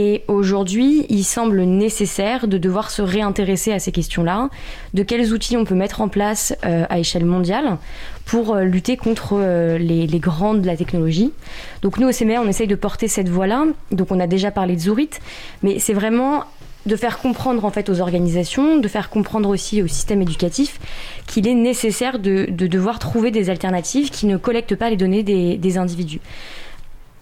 Et 0.00 0.22
aujourd'hui, 0.28 1.06
il 1.08 1.24
semble 1.24 1.60
nécessaire 1.62 2.46
de 2.46 2.56
devoir 2.56 2.88
se 2.88 3.02
réintéresser 3.02 3.72
à 3.72 3.80
ces 3.80 3.90
questions-là, 3.90 4.48
de 4.94 5.02
quels 5.02 5.32
outils 5.32 5.56
on 5.56 5.64
peut 5.64 5.74
mettre 5.74 6.00
en 6.00 6.06
place 6.06 6.54
euh, 6.64 6.84
à 6.88 7.00
échelle 7.00 7.24
mondiale 7.24 7.78
pour 8.24 8.54
euh, 8.54 8.62
lutter 8.62 8.96
contre 8.96 9.32
euh, 9.32 9.76
les, 9.76 10.06
les, 10.06 10.18
grands 10.20 10.54
de 10.54 10.64
la 10.64 10.76
technologie. 10.76 11.32
Donc 11.82 11.98
nous, 11.98 12.06
au 12.06 12.12
CMR, 12.12 12.38
on 12.38 12.46
essaye 12.46 12.68
de 12.68 12.76
porter 12.76 13.08
cette 13.08 13.28
voie-là. 13.28 13.64
Donc 13.90 14.12
on 14.12 14.20
a 14.20 14.28
déjà 14.28 14.52
parlé 14.52 14.76
de 14.76 14.80
Zourit, 14.80 15.10
mais 15.64 15.80
c'est 15.80 15.94
vraiment 15.94 16.44
de 16.86 16.94
faire 16.94 17.18
comprendre 17.18 17.64
en 17.64 17.70
fait 17.72 17.88
aux 17.88 18.00
organisations, 18.00 18.78
de 18.78 18.86
faire 18.86 19.10
comprendre 19.10 19.48
aussi 19.48 19.82
au 19.82 19.88
système 19.88 20.22
éducatif 20.22 20.78
qu'il 21.26 21.48
est 21.48 21.54
nécessaire 21.54 22.20
de, 22.20 22.46
de, 22.48 22.68
devoir 22.68 23.00
trouver 23.00 23.32
des 23.32 23.50
alternatives 23.50 24.10
qui 24.10 24.26
ne 24.26 24.36
collectent 24.36 24.76
pas 24.76 24.90
les 24.90 24.96
données 24.96 25.24
des 25.24 25.76
individus. 25.76 26.20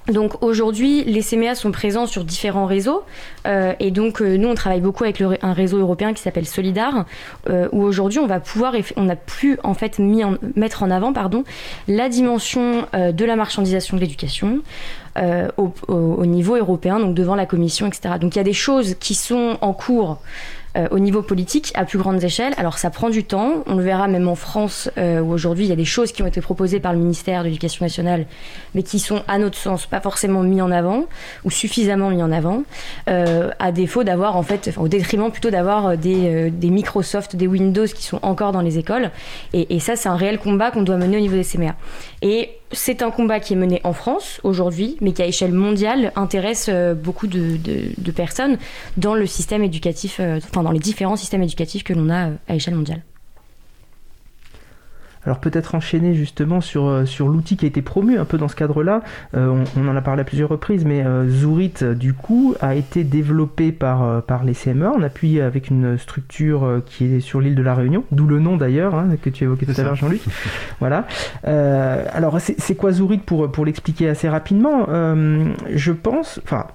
Donc 0.08 0.42
aujourd'hui, 0.42 1.02
les 1.04 1.22
CMA 1.22 1.54
sont 1.54 1.72
présents 1.72 2.06
sur 2.06 2.24
différents 2.24 2.66
réseaux 2.66 3.02
euh, 3.46 3.72
et 3.80 3.90
donc 3.90 4.20
euh, 4.20 4.36
nous 4.36 4.48
on 4.48 4.54
travaille 4.54 4.80
beaucoup 4.80 5.02
avec 5.02 5.20
un 5.20 5.52
réseau 5.52 5.78
européen 5.78 6.12
qui 6.12 6.22
s'appelle 6.22 6.46
Solidar 6.46 7.06
euh, 7.48 7.68
où 7.72 7.82
aujourd'hui 7.82 8.20
on 8.20 8.26
va 8.26 8.38
pouvoir 8.38 8.74
on 8.96 9.08
a 9.08 9.16
pu 9.16 9.58
en 9.64 9.74
fait 9.74 9.98
mis 9.98 10.22
mettre 10.54 10.84
en 10.84 10.90
avant 10.90 11.12
pardon 11.12 11.42
la 11.88 12.08
dimension 12.08 12.86
euh, 12.94 13.10
de 13.10 13.24
la 13.24 13.34
marchandisation 13.34 13.96
de 13.96 14.02
l'éducation 14.02 14.60
euh, 15.18 15.48
au, 15.56 15.72
au, 15.88 15.94
au, 15.94 16.26
niveau 16.26 16.56
européen 16.56 17.00
donc 17.00 17.14
devant 17.14 17.34
la 17.34 17.46
commission 17.46 17.86
etc. 17.86 18.14
Donc 18.20 18.36
il 18.36 18.38
y 18.38 18.40
a 18.40 18.44
des 18.44 18.52
choses 18.52 18.94
qui 19.00 19.14
sont 19.14 19.58
en 19.60 19.72
cours 19.72 20.18
euh, 20.76 20.88
au 20.90 20.98
niveau 20.98 21.22
politique 21.22 21.72
à 21.74 21.84
plus 21.84 21.98
grande 21.98 22.22
échelle. 22.22 22.52
Alors 22.58 22.78
ça 22.78 22.90
prend 22.90 23.08
du 23.08 23.24
temps, 23.24 23.64
on 23.66 23.76
le 23.76 23.82
verra 23.82 24.08
même 24.08 24.28
en 24.28 24.34
France 24.34 24.90
euh, 24.98 25.20
où 25.20 25.32
aujourd'hui 25.32 25.64
il 25.64 25.68
y 25.68 25.72
a 25.72 25.76
des 25.76 25.84
choses 25.84 26.12
qui 26.12 26.22
ont 26.22 26.26
été 26.26 26.40
proposées 26.40 26.80
par 26.80 26.92
le 26.92 26.98
ministère 26.98 27.42
de 27.42 27.48
l'Éducation 27.48 27.84
nationale, 27.84 28.26
mais 28.74 28.82
qui 28.82 28.98
sont 28.98 29.22
à 29.26 29.38
notre 29.38 29.56
sens 29.56 29.86
pas 29.86 30.00
forcément 30.00 30.42
mis 30.42 30.60
en 30.60 30.70
avant 30.70 31.06
ou 31.44 31.50
suffisamment 31.50 32.10
mis 32.10 32.22
en 32.22 32.30
avant, 32.30 32.62
euh, 33.08 33.50
à 33.58 33.72
défaut 33.72 34.04
d'avoir 34.04 34.36
en 34.36 34.42
fait, 34.42 34.68
enfin, 34.68 34.82
au 34.82 34.88
détriment 34.88 35.30
plutôt 35.30 35.50
d'avoir 35.50 35.96
des, 35.96 36.50
des, 36.50 36.70
Microsoft, 36.70 37.36
des 37.36 37.46
Windows 37.46 37.86
qui 37.86 38.04
sont 38.04 38.20
encore 38.22 38.52
dans 38.52 38.60
les 38.60 38.78
écoles. 38.78 39.10
Et, 39.52 39.76
et 39.76 39.80
ça 39.80 39.96
c'est 39.96 40.08
un 40.08 40.16
réel 40.16 40.38
combat 40.38 40.70
qu'on 40.70 40.82
doit 40.82 40.96
mener 40.96 41.16
au 41.16 41.20
niveau 41.20 41.36
des 41.36 41.44
CMA. 41.44 41.74
Et 42.22 42.50
c'est 42.72 43.02
un 43.02 43.10
combat 43.10 43.40
qui 43.40 43.52
est 43.52 43.56
mené 43.56 43.80
en 43.84 43.92
France 43.92 44.40
aujourd'hui, 44.42 44.96
mais 45.00 45.12
qui 45.12 45.22
à 45.22 45.26
échelle 45.26 45.52
mondiale 45.52 46.12
intéresse 46.16 46.68
euh, 46.68 46.94
beaucoup 46.94 47.26
de, 47.26 47.56
de, 47.56 47.90
de 47.96 48.10
personnes 48.10 48.58
dans 48.96 49.14
le 49.14 49.26
système 49.26 49.62
éducatif, 49.62 50.18
euh, 50.20 50.38
enfin 50.38 50.62
dans 50.62 50.72
les 50.72 50.78
différents 50.78 51.16
systèmes 51.16 51.42
éducatifs 51.42 51.84
que 51.84 51.92
l'on 51.92 52.08
a 52.10 52.28
euh, 52.28 52.34
à 52.48 52.54
échelle 52.54 52.74
mondiale. 52.74 53.02
Alors 55.26 55.40
peut-être 55.40 55.74
enchaîner 55.74 56.14
justement 56.14 56.60
sur, 56.60 56.86
euh, 56.86 57.04
sur 57.04 57.28
l'outil 57.28 57.56
qui 57.56 57.64
a 57.64 57.68
été 57.68 57.82
promu 57.82 58.16
un 58.18 58.24
peu 58.24 58.38
dans 58.38 58.46
ce 58.46 58.54
cadre-là. 58.54 59.02
Euh, 59.36 59.64
on, 59.76 59.80
on, 59.80 59.88
en 59.88 59.96
a 59.96 60.00
parlé 60.00 60.20
à 60.22 60.24
plusieurs 60.24 60.48
reprises, 60.48 60.84
mais 60.84 61.04
euh, 61.04 61.28
Zourit, 61.28 61.74
du 61.96 62.14
coup, 62.14 62.54
a 62.60 62.76
été 62.76 63.02
développé 63.02 63.72
par, 63.72 64.04
euh, 64.04 64.20
par 64.20 64.44
les 64.44 64.54
CME 64.54 64.86
en 64.86 65.02
appui 65.02 65.40
avec 65.40 65.68
une 65.68 65.98
structure 65.98 66.80
qui 66.86 67.06
est 67.06 67.20
sur 67.20 67.40
l'île 67.40 67.56
de 67.56 67.62
la 67.62 67.74
Réunion, 67.74 68.04
d'où 68.12 68.26
le 68.26 68.38
nom 68.38 68.56
d'ailleurs, 68.56 68.94
hein, 68.94 69.16
que 69.20 69.30
tu 69.30 69.44
évoquais 69.44 69.66
tout 69.66 69.78
à 69.80 69.82
l'heure 69.82 69.96
Jean-Luc. 69.96 70.22
voilà. 70.80 71.06
Euh, 71.46 72.04
alors 72.12 72.38
c'est 72.40 72.76
quoi 72.76 72.92
Zourit 72.92 73.18
pour, 73.18 73.50
pour 73.50 73.64
l'expliquer 73.64 74.08
assez 74.08 74.28
rapidement? 74.28 74.86
Je 75.74 75.92
pense, 75.92 76.40
enfin 76.44 76.66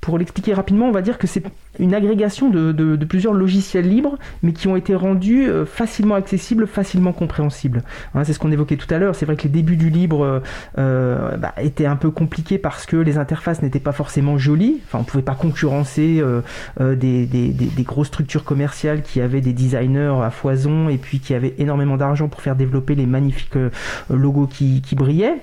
pour 0.00 0.18
l'expliquer 0.18 0.54
rapidement, 0.54 0.86
on 0.86 0.92
va 0.92 1.02
dire 1.02 1.18
que 1.18 1.26
c'est 1.26 1.42
une 1.78 1.94
agrégation 1.94 2.48
de, 2.48 2.96
plusieurs 3.04 3.32
logiciels 3.32 3.88
libres, 3.88 4.18
mais 4.42 4.52
qui 4.52 4.68
ont 4.68 4.76
été 4.76 4.94
rendus 4.94 5.48
euh, 5.48 5.64
facilement 5.64 6.14
accessibles, 6.14 6.66
facilement 6.66 7.12
compréhensibles. 7.12 7.82
Hein, 8.14 8.24
c'est 8.24 8.32
ce 8.32 8.38
qu'on 8.38 8.52
évoquait 8.52 8.76
tout 8.76 8.92
à 8.92 8.98
l'heure. 8.98 9.14
C'est 9.14 9.26
vrai 9.26 9.36
que 9.36 9.42
les 9.42 9.48
débuts 9.48 9.76
du 9.76 9.90
libre 9.90 10.42
euh, 10.78 11.36
bah, 11.36 11.54
étaient 11.60 11.86
un 11.86 11.96
peu 11.96 12.10
compliqués 12.10 12.58
parce 12.58 12.86
que 12.86 12.96
les 12.96 13.18
interfaces 13.18 13.62
n'étaient 13.62 13.80
pas 13.80 13.92
forcément 13.92 14.38
jolies. 14.38 14.80
Enfin, 14.86 14.98
on 15.00 15.04
pouvait 15.04 15.22
pas 15.22 15.34
concurrencer 15.34 16.18
euh, 16.20 16.40
euh 16.80 16.94
des, 16.96 17.82
grosses 17.84 18.08
structures 18.08 18.44
commerciales 18.44 19.02
qui 19.02 19.20
avaient 19.20 19.40
des 19.40 19.52
designers 19.52 20.14
à 20.22 20.30
foison 20.30 20.88
et 20.88 20.96
puis 20.96 21.20
qui 21.20 21.34
avaient 21.34 21.54
énormément 21.58 21.96
d'argent 21.96 22.28
pour 22.28 22.40
faire 22.40 22.56
développer 22.56 22.94
les 22.94 23.06
magnifiques 23.06 23.56
euh, 23.56 23.70
logos 24.10 24.46
qui, 24.46 24.82
brillaient. 24.92 25.36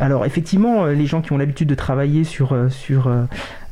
Alors, 0.00 0.24
effectivement, 0.24 0.86
les 0.86 1.06
gens 1.06 1.20
qui 1.20 1.32
ont 1.32 1.36
l'habitude 1.36 1.68
de 1.68 1.74
travailler 1.74 2.24
sur 2.24 2.56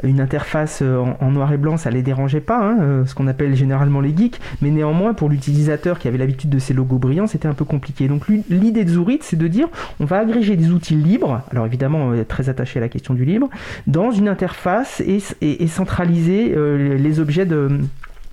une 0.02 0.20
interface 0.20 0.82
en, 0.82 1.16
en, 1.20 1.30
noir 1.30 1.52
et 1.52 1.56
blanc, 1.56 1.76
ça 1.76 1.90
les 1.90 2.02
dérangeait 2.02 2.40
pas, 2.40 2.60
hein, 2.62 3.04
ce 3.06 3.14
qu'on 3.14 3.26
appelle 3.26 3.54
généralement 3.54 4.00
les 4.00 4.14
geeks, 4.16 4.40
mais 4.60 4.70
néanmoins 4.70 5.14
pour 5.14 5.28
l'utilisateur 5.28 5.98
qui 5.98 6.08
avait 6.08 6.18
l'habitude 6.18 6.50
de 6.50 6.58
ces 6.58 6.74
logos 6.74 6.98
brillants, 6.98 7.26
c'était 7.26 7.48
un 7.48 7.54
peu 7.54 7.64
compliqué. 7.64 8.08
Donc 8.08 8.28
l'idée 8.28 8.84
de 8.84 8.90
Zourit, 8.90 9.20
c'est 9.22 9.38
de 9.38 9.48
dire 9.48 9.68
on 10.00 10.04
va 10.04 10.18
agréger 10.18 10.56
des 10.56 10.70
outils 10.70 10.96
libres, 10.96 11.42
alors 11.50 11.66
évidemment 11.66 12.14
est 12.14 12.24
très 12.24 12.48
attaché 12.48 12.78
à 12.78 12.82
la 12.82 12.88
question 12.88 13.14
du 13.14 13.24
libre, 13.24 13.48
dans 13.86 14.10
une 14.10 14.28
interface 14.28 15.00
et, 15.00 15.20
centraliser 15.66 16.54
euh, 16.54 16.96
les 16.96 17.20
objets 17.20 17.46
de 17.46 17.68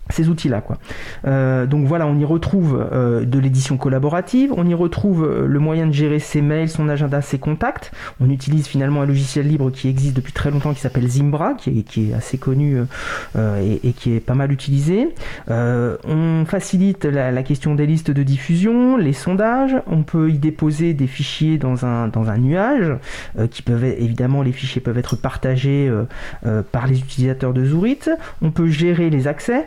ces 0.09 0.29
outils-là. 0.29 0.61
Quoi. 0.61 0.77
Euh, 1.25 1.65
donc 1.65 1.85
voilà, 1.85 2.07
on 2.07 2.17
y 2.17 2.25
retrouve 2.25 2.87
euh, 2.91 3.25
de 3.25 3.39
l'édition 3.39 3.77
collaborative, 3.77 4.53
on 4.55 4.65
y 4.67 4.73
retrouve 4.73 5.23
euh, 5.23 5.47
le 5.47 5.59
moyen 5.59 5.87
de 5.87 5.91
gérer 5.91 6.19
ses 6.19 6.41
mails, 6.41 6.69
son 6.69 6.89
agenda, 6.89 7.21
ses 7.21 7.37
contacts. 7.37 7.91
On 8.19 8.29
utilise 8.29 8.67
finalement 8.67 9.01
un 9.01 9.05
logiciel 9.05 9.47
libre 9.47 9.71
qui 9.71 9.87
existe 9.87 10.15
depuis 10.15 10.33
très 10.33 10.51
longtemps 10.51 10.73
qui 10.73 10.81
s'appelle 10.81 11.07
Zimbra, 11.07 11.53
qui 11.53 11.69
est, 11.69 11.83
qui 11.83 12.09
est 12.09 12.13
assez 12.13 12.37
connu 12.37 12.79
et, 13.37 13.93
qui 13.93 14.15
est 14.15 14.19
pas 14.19 14.33
mal 14.33 14.51
utilisé. 14.51 15.09
on 15.47 16.45
facilite 16.45 17.05
la, 17.05 17.43
question 17.43 17.75
des 17.75 17.85
listes 17.85 18.11
de 18.11 18.23
diffusion, 18.23 18.97
les 18.97 19.13
sondages, 19.13 19.75
on 19.87 20.03
peut 20.03 20.29
y 20.29 20.37
déposer 20.37 20.93
des 20.93 21.07
fichiers 21.07 21.57
dans 21.57 21.85
un, 21.85 22.07
dans 22.07 22.29
un 22.29 22.37
nuage, 22.37 22.93
qui 23.51 23.61
peuvent 23.61 23.83
évidemment, 23.83 24.41
les 24.41 24.51
fichiers 24.51 24.81
peuvent 24.81 24.97
être 24.97 25.15
partagés 25.15 25.91
par 26.71 26.87
les 26.87 26.99
utilisateurs 26.99 27.53
de 27.53 27.65
Zoorit. 27.65 28.09
On 28.41 28.51
peut 28.51 28.67
gérer 28.67 29.09
les 29.09 29.27
accès 29.27 29.65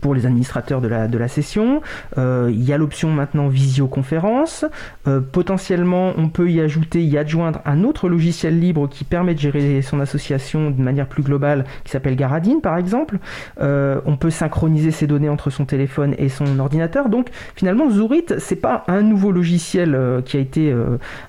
pour 0.00 0.14
les 0.14 0.26
administrateurs 0.26 0.80
de 0.80 0.88
la, 0.88 1.08
de 1.08 1.18
la 1.18 1.28
session. 1.28 1.82
Euh, 2.16 2.50
il 2.52 2.62
y 2.62 2.72
a 2.72 2.78
l'option 2.78 3.10
maintenant 3.10 3.48
visioconférence. 3.48 4.64
Euh, 5.06 5.20
potentiellement, 5.20 6.12
on 6.16 6.28
peut 6.28 6.50
y 6.50 6.60
ajouter, 6.60 7.02
y 7.04 7.18
adjoindre 7.18 7.60
un 7.64 7.84
autre 7.84 8.08
logiciel 8.08 8.58
libre 8.58 8.88
qui 8.88 9.04
permet 9.04 9.34
de 9.34 9.40
gérer 9.40 9.82
son 9.82 10.00
association 10.00 10.70
de 10.70 10.80
manière 10.80 11.06
plus 11.06 11.22
globale, 11.22 11.64
qui 11.84 11.90
s'appelle 11.90 12.16
Garadine 12.16 12.60
par 12.60 12.76
exemple. 12.76 13.18
Euh, 13.60 14.00
on 14.06 14.16
peut 14.16 14.30
synchroniser 14.30 14.90
ses 14.90 15.06
données 15.06 15.28
entre 15.28 15.50
son 15.50 15.64
téléphone 15.64 16.14
et 16.18 16.28
son 16.28 16.58
ordinateur. 16.58 17.08
Donc 17.08 17.28
finalement, 17.54 17.90
Zoorit, 17.90 18.26
c'est 18.38 18.56
pas 18.56 18.84
un 18.88 19.02
nouveau 19.02 19.32
logiciel 19.32 19.98
qui 20.24 20.36
a 20.36 20.40
été 20.40 20.74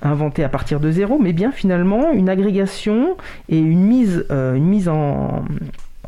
inventé 0.01 0.43
à 0.43 0.49
partir 0.49 0.79
de 0.79 0.91
zéro, 0.91 1.19
mais 1.19 1.33
bien 1.33 1.51
finalement 1.51 2.11
une 2.11 2.29
agrégation 2.29 3.17
et 3.47 3.59
une 3.59 3.83
mise, 3.83 4.25
une 4.29 4.65
mise 4.65 4.89
en 4.89 5.43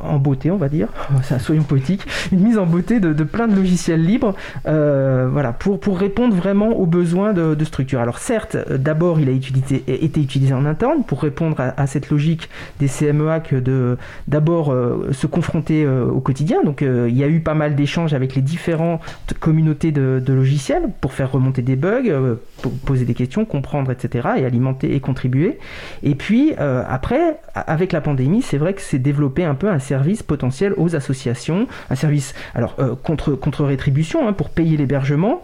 en 0.04 0.18
beauté, 0.18 0.52
on 0.52 0.58
va 0.58 0.70
dire, 0.70 0.88
soyons 1.39 1.64
poétiques, 1.64 2.06
une 2.32 2.39
mise 2.39 2.58
en 2.58 2.66
beauté 2.66 2.99
de, 2.99 3.24
plein 3.24 3.47
de 3.47 3.56
logiciels 3.56 4.04
libres, 4.04 4.36
euh, 4.68 5.30
voilà, 5.32 5.54
pour, 5.54 5.80
répondre 5.97 6.36
vraiment 6.36 6.70
aux 6.70 6.86
besoins 6.86 7.34
de, 7.34 7.64
structure. 7.64 7.99
Alors 7.99 8.18
certes, 8.18 8.58
d'abord, 8.72 9.20
il 9.20 9.30
a 9.30 9.32
été 9.32 10.22
utilisé 10.22 10.54
en 10.54 10.66
interne 10.66 11.04
pour 11.04 11.22
répondre 11.22 11.58
à, 11.60 11.88
cette 11.88 12.10
logique 12.10 12.49
des 12.80 12.88
CMEA 12.88 13.39
que 13.39 13.56
de 13.56 13.97
d'abord 14.28 14.72
euh, 14.72 15.10
se 15.12 15.28
confronter 15.28 15.84
euh, 15.84 16.06
au 16.06 16.20
quotidien. 16.22 16.64
Donc 16.64 16.82
il 16.82 17.16
y 17.16 17.24
a 17.24 17.28
eu 17.28 17.39
pas 17.39 17.54
mal 17.54 17.76
d'échanges 17.76 18.14
avec 18.14 18.36
les 18.36 18.41
différentes 18.41 19.02
communautés 19.39 19.91
de, 19.91 20.22
logiciels 20.28 20.89
pour 21.02 21.14
faire 21.14 21.32
remonter 21.32 21.62
des 21.62 21.76
bugs, 21.76 22.38
poser 22.86 23.06
des 23.06 23.14
questions, 23.14 23.45
comprendre, 23.45 23.91
etc., 23.91 24.30
et 24.38 24.45
alimenter 24.45 24.95
et 24.95 24.99
contribuer. 24.99 25.60
Et 26.04 26.16
puis 26.16 26.54
après, 26.56 27.39
avec 27.54 27.91
la 27.91 28.02
pandémie, 28.02 28.41
c'est 28.41 28.58
vrai 28.58 28.74
que 28.74 28.82
c'est 28.82 28.99
développé 28.99 29.43
un 29.43 29.56
peu 29.56 29.70
un 29.70 29.80
service 29.92 30.24
potentiel 30.24 30.74
aux 30.78 30.96
associations, 30.96 31.68
un 31.89 31.96
service 31.96 32.34
alors 32.56 32.76
euh, 32.80 32.96
contre, 32.96 33.66
rétribution 33.66 34.26
hein, 34.26 34.32
pour 34.32 34.50
payer 34.50 34.78
l'hébergement 34.78 35.44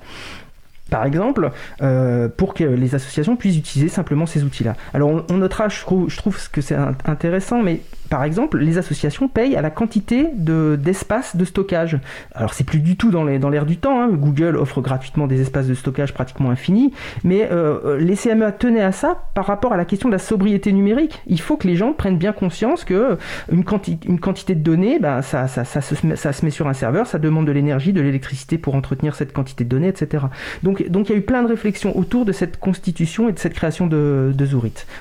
par 0.89 1.05
exemple, 1.05 1.51
euh, 1.81 2.27
pour 2.29 2.53
que 2.53 2.63
les 2.63 2.95
associations 2.95 3.35
puissent 3.35 3.57
utiliser 3.57 3.89
simplement 3.89 4.25
ces 4.25 4.43
outils-là. 4.43 4.75
Alors 4.93 5.23
on, 5.29 5.38
notera, 5.38 5.69
je 5.69 5.81
trouve, 5.81 6.09
je 6.09 6.17
trouve 6.17 6.38
que 6.49 6.61
c'est 6.61 6.77
intéressant, 7.05 7.61
mais 7.61 7.81
par 8.09 8.23
exemple, 8.23 8.57
les 8.57 8.77
associations 8.77 9.27
payent 9.27 9.55
à 9.55 9.61
la 9.61 9.69
quantité 9.69 10.27
d'espace 10.33 11.35
de, 11.35 11.45
stockage. 11.45 11.99
Alors 12.33 12.53
c'est 12.53 12.63
plus 12.63 12.79
du 12.79 12.95
tout 12.95 13.11
dans 13.11 13.23
l'air 13.23 13.65
du 13.65 13.77
temps, 13.77 14.01
hein. 14.01 14.09
Google 14.09 14.55
offre 14.55 14.81
gratuitement 14.81 15.27
des 15.27 15.41
espaces 15.41 15.67
de 15.67 15.73
stockage 15.73 16.13
pratiquement 16.13 16.49
infinis, 16.49 16.93
mais 17.23 17.49
euh, 17.51 17.97
les 17.99 18.15
CME 18.15 18.51
tenaient 18.57 18.81
à 18.81 18.91
ça 18.91 19.25
par 19.33 19.45
rapport 19.45 19.73
à 19.73 19.77
la 19.77 19.85
question 19.85 20.09
de 20.09 20.13
la 20.13 20.19
sobriété 20.19 20.71
numérique. 20.71 21.21
Il 21.27 21.41
faut 21.41 21.57
que 21.57 21.67
les 21.67 21.75
gens 21.75 21.93
prennent 21.93 22.17
bien 22.17 22.31
conscience 22.31 22.83
que 22.83 23.17
une, 23.51 23.63
une 24.07 24.19
quantité 24.19 24.55
de 24.55 24.61
données, 24.61 24.99
ben, 24.99 25.21
ça, 25.21 25.47
ça, 25.47 25.63
se, 25.65 25.95
ça 26.15 26.33
se 26.33 26.45
met 26.45 26.51
sur 26.51 26.67
un 26.67 26.73
serveur, 26.73 27.07
ça 27.07 27.19
demande 27.19 27.47
de 27.47 27.51
l'énergie, 27.51 27.93
de 27.93 28.01
l'électricité 28.01 28.57
pour 28.57 28.75
entretenir 28.75 29.15
cette 29.15 29.33
quantité 29.33 29.63
de 29.63 29.69
données, 29.69 29.89
etc. 29.89 30.25
Donc, 30.63 30.76
donc 30.89 31.09
il 31.09 31.13
y 31.13 31.15
a 31.15 31.17
eu 31.17 31.21
plein 31.23 31.43
de 31.43 31.47
réflexions 31.47 31.97
autour 31.97 32.25
de 32.25 32.32
cette 32.32 32.59
constitution 32.59 33.30
et 33.30 33.34
de 33.34 33.39
cette 33.39 33.53
création 33.53 33.88
de, 33.88 34.34
de. 34.36 34.47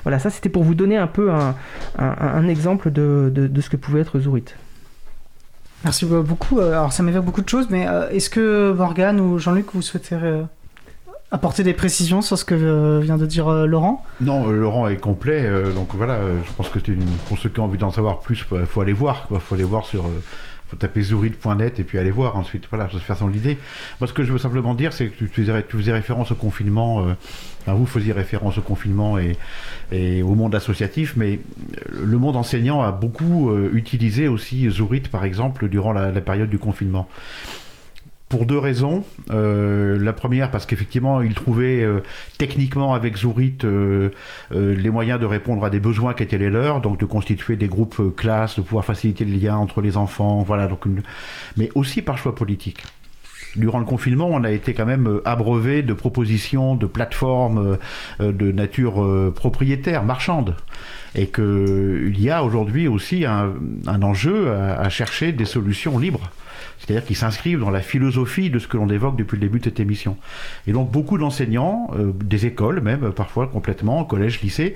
Voilà, 0.03 0.19
ça 0.19 0.29
c'était 0.29 0.49
pour 0.49 0.63
vous 0.63 0.75
donner 0.75 0.97
un 0.97 1.07
peu 1.07 1.31
un, 1.31 1.55
un, 1.97 2.15
un 2.19 2.47
exemple 2.47 2.91
de, 2.91 3.49
ce 3.61 3.69
que 3.69 3.77
pouvait 3.77 4.01
être 4.01 4.19
Zourit. 4.19 4.45
Merci 5.83 6.05
beaucoup. 6.05 6.59
Euh, 6.59 6.71
alors 6.71 6.91
ça 6.91 7.03
m'évoque 7.03 7.25
beaucoup 7.25 7.41
de 7.41 7.49
choses, 7.49 7.67
mais 7.69 7.87
euh, 7.87 8.09
est-ce 8.09 8.29
que 8.29 8.71
Morgane 8.71 9.19
ou 9.19 9.37
Jean-Luc, 9.37 9.67
vous 9.73 9.81
souhaitez 9.81 10.15
euh, 10.15 10.43
apporter 11.31 11.63
des 11.63 11.73
précisions 11.73 12.21
sur 12.21 12.37
ce 12.37 12.45
que 12.45 12.99
vient 12.99 13.17
de 13.17 13.25
dire 13.25 13.49
Laurent? 13.65 14.03
Non, 14.21 14.47
Laurent 14.47 14.87
est 14.87 14.97
complet. 14.97 15.49
donc 15.73 15.89
voilà, 15.93 16.19
je 16.45 16.51
pense 16.53 16.69
que 16.69 16.79
pour 17.27 17.37
ceux 17.37 17.49
qui 17.49 17.59
ont 17.59 17.65
envie 17.65 17.77
d'en 17.77 17.91
savoir 17.91 18.19
plus, 18.19 18.45
il 18.51 18.65
faut 18.65 18.81
aller 18.81 18.93
voir. 18.93 19.27
Il 19.31 19.39
faut 19.39 19.55
aller 19.55 19.63
voir 19.63 19.85
sur 19.85 20.05
faut 20.67 20.75
taper 20.75 21.01
zourid.net 21.01 21.79
et 21.79 21.83
puis 21.83 21.97
aller 21.97 22.11
voir 22.11 22.35
ensuite. 22.35 22.67
Voilà, 22.69 22.89
se 22.89 22.97
faire 22.97 23.17
son 23.17 23.31
idée. 23.31 23.57
Moi, 23.99 24.07
ce 24.07 24.13
que 24.13 24.23
je 24.23 24.31
veux 24.31 24.37
simplement 24.37 24.73
dire, 24.73 24.93
c'est 24.93 25.07
que 25.07 25.25
tu, 25.25 25.27
faisais, 25.27 25.91
référence 25.91 26.31
au 26.31 26.35
confinement. 26.35 27.07
Euh, 27.07 27.73
vous 27.73 27.85
faisiez 27.85 28.13
référence 28.13 28.57
au 28.57 28.61
confinement 28.61 29.17
et, 29.17 30.21
au 30.21 30.35
monde 30.35 30.55
associatif, 30.55 31.15
mais 31.17 31.39
le 31.91 32.17
monde 32.17 32.35
enseignant 32.35 32.81
a 32.81 32.91
beaucoup 32.91 33.49
euh, 33.49 33.69
utilisé 33.73 34.27
aussi 34.27 34.69
Zourit, 34.69 35.01
par 35.01 35.25
exemple, 35.25 35.67
durant 35.67 35.91
la 35.91 36.21
période 36.21 36.49
du 36.49 36.59
confinement 36.59 37.09
pour 38.29 38.45
deux 38.45 38.57
raisons. 38.57 39.03
Euh, 39.31 39.97
la 39.99 40.13
première, 40.13 40.51
parce 40.51 40.65
qu'effectivement, 40.65 41.21
il 41.21 41.33
trouvait 41.33 41.81
euh, 41.81 42.01
techniquement 42.37 42.93
avec 42.93 43.17
Zourit 43.17 43.57
euh, 43.63 44.09
les 44.51 44.89
moyens 44.89 45.19
de 45.19 45.25
répondre 45.25 45.63
à 45.63 45.69
des 45.69 45.79
besoins 45.79 46.13
qui 46.13 46.23
étaient 46.23 46.37
les 46.37 46.49
leurs, 46.49 46.81
donc 46.81 46.99
de 46.99 47.05
constituer 47.05 47.55
des 47.55 47.67
groupes 47.67 48.15
classes, 48.15 48.57
de 48.57 48.61
pouvoir 48.61 48.85
faciliter 48.85 49.25
le 49.25 49.37
lien 49.37 49.55
entre 49.55 49.81
les 49.81 49.97
enfants, 49.97 50.43
voilà. 50.43 50.67
Donc 50.67 50.85
Mais 51.55 51.69
aussi 51.75 52.01
par 52.01 52.17
choix 52.17 52.35
politique. 52.35 52.83
Durant 53.55 53.79
le 53.79 53.85
confinement, 53.85 54.27
on 54.29 54.43
a 54.43 54.51
été 54.51 54.73
quand 54.73 54.85
même 54.85 55.21
abreuvé 55.25 55.81
de 55.81 55.93
propositions, 55.93 56.75
de 56.75 56.85
plateformes 56.85 57.77
de 58.19 58.51
nature 58.51 59.31
propriétaire, 59.33 60.03
marchande 60.03 60.55
et 61.15 61.27
qu'il 61.27 62.19
y 62.19 62.29
a 62.29 62.43
aujourd'hui 62.43 62.87
aussi 62.87 63.25
un, 63.25 63.53
enjeu 63.87 64.51
à, 64.51 64.87
chercher 64.89 65.31
des 65.31 65.45
solutions 65.45 65.97
libres 65.97 66.29
c'est-à-dire 66.79 67.05
qu'ils 67.05 67.15
s'inscrivent 67.15 67.59
dans 67.59 67.69
la 67.69 67.81
philosophie 67.81 68.49
de 68.49 68.59
ce 68.59 68.67
que 68.67 68.77
l'on 68.77 68.89
évoque 68.89 69.15
depuis 69.15 69.35
le 69.35 69.41
début 69.41 69.59
de 69.59 69.65
cette 69.65 69.79
émission. 69.79 70.17
Et 70.67 70.71
donc 70.71 70.91
beaucoup 70.91 71.17
d'enseignants, 71.17 71.89
euh, 71.97 72.11
des 72.13 72.45
écoles 72.45 72.81
même, 72.81 73.11
parfois 73.11 73.47
complètement, 73.47 74.03
collège, 74.03 74.41
lycée, 74.41 74.75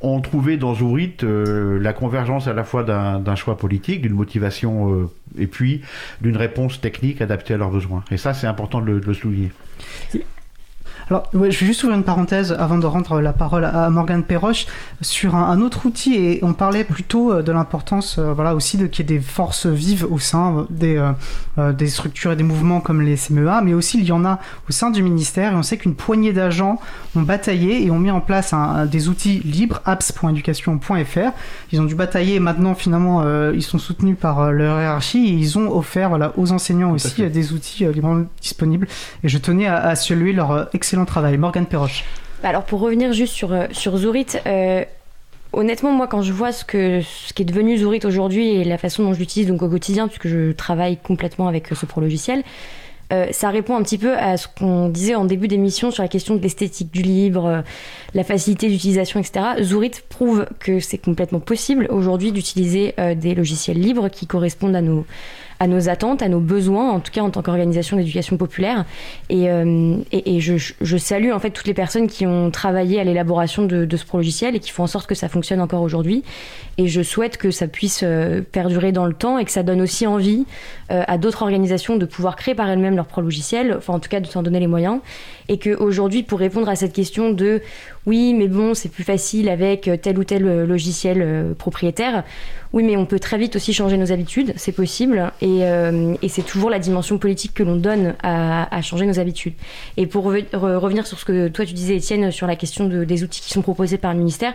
ont 0.00 0.20
trouvé 0.20 0.56
dans 0.56 0.74
Zourit 0.74 1.14
euh, 1.22 1.78
la 1.80 1.92
convergence 1.92 2.46
à 2.46 2.52
la 2.52 2.64
fois 2.64 2.82
d'un 2.82 3.34
choix 3.36 3.56
politique, 3.56 4.02
d'une 4.02 4.12
motivation 4.12 4.92
euh, 4.92 5.10
et 5.38 5.46
puis 5.46 5.80
d'une 6.20 6.36
réponse 6.36 6.80
technique 6.80 7.22
adaptée 7.22 7.54
à 7.54 7.56
leurs 7.56 7.70
besoins. 7.70 8.04
Et 8.10 8.16
ça, 8.16 8.34
c'est 8.34 8.46
important 8.46 8.80
de 8.80 8.92
le 8.92 9.14
souligner. 9.14 9.50
Alors, 11.10 11.28
ouais, 11.34 11.50
je 11.50 11.60
vais 11.60 11.66
juste 11.66 11.82
ouvrir 11.82 11.98
une 11.98 12.04
parenthèse 12.04 12.56
avant 12.58 12.78
de 12.78 12.86
rendre 12.86 13.20
la 13.20 13.34
parole 13.34 13.66
à 13.66 13.90
Morgane 13.90 14.22
Perroche. 14.22 14.66
Sur 15.02 15.34
un, 15.34 15.60
autre 15.60 15.84
outil 15.84 16.14
et 16.14 16.40
on 16.42 16.54
parlait 16.54 16.84
plutôt 16.84 17.30
euh, 17.30 17.42
de 17.42 17.52
l'importance, 17.52 18.16
euh, 18.18 18.32
voilà, 18.32 18.54
aussi 18.54 18.78
de 18.78 18.86
qu'il 18.86 19.10
y 19.10 19.12
ait 19.12 19.18
des 19.18 19.22
forces 19.22 19.66
vives 19.66 20.06
au 20.10 20.18
sein 20.18 20.66
des, 20.70 20.96
euh, 21.58 21.72
des 21.72 21.88
structures 21.88 22.32
et 22.32 22.36
des 22.36 22.42
mouvements 22.42 22.80
comme 22.80 23.02
les 23.02 23.16
CMEA, 23.16 23.60
mais 23.62 23.74
aussi 23.74 23.98
il 23.98 24.04
y 24.04 24.12
en 24.12 24.24
a 24.24 24.38
au 24.68 24.72
sein 24.72 24.90
du 24.90 25.02
ministère 25.02 25.52
et 25.52 25.56
on 25.56 25.62
sait 25.62 25.76
qu'une 25.76 25.94
poignée 25.94 26.32
d'agents 26.32 26.80
ont 27.16 27.22
bataillé 27.22 27.84
et 27.84 27.90
ont 27.90 27.98
mis 27.98 28.10
en 28.10 28.20
place 28.20 28.52
un, 28.52 28.86
des 28.86 29.08
outils 29.08 29.40
libres, 29.44 29.82
apps.education.fr. 29.84 31.32
Ils 31.72 31.80
ont 31.80 31.84
dû 31.84 31.94
batailler 31.94 32.36
et 32.36 32.40
maintenant 32.40 32.74
finalement 32.74 33.24
ils 33.52 33.62
sont 33.62 33.78
soutenus 33.78 34.16
par 34.18 34.52
leur 34.52 34.80
hiérarchie 34.80 35.26
et 35.26 35.32
ils 35.32 35.58
ont 35.58 35.74
offert 35.76 36.08
voilà, 36.08 36.32
aux 36.36 36.52
enseignants 36.52 36.92
aussi 36.92 37.28
des 37.28 37.52
outils 37.52 37.84
librement 37.86 38.24
disponibles. 38.40 38.88
Et 39.22 39.28
je 39.28 39.38
tenais 39.38 39.66
à, 39.66 39.76
à 39.76 39.94
saluer 39.96 40.32
leur 40.32 40.68
excellence 40.74 40.93
travail. 41.04 41.36
Morgane 41.36 41.66
Perroche. 41.66 42.04
Bah, 42.42 42.50
alors 42.50 42.64
pour 42.64 42.80
revenir 42.80 43.12
juste 43.12 43.32
sur, 43.32 43.52
euh, 43.52 43.66
sur 43.72 43.94
euh, 43.96 44.84
honnêtement, 45.52 45.92
moi, 45.92 46.06
quand 46.06 46.22
je 46.22 46.32
vois 46.32 46.52
ce, 46.52 46.64
que, 46.64 47.00
ce 47.00 47.32
qui 47.32 47.42
est 47.42 47.46
devenu 47.46 47.78
Zourit 47.78 48.00
aujourd'hui 48.04 48.48
et 48.48 48.64
la 48.64 48.78
façon 48.78 49.02
dont 49.02 49.14
je 49.14 49.18
l'utilise 49.18 49.48
donc 49.48 49.62
au 49.62 49.68
quotidien, 49.68 50.08
puisque 50.08 50.28
je 50.28 50.52
travaille 50.52 50.98
complètement 50.98 51.48
avec 51.48 51.68
ce 51.68 51.86
pro 51.86 52.00
logiciel, 52.00 52.42
euh, 53.12 53.28
ça 53.32 53.50
répond 53.50 53.76
un 53.76 53.82
petit 53.82 53.98
peu 53.98 54.14
à 54.16 54.36
ce 54.36 54.46
qu'on 54.48 54.88
disait 54.88 55.14
en 55.14 55.24
début 55.24 55.48
d'émission 55.48 55.90
sur 55.90 56.02
la 56.02 56.08
question 56.08 56.36
de 56.36 56.42
l'esthétique 56.42 56.90
du 56.90 57.02
libre, 57.02 57.62
la 58.14 58.24
facilité 58.24 58.68
d'utilisation, 58.68 59.20
etc. 59.20 59.62
Zourit 59.62 59.92
prouve 60.08 60.46
que 60.58 60.80
c'est 60.80 60.98
complètement 60.98 61.40
possible 61.40 61.86
aujourd'hui 61.90 62.32
d'utiliser 62.32 62.94
des 63.16 63.34
logiciels 63.34 63.78
libres 63.78 64.08
qui 64.08 64.26
correspondent 64.26 64.76
à 64.76 64.80
nos, 64.80 65.06
à 65.60 65.66
nos 65.66 65.88
attentes, 65.88 66.22
à 66.22 66.28
nos 66.28 66.40
besoins, 66.40 66.90
en 66.90 67.00
tout 67.00 67.12
cas 67.12 67.22
en 67.22 67.30
tant 67.30 67.42
qu'organisation 67.42 67.96
d'éducation 67.96 68.36
populaire. 68.36 68.84
Et, 69.28 69.50
euh, 69.50 69.96
je, 70.38 70.96
salue 70.96 71.32
en 71.32 71.38
fait 71.38 71.50
toutes 71.50 71.66
les 71.66 71.74
personnes 71.74 72.06
qui 72.06 72.26
ont 72.26 72.50
travaillé 72.50 73.00
à 73.00 73.04
l'élaboration 73.04 73.64
de, 73.64 73.84
de, 73.84 73.96
ce 73.96 74.04
logiciel 74.12 74.56
et 74.56 74.60
qui 74.60 74.70
font 74.70 74.84
en 74.84 74.88
sorte 74.88 75.06
que 75.06 75.14
ça 75.14 75.28
fonctionne 75.28 75.60
encore 75.60 75.82
aujourd'hui. 75.82 76.22
Et 76.78 76.88
je 76.88 77.02
souhaite 77.02 77.36
que 77.36 77.50
ça 77.50 77.68
puisse 77.68 78.00
euh, 78.02 78.40
perdurer 78.40 78.92
dans 78.92 79.06
le 79.06 79.14
temps 79.14 79.38
et 79.38 79.44
que 79.44 79.50
ça 79.50 79.62
donne 79.62 79.80
aussi 79.80 80.06
envie 80.06 80.44
euh, 80.90 81.02
à 81.06 81.18
d'autres 81.18 81.42
organisations 81.42 81.96
de 81.96 82.04
pouvoir 82.04 82.36
créer 82.36 82.54
par 82.54 82.68
elles-mêmes 82.68 82.96
leur 82.96 83.06
pro 83.06 83.20
logiciel, 83.20 83.74
enfin 83.76 83.94
en 83.94 84.00
tout 84.00 84.08
cas 84.08 84.20
de 84.20 84.26
s'en 84.26 84.42
donner 84.42 84.60
les 84.60 84.66
moyens. 84.66 85.00
Et 85.48 85.58
qu'aujourd'hui, 85.58 86.22
pour 86.22 86.38
répondre 86.38 86.68
à 86.68 86.76
cette 86.76 86.92
question 86.92 87.30
de 87.30 87.62
oui, 88.06 88.34
mais 88.34 88.48
bon, 88.48 88.74
c'est 88.74 88.90
plus 88.90 89.04
facile 89.04 89.48
avec 89.48 89.90
tel 90.02 90.18
ou 90.18 90.24
tel 90.24 90.64
logiciel 90.64 91.54
propriétaire. 91.56 92.24
Oui, 92.72 92.82
mais 92.82 92.96
on 92.96 93.06
peut 93.06 93.18
très 93.18 93.38
vite 93.38 93.56
aussi 93.56 93.72
changer 93.72 93.96
nos 93.96 94.12
habitudes, 94.12 94.52
c'est 94.56 94.72
possible, 94.72 95.32
et, 95.40 95.62
c'est 96.28 96.44
toujours 96.44 96.70
la 96.70 96.78
dimension 96.78 97.18
politique 97.18 97.54
que 97.54 97.62
l'on 97.62 97.76
donne 97.76 98.14
à, 98.22 98.82
changer 98.82 99.06
nos 99.06 99.20
habitudes. 99.20 99.54
Et 99.96 100.06
pour 100.06 100.24
revenir 100.24 101.06
sur 101.06 101.18
ce 101.18 101.24
que 101.24 101.48
toi 101.48 101.64
tu 101.64 101.72
disais, 101.72 101.96
Étienne, 101.96 102.30
sur 102.30 102.46
la 102.46 102.56
question 102.56 102.86
de, 102.86 103.04
des 103.04 103.22
outils 103.22 103.40
qui 103.40 103.50
sont 103.50 103.62
proposés 103.62 103.96
par 103.96 104.12
le 104.12 104.18
ministère, 104.18 104.54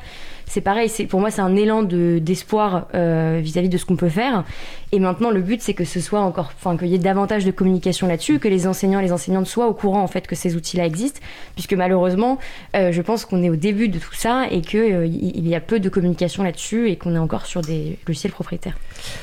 c'est 0.49 0.61
pareil, 0.61 0.89
c'est, 0.89 1.05
pour 1.05 1.19
moi 1.19 1.29
c'est 1.29 1.41
un 1.41 1.55
élan 1.55 1.83
d'espoir 1.83 2.87
euh, 2.95 3.39
vis-à-vis 3.41 3.69
de 3.69 3.77
ce 3.77 3.85
qu'on 3.85 3.95
peut 3.95 4.09
faire. 4.09 4.43
Et 4.91 4.99
maintenant 4.99 5.29
le 5.29 5.41
but 5.41 5.61
c'est 5.61 5.75
que 5.75 5.85
ce 5.85 5.99
soit 5.99 6.19
encore, 6.21 6.51
enfin 6.57 6.75
qu'il 6.75 6.87
y 6.87 6.95
ait 6.95 6.97
davantage 6.97 7.45
de 7.45 7.51
communication 7.51 8.07
là-dessus, 8.07 8.39
que 8.39 8.47
les 8.47 8.65
enseignants 8.65 8.99
et 8.99 9.03
les 9.03 9.11
enseignantes 9.11 9.45
soient 9.45 9.67
au 9.67 9.75
courant 9.75 10.01
en 10.01 10.07
fait 10.07 10.25
que 10.25 10.35
ces 10.35 10.55
outils-là 10.55 10.87
existent, 10.87 11.19
puisque 11.53 11.73
malheureusement 11.73 12.39
euh, 12.75 12.91
je 12.91 13.01
pense 13.03 13.25
qu'on 13.25 13.43
est 13.43 13.51
au 13.51 13.55
début 13.55 13.89
de 13.89 13.99
tout 13.99 14.15
ça 14.15 14.47
et 14.49 14.61
qu'il 14.61 14.79
euh, 14.79 15.05
y 15.05 15.53
a 15.53 15.61
peu 15.61 15.79
de 15.79 15.87
communication 15.87 16.41
là-dessus 16.41 16.89
et 16.89 16.95
qu'on 16.95 17.13
est 17.13 17.19
encore 17.19 17.45
sur 17.45 17.61
des 17.61 17.99
logiciels 18.07 18.33
propriétaires. 18.33 18.77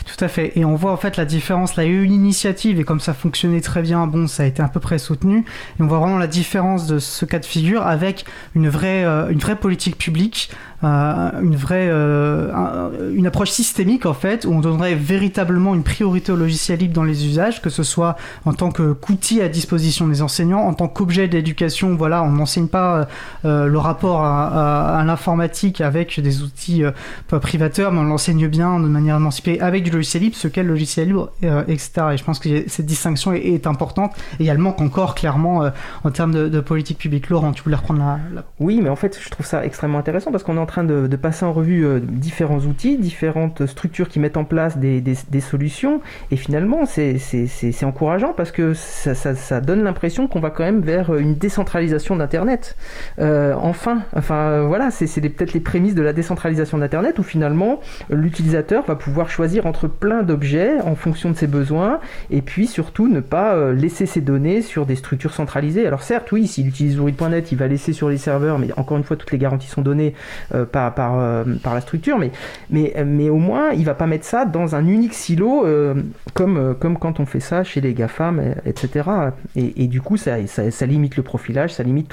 Tout 0.06 0.24
à 0.24 0.28
fait. 0.28 0.52
Et 0.54 0.64
on 0.64 0.76
voit 0.76 0.92
en 0.92 0.96
fait 0.96 1.16
la 1.16 1.24
différence. 1.24 1.74
Là, 1.74 1.84
il 1.84 1.90
y 1.90 1.94
a 1.94 1.98
eu 1.98 2.04
une 2.04 2.14
initiative 2.14 2.78
et 2.78 2.84
comme 2.84 3.00
ça 3.00 3.14
fonctionnait 3.14 3.60
très 3.60 3.82
bien, 3.82 4.06
bon, 4.06 4.28
ça 4.28 4.44
a 4.44 4.46
été 4.46 4.62
à 4.62 4.68
peu 4.68 4.78
près 4.78 4.98
soutenu. 4.98 5.38
Et 5.38 5.82
on 5.82 5.88
voit 5.88 5.98
vraiment 5.98 6.18
la 6.18 6.28
différence 6.28 6.86
de 6.86 7.00
ce 7.00 7.24
cas 7.24 7.40
de 7.40 7.44
figure 7.44 7.84
avec 7.84 8.24
une 8.54 8.68
vraie, 8.68 9.02
une 9.02 9.38
vraie 9.38 9.56
politique 9.56 9.98
publique 9.98 10.50
euh, 10.75 10.75
une 10.82 11.56
vraie 11.56 11.88
euh, 11.88 13.12
une 13.14 13.26
approche 13.26 13.50
systémique 13.50 14.04
en 14.04 14.12
fait 14.12 14.44
où 14.44 14.52
on 14.52 14.60
donnerait 14.60 14.94
véritablement 14.94 15.74
une 15.74 15.82
priorité 15.82 16.32
au 16.32 16.36
logiciel 16.36 16.80
libre 16.80 16.94
dans 16.94 17.04
les 17.04 17.26
usages 17.26 17.62
que 17.62 17.70
ce 17.70 17.82
soit 17.82 18.16
en 18.44 18.52
tant 18.52 18.70
qu'outil 18.70 19.40
à 19.40 19.48
disposition 19.48 20.06
des 20.06 20.20
enseignants 20.20 20.60
en 20.60 20.74
tant 20.74 20.88
qu'objet 20.88 21.28
d'éducation. 21.28 21.94
Voilà 21.96 22.22
on 22.22 22.32
n'enseigne 22.32 22.68
pas 22.68 23.08
euh, 23.44 23.66
le 23.66 23.78
rapport 23.78 24.22
à, 24.22 25.02
l'informatique 25.06 25.80
avec 25.80 26.20
des 26.20 26.42
outils 26.42 26.82
privateurs 27.28 27.92
mais 27.92 28.00
on 28.00 28.04
l'enseigne 28.04 28.48
bien 28.48 28.78
de 28.78 28.88
manière 28.88 29.16
émancipée 29.16 29.60
avec 29.60 29.82
du 29.82 29.90
logiciel 29.90 30.24
libre 30.24 30.36
ce 30.36 30.48
qu'est 30.48 30.62
le 30.62 30.70
logiciel 30.70 31.08
libre 31.08 31.30
etc 31.68 31.90
et 32.12 32.16
je 32.16 32.24
pense 32.24 32.38
que 32.38 32.68
cette 32.68 32.86
distinction 32.86 33.32
est, 33.32 33.66
importante 33.66 34.12
et 34.38 34.46
elle 34.46 34.58
manque 34.58 34.80
encore 34.80 35.14
clairement 35.14 35.70
en 36.04 36.10
termes 36.10 36.32
de, 36.32 36.60
politique 36.60 36.98
publique. 36.98 37.30
Laurent 37.30 37.52
tu 37.52 37.62
voulais 37.62 37.76
reprendre 37.76 38.00
la, 38.00 38.18
la... 38.34 38.44
oui 38.60 38.80
mais 38.82 38.90
en 38.90 38.96
fait 38.96 39.18
je 39.22 39.30
trouve 39.30 39.46
ça 39.46 39.64
extrêmement 39.64 39.98
intéressant 39.98 40.30
parce 40.30 40.42
qu'on 40.42 40.56
est 40.56 40.60
en 40.60 40.65
train 40.66 40.84
de, 40.84 41.16
passer 41.16 41.44
en 41.44 41.52
revue 41.52 41.86
euh, 41.86 42.00
différents 42.00 42.60
outils, 42.60 42.98
différentes 42.98 43.66
structures 43.66 44.08
qui 44.08 44.20
mettent 44.20 44.36
en 44.36 44.44
place 44.44 44.76
des, 44.78 45.16
solutions. 45.40 46.00
Et 46.30 46.36
finalement, 46.36 46.84
c'est 46.86 47.84
encourageant 47.84 48.32
parce 48.36 48.50
que 48.50 48.74
ça, 48.74 49.60
donne 49.60 49.82
l'impression 49.82 50.28
qu'on 50.28 50.40
va 50.40 50.50
quand 50.50 50.64
même 50.64 50.80
vers 50.80 51.14
une 51.14 51.34
décentralisation 51.34 52.16
d'Internet. 52.16 52.76
Euh, 53.18 53.54
enfin, 53.56 54.02
enfin 54.14 54.62
voilà, 54.66 54.90
c'est 54.90 55.20
peut-être 55.20 55.52
les 55.54 55.60
prémices 55.60 55.94
de 55.94 56.02
la 56.02 56.12
décentralisation 56.12 56.78
d'Internet 56.78 57.18
où 57.18 57.22
finalement 57.22 57.80
l'utilisateur 58.10 58.84
va 58.84 58.96
pouvoir 58.96 59.30
choisir 59.30 59.66
entre 59.66 59.88
plein 59.88 60.22
d'objets 60.22 60.80
en 60.80 60.94
fonction 60.94 61.30
de 61.30 61.36
ses 61.36 61.46
besoins 61.46 62.00
et 62.30 62.42
puis 62.42 62.66
surtout 62.66 63.08
ne 63.08 63.20
pas 63.20 63.54
euh, 63.54 63.72
laisser 63.72 64.06
ses 64.06 64.20
données 64.20 64.62
sur 64.62 64.86
des 64.86 64.96
structures 64.96 65.32
centralisées. 65.32 65.86
Alors 65.86 66.02
certes, 66.02 66.32
oui, 66.32 66.46
s'il 66.46 66.68
utilise 66.68 66.98
Read.net, 67.00 67.52
il 67.52 67.58
va 67.58 67.66
laisser 67.66 67.92
sur 67.92 68.08
les 68.08 68.18
serveurs, 68.18 68.58
mais 68.58 68.68
encore 68.76 68.96
une 68.96 69.04
fois, 69.04 69.16
toutes 69.16 69.32
les 69.32 69.38
garanties 69.38 69.68
sont 69.68 69.82
données 69.82 70.14
euh, 70.54 70.55
par, 70.64 70.94
par, 70.94 71.18
euh, 71.18 71.44
par, 71.62 71.74
la 71.74 71.80
structure, 71.80 72.18
mais, 72.18 72.30
mais, 72.70 72.94
mais 73.04 73.28
au 73.28 73.38
moins 73.38 73.70
il 73.72 73.84
va 73.84 73.94
pas 73.94 74.06
mettre 74.06 74.24
ça 74.24 74.44
dans 74.44 74.74
un 74.74 74.86
unique 74.86 75.14
silo 75.14 75.64
euh, 75.66 75.94
comme, 76.34 76.74
comme 76.78 76.98
quand 76.98 77.20
on 77.20 77.26
fait 77.26 77.40
ça 77.40 77.64
chez 77.64 77.80
les 77.80 77.94
GAFAM, 77.94 78.40
etc. 78.64 79.08
Et, 79.54 79.84
et 79.84 79.86
du 79.86 80.00
coup, 80.00 80.16
ça, 80.16 80.46
ça, 80.46 80.70
ça, 80.70 80.86
limite 80.86 81.16
le 81.16 81.22
profilage, 81.22 81.74
ça 81.74 81.82
limite 81.82 82.12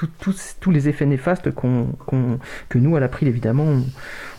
tous 0.60 0.72
les 0.72 0.90
effets 0.90 1.06
néfastes 1.06 1.52
qu'on, 1.52 1.88
que 2.70 2.78
nous, 2.78 2.96
à 2.96 3.00
l'April, 3.00 3.28
évidemment, 3.28 3.64
on 3.64 3.84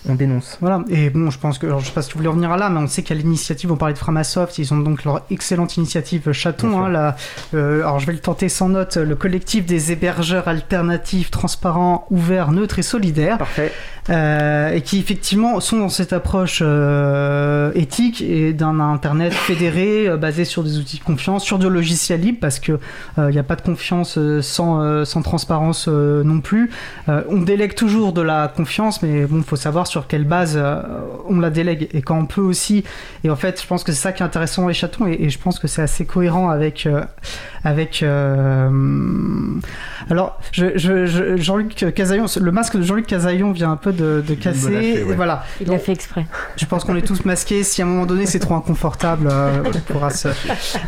dénonce. 0.07 0.59
Voilà, 0.61 0.85
et 0.89 1.11
bon, 1.11 1.31
je 1.31 1.39
pense 1.39 1.59
que, 1.59 1.67
alors, 1.67 1.81
je 1.81 1.87
sais 1.87 1.93
pas 1.93 2.03
si 2.03 2.11
tu 2.11 2.17
voulais 2.17 2.29
revenir 2.29 2.53
à 2.53 2.57
là, 2.57 2.69
mais 2.69 2.81
on 2.81 2.87
sait 2.87 3.05
a 3.11 3.15
l'initiative, 3.15 3.73
on 3.73 3.77
parlait 3.77 3.95
de 3.95 3.99
Framasoft, 3.99 4.59
ils 4.59 4.73
ont 4.75 4.79
donc 4.79 5.05
leur 5.05 5.23
excellente 5.31 5.77
initiative 5.77 6.33
Chaton, 6.33 6.85
hein, 6.85 7.15
euh, 7.55 7.81
alors 7.81 7.99
je 8.01 8.07
vais 8.07 8.13
le 8.13 8.19
tenter 8.19 8.49
sans 8.49 8.69
note, 8.69 8.97
le 8.97 9.17
collectif 9.17 9.65
des 9.65 9.93
hébergeurs 9.93 10.49
alternatifs, 10.49 11.31
transparents, 11.31 12.07
ouverts, 12.11 12.53
neutres 12.53 12.79
et 12.79 12.83
solidaires. 12.83 13.39
Parfait. 13.39 13.73
Euh, 14.11 14.75
et 14.75 14.83
qui 14.83 14.99
effectivement 14.99 15.61
sont 15.61 15.79
dans 15.79 15.89
cette 15.89 16.13
approche 16.13 16.61
euh, 16.63 17.73
éthique 17.75 18.21
et 18.21 18.53
d'un 18.53 18.79
internet 18.79 19.33
fédéré 19.33 20.07
euh, 20.07 20.19
basé 20.19 20.45
sur 20.45 20.63
des 20.63 20.79
outils 20.79 20.99
de 20.99 21.05
confiance, 21.05 21.43
sur 21.43 21.59
de 21.59 21.67
logiciels 21.67 22.21
libres 22.21 22.39
parce 22.39 22.61
que 22.61 22.79
il 23.17 23.29
n'y 23.29 23.39
a 23.39 23.43
pas 23.43 23.57
de 23.57 23.63
confiance 23.63 24.19
sans, 24.41 25.05
sans 25.05 25.23
transparence 25.23 25.89
non 25.89 26.41
plus. 26.41 26.71
on 27.07 27.41
délègue 27.41 27.75
toujours 27.75 28.13
de 28.13 28.21
la 28.21 28.49
confiance, 28.49 29.03
mais 29.03 29.25
bon, 29.27 29.39
il 29.39 29.45
faut 29.45 29.57
savoir 29.57 29.87
sur 29.87 29.94
quelle 30.09 30.25
base 30.25 30.61
on 31.29 31.41
la 31.41 31.51
délègue 31.51 31.89
et 31.93 32.03
quand 32.03 32.19
on 32.19 32.27
peut 32.27 32.41
aussi. 32.41 32.85
Et 33.25 33.31
en 33.31 33.37
fait, 33.37 33.61
je 33.61 33.67
pense 33.67 33.85
que 33.85 33.93
c'est 33.93 34.01
ça 34.01 34.13
qui 34.13 34.23
est 34.23 34.27
intéressant 34.27 34.63
dans 34.63 34.69
les 34.69 34.75
chatons 34.75 35.07
et, 35.07 35.17
et 35.21 35.31
je 35.31 35.39
pense 35.39 35.59
que 35.59 35.67
c'est 35.67 35.83
assez 35.83 36.05
cohérent 36.07 36.51
avec 36.51 36.89
avec. 37.65 38.05
Alors, 40.11 40.39
je, 40.53 40.77
je, 40.77 41.37
Jean-Luc 41.37 41.95
Casaillon, 41.95 42.27
le 42.41 42.53
masque 42.53 42.77
de 42.77 42.83
Jean-Luc 42.83 43.07
Casaillon 43.07 43.53
vient 43.53 43.73
un 43.73 43.77
peu 43.77 43.93
de, 43.93 44.23
casser. 44.35 45.05
voilà. 45.17 45.45
Il 45.61 45.69
l'a 45.69 45.79
fait 45.79 45.93
exprès. 45.93 46.27
Je 46.57 46.67
pense 46.67 46.85
qu'on 46.85 46.97
est 46.97 47.07
tous 47.07 47.25
masqués. 47.25 47.63
Si 47.63 47.83
à 47.83 47.85
un 47.85 47.89
moment 47.89 48.07
donné 48.07 48.27
c'est 48.27 48.39
trop 48.39 48.55
inconfortable, 48.55 49.29
euh, 49.31 49.63
on 49.65 49.93
pourra 49.93 50.11
se. 50.11 50.29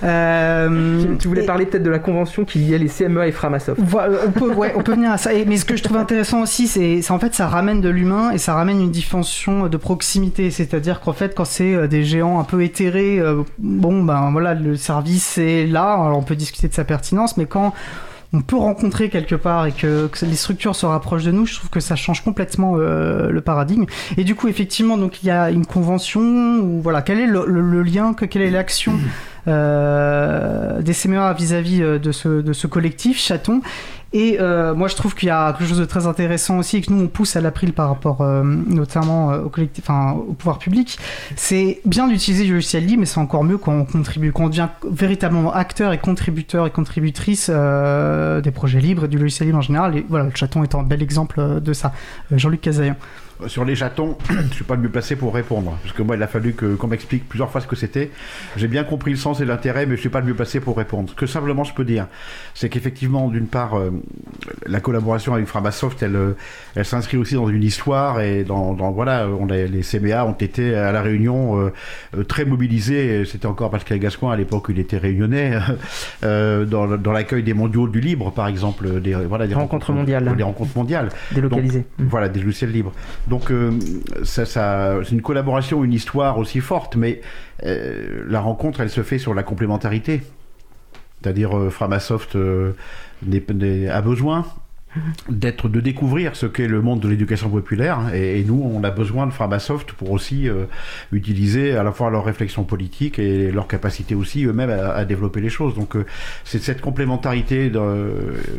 Euh, 0.03 1.17
tu, 1.19 1.29
voulais 1.29 1.45
parler 1.45 1.67
peut-être 1.67 1.83
de 1.83 1.91
la 1.91 1.99
convention 1.99 2.45
qui 2.45 2.59
liait 2.59 2.79
les 2.79 2.89
CME 2.89 3.27
et 3.27 3.33
Framasoft. 3.33 3.81
on 3.81 4.31
peut, 4.31 4.53
ouais, 4.53 4.73
on 4.77 4.83
peut 4.83 4.93
venir 4.93 5.11
à 5.11 5.19
ça. 5.19 5.31
mais 5.47 5.57
ce 5.57 5.65
que 5.65 5.77
je 5.77 5.83
trouve 5.83 5.97
intéressant 5.97 6.43
aussi, 6.43 6.67
c'est 6.67 7.11
en 7.11 7.19
fait 7.19 7.35
ça 7.35 7.47
ramène 7.49 7.81
de 7.81 7.89
l'humain 7.89 8.31
et 8.31 8.39
ça 8.39 8.55
ramène 8.55 8.81
une 8.81 8.91
de 9.01 9.77
proximité. 9.77 10.51
C'est-à-dire 10.51 11.01
qu'en 11.01 11.13
fait, 11.13 11.35
quand 11.35 11.45
c'est 11.45 11.75
euh, 11.75 11.87
des 11.87 12.05
géants 12.05 12.39
un 12.41 12.45
peu 12.45 12.63
éthérés, 12.63 13.21
bon 13.59 14.03
ben 14.03 14.31
voilà, 14.31 14.55
le 14.55 14.77
service 14.77 15.39
est 15.39 15.67
là. 15.67 15.95
Alors 15.95 16.19
on 16.19 16.23
peut 16.23 16.37
discuter 16.37 16.69
de 16.69 16.75
sa 16.75 16.85
pertinence, 16.85 17.37
mais 17.37 17.47
quand 17.47 17.73
on 18.33 18.41
peut 18.43 18.57
rencontrer 18.57 19.09
quelque 19.09 19.35
part 19.35 19.67
et 19.67 19.73
que, 19.73 20.11
les 20.23 20.37
structures 20.37 20.77
se 20.77 20.87
rapprochent 20.87 21.25
de 21.25 21.31
nous, 21.31 21.47
je 21.47 21.55
trouve 21.55 21.71
que 21.71 21.81
ça 21.81 21.97
change 21.97 22.23
complètement 22.23 22.75
euh, 22.77 23.31
le 23.31 23.41
paradigme. 23.41 23.87
Et 24.17 24.25
du 24.25 24.35
coup, 24.35 24.49
effectivement, 24.49 24.99
donc 24.99 25.23
il 25.23 25.27
y 25.27 25.31
a 25.31 25.51
une 25.51 25.67
convention 25.67 26.81
voilà, 26.81 27.03
quel 27.03 27.21
est 27.21 27.27
le, 27.27 27.83
lien, 27.83 28.15
que, 28.15 28.25
quelle 28.25 28.43
est 28.43 28.51
l'action 28.51 28.95
euh, 29.49 30.83
des 30.83 30.93
CMA 30.93 31.33
vis-à-vis 31.35 31.83
euh, 31.83 31.99
de, 31.99 32.13
ce, 32.13 32.41
de 32.41 32.53
ce 32.53 32.67
collectif 32.67 33.19
Chaton? 33.19 33.61
Et 34.13 34.39
euh, 34.41 34.75
moi, 34.75 34.89
je 34.89 34.95
trouve 34.95 35.15
qu'il 35.15 35.29
y 35.29 35.31
a 35.31 35.53
quelque 35.53 35.69
chose 35.69 35.79
de 35.79 35.85
très 35.85 36.07
intéressant 36.07 36.59
aussi 36.59 36.81
que 36.81 36.93
nous 36.93 37.05
on 37.05 37.09
pousse 37.09 37.37
à 37.37 37.41
l'April 37.41 37.73
par 37.73 37.89
rapport 37.89 38.21
euh, 38.21 38.43
notamment 38.45 39.33
euh, 39.33 39.43
au 39.43 39.49
collectif, 39.49 39.85
enfin 39.89 40.13
au 40.13 40.33
pouvoir 40.33 40.59
public. 40.59 40.99
C'est 41.35 41.81
bien 41.85 42.07
d'utiliser 42.09 42.45
du 42.45 42.55
logiciel 42.55 42.87
libre, 42.87 43.01
mais 43.01 43.07
c'est 43.07 43.21
encore 43.21 43.45
mieux 43.45 43.59
quand 43.59 43.73
on 43.73 43.85
contribue, 43.85 44.33
quand 44.33 44.45
on 44.45 44.49
devient 44.49 44.69
véritablement 44.89 45.53
acteur 45.53 45.93
et 45.93 45.99
contributeur 45.99 46.67
et 46.67 46.71
contributrice 46.71 47.51
des 47.51 48.51
projets 48.53 48.81
libres 48.81 49.05
et 49.05 49.09
du 49.09 49.19
logiciel 49.19 49.49
libre 49.49 49.59
en 49.59 49.63
général. 49.63 49.97
Et 49.97 50.07
voilà, 50.09 50.25
le 50.27 50.35
chaton 50.35 50.63
est 50.63 50.75
un 50.75 50.83
bel 50.83 51.03
exemple 51.03 51.61
de 51.61 51.73
ça. 51.73 51.93
Jean-Luc 52.31 52.61
Casaillon. 52.61 52.97
Sur 53.49 53.65
les 53.65 53.77
chatons, 53.77 54.17
je 54.51 54.55
suis 54.55 54.65
pas 54.65 54.77
le 54.77 54.83
mieux 54.83 54.89
placé 54.89 55.15
pour 55.15 55.35
répondre, 55.35 55.77
parce 55.83 55.95
que 55.95 56.03
moi, 56.03 56.17
il 56.17 56.23
a 56.23 56.27
fallu 56.27 56.55
qu'on 56.55 56.87
m'explique 56.87 57.29
plusieurs 57.29 57.51
fois 57.51 57.61
ce 57.61 57.67
que 57.67 57.77
c'était. 57.77 58.11
J'ai 58.57 58.69
bien 58.69 58.83
compris 58.83 59.11
le 59.11 59.19
sens 59.19 59.41
et 59.41 59.45
l'intérêt, 59.45 59.85
mais 59.85 59.97
je 59.97 60.01
suis 60.01 60.09
pas 60.09 60.21
le 60.21 60.27
mieux 60.27 60.35
placé 60.35 60.59
pour 60.59 60.77
répondre. 60.77 61.11
Ce 61.11 61.15
que 61.15 61.27
simplement 61.27 61.63
je 61.63 61.75
peux 61.75 61.85
dire, 61.85 62.07
c'est 62.55 62.71
qu'effectivement, 62.71 63.29
d'une 63.29 63.47
part, 63.47 63.79
euh, 63.79 63.91
la 64.67 64.81
collaboration 64.81 65.35
avec 65.35 65.47
Framasoft, 65.47 66.03
elle, 66.03 66.17
euh, 66.17 66.37
elle 66.75 66.87
s'inscrit 66.87 67.19
aussi 67.19 67.35
dans 67.35 67.49
une 67.49 67.63
histoire 67.63 68.21
et 68.21 68.43
dans, 68.43 68.75
voilà, 68.93 69.29
on 69.29 69.47
les 69.47 69.83
CBA 69.83 70.25
ont 70.25 70.33
été 70.33 70.75
à 70.75 70.91
la 70.93 71.03
Réunion 71.03 71.71
euh, 72.17 72.25
très 72.25 72.47
mobilisés. 72.47 73.25
C'était 73.27 73.47
encore 73.47 73.71
Pascal 73.71 73.99
Gascoigne 73.99 74.33
à 74.33 74.37
l'époque, 74.37 74.67
il 74.71 74.79
était 74.79 74.99
réunionnais 74.99 75.59
dans, 76.23 77.13
l'accueil 77.13 77.43
des 77.43 77.55
mondiaux 77.55 77.87
du 77.87 78.01
libre, 78.01 78.33
par 78.33 78.49
exemple, 78.49 79.01
des 79.01 79.15
voilà 79.15 79.47
des 79.47 79.55
rencontres, 79.55 79.93
mondiales, 79.93 80.35
des 80.37 80.43
rencontres 80.43 80.77
mondiales, 80.77 81.11
délocalisées. 81.33 81.85
Voilà, 81.99 82.29
des 82.29 82.41
logiciels 82.41 82.73
libres. 82.73 82.93
Donc 83.29 83.51
euh, 83.51 83.73
ça, 84.25 84.45
c'est 84.47 85.11
une 85.11 85.23
collaboration, 85.23 85.85
une 85.85 85.93
histoire 85.93 86.39
aussi 86.39 86.61
forte, 86.61 86.97
mais 86.97 87.21
euh, 87.65 88.25
la 88.29 88.41
rencontre, 88.41 88.81
elle 88.81 88.91
se 88.91 89.03
fait 89.03 89.19
sur 89.19 89.35
la 89.35 89.43
complémentarité. 89.43 90.23
C'est-à-dire 91.21 91.57
euh, 91.57 91.71
Framasoft 91.71 92.37
a 92.37 94.03
besoin 94.03 94.47
d'être 95.29 95.69
de 95.69 95.81
découvrir 95.81 96.37
ce 96.37 96.47
qu'est 96.47 96.69
le 96.69 96.83
monde 96.83 97.01
de 97.01 97.09
l'éducation 97.09 97.49
populaire 97.51 98.15
et, 98.15 98.45
nous 98.45 98.63
on 98.63 98.85
a 98.85 98.91
besoin 98.91 99.27
de 99.27 99.33
Framasoft 99.33 99.93
pour 99.93 100.11
aussi 100.11 100.49
utiliser 101.13 101.77
à 101.77 101.83
la 101.83 101.93
fois 101.93 102.11
leur 102.11 102.25
réflexion 102.25 102.65
politique 102.65 103.19
et 103.19 103.51
leur 103.51 103.67
capacité 103.67 104.15
aussi 104.15 104.45
eux-mêmes 104.45 104.71
à, 104.71 105.05
développer 105.05 105.41
les 105.41 105.49
choses 105.49 105.75
donc 105.75 105.97
c'est 106.45 106.63
cette 106.63 106.81
complémentarité 106.81 107.73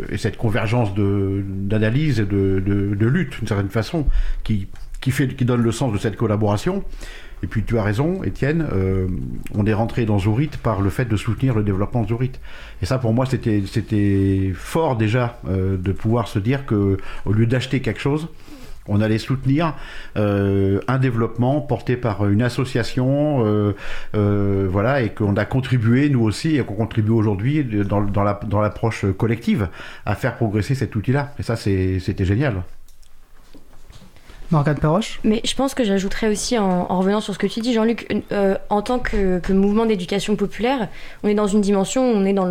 et 0.09 0.17
cette 0.17 0.37
convergence 0.37 0.93
d'analyse 0.95 2.19
et 2.19 2.25
de, 2.25 2.61
de, 2.65 2.95
de 2.95 3.07
lutte 3.07 3.37
d'une 3.39 3.47
certaine 3.47 3.69
façon 3.69 4.07
qui 4.43 4.67
qui, 5.01 5.11
fait, 5.11 5.27
qui 5.27 5.45
donne 5.45 5.61
le 5.61 5.71
sens 5.71 5.93
de 5.93 5.97
cette 5.97 6.15
collaboration. 6.15 6.83
Et 7.43 7.47
puis 7.47 7.63
tu 7.63 7.77
as 7.77 7.83
raison, 7.83 8.23
Étienne, 8.23 8.65
euh, 8.73 9.07
on 9.53 9.65
est 9.65 9.73
rentré 9.73 10.05
dans 10.05 10.17
Zourit 10.17 10.49
par 10.63 10.81
le 10.81 10.89
fait 10.89 11.05
de 11.05 11.15
soutenir 11.15 11.53
le 11.55 11.63
développement 11.63 12.03
de. 12.03 12.39
Et 12.81 12.85
ça, 12.85 12.97
pour 12.97 13.13
moi, 13.13 13.25
c'était 13.27 13.61
c'était 13.67 14.51
fort 14.55 14.95
déjà 14.95 15.39
euh, 15.47 15.77
de 15.77 15.91
pouvoir 15.91 16.27
se 16.27 16.39
dire 16.39 16.65
que 16.65 16.97
au 17.25 17.33
lieu 17.33 17.45
d'acheter 17.45 17.79
quelque 17.81 17.99
chose, 17.99 18.27
on 18.87 19.01
allait 19.01 19.17
soutenir 19.19 19.75
euh, 20.15 20.79
un 20.87 20.97
développement 20.97 21.59
porté 21.61 21.97
par 21.97 22.27
une 22.27 22.41
association, 22.41 23.43
euh, 23.45 24.67
voilà, 24.71 25.01
et 25.01 25.09
qu'on 25.09 25.35
a 25.35 25.45
contribué 25.45 26.09
nous 26.09 26.23
aussi, 26.23 26.55
et 26.55 26.63
qu'on 26.63 26.73
contribue 26.75 27.11
aujourd'hui 27.11 27.63
dans, 27.63 28.01
dans 28.01 28.23
la- 28.23 28.39
dans 28.47 28.61
l'approche 28.61 29.05
collective 29.17 29.67
à 30.05 30.15
faire 30.15 30.37
progresser 30.37 30.73
cet 30.73 30.95
outil-là. 30.95 31.33
Et 31.37 31.43
ça, 31.43 31.55
c'était 31.55 32.25
génial. 32.25 32.63
Morgane 34.49 34.77
Perroche 34.77 35.19
Mais 35.23 35.41
je 35.43 35.53
pense 35.55 35.73
que 35.73 35.83
j'ajouterais 35.83 36.27
aussi, 36.29 36.57
en, 36.57 36.89
en 36.89 36.99
revenant 36.99 37.19
sur 37.19 37.33
ce 37.33 37.39
que 37.39 37.47
tu 37.47 37.59
dis, 37.59 37.73
Jean-Luc, 37.73 38.07
euh, 38.31 38.55
en 38.69 38.81
tant 38.81 38.99
que, 38.99 39.41
mouvement 39.51 39.85
d'éducation 39.85 40.35
populaire, 40.35 40.87
on 41.23 41.27
est 41.27 41.33
dans 41.33 41.47
une 41.47 41.61
dimension, 41.61 42.01
on 42.03 42.23
est 42.25 42.33
dans 42.33 42.47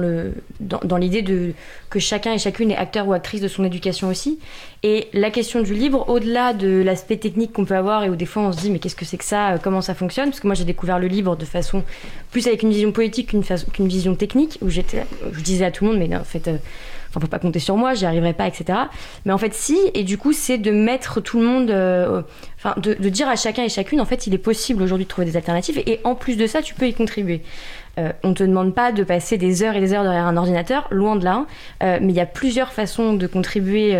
dans, 0.60 0.80
dans 0.84 0.96
l'idée 0.96 1.22
de 1.22 1.52
que 1.88 1.98
chacun 1.98 2.32
et 2.34 2.38
chacune 2.38 2.70
est 2.70 2.76
acteur 2.76 3.06
ou 3.08 3.12
actrice 3.12 3.40
de 3.40 3.48
son 3.48 3.64
éducation 3.64 4.08
aussi. 4.08 4.38
Et 4.82 5.08
la 5.14 5.30
question 5.30 5.62
du 5.62 5.72
libre, 5.74 6.08
au-delà 6.08 6.52
de 6.52 6.82
l'aspect 6.82 7.16
technique 7.16 7.52
qu'on 7.52 7.64
peut 7.64 7.76
avoir 7.76 8.04
et 8.04 8.10
où 8.10 8.16
des 8.16 8.26
fois 8.26 8.42
on 8.42 8.52
se 8.52 8.58
dit 8.58 8.70
mais 8.70 8.78
qu'est-ce 8.78 8.96
que 8.96 9.04
c'est 9.04 9.16
que 9.16 9.24
ça, 9.24 9.52
euh, 9.52 9.58
comment 9.62 9.80
ça 9.80 9.94
fonctionne 9.94 10.28
Parce 10.28 10.40
que 10.40 10.46
moi 10.46 10.54
j'ai 10.54 10.64
découvert 10.64 10.98
le 10.98 11.06
libre 11.06 11.36
de 11.36 11.44
façon 11.46 11.82
plus 12.30 12.46
avec 12.46 12.62
une 12.62 12.70
vision 12.70 12.92
politique 12.92 13.28
qu'une 13.72 13.88
vision 13.88 14.14
technique, 14.14 14.58
où 14.60 14.68
j'étais, 14.68 15.06
je 15.32 15.40
disais 15.40 15.64
à 15.64 15.70
tout 15.70 15.84
le 15.84 15.90
monde 15.92 15.98
mais 15.98 16.08
non, 16.08 16.18
en 16.18 16.24
fait. 16.24 16.48
euh, 16.48 16.56
Enfin, 17.08 17.20
faut 17.20 17.26
pas 17.26 17.38
compter 17.38 17.58
sur 17.58 17.76
moi, 17.76 17.94
j'y 17.94 18.06
arriverai 18.06 18.32
pas, 18.32 18.46
etc. 18.46 18.78
Mais 19.24 19.32
en 19.32 19.38
fait, 19.38 19.54
si, 19.54 19.78
et 19.94 20.04
du 20.04 20.18
coup, 20.18 20.32
c'est 20.32 20.58
de 20.58 20.70
mettre 20.70 21.20
tout 21.20 21.40
le 21.40 21.46
monde, 21.46 21.70
euh, 21.70 22.22
enfin, 22.58 22.74
de, 22.78 22.94
dire 23.08 23.28
à 23.28 23.36
chacun 23.36 23.64
et 23.64 23.68
chacune, 23.68 24.00
en 24.00 24.04
fait, 24.04 24.26
il 24.26 24.34
est 24.34 24.38
possible 24.38 24.82
aujourd'hui 24.82 25.04
de 25.04 25.10
trouver 25.10 25.26
des 25.26 25.36
alternatives, 25.36 25.82
et 25.86 26.00
en 26.04 26.14
plus 26.14 26.36
de 26.36 26.46
ça, 26.46 26.62
tu 26.62 26.74
peux 26.74 26.86
y 26.86 26.94
contribuer. 26.94 27.42
Euh, 27.98 28.12
on 28.22 28.34
te 28.34 28.44
demande 28.44 28.74
pas 28.74 28.92
de 28.92 29.04
passer 29.04 29.38
des 29.38 29.62
heures 29.62 29.74
et 29.74 29.80
des 29.80 29.94
heures 29.94 30.02
derrière 30.02 30.26
un 30.26 30.36
ordinateur, 30.36 30.86
loin 30.90 31.16
de 31.16 31.24
là, 31.24 31.46
euh, 31.82 31.98
mais 32.02 32.12
il 32.12 32.16
y 32.16 32.20
a 32.20 32.26
plusieurs 32.26 32.72
façons 32.72 33.14
de 33.14 33.26
contribuer 33.26 33.98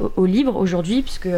au, 0.00 0.12
au 0.22 0.26
libre 0.26 0.56
aujourd'hui, 0.56 1.02
puisque 1.02 1.28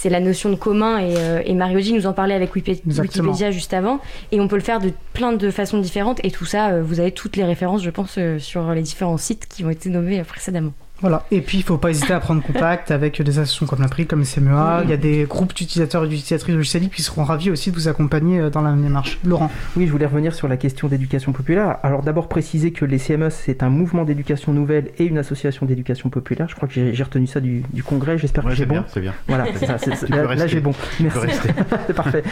c'est 0.00 0.08
la 0.08 0.20
notion 0.20 0.48
de 0.48 0.54
commun, 0.54 0.98
et, 0.98 1.14
euh, 1.18 1.42
et 1.44 1.52
Mario-Di 1.52 1.92
nous 1.92 2.06
en 2.06 2.14
parlait 2.14 2.32
avec 2.32 2.56
Exactement. 2.56 3.02
Wikipédia 3.02 3.50
juste 3.50 3.74
avant, 3.74 4.00
et 4.32 4.40
on 4.40 4.48
peut 4.48 4.56
le 4.56 4.62
faire 4.62 4.80
de 4.80 4.92
plein 5.12 5.34
de 5.34 5.50
façons 5.50 5.78
différentes, 5.78 6.24
et 6.24 6.30
tout 6.30 6.46
ça, 6.46 6.70
euh, 6.70 6.82
vous 6.82 7.00
avez 7.00 7.12
toutes 7.12 7.36
les 7.36 7.44
références, 7.44 7.82
je 7.82 7.90
pense, 7.90 8.14
euh, 8.16 8.38
sur 8.38 8.72
les 8.72 8.80
différents 8.80 9.18
sites 9.18 9.46
qui 9.46 9.62
ont 9.62 9.68
été 9.68 9.90
nommés 9.90 10.22
précédemment. 10.22 10.72
Voilà. 11.00 11.24
Et 11.30 11.40
puis, 11.40 11.58
il 11.58 11.64
faut 11.64 11.78
pas 11.78 11.90
hésiter 11.90 12.12
à 12.12 12.20
prendre 12.20 12.42
contact 12.42 12.90
avec 12.90 13.20
des 13.22 13.38
associations 13.38 13.66
comme 13.66 13.80
l'April, 13.80 14.06
comme 14.06 14.20
le 14.20 14.24
CMEA. 14.24 14.80
Il 14.84 14.90
y 14.90 14.92
a 14.92 14.96
des 14.96 15.24
groupes 15.24 15.54
d'utilisateurs 15.54 16.04
et 16.04 16.08
d'utilisatrices 16.08 16.52
de 16.52 16.56
logiciels 16.58 16.88
qui 16.90 17.02
seront 17.02 17.24
ravis 17.24 17.50
aussi 17.50 17.70
de 17.70 17.76
vous 17.76 17.88
accompagner 17.88 18.38
euh, 18.40 18.50
dans 18.50 18.60
la 18.62 18.70
même 18.70 18.82
démarche. 18.82 19.18
Laurent 19.24 19.50
Oui, 19.76 19.86
je 19.86 19.92
voulais 19.92 20.06
revenir 20.06 20.34
sur 20.34 20.46
la 20.48 20.56
question 20.56 20.88
d'éducation 20.88 21.32
populaire. 21.32 21.78
Alors 21.82 22.02
d'abord 22.02 22.28
préciser 22.28 22.70
que 22.72 22.84
les 22.84 22.98
CME, 22.98 23.30
c'est 23.30 23.62
un 23.62 23.70
mouvement 23.70 24.04
d'éducation 24.04 24.52
nouvelle 24.52 24.90
et 24.98 25.04
une 25.04 25.18
association 25.18 25.66
d'éducation 25.66 26.10
populaire. 26.10 26.48
Je 26.48 26.54
crois 26.54 26.68
que 26.68 26.92
j'ai 26.92 27.02
retenu 27.02 27.26
ça 27.26 27.40
du, 27.40 27.62
du 27.72 27.82
congrès, 27.82 28.18
j'espère 28.18 28.44
Ouais, 28.44 28.50
que 28.50 28.56
j'ai 28.56 28.62
c'est 28.64 28.68
bon. 28.68 28.74
bien, 28.74 28.84
c'est 28.88 29.00
bien. 29.00 29.14
Voilà, 29.26 29.46
c'est 29.56 29.66
ça, 29.66 30.06
là, 30.08 30.34
là, 30.34 30.46
j'ai 30.46 30.60
bon. 30.60 30.72
Merci. 31.00 31.26
c'est 31.86 31.94
parfait. 31.94 32.22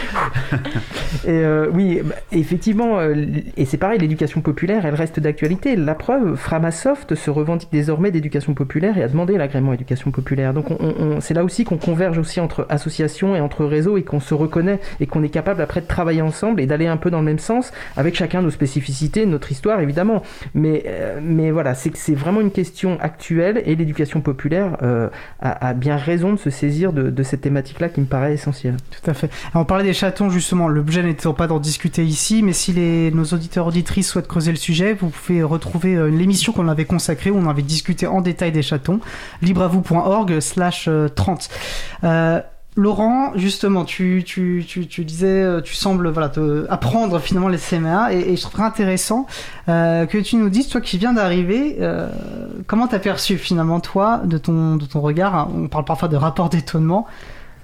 Et 1.24 1.30
euh, 1.30 1.68
oui, 1.72 2.00
bah, 2.04 2.14
effectivement, 2.32 2.98
euh, 2.98 3.14
et 3.56 3.64
c'est 3.64 3.76
pareil, 3.76 3.98
l'éducation 3.98 4.40
populaire, 4.40 4.84
elle 4.86 4.94
reste 4.94 5.20
d'actualité. 5.20 5.74
La 5.76 5.94
preuve, 5.94 6.36
Framasoft 6.36 7.14
se 7.14 7.30
revendique 7.30 7.70
désormais 7.72 8.10
d'éducation 8.10 8.54
populaire 8.54 8.57
et 8.96 9.02
a 9.02 9.08
demandé 9.08 9.36
l'agrément 9.36 9.72
éducation 9.72 10.10
populaire. 10.10 10.54
Donc 10.54 10.70
on- 10.70 10.76
on- 10.80 11.20
c'est 11.20 11.34
là 11.34 11.44
aussi 11.44 11.64
qu'on 11.64 11.76
converge 11.76 12.18
aussi 12.18 12.40
entre 12.40 12.66
associations 12.68 13.34
et 13.36 13.40
entre 13.40 13.64
réseaux 13.64 13.96
et 13.96 14.02
qu'on 14.02 14.20
se 14.20 14.34
reconnaît 14.34 14.80
et 15.00 15.06
qu'on 15.06 15.22
est 15.22 15.28
capable 15.28 15.60
après 15.62 15.80
de 15.80 15.86
travailler 15.86 16.22
ensemble 16.22 16.60
et 16.60 16.66
d'aller 16.66 16.86
un 16.86 16.96
peu 16.96 17.10
dans 17.10 17.18
le 17.20 17.24
même 17.24 17.38
sens 17.38 17.72
avec 17.96 18.14
chacun 18.16 18.42
nos 18.42 18.50
spécificités, 18.50 19.26
notre 19.26 19.52
histoire 19.52 19.80
évidemment. 19.80 20.22
Mais, 20.54 20.84
euh, 20.86 21.20
mais 21.22 21.50
voilà, 21.50 21.74
c'est 21.74 22.14
vraiment 22.14 22.40
une 22.40 22.50
question 22.50 22.98
actuelle 23.00 23.62
et 23.66 23.76
l'éducation 23.76 24.20
populaire 24.20 24.76
euh, 24.82 25.08
a, 25.40 25.68
a 25.68 25.74
bien 25.74 25.96
raison 25.96 26.32
de 26.32 26.38
se 26.38 26.50
saisir 26.50 26.92
de, 26.92 27.10
de 27.10 27.22
cette 27.22 27.40
thématique-là 27.42 27.88
qui 27.88 28.00
me 28.00 28.06
paraît 28.06 28.34
essentielle. 28.34 28.76
Tout 28.90 29.10
à 29.10 29.14
fait. 29.14 29.30
Alors, 29.52 29.62
on 29.62 29.64
parlait 29.64 29.84
des 29.84 29.92
chatons 29.92 30.30
justement. 30.30 30.68
L'objet 30.68 31.02
n'étant 31.02 31.34
pas 31.34 31.46
d'en 31.46 31.58
discuter 31.58 32.04
ici, 32.04 32.42
mais 32.42 32.52
si 32.52 32.72
les, 32.72 33.10
nos 33.10 33.24
auditeurs 33.24 33.66
auditrices 33.66 34.08
souhaitent 34.08 34.28
creuser 34.28 34.50
le 34.50 34.56
sujet, 34.56 34.94
vous 34.94 35.08
pouvez 35.10 35.42
retrouver 35.42 35.94
euh, 35.96 36.06
l'émission 36.08 36.52
qu'on 36.52 36.68
avait 36.68 36.84
consacrée 36.84 37.30
où 37.30 37.36
on 37.36 37.48
avait 37.48 37.62
discuté 37.62 38.06
en 38.06 38.20
détail 38.20 38.47
des 38.50 38.62
chatons. 38.62 39.00
libreavou.org 39.42 40.40
slash 40.40 40.86
euh, 40.88 41.08
30. 41.08 41.48
Euh, 42.04 42.40
Laurent, 42.78 43.32
justement, 43.34 43.84
tu, 43.84 44.22
tu, 44.24 44.64
tu, 44.64 45.04
disais, 45.04 45.26
euh, 45.26 45.60
tu 45.60 45.74
sembles 45.74 46.10
voilà, 46.10 46.30
apprendre 46.70 47.18
finalement 47.18 47.48
les 47.48 47.58
CMA 47.58 48.12
et, 48.12 48.36
je 48.36 48.40
trouverais 48.40 48.62
intéressant 48.62 49.26
euh, 49.68 50.06
que 50.06 50.16
tu 50.18 50.36
nous 50.36 50.48
dises, 50.48 50.68
toi 50.68 50.80
qui 50.80 50.96
viens 50.96 51.12
d'arriver, 51.12 51.78
euh, 51.80 52.08
comment 52.68 52.86
t'as 52.86 53.00
perçu 53.00 53.36
finalement 53.36 53.80
toi 53.80 54.20
de 54.24 54.38
ton, 54.38 54.76
de 54.76 54.86
ton 54.86 55.00
regard, 55.00 55.48
on 55.52 55.66
parle 55.66 55.86
parfois 55.86 56.06
de 56.06 56.16
rapport 56.16 56.50
d'étonnement, 56.50 57.08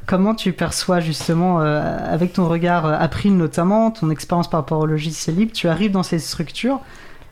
Comment 0.07 0.35
tu 0.35 0.53
perçois 0.53 1.01
justement, 1.01 1.63
euh, 1.63 1.99
avec 2.07 2.35
ton 2.35 2.47
regard 2.47 2.85
euh, 2.85 2.97
April 2.99 3.37
notamment, 3.39 3.91
ton 3.91 4.11
expérience 4.11 4.51
par 4.51 4.61
rapport 4.61 4.81
au 4.81 4.87
logiciel 4.87 5.37
libre, 5.37 5.53
tu 5.53 5.67
arrives 5.67 5.93
dans 5.93 6.03
ces 6.03 6.19
structures, 6.19 6.81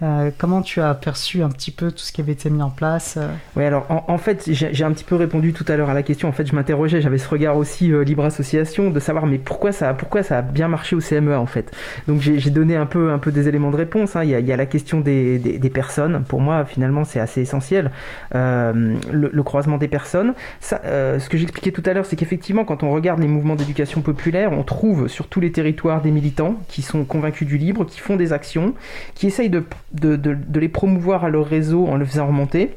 euh, 0.02 0.30
comment 0.36 0.62
tu 0.62 0.80
as 0.80 0.94
perçu 0.94 1.42
un 1.42 1.48
petit 1.48 1.70
peu 1.70 1.92
tout 1.92 1.98
ce 1.98 2.12
qui 2.12 2.20
avait 2.20 2.32
été 2.32 2.50
mis 2.50 2.62
en 2.62 2.70
place 2.70 3.14
euh 3.16 3.28
Oui, 3.56 3.64
alors 3.64 3.86
en, 3.88 4.18
fait, 4.18 4.50
j'ai 4.50 4.84
un 4.84 4.92
petit 4.92 5.04
peu 5.04 5.14
répondu 5.14 5.52
tout 5.52 5.64
à 5.68 5.76
l'heure 5.76 5.90
à 5.90 5.94
la 5.94 6.02
question. 6.02 6.28
En 6.28 6.32
fait, 6.32 6.46
je 6.46 6.54
m'interrogeais, 6.54 7.00
j'avais 7.00 7.18
ce 7.18 7.28
regard 7.28 7.56
aussi 7.56 7.92
euh, 7.92 8.02
libre 8.02 8.24
association 8.24 8.90
de 8.90 9.00
savoir 9.00 9.26
mais 9.26 9.38
pourquoi 9.38 9.70
ça, 9.70 9.94
pourquoi 9.94 10.22
ça 10.22 10.38
a 10.38 10.42
bien 10.42 10.68
marché 10.68 10.96
au 10.96 11.00
CMEA 11.00 11.38
en 11.38 11.46
fait? 11.46 11.70
Donc 12.08 12.20
j'ai 12.20 12.50
donné 12.50 12.76
un 12.76 12.86
peu, 12.86 13.12
un 13.12 13.18
peu 13.18 13.30
des 13.30 13.48
éléments 13.48 13.70
de 13.70 13.76
réponse. 13.76 14.16
hein. 14.16 14.24
Il, 14.24 14.30
y 14.30 14.52
a, 14.52 14.56
la 14.56 14.66
question 14.66 15.00
des, 15.00 15.38
des, 15.38 15.70
personnes. 15.70 16.24
Pour 16.26 16.40
moi, 16.40 16.64
finalement, 16.64 17.04
c'est 17.04 17.20
assez 17.20 17.40
essentiel. 17.40 17.90
Le, 18.32 19.42
croisement 19.42 19.78
des 19.78 19.88
personnes. 19.88 20.34
Ce 20.60 21.28
que 21.28 21.38
j'expliquais 21.38 21.72
tout 21.72 21.82
à 21.86 21.92
l'heure, 21.92 22.06
c'est 22.06 22.16
qu'effectivement, 22.16 22.64
quand 22.64 22.82
on 22.82 22.90
regarde 22.90 23.20
les 23.20 23.28
mouvements 23.28 23.56
d'éducation 23.56 24.02
populaire, 24.02 24.52
on 24.52 24.62
trouve 24.62 25.08
sur 25.08 25.28
tous 25.28 25.40
les 25.40 25.52
territoires 25.52 26.02
des 26.02 26.10
militants 26.10 26.56
qui 26.68 26.82
sont 26.82 27.04
convaincus 27.04 27.46
du 27.46 27.58
libre, 27.58 27.84
qui 27.84 28.00
font 28.00 28.16
des 28.16 28.32
actions, 28.32 28.74
qui 29.14 29.26
essayent 29.26 29.50
de, 29.50 29.64
de, 29.92 30.36
les 30.58 30.68
promouvoir 30.68 31.24
à 31.24 31.30
leur 31.30 31.46
réseau 31.46 31.86
en 31.86 31.96
le 31.96 32.04
faisant 32.04 32.26
remonter. 32.26 32.74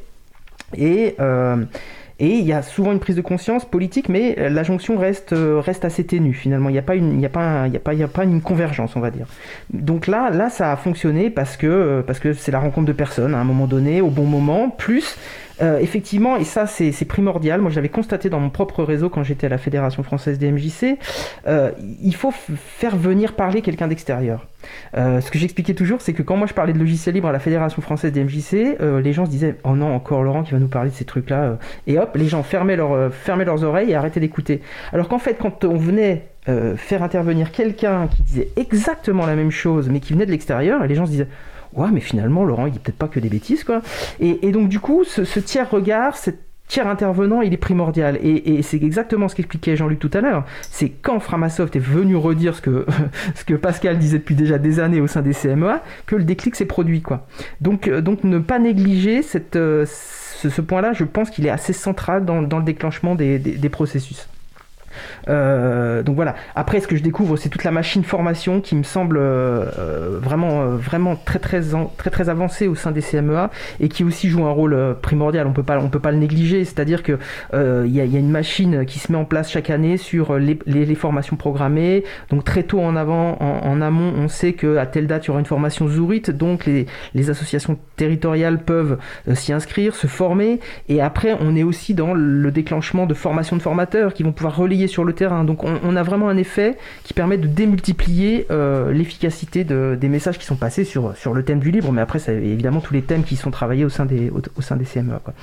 Et, 0.78 1.16
euh, 1.20 1.64
et 2.20 2.30
il 2.38 2.46
y 2.46 2.54
a 2.54 2.62
souvent 2.62 2.92
une 2.94 3.00
prise 3.00 3.16
de 3.18 3.22
conscience 3.22 3.66
politique, 3.66 4.08
mais 4.08 4.50
la 4.50 4.64
jonction 4.64 4.98
reste, 4.98 5.34
euh, 5.34 5.60
reste 5.60 5.84
assez 5.86 6.06
ténue 6.06 6.34
finalement. 6.34 6.70
Il 6.70 6.74
n'y 6.74 6.80
a, 6.80 6.82
pas 6.82 6.96
une- 6.96 7.20
y 7.20 7.26
a, 7.26 7.30
pas 7.30 7.68
y 7.68 7.76
a, 7.76 7.80
pas- 7.80 7.94
y 7.94 8.04
a 8.04 8.08
pas 8.08 8.24
une 8.24 8.42
convergence, 8.42 8.96
on 8.96 9.02
va 9.02 9.12
dire. 9.12 9.28
Donc 9.74 10.08
là, 10.08 10.30
là 10.30 10.50
ça 10.50 10.72
a 10.72 10.76
fonctionné 10.78 11.30
parce 11.30 11.58
que 11.58 11.68
euh, 11.68 12.02
parce 12.02 12.20
que 12.20 12.34
c'est 12.34 12.52
la 12.52 12.60
rencontre 12.60 12.88
de 12.88 12.94
personnes 12.94 13.36
à 13.36 13.38
un 13.40 13.44
moment 13.44 13.68
donné, 13.68 14.02
au 14.02 14.10
bon 14.10 14.26
moment, 14.26 14.70
plus 14.70 15.18
euh, 15.62 15.80
effectivement, 15.80 16.36
et 16.36 16.44
ça 16.44 16.68
c'est 16.68 17.06
primordial, 17.06 17.62
moi 17.62 17.70
je 17.70 17.76
l'avais 17.76 17.90
constaté 17.90 18.30
dans 18.30 18.40
mon 18.40 18.50
propre 18.50 18.84
réseau 18.84 19.10
quand 19.10 19.24
j'étais 19.24 19.48
à 19.48 19.50
la 19.50 19.58
Fédération 19.58 20.04
française 20.04 20.38
des 20.38 20.52
MJC, 20.52 20.98
euh, 21.48 21.72
il 22.02 22.16
faut 22.16 22.32
faire 22.32 22.96
venir 22.96 23.34
parler 23.34 23.62
quelqu'un 23.62 23.88
d'extérieur. 23.88 24.48
Euh, 24.98 25.22
ce 25.22 25.32
que 25.32 25.38
j'expliquais 25.38 25.74
toujours, 25.74 26.02
c'est 26.02 26.14
que 26.14 26.24
quand 26.24 26.36
moi 26.36 26.48
je 26.48 26.54
parlais 26.54 26.74
de 26.74 26.80
logiciel 26.80 27.16
libre 27.16 27.28
à 27.28 27.32
la 27.32 27.40
Fédération 27.40 27.82
française 27.82 28.12
des 28.12 28.24
MJC, 28.24 28.78
les 29.02 29.14
gens 29.14 29.26
se 29.26 29.30
disaient 29.30 29.56
Oh 29.64 29.76
non, 29.76 29.94
encore 29.94 30.24
Laurent 30.24 30.44
qui 30.44 30.52
va 30.52 30.60
nous 30.60 30.68
parler 30.68 30.90
de 30.90 30.96
ces 30.96 31.06
trucs-là. 31.06 31.58
Et 31.88 32.00
hop, 32.00 32.16
les 32.16 32.28
gens 32.28 32.44
fermaient, 32.44 32.78
fermaient 33.12 33.46
leurs 33.46 33.64
oreilles 33.64 33.92
et 33.92 33.96
arrêtaient 33.96 34.20
d'écouter. 34.20 34.62
Alors 34.92 35.08
qu'en 35.08 35.20
fait, 35.20 35.36
quand 35.36 35.64
on 35.66 35.76
venait 35.76 36.28
faire 36.78 37.04
intervenir 37.04 37.52
quelqu'un 37.52 38.08
qui 38.08 38.24
disait 38.24 38.50
exactement 38.56 39.26
la 39.26 39.36
même 39.36 39.52
chose, 39.52 39.90
mais 39.90 40.00
qui 40.00 40.14
venait 40.14 40.26
de 40.26 40.32
l'extérieur, 40.32 40.86
les 40.86 40.96
gens 40.96 41.06
se 41.06 41.12
disaient 41.12 41.28
Ouais, 41.76 41.90
mais 41.92 42.00
finalement, 42.00 42.46
Laurent, 42.46 42.68
il 42.68 42.72
dit 42.74 42.80
peut-être 42.80 42.98
pas 42.98 43.08
que 43.08 43.20
des 43.20 43.30
bêtises, 43.30 43.64
quoi. 43.64 43.82
Et, 44.20 44.52
donc, 44.52 44.70
du 44.70 44.80
coup, 44.80 45.04
ce, 45.04 45.40
tiers 45.40 45.70
regard, 45.70 46.16
cette 46.16 46.40
tiers 46.68 46.88
intervenant, 46.88 47.42
il 47.42 47.54
est 47.54 47.58
primordial. 47.58 48.18
Et, 48.24 48.62
c'est 48.64 48.82
exactement 48.82 49.28
ce 49.28 49.36
qu'expliquait 49.36 49.76
Jean-Luc 49.76 50.00
tout 50.00 50.10
à 50.14 50.22
l'heure. 50.22 50.46
C'est 50.62 50.90
quand 50.90 51.20
Framasoft 51.20 51.76
est 51.76 51.80
venu 51.80 52.16
redire 52.16 52.56
ce 52.56 52.62
que, 52.62 52.86
ce 53.36 53.44
que 53.44 53.54
Pascal 53.54 54.00
disait 54.00 54.20
depuis 54.20 54.36
déjà 54.36 54.58
des 54.58 54.80
années 54.80 55.02
au 55.02 55.08
sein 55.08 55.22
des 55.22 55.34
CMEA, 55.34 55.82
que 56.06 56.16
le 56.16 56.24
déclic 56.24 56.56
s'est 56.56 56.66
produit, 56.66 57.02
quoi. 57.02 57.28
Donc, 57.62 57.88
euh, 57.88 58.02
donc 58.02 58.24
ne 58.24 58.40
pas 58.40 58.58
négliger 58.60 59.22
cette, 59.22 59.58
euh, 59.58 59.86
ce, 59.86 60.62
point-là, 60.62 60.94
je 60.94 61.04
pense 61.04 61.30
qu'il 61.30 61.46
est 61.46 61.52
assez 61.52 61.74
central 61.74 62.26
dans, 62.26 62.42
dans 62.42 62.60
le 62.60 62.66
déclenchement 62.66 63.16
des- 63.16 63.40
des 63.40 63.70
processus. 63.70 64.28
Euh, 65.28 66.04
donc 66.04 66.16
voilà. 66.16 66.36
Après, 66.56 66.80
ce 66.80 66.88
que 66.88 66.96
je 66.96 67.04
découvre, 67.04 67.38
c'est 67.38 67.50
toute 67.50 67.64
la 67.64 67.72
machine 67.72 68.04
formation 68.04 68.62
qui 68.62 68.76
me 68.76 68.84
semble 68.84 69.18
euh, 69.18 69.66
euh, 69.80 70.20
vraiment, 70.22 70.66
vraiment 70.68 71.16
très 71.16 71.40
très, 71.40 71.62
très 71.98 72.10
très 72.10 72.30
avancée 72.30 72.68
au 72.68 72.76
sein 72.76 72.92
des 72.92 73.02
CMEA 73.02 73.50
et 73.80 73.90
qui 73.90 74.04
aussi 74.04 74.30
joue 74.30 74.46
un 74.46 74.52
rôle 74.52 74.96
primordial. 75.02 75.48
On 75.48 75.54
peut 75.54 75.64
pas, 75.64 75.80
on 75.80 75.90
peut 75.90 76.00
pas 76.00 76.12
le 76.12 76.18
négliger. 76.18 76.66
C'est-à-dire 76.66 77.04
que 77.04 77.18
il 77.54 77.92
y, 77.92 78.02
a, 78.02 78.04
une 78.04 78.32
machine 78.32 78.86
qui 78.86 79.00
se 79.00 79.12
met 79.12 79.18
en 79.18 79.26
place 79.26 79.52
chaque 79.52 79.70
année 79.70 79.98
sur 79.98 80.38
les, 80.38 80.96
formations 80.96 81.36
programmées. 81.36 82.04
Donc 82.30 82.44
très 82.44 82.64
tôt 82.64 82.80
en 82.80 82.96
avant, 82.96 83.38
en, 83.40 83.82
amont, 83.82 84.14
on 84.18 84.28
sait 84.28 84.54
que 84.54 84.78
à 84.78 84.86
telle 84.86 85.08
date 85.08 85.26
il 85.26 85.28
y 85.28 85.30
aura 85.32 85.40
une 85.40 85.46
formation 85.46 85.88
Zourit. 85.88 86.22
Donc 86.22 86.66
les, 86.66 86.86
les 87.14 87.30
associations 87.30 87.78
territoriales 87.96 88.64
peuvent 88.64 88.98
s'y 89.34 89.54
inscrire, 89.54 89.96
se 89.96 90.08
former. 90.08 90.60
Et 90.90 91.02
après, 91.02 91.38
on 91.40 91.56
est 91.56 91.64
aussi 91.64 91.94
dans 91.94 92.14
le 92.14 92.52
déclenchement 92.52 93.06
de 93.06 93.14
formations 93.14 93.56
de 93.58 93.62
formateurs 93.62 94.14
qui 94.14 94.24
vont 94.24 94.32
pouvoir 94.32 94.56
relayer 94.56 94.85
sur 94.88 95.04
le 95.04 95.14
terrain. 95.14 95.44
Donc 95.44 95.64
on, 95.64 95.96
a 95.96 96.04
vraiment 96.04 96.30
un 96.30 96.38
effet 96.38 96.78
qui 97.04 97.14
permet 97.14 97.38
de 97.38 97.48
démultiplier 97.48 98.48
l'efficacité 98.50 99.64
des 99.64 100.10
messages 100.10 100.38
qui 100.38 100.46
sont 100.46 100.56
passés 100.56 100.84
sur, 100.84 101.34
le 101.34 101.44
thème 101.44 101.60
du 101.60 101.72
libre, 101.72 101.92
mais 101.92 102.02
après, 102.02 102.20
c'est 102.20 102.36
évidemment 102.36 102.82
tous 102.82 102.94
les 102.94 103.02
thèmes 103.02 103.24
qui 103.24 103.36
sont 103.36 103.52
travaillés 103.52 103.86
au 103.86 103.90
sein 103.90 104.06
des, 104.06 104.30
au, 104.30 104.62
CME. 104.62 105.20
Quoi. 105.24 105.34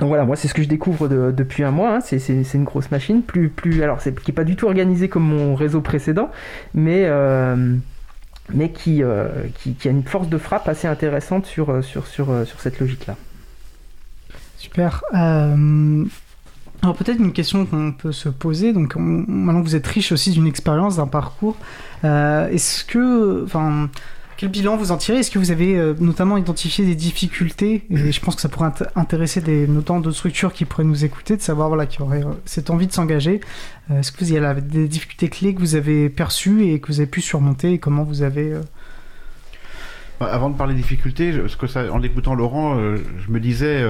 Donc 0.00 0.08
voilà, 0.08 0.24
moi 0.24 0.36
c'est 0.36 0.46
ce 0.48 0.54
que 0.54 0.62
je 0.62 0.68
découvre 0.68 1.08
depuis 1.08 1.64
un 1.64 1.70
mois. 1.70 1.96
Hein. 1.96 2.00
C'est, 2.00 2.54
une 2.54 2.64
grosse 2.64 2.90
machine, 2.90 3.22
plus, 3.22 3.48
plus, 3.48 3.82
alors 3.82 3.98
qui 3.98 4.08
est 4.08 4.34
pas 4.34 4.44
du 4.44 4.56
tout 4.56 4.66
organisé 4.66 5.08
comme 5.08 5.24
mon 5.24 5.54
réseau 5.54 5.80
précédent, 5.80 6.30
mais 6.74 7.04
euh, 7.06 7.76
qui, 8.74 9.02
euh, 9.02 9.28
a 9.84 9.88
une 9.88 10.04
force 10.04 10.28
de 10.28 10.38
frappe 10.38 10.68
assez 10.68 10.86
intéressante 10.86 11.52
euh, 11.58 11.82
sur 11.82 12.06
cette 12.58 12.80
logique 12.80 13.06
là. 13.06 13.16
Super. 14.56 15.02
Alors 16.82 16.94
peut-être 16.96 17.18
une 17.18 17.32
question 17.32 17.66
qu'on 17.66 17.92
peut 17.92 18.12
se 18.12 18.28
poser. 18.28 18.72
Donc 18.72 18.94
maintenant 18.96 19.60
que 19.60 19.66
vous 19.66 19.76
êtes 19.76 19.86
riche 19.86 20.12
aussi 20.12 20.30
d'une 20.30 20.46
expérience, 20.46 20.96
d'un 20.96 21.06
parcours, 21.06 21.56
est-ce 22.04 22.84
que, 22.84 23.44
enfin 23.44 23.88
quel 24.38 24.50
bilan 24.50 24.76
vous 24.76 24.92
en 24.92 24.96
tirez? 24.96 25.18
Est-ce 25.18 25.32
que 25.32 25.40
vous 25.40 25.50
avez 25.50 25.76
euh, 25.76 25.94
notamment 25.98 26.36
identifié 26.36 26.86
des 26.86 26.94
difficultés? 26.94 27.82
Et 27.90 28.12
je 28.12 28.20
pense 28.20 28.36
que 28.36 28.40
ça 28.40 28.48
pourrait 28.48 28.70
intéresser 28.94 29.42
notamment 29.66 29.98
d'autres 29.98 30.16
structures 30.16 30.52
qui 30.52 30.64
pourraient 30.64 30.84
nous 30.84 31.04
écouter, 31.04 31.36
de 31.36 31.42
savoir 31.42 31.66
voilà, 31.66 31.86
qui 31.86 32.00
auraient 32.00 32.22
euh, 32.22 32.34
cette 32.44 32.70
envie 32.70 32.86
de 32.86 32.92
s'engager. 32.92 33.40
Euh, 33.90 33.98
est-ce 33.98 34.12
que 34.12 34.24
vous 34.24 34.32
y 34.32 34.36
avez 34.36 34.60
des 34.60 34.86
difficultés 34.86 35.28
clés 35.28 35.54
que 35.54 35.58
vous 35.58 35.74
avez 35.74 36.08
perçues 36.08 36.68
et 36.68 36.78
que 36.78 36.86
vous 36.86 37.00
avez 37.00 37.08
pu 37.08 37.20
surmonter? 37.20 37.72
Et 37.72 37.78
comment 37.78 38.04
vous 38.04 38.22
avez... 38.22 38.54
Bah, 40.20 40.28
avant 40.30 40.50
de 40.50 40.56
parler 40.56 40.74
des 40.74 40.82
difficultés, 40.82 41.32
ce 41.48 41.56
que 41.56 41.90
en 41.90 42.00
écoutant 42.04 42.36
Laurent, 42.36 42.76
je 42.76 43.32
me 43.32 43.40
disais, 43.40 43.84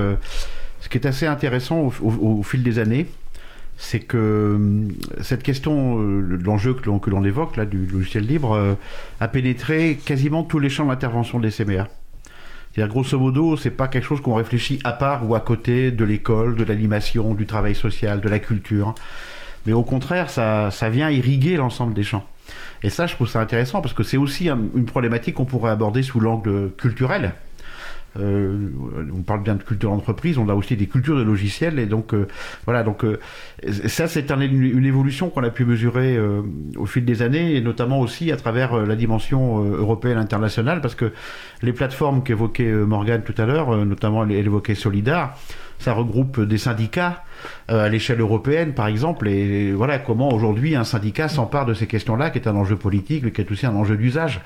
ce 0.81 0.89
qui 0.89 0.99
est 0.99 1.07
assez 1.07 1.26
intéressant 1.26 1.93
au 2.03 2.43
fil 2.43 2.62
des 2.62 2.79
années, 2.79 3.07
c'est 3.79 4.01
que 4.01 4.16
euh, 4.18 4.89
cette 5.22 5.45
question, 5.45 6.01
euh, 6.01 6.39
l'enjeu 6.45 6.74
que 6.74 7.11
l'on 7.11 7.24
évoque 7.24 7.57
là 7.57 7.64
du 7.64 7.87
logiciel 7.87 8.26
libre, 8.26 8.53
euh, 8.53 8.74
a 9.20 9.29
pénétré 9.29 9.99
quasiment 10.05 10.43
tous 10.43 10.59
les 10.59 10.68
champs 10.68 10.87
d'intervention 10.87 11.39
des 11.39 11.51
CMA. 11.51 11.87
C'est-à-dire, 12.74 12.93
grosso 12.93 13.18
modo, 13.18 13.57
c'est 13.57 13.70
pas 13.70 13.89
quelque 13.89 14.05
chose 14.05 14.20
qu'on 14.20 14.35
réfléchit 14.35 14.81
à 14.83 14.93
part 14.93 15.29
ou 15.29 15.35
à 15.37 15.41
côté 15.41 15.93
de 15.93 16.05
l'école, 16.05 16.57
de 16.57 16.64
l'animation, 16.64 17.35
du 17.35 17.47
travail 17.47 17.74
social, 17.74 18.20
de 18.20 18.29
la 18.29 18.41
culture. 18.41 18.95
Mais 19.64 19.72
au 19.72 19.85
contraire, 19.85 20.29
ça, 20.29 20.70
ça 20.70 20.91
vient 20.91 21.09
irriguer 21.09 21.57
l'ensemble 21.57 21.95
des 21.95 22.03
champs. 22.03 22.26
Et 22.83 22.91
ça, 22.91 23.07
je 23.07 23.14
trouve 23.14 23.29
ça 23.29 23.41
intéressant 23.41 23.81
parce 23.81 23.95
que 23.95 24.03
c'est 24.03 24.16
aussi 24.16 24.49
une 24.49 24.87
problématique 24.87 25.37
qu'on 25.37 25.45
pourrait 25.45 25.70
aborder 25.70 26.03
sous 26.03 26.20
l'angle 26.20 26.70
culturel. 26.76 27.33
Euh, 28.18 28.70
on 29.14 29.22
parle 29.22 29.42
bien 29.42 29.54
de 29.54 29.62
culture 29.62 29.90
d'entreprise, 29.90 30.38
on 30.38 30.48
a 30.48 30.54
aussi 30.54 30.76
des 30.76 30.86
cultures 30.86 31.16
de 31.16 31.22
logiciels 31.22 31.78
et 31.78 31.84
donc 31.84 32.14
euh, 32.14 32.26
voilà 32.64 32.82
donc 32.82 33.04
euh, 33.04 33.20
ça 33.86 34.09
c'est 34.09 34.30
une, 34.30 34.84
évolution 34.86 35.28
qu'on 35.28 35.44
a 35.44 35.50
pu 35.50 35.66
mesurer 35.66 36.18
au 36.76 36.86
fil 36.86 37.04
des 37.04 37.20
années 37.20 37.54
et 37.56 37.61
notamment 37.61 38.00
aussi 38.00 38.32
à 38.32 38.36
travers 38.36 38.74
la 38.76 38.96
dimension 38.96 39.62
européenne 39.62 40.16
internationale 40.16 40.80
parce 40.80 40.94
que 40.94 41.12
les 41.62 41.72
plateformes 41.72 42.22
qu'évoquait 42.22 42.72
Morgan 42.72 43.22
tout 43.22 43.34
à 43.36 43.44
l'heure, 43.44 43.84
notamment 43.84 44.24
elle 44.24 44.32
évoquait 44.32 44.74
Solidar, 44.74 45.36
ça 45.78 45.92
regroupe 45.92 46.40
des 46.40 46.59
syndicats 46.59 47.24
à 47.68 47.88
l'échelle 47.88 48.20
européenne, 48.20 48.72
par 48.72 48.86
exemple, 48.86 49.28
et 49.28 49.72
voilà 49.72 49.98
comment 49.98 50.32
aujourd'hui 50.32 50.74
un 50.74 50.84
syndicat 50.84 51.28
s'empare 51.28 51.66
de 51.66 51.74
ces 51.74 51.86
questions-là, 51.86 52.30
qui 52.30 52.38
est 52.38 52.48
un 52.48 52.56
enjeu 52.56 52.76
politique, 52.76 53.22
mais 53.24 53.30
qui 53.30 53.40
est 53.40 53.50
aussi 53.50 53.66
un 53.66 53.74
enjeu 53.74 53.96
d'usage. 53.96 54.40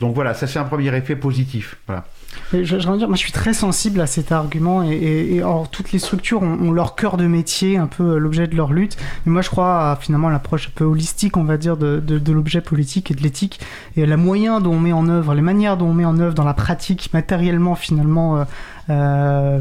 Donc 0.00 0.14
voilà, 0.14 0.34
ça 0.34 0.46
c'est 0.46 0.58
un 0.58 0.64
premier 0.64 0.94
effet 0.94 1.16
positif. 1.16 1.76
Voilà. 1.86 2.04
Je, 2.52 2.64
je, 2.64 2.76
dire, 2.78 3.08
moi 3.08 3.16
je 3.16 3.20
suis 3.20 3.32
très 3.32 3.54
sensible 3.54 4.00
à 4.00 4.06
cet 4.06 4.32
argument 4.32 4.82
et, 4.82 4.94
et, 5.36 5.42
toutes 5.70 5.92
les 5.92 5.98
structures 5.98 6.42
ont, 6.42 6.72
leur 6.72 6.94
cœur 6.96 7.16
de 7.16 7.26
métier, 7.26 7.76
un 7.76 7.86
peu 7.86 8.14
euh, 8.14 8.18
l'objet 8.18 8.46
de 8.46 8.56
leur 8.56 8.72
lutte. 8.72 8.96
Mais 9.24 9.32
moi 9.32 9.42
je 9.42 9.50
crois 9.50 9.90
à 9.90 9.96
finalement 9.96 10.28
l'approche 10.28 10.68
un 10.68 10.72
peu 10.74 10.84
holistique, 10.84 11.36
on 11.36 11.44
va 11.44 11.56
dire, 11.56 11.76
de, 11.76 12.00
de, 12.00 12.18
de 12.18 12.32
l'objet 12.32 12.60
politique 12.60 13.10
et 13.10 13.14
de 13.14 13.22
l'éthique 13.22 13.60
et 13.96 14.04
la 14.06 14.16
moyen 14.16 14.60
dont 14.60 14.72
on 14.72 14.80
met 14.80 14.92
en 14.92 15.08
œuvre, 15.08 15.34
les 15.34 15.42
manières 15.42 15.76
dont 15.76 15.86
on 15.86 15.94
met 15.94 16.04
en 16.04 16.18
œuvre 16.18 16.34
dans 16.34 16.44
la 16.44 16.54
pratique 16.54 17.10
matériellement 17.12 17.74
finalement 17.74 18.38
euh, 18.38 18.44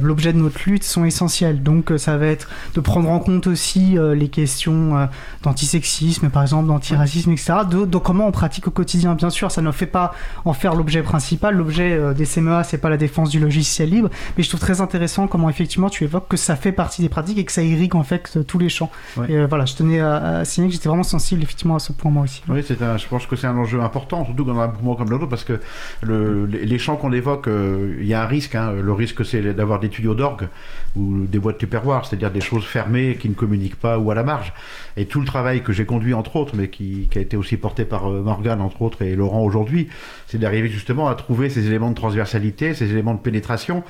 l'objet 0.01 0.34
de 0.34 0.38
notre 0.38 0.59
lutte 0.65 0.84
sont 0.84 1.05
essentielles. 1.05 1.63
Donc 1.63 1.91
ça 1.97 2.17
va 2.17 2.27
être 2.27 2.49
de 2.75 2.82
prendre 2.82 3.09
en 3.09 3.19
compte 3.19 3.47
aussi 3.47 3.97
les 4.15 4.30
questions 4.30 5.07
d'antisexisme, 5.43 6.30
par 6.30 6.41
exemple, 6.41 6.67
d'antiracisme, 6.67 7.32
etc. 7.32 7.53
De, 7.69 7.86
de, 7.86 7.97
comment 7.97 8.27
on 8.27 8.32
pratique 8.32 8.67
au 8.67 8.71
quotidien. 8.71 9.15
Bien 9.15 9.30
sûr, 9.30 9.51
ça 9.51 9.61
ne 9.61 9.71
fait 9.71 9.86
pas 9.86 10.13
en 10.45 10.53
faire 10.53 10.75
l'objet 10.75 11.01
principal. 11.01 11.55
L'objet 11.55 12.13
des 12.13 12.25
CMEA, 12.25 12.63
c'est 12.63 12.77
pas 12.77 12.89
la 12.89 12.97
défense 12.97 13.30
du 13.30 13.39
logiciel 13.39 13.89
libre, 13.89 14.09
mais 14.38 14.43
je 14.43 14.49
trouve 14.49 14.59
très 14.59 14.82
intéressant 14.82 15.27
comment 15.27 15.49
effectivement 15.49 15.89
tu 15.89 16.03
évoques 16.03 16.27
que 16.27 16.38
ça 16.38 16.55
fait 16.55 16.71
partie 16.71 17.01
des 17.01 17.09
pratiques 17.09 17.38
et 17.38 17.45
que 17.45 17.51
ça 17.51 17.63
irrigue 17.63 17.95
en 17.95 18.03
fait 18.03 18.39
tous 18.47 18.59
les 18.59 18.69
champs. 18.69 18.91
Et 19.27 19.36
euh, 19.36 19.47
voilà, 19.47 19.65
je 19.65 19.75
tenais 19.75 19.99
à, 19.99 20.43
signaler 20.45 20.69
que 20.69 20.75
j'étais 20.75 20.89
vraiment 20.89 21.03
sensible 21.03 21.41
effectivement 21.43 21.75
à 21.75 21.80
ce 21.80 21.91
point 21.91 22.11
moi 22.11 22.23
aussi. 22.23 22.41
Oui, 22.47 22.63
c'est 22.65 22.77
je 22.80 23.07
pense 23.07 23.25
que 23.25 23.36
c'est 23.36 23.47
un 23.47 23.57
enjeu 23.57 23.82
important, 23.82 24.25
surtout 24.25 24.43
dans 24.43 24.59
un 24.59 24.67
mouvement 24.67 24.95
comme 24.95 25.09
l'autre, 25.09 25.27
parce 25.27 25.43
que 25.43 25.59
le, 26.01 26.45
les 26.45 26.80
champs 26.80 26.95
qu'on 26.95 27.11
évoque, 27.11 27.47
euh, 27.47 27.97
il 27.99 28.07
y 28.07 28.13
a 28.13 28.23
un 28.23 28.27
risque. 28.27 28.55
Hein. 28.55 28.73
le 28.82 28.93
risque, 28.93 29.18
c'est 29.24 29.41
d'avoir 29.53 29.80
des 29.80 29.89
tuyaux 29.89 30.15
d'orgue 30.15 30.47
ou 30.95 31.26
des 31.26 31.39
boîtes 31.39 31.57
tupperware, 31.57 32.05
c'est-à-dire 32.05 32.32
des 32.32 32.41
choses 32.41 32.65
fermées 32.65 33.17
qui 33.20 33.30
ne 33.30 33.34
communiquent 33.34 33.80
pas 33.80 33.97
ou 33.97 34.11
à 34.11 34.15
la 34.15 34.24
marge. 34.24 34.53
Et 34.97 35.05
tout 35.05 35.20
le 35.20 35.26
travail 35.26 35.61
que 35.63 35.74
j'ai 35.74 35.86
conduit 35.86 36.13
entre 36.13 36.36
autres, 36.36 36.55
mais 36.55 36.70
qui, 36.70 37.07
qui, 37.09 37.17
a 37.17 37.22
été 37.22 37.38
aussi 37.38 37.57
porté 37.57 37.86
par 37.86 38.09
euh, 38.09 38.22
Morgane 38.22 38.61
entre 38.61 38.82
autres 38.82 39.01
et 39.01 39.15
Laurent 39.15 39.43
aujourd'hui, 39.43 39.88
c'est 40.28 40.38
d'arriver 40.38 40.70
justement 40.70 41.07
à 41.07 41.15
trouver 41.15 41.49
ces 41.49 41.67
éléments 41.67 41.89
de 41.89 41.95
transversalité, 41.95 42.74
ces 42.74 42.91
éléments 42.91 43.13
de 43.13 43.20
pénétration 43.20 43.84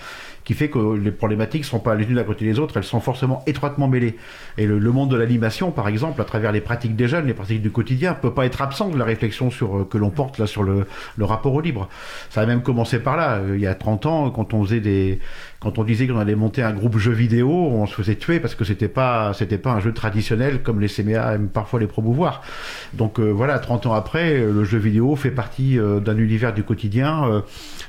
qui 0.44 0.54
fait 0.54 0.70
que 0.70 0.96
les 0.96 1.12
problématiques 1.12 1.62
ne 1.62 1.68
sont 1.68 1.80
pas 1.80 1.96
les 1.96 2.06
unes 2.06 2.18
à 2.18 2.24
côté 2.24 2.46
des 2.46 2.60
autres, 2.60 2.78
elles 2.78 2.84
sont 2.84 3.00
forcément 3.00 3.44
étroitement 3.46 3.88
mêlées. 3.88 4.16
Et 4.58 4.66
le, 4.66 4.80
monde 4.92 5.12
de 5.12 5.16
l'animation, 5.16 5.72
par 5.72 5.88
exemple, 5.88 6.22
à 6.22 6.26
travers 6.26 6.52
les 6.52 6.62
pratiques 6.62 6.96
des 6.96 7.08
jeunes, 7.08 7.28
les 7.28 7.34
pratiques 7.34 7.62
du 7.62 7.72
quotidien, 7.72 8.14
peut 8.14 8.34
pas 8.34 8.46
être 8.46 8.62
absent 8.62 8.90
de 8.90 8.98
la 8.98 9.06
réflexion 9.06 9.52
sur, 9.52 9.78
euh, 9.78 9.84
que 9.90 9.98
l'on 9.98 10.10
porte 10.10 10.38
là 10.40 10.48
sur 10.48 10.64
le, 10.64 10.86
le, 11.18 11.26
rapport 11.26 11.54
au 11.54 11.62
libre. 11.62 11.90
Ça 12.30 12.42
a 12.42 12.46
même 12.46 12.62
commencé 12.62 13.00
par 13.00 13.18
là. 13.18 13.36
Euh, 13.36 13.56
il 13.56 13.62
y 13.62 13.68
a 13.68 13.76
30 13.76 14.06
ans, 14.06 14.30
quand 14.32 14.54
on 14.54 14.64
faisait 14.64 14.80
des, 14.80 15.20
quand 15.60 15.78
on 15.78 15.84
disait 15.84 16.08
qu'on 16.08 16.18
allait 16.18 16.36
monter 16.36 16.64
un 16.64 16.74
groupe 16.74 16.98
jeu 16.98 17.12
vidéo, 17.12 17.50
on 17.50 17.86
se 17.86 17.94
faisait 17.94 18.16
tuer 18.16 18.40
parce 18.40 18.56
que 18.56 18.64
c'était 18.64 18.88
pas, 18.88 19.34
c'était 19.34 19.58
pas 19.58 19.72
un 19.72 19.80
jeu 19.80 19.94
traditionnel 19.94 20.62
comme 20.64 20.80
les 20.80 20.88
CMA 20.88 21.36
aiment 21.36 21.50
parfois 21.50 21.80
les 21.80 21.88
promouvoir. 21.88 22.42
Donc 22.94 23.20
euh, 23.20 23.30
voilà, 23.30 23.60
30 23.60 23.86
ans 23.88 23.94
après, 23.94 24.40
le 24.40 24.64
jeu 24.64 24.78
vidéo 24.78 25.16
fait 25.16 25.32
partie 25.32 25.78
d'un 25.78 26.18
univers 26.18 26.54
du 26.54 26.64
quotidien. 26.64 27.44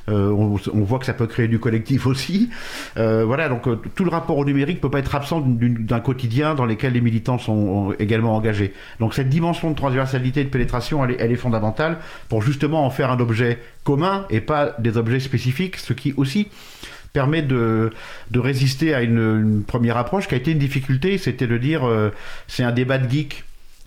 On, 0.08 0.56
on, 0.74 0.80
voit 0.80 0.98
que 0.98 1.06
ça 1.06 1.14
peut 1.14 1.26
créer 1.26 1.48
du 1.48 1.58
collectif 1.58 2.06
aussi. 2.06 2.50
Euh, 2.96 3.24
voilà, 3.24 3.48
donc 3.48 3.66
euh, 3.68 3.76
tout 3.94 4.04
le 4.04 4.10
rapport 4.10 4.36
au 4.38 4.44
numérique 4.44 4.80
peut 4.80 4.90
pas 4.90 4.98
être 4.98 5.14
absent 5.14 5.40
d'un 5.40 6.00
quotidien 6.00 6.54
dans 6.54 6.66
lequel 6.66 6.92
les 6.92 7.00
militants 7.00 7.38
sont 7.38 7.94
également 7.98 8.34
engagés. 8.34 8.72
Donc 8.98 9.14
cette 9.14 9.28
dimension 9.28 9.70
de 9.70 9.76
transversalité 9.76 10.40
et 10.40 10.44
de 10.44 10.48
pénétration, 10.48 11.04
elle 11.04 11.32
est, 11.32 11.36
fondamentale 11.36 11.98
pour 12.28 12.42
justement 12.42 12.84
en 12.84 12.90
faire 12.90 13.10
un 13.10 13.20
objet 13.20 13.58
commun 13.84 14.26
et 14.30 14.40
pas 14.40 14.74
des 14.78 14.96
objets 14.96 15.20
spécifiques, 15.20 15.76
ce 15.76 15.92
qui 15.92 16.12
aussi 16.16 16.48
permet 17.12 17.42
de, 17.42 17.92
résister 18.34 18.94
à 18.94 19.02
une, 19.02 19.62
première 19.66 19.96
approche 19.96 20.28
qui 20.28 20.34
a 20.34 20.36
été 20.36 20.52
une 20.52 20.58
difficulté, 20.58 21.18
c'était 21.18 21.46
de 21.46 21.56
dire 21.56 21.86
euh, 21.86 22.10
c'est 22.46 22.62
un 22.62 22.72
débat 22.72 22.98
de 22.98 23.08
geek, 23.08 23.44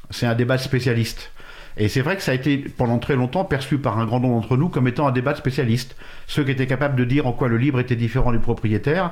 c'est 0.10 0.26
un 0.26 0.36
débat 0.36 0.58
de 0.58 0.62
spécialiste. 0.62 1.32
Et 1.78 1.88
c'est 1.88 2.02
vrai 2.02 2.16
que 2.16 2.22
ça 2.22 2.32
a 2.32 2.36
été 2.36 2.58
pendant 2.58 3.00
très 3.00 3.16
longtemps 3.16 3.44
perçu 3.46 3.78
par 3.78 4.00
un 4.00 4.06
grand 4.06 4.20
nombre 4.20 4.42
d'entre 4.42 4.58
nous 4.58 4.70
comme 4.70 4.88
étant 4.88 5.08
un 5.08 5.12
débat 5.12 5.34
de 5.34 5.38
spécialistes. 5.38 5.96
Ceux 6.28 6.44
qui 6.44 6.52
étaient 6.52 6.68
capables 6.68 6.96
de 6.96 7.04
dire 7.04 7.28
en 7.28 7.32
quoi 7.32 7.48
le 7.48 7.58
libre 7.58 7.80
était 7.80 7.96
différent 7.96 8.32
du 8.32 8.40
propriétaire 8.40 9.12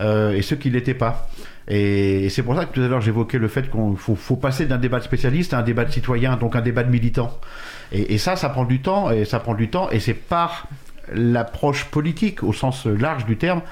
euh, 0.00 0.32
et 0.32 0.42
ceux 0.42 0.56
qui 0.56 0.68
ne 0.68 0.74
l'étaient 0.74 0.94
pas. 0.94 1.28
Et, 1.68 2.28
c'est 2.28 2.42
pour 2.42 2.54
ça 2.54 2.64
que 2.64 2.72
tout 2.72 2.82
à 2.82 2.88
l'heure 2.88 3.00
j'évoquais 3.00 3.38
le 3.38 3.48
fait 3.48 3.70
qu'il 3.70 3.96
faut, 3.96 4.36
passer 4.36 4.66
d'un 4.66 4.78
débat 4.78 4.98
de 4.98 5.04
spécialiste 5.04 5.52
à 5.52 5.58
un 5.58 5.62
débat 5.62 5.84
de 5.84 5.90
citoyen, 5.90 6.36
donc 6.36 6.54
un 6.54 6.60
débat 6.60 6.84
de 6.84 6.90
militant. 6.90 7.36
Et 7.92 8.18
ça, 8.18 8.36
ça 8.36 8.48
prend 8.48 8.64
du 8.64 8.80
temps, 8.80 9.10
et 9.10 9.24
ça 9.24 9.38
prend 9.38 9.54
du 9.54 9.68
temps, 9.68 9.90
et 9.90 10.00
c'est 10.00 10.14
par 10.14 10.68
l'approche 11.12 11.84
politique 11.86 12.42
au 12.42 12.52
sens 12.52 12.86
large 12.86 13.26
du 13.26 13.36
terme 13.36 13.62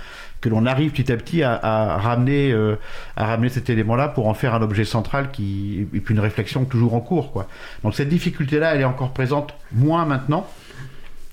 que 0.45 0.51
l'on 0.51 0.67
arrive 0.67 0.91
petit 0.91 1.11
à 1.11 1.17
petit 1.17 1.43
à, 1.43 1.97
ramener, 1.97 2.53
euh, 2.53 2.77
à 3.17 3.25
ramener 3.25 3.49
cet 3.49 3.71
élément-là 3.71 4.09
pour 4.09 4.29
en 4.29 4.35
faire 4.35 4.55
un 4.55 4.61
objet 4.61 4.85
central 4.85 5.31
qui, 5.31 5.89
et 5.95 6.01
puis 6.01 6.13
une 6.13 6.21
réflexion 6.21 6.67
toujours 6.67 6.93
en 6.93 7.01
cours. 7.01 7.33
Quoi. 7.33 7.49
Donc 7.83 7.95
cette 7.95 8.11
difficulté-là, 8.11 8.75
elle 8.75 8.83
est 8.83 8.85
encore 8.85 9.15
présente 9.15 9.55
moins 9.73 10.05
maintenant, 10.05 10.47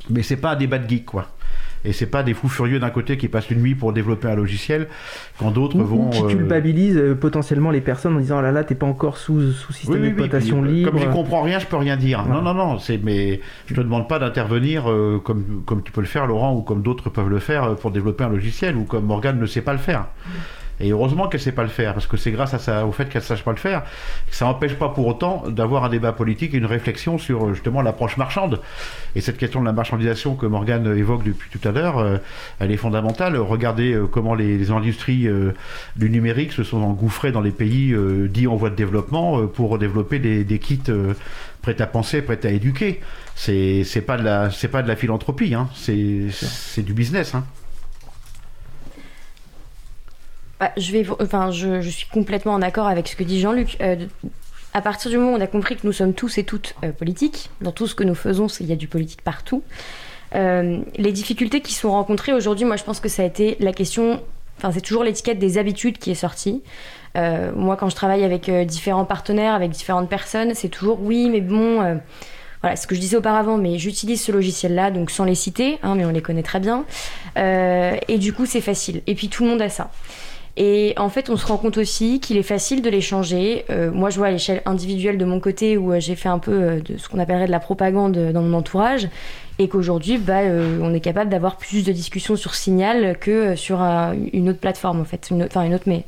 mais 0.09 0.24
c'est 0.24 0.38
pas 0.38 0.51
un 0.51 0.55
débat 0.55 0.78
de 0.80 0.88
geek. 0.88 1.05
Quoi 1.07 1.28
et 1.83 1.93
c'est 1.93 2.05
pas 2.05 2.24
des 2.24 2.33
fous 2.33 2.49
furieux 2.49 2.79
d'un 2.79 2.89
côté 2.89 3.17
qui 3.17 3.28
passent 3.28 3.49
une 3.49 3.62
nuit 3.62 3.75
pour 3.75 3.93
développer 3.93 4.28
un 4.28 4.36
logiciel 4.36 4.87
quand 5.39 5.51
d'autres 5.51 5.78
vont 5.78 6.09
qui 6.09 6.21
euh, 6.21 6.28
culpabilisent 6.28 6.97
euh, 6.97 7.16
potentiellement 7.16 7.71
les 7.71 7.82
personnes 7.82 8.16
en 8.16 8.20
disant 8.20 8.39
oh 8.39 8.41
là 8.41 8.51
là 8.51 8.63
t'es 8.63 8.75
pas 8.75 8.86
encore 8.86 9.17
sous, 9.17 9.51
sous 9.51 9.74
système 9.74 10.01
d'exploitation 10.01 10.62
libre. 10.62 10.91
comme 10.91 10.99
je 10.99 11.08
comprends 11.08 11.41
rien 11.41 11.59
je 11.59 11.67
peux 11.67 11.78
rien 11.78 11.97
dire. 11.97 12.25
Non 12.25 12.41
non 12.41 12.53
non 12.53 12.78
c'est 12.78 12.99
mais 13.03 13.41
je 13.67 13.74
te 13.74 13.82
demande 13.82 14.08
pas 14.08 14.20
d'intervenir 14.20 14.89
euh, 14.89 15.21
comme 15.24 15.63
comme 15.66 15.83
tu 15.83 15.91
peux 15.91 16.01
le 16.01 16.08
faire 16.08 16.28
Laurent 16.28 16.53
ou 16.53 16.62
comme 16.62 16.82
d'autres 16.82 17.09
peuvent 17.09 17.29
le 17.29 17.39
faire 17.39 17.75
pour 17.75 17.91
développer 17.91 18.24
un 18.24 18.29
logiciel 18.29 18.75
ou 18.75 18.83
comme 18.83 19.05
Morgan 19.05 19.39
ne 19.39 19.45
sait 19.45 19.62
pas 19.62 19.74
le 19.74 19.79
faire 19.79 20.08
Et 20.82 20.91
heureusement 20.91 21.28
qu'elle 21.28 21.41
sait 21.41 21.51
pas 21.51 21.63
le 21.63 21.70
faire, 21.70 21.93
parce 21.93 22.08
que 22.08 22.17
c'est 22.17 22.32
grâce 22.32 22.53
à 22.53 22.59
ça, 22.59 22.86
au 22.86 22.91
fait 22.91 23.08
qu'elle 23.09 23.21
sache 23.21 23.43
pas 23.43 23.51
le 23.51 23.58
faire, 23.58 23.83
que 24.29 24.36
ça 24.36 24.45
n'empêche 24.45 24.75
pas 24.75 24.89
pour 24.89 25.08
autant 25.08 25.43
d'avoir 25.47 25.83
un 25.83 25.89
débat 25.89 26.12
politique 26.12 26.53
et 26.53 26.58
une 26.58 26.66
réflexion 26.66 27.17
sur 27.17 27.53
justement 27.53 27.82
l'approche 27.82 28.17
marchande. 28.17 28.59
Et 29.16 29.21
cette 29.21 29.37
question 29.37 29.59
de 29.59 29.66
la 29.66 29.74
marchandisation 29.74 30.36
que 30.36 30.45
Morgane 30.45 30.97
évoque 30.97 31.24
depuis 31.24 31.49
tout 31.49 31.66
à 31.67 31.71
l'heure, 31.71 31.99
euh, 31.99 32.17
elle 32.59 32.71
est 32.71 32.78
fondamentale. 32.78 33.37
Regardez 33.37 33.93
euh, 33.93 34.08
comment 34.08 34.36
les, 34.36 34.58
les 34.58 34.71
industries 34.71 35.28
euh, 35.28 35.53
du 35.95 36.09
numérique 36.09 36.51
se 36.51 36.63
sont 36.63 36.82
engouffrées 36.82 37.32
dans 37.32 37.41
les 37.41 37.51
pays 37.51 37.93
euh, 37.93 38.28
dits 38.28 38.47
en 38.47 38.55
voie 38.55 38.70
de 38.70 38.75
développement 38.75 39.39
euh, 39.39 39.47
pour 39.47 39.78
développer 39.78 40.20
des, 40.20 40.43
des 40.43 40.59
kits 40.59 40.79
euh, 40.89 41.13
prêts 41.62 41.82
à 41.82 41.87
penser, 41.87 42.21
prêts 42.21 42.39
à 42.43 42.49
éduquer. 42.49 43.01
C'est 43.36 44.03
pas 44.05 44.17
de 44.17 44.24
la 44.24 44.51
c'est 44.51 44.67
pas 44.67 44.83
de 44.83 44.87
la 44.87 44.95
philanthropie, 44.95 45.55
hein. 45.55 45.67
c'est 45.74 46.28
c'est 46.29 46.83
du 46.83 46.93
business. 46.93 47.33
Hein. 47.33 47.43
Bah, 50.62 50.71
je, 50.78 51.89
suis 51.89 52.08
complètement 52.08 52.54
en 52.54 52.62
accord 52.62 52.86
avec 52.86 53.08
ce 53.08 53.16
que 53.16 53.24
dit 53.24 53.39
Jean-Luc. 53.39 53.78
Euh, 53.82 53.96
à 54.75 54.82
partir 54.83 55.09
du 55.09 55.17
moment 55.17 55.33
où 55.33 55.38
on 55.38 55.42
a 55.42 55.47
compris 55.47 55.75
que 55.75 55.88
nous 55.88 55.92
sommes 55.92 56.13
tous 56.13 56.38
et 56.38 56.43
toutes 56.43 56.75
euh, 56.83 56.92
politiques, 56.92 57.50
dans 57.62 57.71
tout 57.71 57.88
ce 57.88 57.96
que 57.96 58.04
nous 58.04 58.13
faisons, 58.13 58.46
il 58.59 58.67
y 58.67 58.71
a 58.71 58.75
du 58.75 58.88
politique 58.88 59.24
partout. 59.24 59.63
Euh, 60.36 60.78
les 60.97 61.12
difficultés 61.12 61.62
qui 61.62 61.74
sont 61.74 61.89
rencontrées 61.89 62.32
aujourd'hui, 62.33 62.66
moi 62.66 62.75
je 62.75 62.83
pense 62.83 63.00
que 63.00 63.09
ça 63.09 63.24
a 63.24 63.25
été 63.25 63.58
la 63.59 63.74
question, 63.74 64.21
enfin 64.59 64.71
c'est 64.71 64.82
toujours 64.82 65.04
l'étiquette 65.04 65.39
des 65.39 65.58
habitudes 65.58 65.97
qui 65.97 66.12
est 66.12 66.16
sortie. 66.16 66.62
Moi 67.16 67.75
quand 67.75 67.89
je 67.89 67.96
travaille 67.96 68.24
avec 68.24 68.50
différents 68.67 69.05
partenaires, 69.05 69.55
avec 69.55 69.71
différentes 69.71 70.09
personnes, 70.09 70.54
c'est 70.54 70.70
toujours 70.70 71.01
oui 71.01 71.28
mais 71.32 71.42
bon, 71.42 72.00
voilà 72.62 72.75
ce 72.75 72.86
que 72.86 72.93
je 72.93 73.01
disais 73.01 73.17
auparavant, 73.17 73.58
mais 73.58 73.79
j'utilise 73.79 74.21
ce 74.21 74.32
logiciel-là, 74.32 74.92
donc 74.92 75.09
sans 75.09 75.25
les 75.25 75.36
citer, 75.36 75.79
hein, 75.82 75.96
mais 75.96 76.05
on 76.05 76.12
les 76.12 76.21
connaît 76.21 76.43
très 76.43 76.59
bien. 76.59 76.86
Et 77.36 78.17
du 78.20 78.32
coup 78.32 78.46
c'est 78.46 78.62
facile. 78.62 79.01
Et 79.08 79.16
puis 79.16 79.28
tout 79.28 79.43
le 79.43 79.50
monde 79.50 79.62
a 79.63 79.70
ça. 79.70 79.89
Et 80.58 80.94
en 80.98 81.10
fait, 81.10 81.30
on 81.30 81.38
se 81.38 81.46
rend 81.46 81.58
compte 81.58 81.78
aussi 81.78 82.20
qu'il 82.20 82.38
est 82.38 82.44
facile 82.44 82.82
de 82.82 82.90
les 82.90 83.02
changer. 83.02 83.64
Euh, 83.70 83.90
moi, 83.92 84.10
je 84.10 84.18
vois 84.18 84.28
à 84.28 84.32
l'échelle 84.32 84.62
individuelle 84.66 85.18
de 85.18 85.26
mon 85.26 85.40
côté 85.40 85.78
où 85.78 85.94
euh, 85.94 86.00
j'ai 86.00 86.16
fait 86.16 86.30
un 86.30 86.40
peu 86.40 86.52
euh, 86.52 86.80
de 86.82 86.98
ce 86.98 87.08
qu'on 87.08 87.20
appellerait 87.20 87.46
de 87.46 87.52
la 87.52 87.60
propagande 87.60 88.18
dans 88.18 88.42
mon 88.42 88.58
entourage, 88.58 89.08
et 89.60 89.68
qu'aujourd'hui, 89.68 90.18
bah, 90.18 90.40
on 90.82 90.94
est 90.94 91.02
capable 91.02 91.30
d'avoir 91.30 91.58
plus 91.58 91.86
de 91.86 91.92
discussions 91.92 92.36
sur 92.36 92.56
Signal 92.56 93.18
que 93.20 93.56
sur 93.56 93.80
une 93.80 94.50
autre 94.50 94.60
plateforme, 94.60 95.00
en 95.02 95.06
fait, 95.06 95.30
enfin 95.44 95.64
une 95.64 95.76
autre, 95.76 95.84
mais 95.86 96.04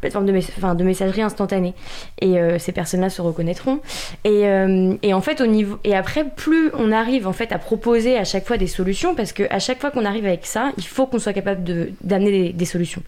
plateforme 0.00 0.26
de, 0.26 0.32
de 0.32 0.84
messagerie 0.84 1.22
instantanée. 1.22 1.74
Et 2.20 2.38
euh, 2.38 2.58
ces 2.58 2.72
personnes-là 2.72 3.10
se 3.10 3.22
reconnaîtront. 3.22 3.80
Et, 4.24 4.46
euh, 4.48 4.94
et 5.02 5.14
en 5.14 5.20
fait, 5.20 5.40
au 5.40 5.46
niveau 5.46 5.78
et 5.84 5.94
après, 5.94 6.24
plus 6.24 6.70
on 6.76 6.92
arrive 6.92 7.26
en 7.26 7.32
fait 7.32 7.52
à 7.52 7.58
proposer 7.58 8.16
à 8.16 8.24
chaque 8.24 8.46
fois 8.46 8.56
des 8.56 8.66
solutions, 8.66 9.14
parce 9.14 9.32
que 9.32 9.44
à 9.50 9.58
chaque 9.58 9.80
fois 9.80 9.90
qu'on 9.90 10.04
arrive 10.04 10.26
avec 10.26 10.46
ça, 10.46 10.72
il 10.78 10.84
faut 10.86 11.06
qu'on 11.06 11.18
soit 11.18 11.32
capable 11.32 11.64
de- 11.64 11.90
d'amener 12.02 12.30
des, 12.30 12.52
des 12.52 12.64
solutions. 12.64 13.02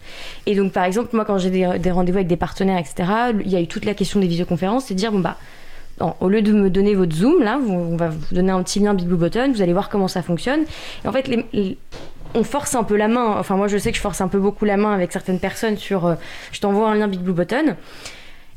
Et 0.45 0.55
donc, 0.55 0.71
par 0.71 0.83
exemple, 0.85 1.09
moi, 1.13 1.25
quand 1.25 1.37
j'ai 1.37 1.49
des, 1.49 1.65
rendez-vous 1.91 2.17
avec 2.17 2.27
des 2.27 2.37
partenaires, 2.37 2.77
etc., 2.77 3.09
il 3.43 3.49
y 3.51 3.55
a 3.55 3.61
eu 3.61 3.67
toute 3.67 3.85
la 3.85 3.93
question 3.93 4.19
des 4.19 4.27
visioconférences, 4.27 4.85
c'est 4.85 4.93
de 4.93 4.99
dire 4.99 5.11
bon 5.11 5.19
bah 5.19 5.37
au 6.19 6.27
lieu 6.27 6.41
de 6.41 6.51
me 6.51 6.69
donner 6.71 6.95
votre 6.95 7.15
Zoom, 7.15 7.43
là, 7.43 7.59
on 7.69 7.95
va 7.95 8.09
vous 8.09 8.35
donner 8.35 8.51
un 8.51 8.63
petit 8.63 8.79
lien 8.79 8.95
Big 8.95 9.05
Blue 9.07 9.15
Button, 9.15 9.51
vous 9.53 9.61
allez 9.61 9.73
voir 9.73 9.89
comment 9.89 10.07
ça 10.07 10.23
fonctionne. 10.23 10.61
En 11.05 11.11
fait, 11.11 11.27
les- 11.27 11.77
on 12.33 12.43
force 12.43 12.75
un 12.75 12.83
peu 12.83 12.95
la 12.95 13.07
main. 13.07 13.35
Enfin, 13.37 13.55
moi, 13.55 13.67
je 13.67 13.77
sais 13.77 13.91
que 13.91 13.97
je 13.97 14.01
force 14.01 14.21
un 14.21 14.27
peu 14.27 14.39
beaucoup 14.39 14.65
la 14.65 14.77
main 14.77 14.93
avec 14.93 15.11
certaines 15.11 15.39
personnes 15.39 15.77
sur 15.77 16.05
euh, 16.05 16.15
je 16.51 16.59
t'envoie 16.59 16.89
un 16.89 16.95
lien 16.95 17.07
Big 17.07 17.21
Blue 17.21 17.33
Button. 17.33 17.75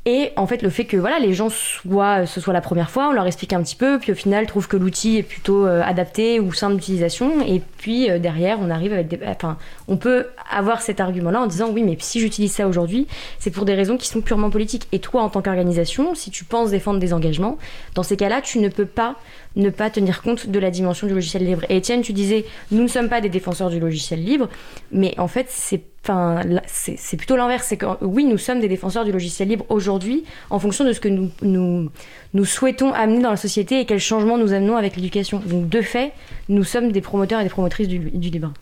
Et 0.08 0.30
en 0.36 0.46
fait, 0.46 0.62
le 0.62 0.70
fait 0.70 0.84
que 0.84 0.96
voilà, 0.96 1.18
les 1.18 1.34
gens 1.34 1.48
soient, 1.50 2.26
ce 2.26 2.40
soit 2.40 2.52
la 2.52 2.60
première 2.60 2.90
fois, 2.90 3.08
on 3.08 3.12
leur 3.12 3.26
explique 3.26 3.52
un 3.52 3.60
petit 3.60 3.74
peu, 3.74 3.98
puis 3.98 4.12
au 4.12 4.14
final, 4.14 4.46
trouvent 4.46 4.68
que 4.68 4.76
l'outil 4.76 5.16
est 5.16 5.24
plutôt 5.24 5.66
euh, 5.66 5.82
adapté 5.82 6.38
ou 6.38 6.52
simple 6.52 6.76
d'utilisation. 6.76 7.44
Et 7.44 7.60
puis 7.78 8.08
euh, 8.08 8.20
derrière, 8.20 8.58
on 8.60 8.70
arrive 8.70 8.92
avec 8.92 9.08
des. 9.08 9.18
Enfin, 9.26 9.58
on 9.88 9.96
peut 9.96 10.26
avoir 10.48 10.80
cet 10.80 11.00
argument-là 11.00 11.42
en 11.42 11.46
disant 11.48 11.70
oui, 11.72 11.82
mais 11.82 11.96
si 11.98 12.20
j'utilise 12.20 12.52
ça 12.52 12.68
aujourd'hui, 12.68 13.08
c'est 13.40 13.50
pour 13.50 13.64
des 13.64 13.74
raisons 13.74 13.96
qui 13.96 14.06
sont 14.06 14.20
purement 14.20 14.48
politiques. 14.48 14.86
Et 14.92 15.00
toi, 15.00 15.22
en 15.22 15.28
tant 15.28 15.42
qu'organisation, 15.42 16.14
si 16.14 16.30
tu 16.30 16.44
penses 16.44 16.70
défendre 16.70 17.00
des 17.00 17.12
engagements, 17.12 17.58
dans 17.96 18.04
ces 18.04 18.16
cas-là, 18.16 18.42
tu 18.42 18.60
ne 18.60 18.68
peux 18.68 18.86
pas 18.86 19.16
ne 19.56 19.70
pas 19.70 19.90
tenir 19.90 20.22
compte 20.22 20.48
de 20.48 20.58
la 20.60 20.70
dimension 20.70 21.08
du 21.08 21.14
logiciel 21.14 21.44
libre. 21.44 21.62
Et 21.68 21.78
Étienne, 21.78 22.02
tu 22.02 22.12
disais, 22.12 22.44
nous 22.70 22.82
ne 22.82 22.88
sommes 22.88 23.08
pas 23.08 23.20
des 23.20 23.30
défenseurs 23.30 23.70
du 23.70 23.80
logiciel 23.80 24.22
libre, 24.22 24.48
mais 24.92 25.18
en 25.18 25.28
fait, 25.28 25.46
c'est 25.48 25.82
enfin, 26.08 26.40
c'est 26.66 27.16
plutôt 27.16 27.36
l'inverse. 27.36 27.66
C'est 27.68 27.76
que 27.76 27.86
oui, 28.02 28.24
nous 28.24 28.38
sommes 28.38 28.60
des 28.60 28.68
défenseurs 28.68 29.04
du 29.04 29.12
logiciel 29.12 29.48
libre 29.48 29.64
aujourd'hui, 29.68 30.24
en 30.50 30.58
fonction 30.58 30.84
de 30.84 30.92
ce 30.92 31.00
que 31.00 31.08
nous 31.08 32.44
souhaitons 32.44 32.92
amener 32.92 33.22
dans 33.22 33.30
la 33.30 33.36
société 33.36 33.80
et 33.80 33.86
quels 33.86 34.00
changements 34.00 34.38
nous 34.38 34.52
amenons 34.52 34.76
avec 34.76 34.96
l'éducation. 34.96 35.42
Donc, 35.44 35.68
de 35.68 35.82
fait, 35.82 36.12
nous 36.48 36.64
sommes 36.64 36.92
des 36.92 37.00
promoteurs 37.00 37.40
et 37.40 37.44
des 37.44 37.50
promotrices 37.50 37.88
du, 37.88 37.98
du 37.98 38.30
libre. 38.30 38.52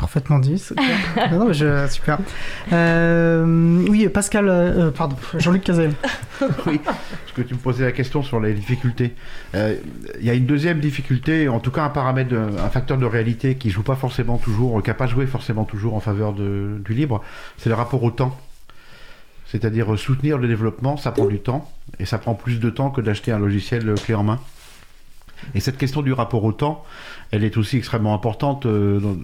Parfaitement 0.00 0.38
dit. 0.38 0.58
c'est 0.58 0.74
clair. 0.74 1.30
non, 1.32 1.46
mais 1.48 1.54
je- 1.54 1.86
super. 1.88 2.18
Euh, 2.72 3.84
oui, 3.88 4.08
Pascal, 4.08 4.48
euh, 4.48 4.90
pardon, 4.90 5.16
Jean-Luc 5.36 5.62
Cazel. 5.62 5.92
oui, 6.66 6.80
parce 6.84 7.32
que 7.34 7.42
tu 7.42 7.54
me 7.54 7.58
posais 7.58 7.84
la 7.84 7.92
question 7.92 8.22
sur 8.22 8.40
les 8.40 8.54
difficultés. 8.54 9.14
Euh, 9.54 9.76
Il 10.18 10.24
y 10.26 10.30
a 10.30 10.34
une 10.34 10.46
deuxième 10.46 10.80
difficulté, 10.80 11.48
en 11.48 11.60
tout 11.60 11.70
cas 11.70 11.82
un 11.84 11.90
paramètre, 11.90 12.30
de- 12.30 12.36
un 12.38 12.70
facteur 12.70 12.96
de 12.96 13.04
réalité 13.06 13.56
qui 13.56 13.70
joue 13.70 13.82
pas 13.82 13.94
forcément 13.96 14.38
toujours, 14.38 14.82
qui 14.82 14.88
n'a 14.88 14.94
pas 14.94 15.06
joué 15.06 15.26
forcément 15.26 15.64
toujours 15.64 15.94
en 15.94 16.00
faveur 16.00 16.32
de- 16.32 16.80
du 16.84 16.94
libre, 16.94 17.22
c'est 17.58 17.68
le 17.68 17.74
rapport 17.74 18.02
au 18.02 18.10
temps. 18.10 18.36
C'est-à-dire 19.46 19.92
euh, 19.92 19.96
soutenir 19.96 20.38
le 20.38 20.48
développement, 20.48 20.96
ça 20.96 21.10
prend 21.12 21.26
du 21.26 21.40
temps, 21.40 21.70
et 21.98 22.06
ça 22.06 22.18
prend 22.18 22.34
plus 22.34 22.58
de 22.60 22.70
temps 22.70 22.90
que 22.90 23.00
d'acheter 23.00 23.32
un 23.32 23.38
logiciel 23.38 23.88
euh, 23.88 23.94
clé 23.96 24.14
en 24.14 24.22
main. 24.22 24.38
Et 25.54 25.60
cette 25.60 25.78
question 25.78 26.02
du 26.02 26.12
rapport 26.12 26.44
au 26.44 26.52
temps, 26.52 26.84
elle 27.30 27.44
est 27.44 27.56
aussi 27.56 27.76
extrêmement 27.76 28.14
importante 28.14 28.66
euh, 28.66 29.00
dans- 29.00 29.16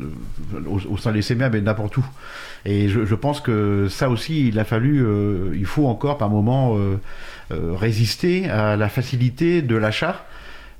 au, 0.70 0.96
sein 0.96 1.12
des 1.12 1.22
CMA, 1.22 1.50
mais 1.50 1.60
n'importe 1.60 1.96
où. 1.96 2.04
Et 2.64 2.88
je, 2.88 3.04
je 3.04 3.14
pense 3.14 3.40
que 3.40 3.88
ça 3.88 4.08
aussi, 4.08 4.48
il 4.48 4.58
a 4.58 4.64
fallu, 4.64 5.04
euh, 5.04 5.54
il 5.56 5.66
faut 5.66 5.86
encore 5.86 6.18
par 6.18 6.30
moment 6.30 6.76
euh, 6.76 6.96
euh, 7.52 7.74
résister 7.74 8.48
à 8.50 8.76
la 8.76 8.88
facilité 8.88 9.62
de 9.62 9.76
l'achat 9.76 10.24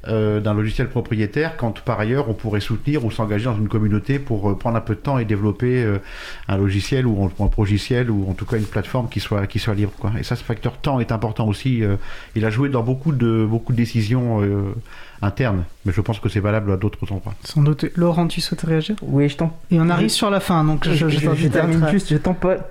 euh, 0.08 0.40
d'un 0.40 0.54
logiciel 0.54 0.88
propriétaire 0.88 1.56
quand 1.56 1.80
par 1.80 1.98
ailleurs 1.98 2.28
on 2.28 2.34
pourrait 2.34 2.60
soutenir 2.60 3.04
ou 3.04 3.10
s'engager 3.10 3.46
dans 3.46 3.56
une 3.56 3.66
communauté 3.68 4.20
pour 4.20 4.50
euh, 4.50 4.54
prendre 4.56 4.76
un 4.76 4.80
peu 4.80 4.94
de 4.94 5.00
temps 5.00 5.18
et 5.18 5.24
développer 5.24 5.82
euh, 5.82 5.98
un 6.46 6.56
logiciel 6.56 7.06
ou 7.06 7.28
un, 7.40 7.46
progiciel 7.48 8.08
ou 8.10 8.28
en 8.30 8.34
tout 8.34 8.44
cas 8.44 8.56
une 8.56 8.66
plateforme 8.66 9.08
qui 9.08 9.18
soit 9.18 9.48
qui 9.48 9.58
soit 9.58 9.74
libre 9.74 9.92
quoi. 9.98 10.12
Et 10.18 10.22
ça 10.22 10.36
ce 10.36 10.44
facteur 10.44 10.76
temps 10.78 11.00
est 11.00 11.10
important 11.10 11.48
aussi 11.48 11.82
euh, 11.82 11.96
il 12.36 12.44
a 12.44 12.50
joué 12.50 12.68
dans 12.68 12.82
beaucoup 12.84 13.10
de 13.10 13.44
beaucoup 13.48 13.72
de 13.72 13.78
décisions 13.78 14.42
euh, 15.22 15.26
internes 15.26 15.64
mais 15.84 15.92
je 15.92 16.00
pense 16.00 16.18
que 16.18 16.28
c'est 16.28 16.40
valable 16.40 16.72
à 16.72 16.76
d'autres 16.76 17.12
endroits. 17.12 17.34
Sans 17.44 17.62
doute. 17.62 17.84
Laurent, 17.94 18.26
tu 18.26 18.40
souhaites 18.40 18.62
réagir? 18.62 18.96
Oui, 19.02 19.28
je 19.28 19.36
t'en. 19.36 19.56
Et 19.70 19.78
on 19.78 19.88
arrive 19.88 20.08
je- 20.08 20.14
sur 20.14 20.30
la 20.30 20.40
fin, 20.40 20.64
donc 20.64 20.84
je, 20.88 21.06
termine 21.48 21.80
être- 21.84 21.90
juste, 21.92 22.10
je 22.10 22.16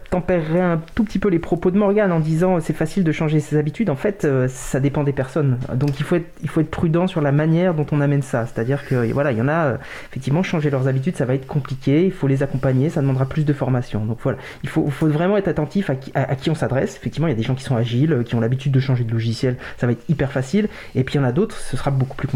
tempérerai 0.09 0.59
un 0.59 0.81
tout 0.95 1.05
petit 1.05 1.17
peu 1.19 1.29
les 1.29 1.39
propos 1.39 1.71
de 1.71 1.77
Morgane 1.77 2.11
en 2.11 2.19
disant 2.19 2.59
c'est 2.59 2.73
facile 2.75 3.05
de 3.05 3.11
changer 3.13 3.39
ses 3.39 3.57
habitudes. 3.57 3.89
En 3.89 3.95
fait, 3.95 4.25
euh, 4.25 4.47
ça 4.49 4.81
dépend 4.81 5.03
des 5.05 5.13
personnes. 5.13 5.57
Donc 5.75 5.97
il 5.99 6.03
faut 6.03 6.15
être, 6.17 6.27
il 6.43 6.49
faut 6.49 6.59
être 6.59 6.69
prudent 6.69 7.07
sur 7.07 7.21
la 7.21 7.31
manière 7.31 7.73
dont 7.73 7.85
on 7.93 8.01
amène 8.01 8.21
ça. 8.21 8.45
C'est-à-dire 8.45 8.85
que 8.85 9.09
voilà, 9.13 9.31
il 9.31 9.37
y 9.37 9.41
en 9.41 9.47
a 9.47 9.65
euh, 9.65 9.77
effectivement 10.11 10.43
changer 10.43 10.69
leurs 10.69 10.89
habitudes, 10.89 11.15
ça 11.15 11.23
va 11.23 11.35
être 11.35 11.47
compliqué. 11.47 12.05
Il 12.05 12.11
faut 12.11 12.27
les 12.27 12.43
accompagner, 12.43 12.89
ça 12.89 12.99
demandera 13.01 13.25
plus 13.27 13.45
de 13.45 13.53
formation. 13.53 14.03
Donc 14.05 14.17
voilà, 14.23 14.37
il 14.63 14.67
faut, 14.69 14.85
faut 14.89 15.07
vraiment 15.07 15.37
être 15.37 15.47
attentif 15.47 15.89
à 15.89 15.95
qui, 15.95 16.11
à, 16.15 16.31
à 16.31 16.35
qui 16.35 16.49
on 16.49 16.55
s'adresse. 16.55 16.97
Effectivement, 16.97 17.27
il 17.27 17.31
y 17.31 17.33
a 17.33 17.37
des 17.37 17.43
gens 17.43 17.55
qui 17.55 17.63
sont 17.63 17.77
agiles, 17.77 18.11
euh, 18.11 18.23
qui 18.23 18.35
ont 18.35 18.41
l'habitude 18.41 18.73
de 18.73 18.79
changer 18.81 19.05
de 19.05 19.11
logiciel, 19.13 19.55
ça 19.77 19.85
va 19.87 19.93
être 19.93 20.03
hyper 20.09 20.33
facile. 20.33 20.67
Et 20.95 21.05
puis 21.05 21.15
il 21.15 21.17
y 21.17 21.21
en 21.21 21.25
a 21.27 21.31
d'autres, 21.31 21.55
ce 21.57 21.77
sera 21.77 21.91
beaucoup 21.91 22.15
plus 22.17 22.27
compliqué. 22.27 22.34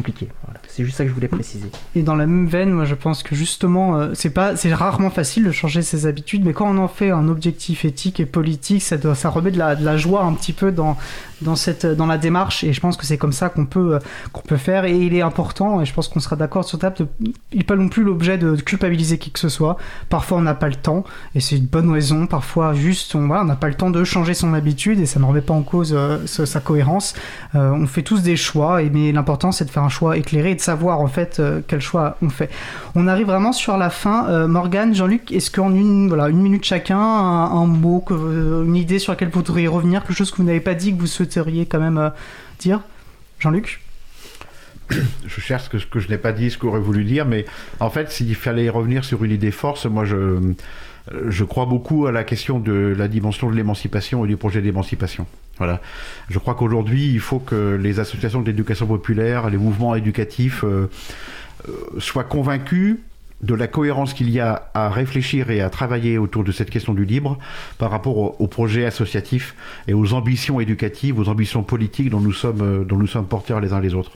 C'est 0.68 0.84
juste 0.84 0.98
ça 0.98 1.04
que 1.04 1.10
je 1.10 1.16
voulais 1.16 1.28
préciser. 1.28 1.70
Et 1.96 2.04
dans 2.04 2.16
la 2.16 2.26
même 2.26 2.48
veine, 2.48 2.72
moi 2.72 2.86
je 2.86 2.96
pense 2.96 3.24
que 3.24 3.36
justement, 3.36 3.98
euh, 3.98 4.14
c'est 4.14 4.74
rarement 4.74 5.10
facile 5.10 5.46
de 5.46 5.52
changer 5.52 5.82
ses 5.82 6.06
habitudes, 6.06 6.46
mais 6.46 6.54
quand 6.54 6.70
on 6.70 6.78
en 6.78 6.88
fait 6.88 7.12
un 7.12 7.28
objectif 7.28 7.86
éthique 7.86 8.20
et 8.20 8.26
politique, 8.26 8.82
ça, 8.82 8.98
doit, 8.98 9.16
ça 9.16 9.30
remet 9.30 9.52
de 9.52 9.58
la, 9.58 9.76
de 9.76 9.84
la 9.84 9.98
joie 9.98 10.24
un 10.24 10.34
petit 10.34 10.54
peu 10.54 10.72
dans, 10.72 10.98
dans, 11.42 11.56
cette, 11.56 11.86
dans 11.86 12.06
la 12.06 12.18
démarche, 12.18 12.64
et 12.64 12.74
je 12.74 12.80
pense 12.80 12.98
que 12.98 13.06
c'est 13.06 13.18
comme 13.18 13.32
ça 13.34 13.50
qu'on 13.50 13.66
peut, 13.66 13.96
euh, 13.96 14.00
qu'on 14.32 14.42
peut 14.42 14.58
faire, 14.58 14.86
et 14.86 14.98
il 14.98 15.14
est 15.16 15.22
important, 15.22 15.82
et 15.82 15.86
je 15.86 15.94
pense 15.94 16.08
qu'on 16.08 16.20
sera 16.20 16.36
d'accord 16.36 16.64
sur 16.64 16.80
table, 16.80 17.08
il 17.22 17.34
n'est 17.58 17.64
pas 17.64 17.76
non 17.76 17.90
plus 17.90 18.04
l'objet 18.04 18.38
de 18.38 18.56
culpabiliser 18.56 19.18
qui 19.18 19.32
que 19.32 19.40
ce 19.40 19.50
soit. 19.50 19.78
Parfois 20.10 20.38
on 20.38 20.42
n'a 20.42 20.54
pas 20.54 20.70
le 20.70 20.76
temps, 20.76 21.04
et 21.36 21.40
c'est 21.40 21.58
une 21.58 21.66
bonne 21.66 21.92
raison, 21.92 22.28
parfois 22.28 22.74
juste 22.74 23.16
on 23.16 23.28
voilà, 23.28 23.44
n'a 23.44 23.56
pas 23.56 23.68
le 23.68 23.76
temps 23.76 23.90
de 23.90 24.04
changer 24.04 24.34
son 24.34 24.54
habitude, 24.54 25.00
et 25.00 25.06
ça 25.06 25.20
ne 25.20 25.26
remet 25.26 25.42
pas 25.42 25.54
en 25.54 25.64
cause 25.64 25.94
euh, 25.96 26.26
sa 26.26 26.60
cohérence. 26.60 27.14
On 27.54 27.88
fait 27.88 28.04
tous 28.04 28.22
des 28.22 28.38
choix, 28.38 28.82
et, 28.82 28.90
mais 28.90 29.12
l'important 29.12 29.52
c'est 29.52 29.66
de 29.66 29.70
faire 29.70 29.84
un 29.84 29.89
choix 29.90 30.18
éclairé 30.18 30.52
et 30.52 30.56
de 30.56 30.62
savoir 30.62 31.00
en 31.00 31.08
fait 31.08 31.40
euh, 31.40 31.62
quel 31.68 31.82
choix 31.82 32.18
on 32.22 32.30
fait. 32.30 32.50
On 32.96 33.08
arrive 33.08 33.28
vraiment 33.28 33.52
sur 33.52 33.78
la 33.78 33.90
fin. 33.90 34.28
Euh, 34.30 34.48
Morgane, 34.48 34.94
Jean-Luc, 34.96 35.32
est-ce 35.32 35.52
qu'en 35.52 35.74
une, 35.74 36.08
voilà, 36.08 36.30
une 36.30 36.42
minute 36.42 36.64
chacun, 36.64 37.00
un, 37.00 37.52
un 37.52 37.66
mot, 37.66 38.04
une 38.10 38.76
idée 38.76 39.00
sur 39.00 39.12
laquelle 39.12 39.30
vous 39.30 39.40
voudriez 39.40 39.68
revenir, 39.68 40.04
quelque 40.04 40.16
chose 40.16 40.32
que 40.32 40.38
vous 40.38 40.44
n'avez 40.44 40.60
pas 40.60 40.76
dit, 40.76 40.94
que 40.96 41.00
vous 41.00 41.08
souhaiteriez 41.08 41.66
quand 41.66 41.80
même 41.80 41.98
euh, 41.98 42.10
dire? 42.60 42.82
Jean-Luc? 43.40 43.82
Je 44.90 45.40
cherche 45.40 45.66
ce 45.66 45.70
que, 45.70 45.78
ce 45.78 45.86
que 45.86 46.00
je 46.00 46.10
n'ai 46.10 46.18
pas 46.18 46.32
dit, 46.32 46.50
ce 46.50 46.58
qu'aurait 46.58 46.80
voulu 46.80 47.04
dire, 47.04 47.26
mais 47.26 47.46
en 47.80 47.92
fait, 47.92 48.12
s'il 48.12 48.34
fallait 48.36 48.70
revenir 48.70 49.06
sur 49.06 49.24
une 49.24 49.32
idée 49.32 49.52
force, 49.52 49.86
moi, 49.86 50.04
je, 50.04 50.40
je 51.28 51.44
crois 51.44 51.68
beaucoup 51.68 52.08
à 52.08 52.12
la 52.12 52.24
question 52.24 52.60
de 52.60 52.96
la 52.98 53.08
dimension 53.08 53.52
de 53.52 53.56
l'émancipation 53.56 54.26
et 54.26 54.28
du 54.28 54.36
projet 54.36 54.62
d'émancipation. 54.62 55.28
Voilà. 55.60 55.82
Je 56.30 56.40
crois 56.40 56.56
qu'aujourd'hui, 56.56 57.12
il 57.12 57.20
faut 57.20 57.40
que 57.40 57.78
les 57.80 58.00
associations 58.00 58.42
d'éducation 58.42 58.88
populaire, 58.88 59.50
les 59.50 59.58
mouvements 59.58 59.94
éducatifs 59.94 60.64
euh, 60.64 60.90
euh, 61.68 62.00
soient 62.00 62.24
convaincus 62.24 62.98
de 63.42 63.54
la 63.54 63.68
cohérence 63.68 64.14
qu'il 64.14 64.30
y 64.30 64.40
a 64.40 64.70
à 64.74 64.90
réfléchir 64.90 65.50
et 65.50 65.62
à 65.62 65.70
travailler 65.70 66.18
autour 66.18 66.44
de 66.44 66.52
cette 66.52 66.70
question 66.70 66.94
du 66.94 67.06
libre 67.06 67.38
par 67.78 67.90
rapport 67.92 68.18
aux 68.18 68.36
au 68.40 68.48
projets 68.48 68.86
associatifs 68.86 69.56
et 69.88 69.94
aux 69.94 70.14
ambitions 70.14 70.60
éducatives, 70.60 71.18
aux 71.20 71.30
ambitions 71.30 71.64
politiques 71.64 72.10
dont 72.10 72.20
nous 72.20 72.34
sommes, 72.34 72.62
euh, 72.62 72.84
dont 72.84 72.98
nous 72.98 73.08
sommes 73.08 73.28
porteurs 73.28 73.60
les 73.60 73.74
uns 73.74 73.80
les 73.80 73.94
autres. 73.94 74.12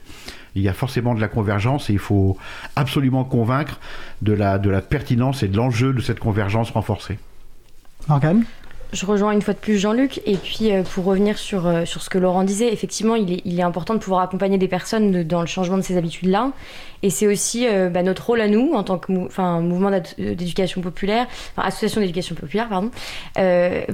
Il 0.55 0.61
y 0.61 0.69
a 0.69 0.73
forcément 0.73 1.15
de 1.15 1.21
la 1.21 1.27
convergence 1.27 1.89
et 1.89 1.93
il 1.93 1.99
faut 1.99 2.37
absolument 2.75 3.23
convaincre 3.23 3.79
de 4.21 4.33
la, 4.33 4.59
de 4.59 4.69
la 4.69 4.81
pertinence 4.81 5.41
et 5.41 5.47
de 5.47 5.57
l'enjeu 5.57 5.93
de 5.93 6.01
cette 6.01 6.19
convergence 6.19 6.71
renforcée. 6.71 7.17
Morgane? 8.07 8.43
Je 8.93 9.05
rejoins 9.07 9.31
une 9.31 9.41
fois 9.41 9.53
de 9.53 9.59
plus 9.59 9.77
Jean-Luc. 9.77 10.21
Et 10.25 10.37
puis, 10.37 10.71
euh, 10.71 10.83
pour 10.83 11.05
revenir 11.05 11.37
sur, 11.37 11.65
euh, 11.65 11.83
sur 11.85 12.01
ce 12.03 12.09
que 12.09 12.19
Laurent 12.19 12.43
disait, 12.43 12.71
effectivement, 12.71 13.15
il 13.15 13.33
est, 13.33 13.41
il 13.43 13.59
est 13.59 13.63
important 13.63 13.95
de 13.95 13.99
pouvoir 13.99 14.21
accompagner 14.21 14.57
des 14.57 14.67
personnes 14.67 15.23
dans 15.23 15.41
le 15.41 15.47
changement 15.47 15.77
de 15.77 15.81
ces 15.81 15.97
habitudes-là. 15.97 16.51
Et 17.01 17.09
c'est 17.09 17.27
aussi 17.27 17.67
euh, 17.67 17.89
bah, 17.89 18.03
notre 18.03 18.25
rôle 18.25 18.39
à 18.39 18.47
nous, 18.47 18.73
en 18.73 18.83
tant 18.83 18.97
que 18.99 19.11
mouvement 19.11 19.91
d'éducation 20.17 20.81
populaire, 20.81 21.27
association 21.57 21.99
d'éducation 21.99 22.35
populaire, 22.35 22.69
pardon, 22.69 22.91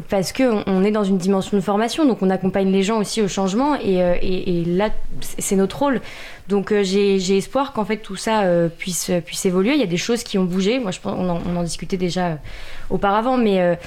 parce 0.10 0.32
qu'on 0.32 0.64
on 0.68 0.84
est 0.84 0.92
dans 0.92 1.04
une 1.04 1.18
dimension 1.18 1.58
de 1.58 1.62
formation, 1.62 2.06
donc 2.06 2.22
on 2.22 2.30
accompagne 2.30 2.72
les 2.72 2.84
gens 2.84 3.00
aussi 3.00 3.22
au 3.22 3.28
changement. 3.28 3.78
Et, 3.82 3.96
et, 3.96 4.66
là, 4.66 4.90
c'est 5.22 5.56
notre 5.56 5.80
rôle. 5.80 6.02
Donc 6.50 6.72
j'ai 6.82 7.38
espoir 7.38 7.74
qu'en 7.74 7.86
fait 7.86 7.98
tout 7.98 8.16
ça 8.16 8.44
puisse, 8.78 9.12
puisse 9.26 9.46
évoluer. 9.46 9.74
Il 9.74 9.80
y 9.80 9.84
a 9.84 9.88
des 9.88 9.98
choses 9.98 10.24
qui 10.24 10.38
ont 10.38 10.46
bougé. 10.46 10.80
Moi, 10.80 10.92
je 10.92 11.00
pense, 11.00 11.16
on, 11.18 11.30
en, 11.30 11.40
on 11.48 11.56
en 11.58 11.64
discutait 11.64 11.98
déjà 11.98 12.38
auparavant, 12.90 13.38
mais 13.38 13.78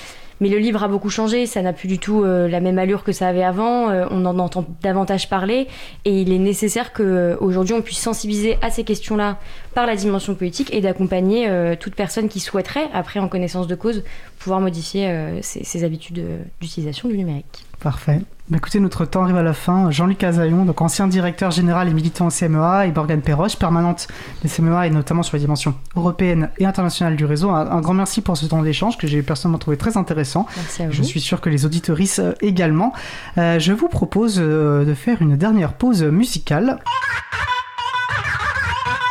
mais 0.42 0.48
le 0.48 0.58
livre 0.58 0.82
a 0.82 0.88
beaucoup 0.88 1.08
changé, 1.08 1.46
ça 1.46 1.62
n'a 1.62 1.72
plus 1.72 1.86
du 1.86 2.00
tout 2.00 2.24
euh, 2.24 2.48
la 2.48 2.58
même 2.58 2.76
allure 2.76 3.04
que 3.04 3.12
ça 3.12 3.28
avait 3.28 3.44
avant, 3.44 3.90
euh, 3.90 4.06
on 4.10 4.26
en 4.26 4.40
entend 4.40 4.66
davantage 4.82 5.28
parler 5.28 5.68
et 6.04 6.20
il 6.20 6.32
est 6.32 6.38
nécessaire 6.38 6.92
qu'aujourd'hui 6.92 7.74
on 7.74 7.80
puisse 7.80 8.00
sensibiliser 8.00 8.58
à 8.60 8.68
ces 8.68 8.82
questions-là 8.82 9.38
par 9.74 9.86
la 9.86 9.96
dimension 9.96 10.34
politique 10.34 10.72
et 10.72 10.80
d'accompagner 10.80 11.48
euh, 11.48 11.76
toute 11.78 11.94
personne 11.94 12.28
qui 12.28 12.40
souhaiterait, 12.40 12.88
après 12.92 13.20
en 13.20 13.28
connaissance 13.28 13.66
de 13.66 13.74
cause, 13.74 14.04
pouvoir 14.38 14.60
modifier 14.60 15.08
euh, 15.08 15.38
ses, 15.42 15.84
habitudes 15.84 16.18
euh, 16.18 16.42
d'utilisation 16.60 17.08
du 17.08 17.16
numérique. 17.16 17.64
Parfait. 17.82 18.20
Bah, 18.48 18.58
écoutez, 18.58 18.78
notre 18.78 19.04
temps 19.04 19.24
arrive 19.24 19.36
à 19.36 19.42
la 19.42 19.54
fin. 19.54 19.90
Jean-Luc 19.90 20.22
Azaillon, 20.22 20.64
donc 20.64 20.80
ancien 20.80 21.08
directeur 21.08 21.50
général 21.50 21.88
et 21.88 21.92
militant 21.92 22.28
au 22.28 22.30
CMEA, 22.30 22.86
et 22.86 22.92
Morgane 22.92 23.22
Perroche, 23.22 23.56
permanente 23.56 24.06
des 24.42 24.48
CMEA 24.48 24.86
et 24.86 24.90
notamment 24.90 25.24
sur 25.24 25.36
les 25.36 25.40
dimensions 25.40 25.74
européennes 25.96 26.50
et 26.58 26.66
internationales 26.66 27.16
du 27.16 27.24
réseau. 27.24 27.50
Un, 27.50 27.68
un 27.68 27.80
grand 27.80 27.94
merci 27.94 28.20
pour 28.20 28.36
ce 28.36 28.46
temps 28.46 28.62
d'échange 28.62 28.98
que 28.98 29.08
j'ai 29.08 29.22
personnellement 29.22 29.58
trouvé 29.58 29.76
très 29.76 29.96
intéressant. 29.96 30.46
Merci 30.56 30.82
à 30.82 30.86
vous. 30.86 30.92
Je 30.92 31.02
suis 31.02 31.20
sûr 31.20 31.40
que 31.40 31.50
les 31.50 31.66
auditoristes 31.66 32.20
euh, 32.20 32.34
également. 32.40 32.92
Euh, 33.36 33.58
je 33.58 33.72
vous 33.72 33.88
propose 33.88 34.36
euh, 34.38 34.84
de 34.84 34.94
faire 34.94 35.20
une 35.20 35.36
dernière 35.36 35.72
pause 35.72 36.04
musicale. 36.04 36.78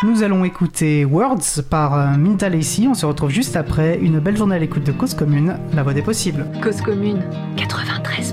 Nous 0.04 0.24
allons 0.24 0.44
écouter 0.44 1.06
Words 1.06 1.62
par 1.70 1.94
euh, 1.94 2.18
Minta 2.18 2.50
Lacey. 2.50 2.88
On 2.88 2.96
se 2.96 3.06
retrouve 3.06 3.30
juste 3.30 3.56
après 3.56 4.00
une 4.00 4.20
belle 4.20 4.36
journée 4.36 4.56
à 4.56 4.60
l'écoute 4.60 4.84
de 4.84 4.92
Cause 4.92 5.14
Commune, 5.14 5.60
la 5.76 5.84
voix 5.84 5.94
des 5.94 6.02
possibles. 6.02 6.48
Cause 6.64 6.82
commune 6.82 7.22
93.1. 7.56 8.32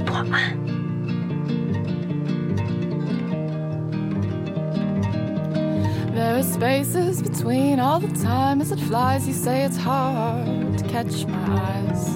There 6.14 6.36
are 6.36 6.42
spaces 6.42 7.20
between 7.20 7.78
all 7.78 8.00
the 8.00 8.14
time 8.14 8.62
as 8.62 8.72
it 8.72 8.80
flies. 8.80 9.28
You 9.28 9.34
say 9.34 9.66
it's 9.66 9.76
hard 9.76 10.78
to 10.78 10.84
catch 10.84 11.26
my 11.26 11.36
eyes. 11.52 12.08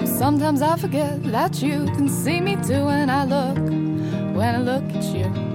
Well, 0.00 0.08
sometimes 0.08 0.60
I 0.60 0.76
forget 0.76 1.22
that 1.30 1.62
you 1.62 1.84
can 1.94 2.08
see 2.08 2.40
me 2.40 2.56
too 2.56 2.86
when 2.86 3.08
I 3.08 3.26
look, 3.26 3.58
when 4.34 4.56
I 4.56 4.58
look 4.58 4.82
at 4.96 5.04
you. 5.14 5.52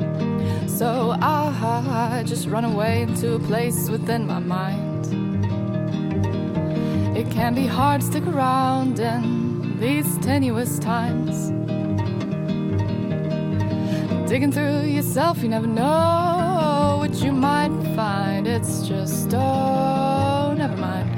So 0.67 1.15
I 1.19 2.23
just 2.25 2.47
run 2.47 2.65
away 2.65 3.01
into 3.01 3.33
a 3.33 3.39
place 3.39 3.89
within 3.89 4.27
my 4.27 4.39
mind. 4.39 5.07
It 7.17 7.31
can 7.31 7.55
be 7.55 7.65
hard 7.65 8.01
to 8.01 8.07
stick 8.07 8.27
around 8.27 8.99
in 8.99 9.79
these 9.79 10.17
tenuous 10.19 10.77
times. 10.77 11.49
Digging 14.29 14.51
through 14.51 14.81
yourself, 14.81 15.41
you 15.41 15.49
never 15.49 15.65
know 15.65 16.97
what 16.99 17.13
you 17.23 17.31
might 17.31 17.71
find. 17.95 18.45
It's 18.45 18.87
just, 18.87 19.33
oh, 19.33 20.53
never 20.55 20.75
mind. 20.77 21.09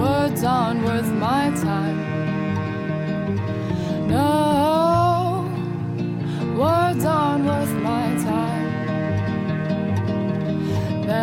Words 0.00 0.42
aren't 0.42 0.82
worth 0.84 1.12
my 1.12 1.50
time. 1.50 1.98
No, 4.08 5.46
words 6.58 7.04
aren't 7.04 7.19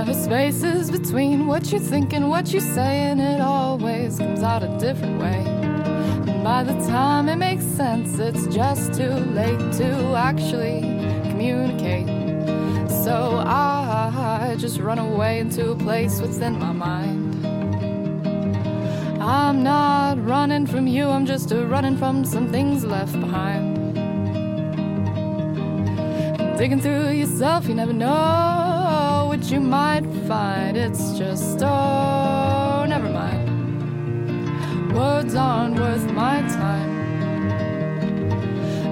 There 0.06 0.14
spaces 0.14 0.91
between 0.91 1.48
what 1.48 1.72
you 1.72 1.80
think 1.80 2.14
and 2.14 2.30
what 2.30 2.53
you 2.53 2.60
say, 2.60 3.02
and 3.10 3.19
it 3.19 3.41
always 3.41 4.19
comes 4.19 4.44
out 4.44 4.61
a 4.61 4.68
different 4.78 5.19
way. 5.19 5.44
And 6.32 6.44
by 6.44 6.64
the 6.64 6.74
time 6.88 7.28
it 7.28 7.38
makes 7.38 7.65
sense, 7.65 8.19
it's 8.19 8.45
just 8.56 8.94
too 8.94 9.10
late 9.10 9.60
to 9.80 10.15
actually 10.15 10.82
communicate. 11.30 12.06
So 13.03 13.44
I 13.44 14.56
just 14.60 14.78
run 14.80 14.99
away 14.99 15.40
into 15.40 15.72
a 15.72 15.76
place 15.76 16.22
within 16.22 16.60
my 16.60 16.72
mind. 16.72 17.44
I'm 19.19 19.64
not 19.64 20.24
running 20.24 20.68
from 20.68 20.86
you, 20.86 21.10
I'm 21.10 21.26
just 21.26 21.52
running 21.52 21.98
from 21.98 22.24
some 22.24 22.52
things 22.52 22.86
left 22.86 23.19
behind. 23.19 23.95
Digging 26.56 26.82
through 26.82 27.10
yourself, 27.10 27.68
you 27.68 27.74
never 27.74 27.94
know 27.94 28.56
you 29.52 29.60
might 29.61 30.06
find. 30.28 30.76
It's 30.76 31.18
just, 31.18 31.60
oh, 31.61 32.86
never 32.88 33.10
mind. 33.10 34.94
Words 34.94 35.36
aren't 35.36 35.76
worth 35.76 36.11
my 36.11 36.41
time. 36.41 36.98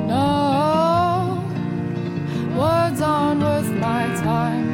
No, 0.08 1.44
words 2.58 3.02
aren't 3.02 3.42
worth 3.42 3.70
my 3.72 4.06
time. 4.24 4.66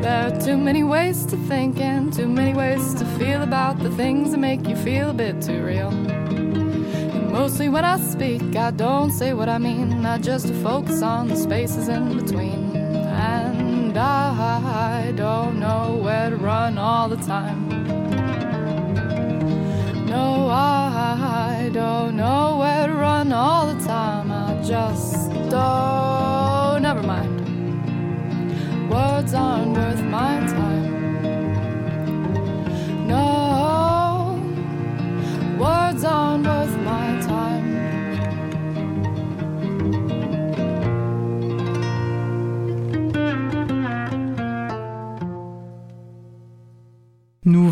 There 0.00 0.28
are 0.28 0.40
too 0.40 0.56
many 0.56 0.82
ways 0.84 1.26
to 1.26 1.36
think 1.36 1.78
and 1.80 2.12
too 2.12 2.28
many 2.28 2.54
ways 2.54 2.94
to 2.94 3.04
feel 3.18 3.42
about 3.42 3.78
the 3.80 3.90
things 3.90 4.30
that 4.30 4.38
make 4.38 4.66
you 4.68 4.76
feel 4.76 5.10
a 5.10 5.14
bit 5.14 5.42
too 5.42 5.62
real. 5.62 5.90
Mostly 7.30 7.68
when 7.68 7.84
I 7.84 7.98
speak, 7.98 8.56
I 8.56 8.70
don't 8.70 9.10
say 9.10 9.34
what 9.34 9.48
I 9.48 9.58
mean, 9.58 10.06
I 10.06 10.18
just 10.18 10.52
focus 10.62 11.02
on 11.02 11.28
the 11.28 11.36
spaces 11.36 11.88
in 11.88 12.16
between. 12.18 12.65
And 13.96 14.04
I 14.04 15.12
don't 15.12 15.58
know 15.58 15.98
where 16.02 16.28
to 16.28 16.36
run 16.36 16.76
all 16.76 17.08
the 17.08 17.16
time. 17.16 17.66
No, 20.06 20.50
I 20.50 21.70
don't 21.72 22.14
know 22.14 22.58
where 22.58 22.88
to 22.88 22.92
run 22.92 23.32
all 23.32 23.72
the 23.72 23.82
time. 23.86 24.30
I 24.30 24.62
just 24.62 25.30
don't. 25.48 26.82
Never 26.82 27.02
mind. 27.02 27.40
Words 28.90 29.32
aren't 29.32 29.72
worth 29.74 30.02
my 30.02 30.40
time. 30.46 30.92
No, 33.08 33.45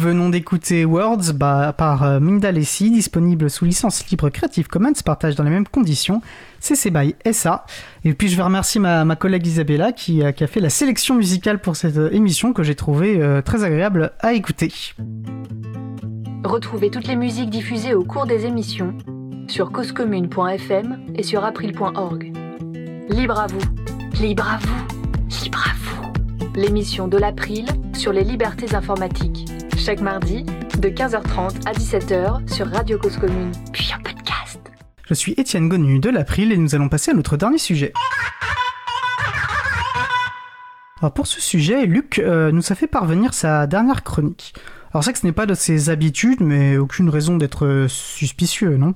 venons 0.05 0.29
d'écouter 0.29 0.85
Words 0.85 1.33
bah, 1.35 1.73
par 1.77 2.03
euh, 2.03 2.21
Minda 2.21 2.53
Lessi, 2.53 2.91
disponible 2.91 3.49
sous 3.49 3.65
licence 3.65 4.07
libre 4.11 4.29
Creative 4.29 4.67
Commons, 4.69 4.93
partage 5.05 5.35
dans 5.35 5.45
les 5.45 5.51
mêmes 5.51 5.67
conditions. 5.67 6.21
CC 6.61 6.91
by 6.91 7.15
SA. 7.33 7.65
Et 8.05 8.13
puis 8.13 8.29
je 8.29 8.37
vais 8.37 8.43
remercier 8.43 8.81
ma, 8.81 9.17
collègue 9.17 9.47
Isabella 9.47 9.93
qui, 9.93 10.23
a- 10.23 10.33
qui 10.33 10.45
a 10.45 10.47
fait 10.47 10.61
la 10.61 10.69
sélection 10.71 11.15
musicale 11.15 11.59
pour 11.59 11.77
cette 11.77 11.97
euh, 11.97 12.11
émission 12.13 12.53
que 12.53 12.63
j'ai 12.63 12.75
trouvée 12.75 13.21
euh, 13.21 13.41
très 13.41 13.65
agréable 13.65 14.13
à 14.21 14.35
écouter. 14.35 14.73
Retrouvez 16.45 16.91
toutes 16.91 17.07
les 17.07 17.17
musiques 17.17 17.51
diffusées 17.51 17.95
au 17.95 18.05
cours 18.05 18.27
des 18.27 18.45
émissions 18.45 18.95
sur 19.49 19.73
causecommune.fm 19.73 20.99
et 21.17 21.23
sur 21.23 21.45
april.org. 21.45 22.33
Libre 23.09 23.41
à 23.41 23.47
vous, 23.47 24.21
libre 24.21 24.47
à 24.49 24.59
vous, 24.59 25.43
libre 25.43 25.65
à 25.67 25.73
vous. 25.79 26.13
L'émission 26.61 27.09
de 27.09 27.17
l'April 27.17 27.65
sur 27.95 28.13
les 28.13 28.25
libertés 28.25 28.75
informatiques. 28.75 29.47
Chaque 29.77 30.01
mardi, 30.01 30.45
de 30.79 30.89
15h30 30.89 31.67
à 31.67 31.73
17h 31.73 32.53
sur 32.53 32.67
Radio 32.69 32.99
Cause 32.99 33.17
Commune, 33.17 33.53
puis 33.73 33.91
en 33.95 34.03
podcast. 34.03 34.61
Je 35.07 35.15
suis 35.15 35.33
Étienne 35.37 35.69
Gonu 35.69 35.99
de 35.99 36.11
l'April 36.11 36.53
et 36.53 36.57
nous 36.57 36.75
allons 36.75 36.89
passer 36.89 37.11
à 37.11 37.15
notre 37.15 37.37
dernier 37.37 37.59
sujet. 37.59 37.93
Alors 41.01 41.13
pour 41.13 41.27
ce 41.27 41.41
sujet, 41.41 41.87
Luc 41.87 42.19
euh, 42.19 42.51
nous 42.53 42.73
a 42.73 42.75
fait 42.75 42.87
parvenir 42.87 43.35
sa 43.35 43.67
dernière 43.67 44.05
chronique. 44.05 44.55
Alors 44.93 45.05
c'est 45.05 45.13
que 45.13 45.19
ce 45.19 45.27
n'est 45.27 45.33
pas 45.33 45.47
de 45.47 45.55
ses 45.55 45.91
habitudes, 45.91 46.41
mais 46.41 46.77
aucune 46.77 47.11
raison 47.11 47.37
d'être 47.37 47.67
euh, 47.67 47.89
suspicieux, 47.89 48.77
non? 48.77 48.95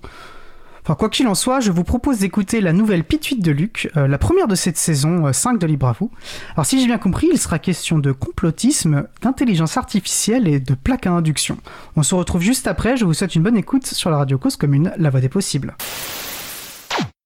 Enfin, 0.89 0.97
quoi 0.97 1.10
qu'il 1.10 1.28
en 1.28 1.35
soit, 1.35 1.60
je 1.60 1.70
vous 1.70 1.85
propose 1.85 2.20
d'écouter 2.20 2.62
la 2.62 2.73
nouvelle 2.73 3.05
Pituite 3.05 3.44
de 3.44 3.51
Luc, 3.51 3.90
euh, 3.98 4.09
la 4.09 4.16
première 4.16 4.48
de 4.48 4.55
cette 4.55 4.78
saison 4.78 5.27
euh, 5.27 5.35
5 5.35 5.59
de 5.59 5.66
Libre 5.66 5.86
à 5.86 5.93
vous. 5.93 6.10
Alors 6.55 6.65
si 6.65 6.81
j'ai 6.81 6.86
bien 6.86 6.97
compris, 6.97 7.28
il 7.31 7.39
sera 7.39 7.59
question 7.59 7.98
de 7.98 8.10
complotisme, 8.10 9.06
d'intelligence 9.20 9.77
artificielle 9.77 10.48
et 10.48 10.60
de 10.60 10.73
plaques 10.73 11.06
à 11.06 11.10
induction. 11.10 11.59
On 11.97 12.02
se 12.02 12.15
retrouve 12.15 12.40
juste 12.40 12.66
après, 12.66 12.97
je 12.97 13.05
vous 13.05 13.12
souhaite 13.12 13.35
une 13.35 13.43
bonne 13.43 13.59
écoute 13.59 13.85
sur 13.85 14.09
la 14.09 14.16
radio 14.16 14.39
cause 14.39 14.56
commune, 14.56 14.90
la 14.97 15.10
voix 15.10 15.20
des 15.20 15.28
possibles. 15.28 15.77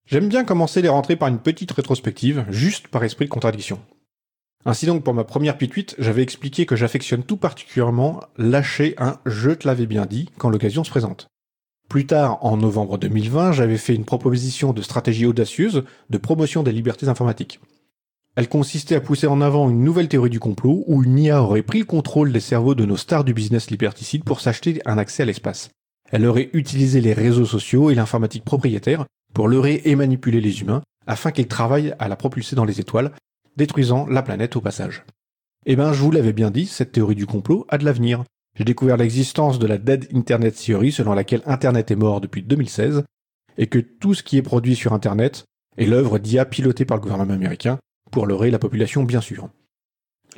J'aime 0.06 0.28
bien 0.28 0.42
commencer 0.42 0.82
les 0.82 0.88
rentrées 0.88 1.14
par 1.14 1.28
une 1.28 1.38
petite 1.38 1.70
rétrospective, 1.70 2.44
juste 2.48 2.88
par 2.88 3.04
esprit 3.04 3.26
de 3.26 3.30
contradiction. 3.30 3.78
Ainsi 4.64 4.86
donc, 4.86 5.04
pour 5.04 5.14
ma 5.14 5.22
première 5.22 5.56
pituite, 5.56 5.94
j'avais 6.00 6.22
expliqué 6.22 6.66
que 6.66 6.74
j'affectionne 6.74 7.22
tout 7.22 7.36
particulièrement 7.36 8.24
lâcher 8.38 8.96
un 8.98 9.18
je 9.24 9.50
te 9.50 9.68
l'avais 9.68 9.86
bien 9.86 10.04
dit 10.04 10.30
quand 10.36 10.50
l'occasion 10.50 10.82
se 10.82 10.90
présente. 10.90 11.28
Plus 11.92 12.06
tard, 12.06 12.38
en 12.42 12.56
novembre 12.56 12.96
2020, 12.96 13.52
j'avais 13.52 13.76
fait 13.76 13.94
une 13.94 14.06
proposition 14.06 14.72
de 14.72 14.80
stratégie 14.80 15.26
audacieuse 15.26 15.84
de 16.08 16.16
promotion 16.16 16.62
des 16.62 16.72
libertés 16.72 17.06
informatiques. 17.08 17.60
Elle 18.34 18.48
consistait 18.48 18.94
à 18.94 19.02
pousser 19.02 19.26
en 19.26 19.42
avant 19.42 19.68
une 19.68 19.84
nouvelle 19.84 20.08
théorie 20.08 20.30
du 20.30 20.40
complot 20.40 20.84
où 20.86 21.02
une 21.02 21.18
IA 21.18 21.42
aurait 21.42 21.60
pris 21.60 21.80
le 21.80 21.84
contrôle 21.84 22.32
des 22.32 22.40
cerveaux 22.40 22.74
de 22.74 22.86
nos 22.86 22.96
stars 22.96 23.24
du 23.24 23.34
business 23.34 23.70
liberticide 23.70 24.24
pour 24.24 24.40
s'acheter 24.40 24.80
un 24.86 24.96
accès 24.96 25.24
à 25.24 25.26
l'espace. 25.26 25.68
Elle 26.10 26.24
aurait 26.24 26.48
utilisé 26.54 27.02
les 27.02 27.12
réseaux 27.12 27.44
sociaux 27.44 27.90
et 27.90 27.94
l'informatique 27.94 28.46
propriétaire 28.46 29.04
pour 29.34 29.46
leurrer 29.46 29.82
et 29.84 29.94
manipuler 29.94 30.40
les 30.40 30.62
humains 30.62 30.80
afin 31.06 31.30
qu'ils 31.30 31.46
travaillent 31.46 31.94
à 31.98 32.08
la 32.08 32.16
propulser 32.16 32.56
dans 32.56 32.64
les 32.64 32.80
étoiles, 32.80 33.12
détruisant 33.58 34.06
la 34.06 34.22
planète 34.22 34.56
au 34.56 34.62
passage. 34.62 35.04
Eh 35.66 35.76
ben, 35.76 35.92
je 35.92 36.00
vous 36.00 36.10
l'avais 36.10 36.32
bien 36.32 36.50
dit, 36.50 36.64
cette 36.64 36.92
théorie 36.92 37.16
du 37.16 37.26
complot 37.26 37.66
a 37.68 37.76
de 37.76 37.84
l'avenir. 37.84 38.24
J'ai 38.54 38.64
découvert 38.64 38.96
l'existence 38.96 39.58
de 39.58 39.66
la 39.66 39.78
Dead 39.78 40.08
Internet 40.14 40.54
Theory 40.54 40.92
selon 40.92 41.14
laquelle 41.14 41.42
Internet 41.46 41.90
est 41.90 41.96
mort 41.96 42.20
depuis 42.20 42.42
2016 42.42 43.04
et 43.56 43.66
que 43.66 43.78
tout 43.78 44.14
ce 44.14 44.22
qui 44.22 44.36
est 44.36 44.42
produit 44.42 44.76
sur 44.76 44.92
Internet 44.92 45.44
est 45.78 45.86
l'œuvre 45.86 46.18
d'IA 46.18 46.44
pilotée 46.44 46.84
par 46.84 46.98
le 46.98 47.02
gouvernement 47.02 47.34
américain 47.34 47.78
pour 48.10 48.26
leurrer 48.26 48.50
la 48.50 48.58
population 48.58 49.04
bien 49.04 49.20
sûr. 49.20 49.48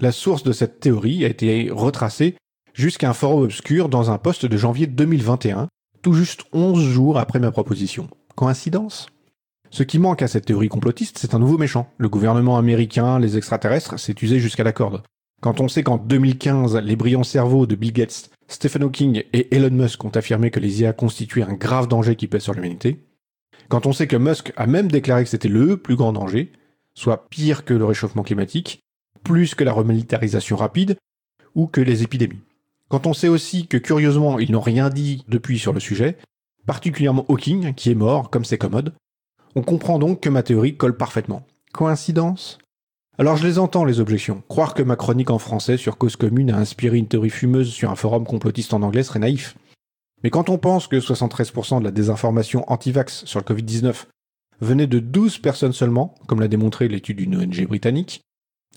La 0.00 0.12
source 0.12 0.42
de 0.42 0.52
cette 0.52 0.80
théorie 0.80 1.24
a 1.24 1.28
été 1.28 1.70
retracée 1.70 2.36
jusqu'à 2.72 3.10
un 3.10 3.14
forum 3.14 3.42
obscur 3.42 3.88
dans 3.88 4.10
un 4.10 4.18
poste 4.18 4.46
de 4.46 4.56
janvier 4.56 4.86
2021, 4.86 5.68
tout 6.02 6.12
juste 6.12 6.44
11 6.52 6.82
jours 6.82 7.18
après 7.18 7.40
ma 7.40 7.50
proposition. 7.50 8.08
Coïncidence? 8.34 9.08
Ce 9.70 9.82
qui 9.82 9.98
manque 9.98 10.22
à 10.22 10.28
cette 10.28 10.46
théorie 10.46 10.68
complotiste, 10.68 11.18
c'est 11.18 11.34
un 11.34 11.40
nouveau 11.40 11.58
méchant. 11.58 11.88
Le 11.98 12.08
gouvernement 12.08 12.58
américain, 12.58 13.18
les 13.18 13.36
extraterrestres, 13.36 13.98
s'est 13.98 14.14
usé 14.22 14.38
jusqu'à 14.38 14.62
la 14.62 14.72
corde. 14.72 15.02
Quand 15.44 15.60
on 15.60 15.68
sait 15.68 15.82
qu'en 15.82 15.98
2015, 15.98 16.76
les 16.76 16.96
brillants 16.96 17.22
cerveaux 17.22 17.66
de 17.66 17.74
Bill 17.74 17.92
Gates, 17.92 18.30
Stephen 18.48 18.82
Hawking 18.82 19.24
et 19.34 19.54
Elon 19.54 19.76
Musk 19.76 20.02
ont 20.02 20.08
affirmé 20.08 20.50
que 20.50 20.58
les 20.58 20.80
IA 20.80 20.94
constituaient 20.94 21.42
un 21.42 21.52
grave 21.52 21.86
danger 21.86 22.16
qui 22.16 22.28
pèse 22.28 22.44
sur 22.44 22.54
l'humanité, 22.54 23.04
quand 23.68 23.84
on 23.84 23.92
sait 23.92 24.06
que 24.06 24.16
Musk 24.16 24.54
a 24.56 24.66
même 24.66 24.90
déclaré 24.90 25.22
que 25.22 25.28
c'était 25.28 25.50
le 25.50 25.76
plus 25.76 25.96
grand 25.96 26.14
danger, 26.14 26.50
soit 26.94 27.28
pire 27.28 27.66
que 27.66 27.74
le 27.74 27.84
réchauffement 27.84 28.22
climatique, 28.22 28.80
plus 29.22 29.54
que 29.54 29.64
la 29.64 29.74
remilitarisation 29.74 30.56
rapide, 30.56 30.96
ou 31.54 31.66
que 31.66 31.82
les 31.82 32.02
épidémies. 32.02 32.40
Quand 32.88 33.06
on 33.06 33.12
sait 33.12 33.28
aussi 33.28 33.66
que 33.66 33.76
curieusement 33.76 34.38
ils 34.38 34.50
n'ont 34.50 34.62
rien 34.62 34.88
dit 34.88 35.26
depuis 35.28 35.58
sur 35.58 35.74
le 35.74 35.80
sujet, 35.80 36.16
particulièrement 36.64 37.26
Hawking, 37.28 37.74
qui 37.74 37.90
est 37.90 37.94
mort, 37.94 38.30
comme 38.30 38.46
c'est 38.46 38.56
commode, 38.56 38.94
on 39.56 39.62
comprend 39.62 39.98
donc 39.98 40.20
que 40.20 40.30
ma 40.30 40.42
théorie 40.42 40.78
colle 40.78 40.96
parfaitement. 40.96 41.46
Coïncidence? 41.74 42.56
Alors 43.16 43.36
je 43.36 43.46
les 43.46 43.60
entends, 43.60 43.84
les 43.84 44.00
objections. 44.00 44.42
Croire 44.48 44.74
que 44.74 44.82
ma 44.82 44.96
chronique 44.96 45.30
en 45.30 45.38
français 45.38 45.76
sur 45.76 45.98
Cause 45.98 46.16
Commune 46.16 46.50
a 46.50 46.58
inspiré 46.58 46.98
une 46.98 47.06
théorie 47.06 47.30
fumeuse 47.30 47.70
sur 47.72 47.92
un 47.92 47.94
forum 47.94 48.24
complotiste 48.24 48.74
en 48.74 48.82
anglais 48.82 49.04
serait 49.04 49.20
naïf. 49.20 49.56
Mais 50.24 50.30
quand 50.30 50.48
on 50.48 50.58
pense 50.58 50.88
que 50.88 50.96
73% 50.96 51.78
de 51.78 51.84
la 51.84 51.92
désinformation 51.92 52.64
anti-vax 52.66 53.24
sur 53.24 53.38
le 53.38 53.44
Covid-19 53.44 54.06
venait 54.60 54.88
de 54.88 54.98
12 54.98 55.38
personnes 55.38 55.72
seulement, 55.72 56.16
comme 56.26 56.40
l'a 56.40 56.48
démontré 56.48 56.88
l'étude 56.88 57.18
d'une 57.18 57.36
ONG 57.36 57.66
britannique, 57.68 58.22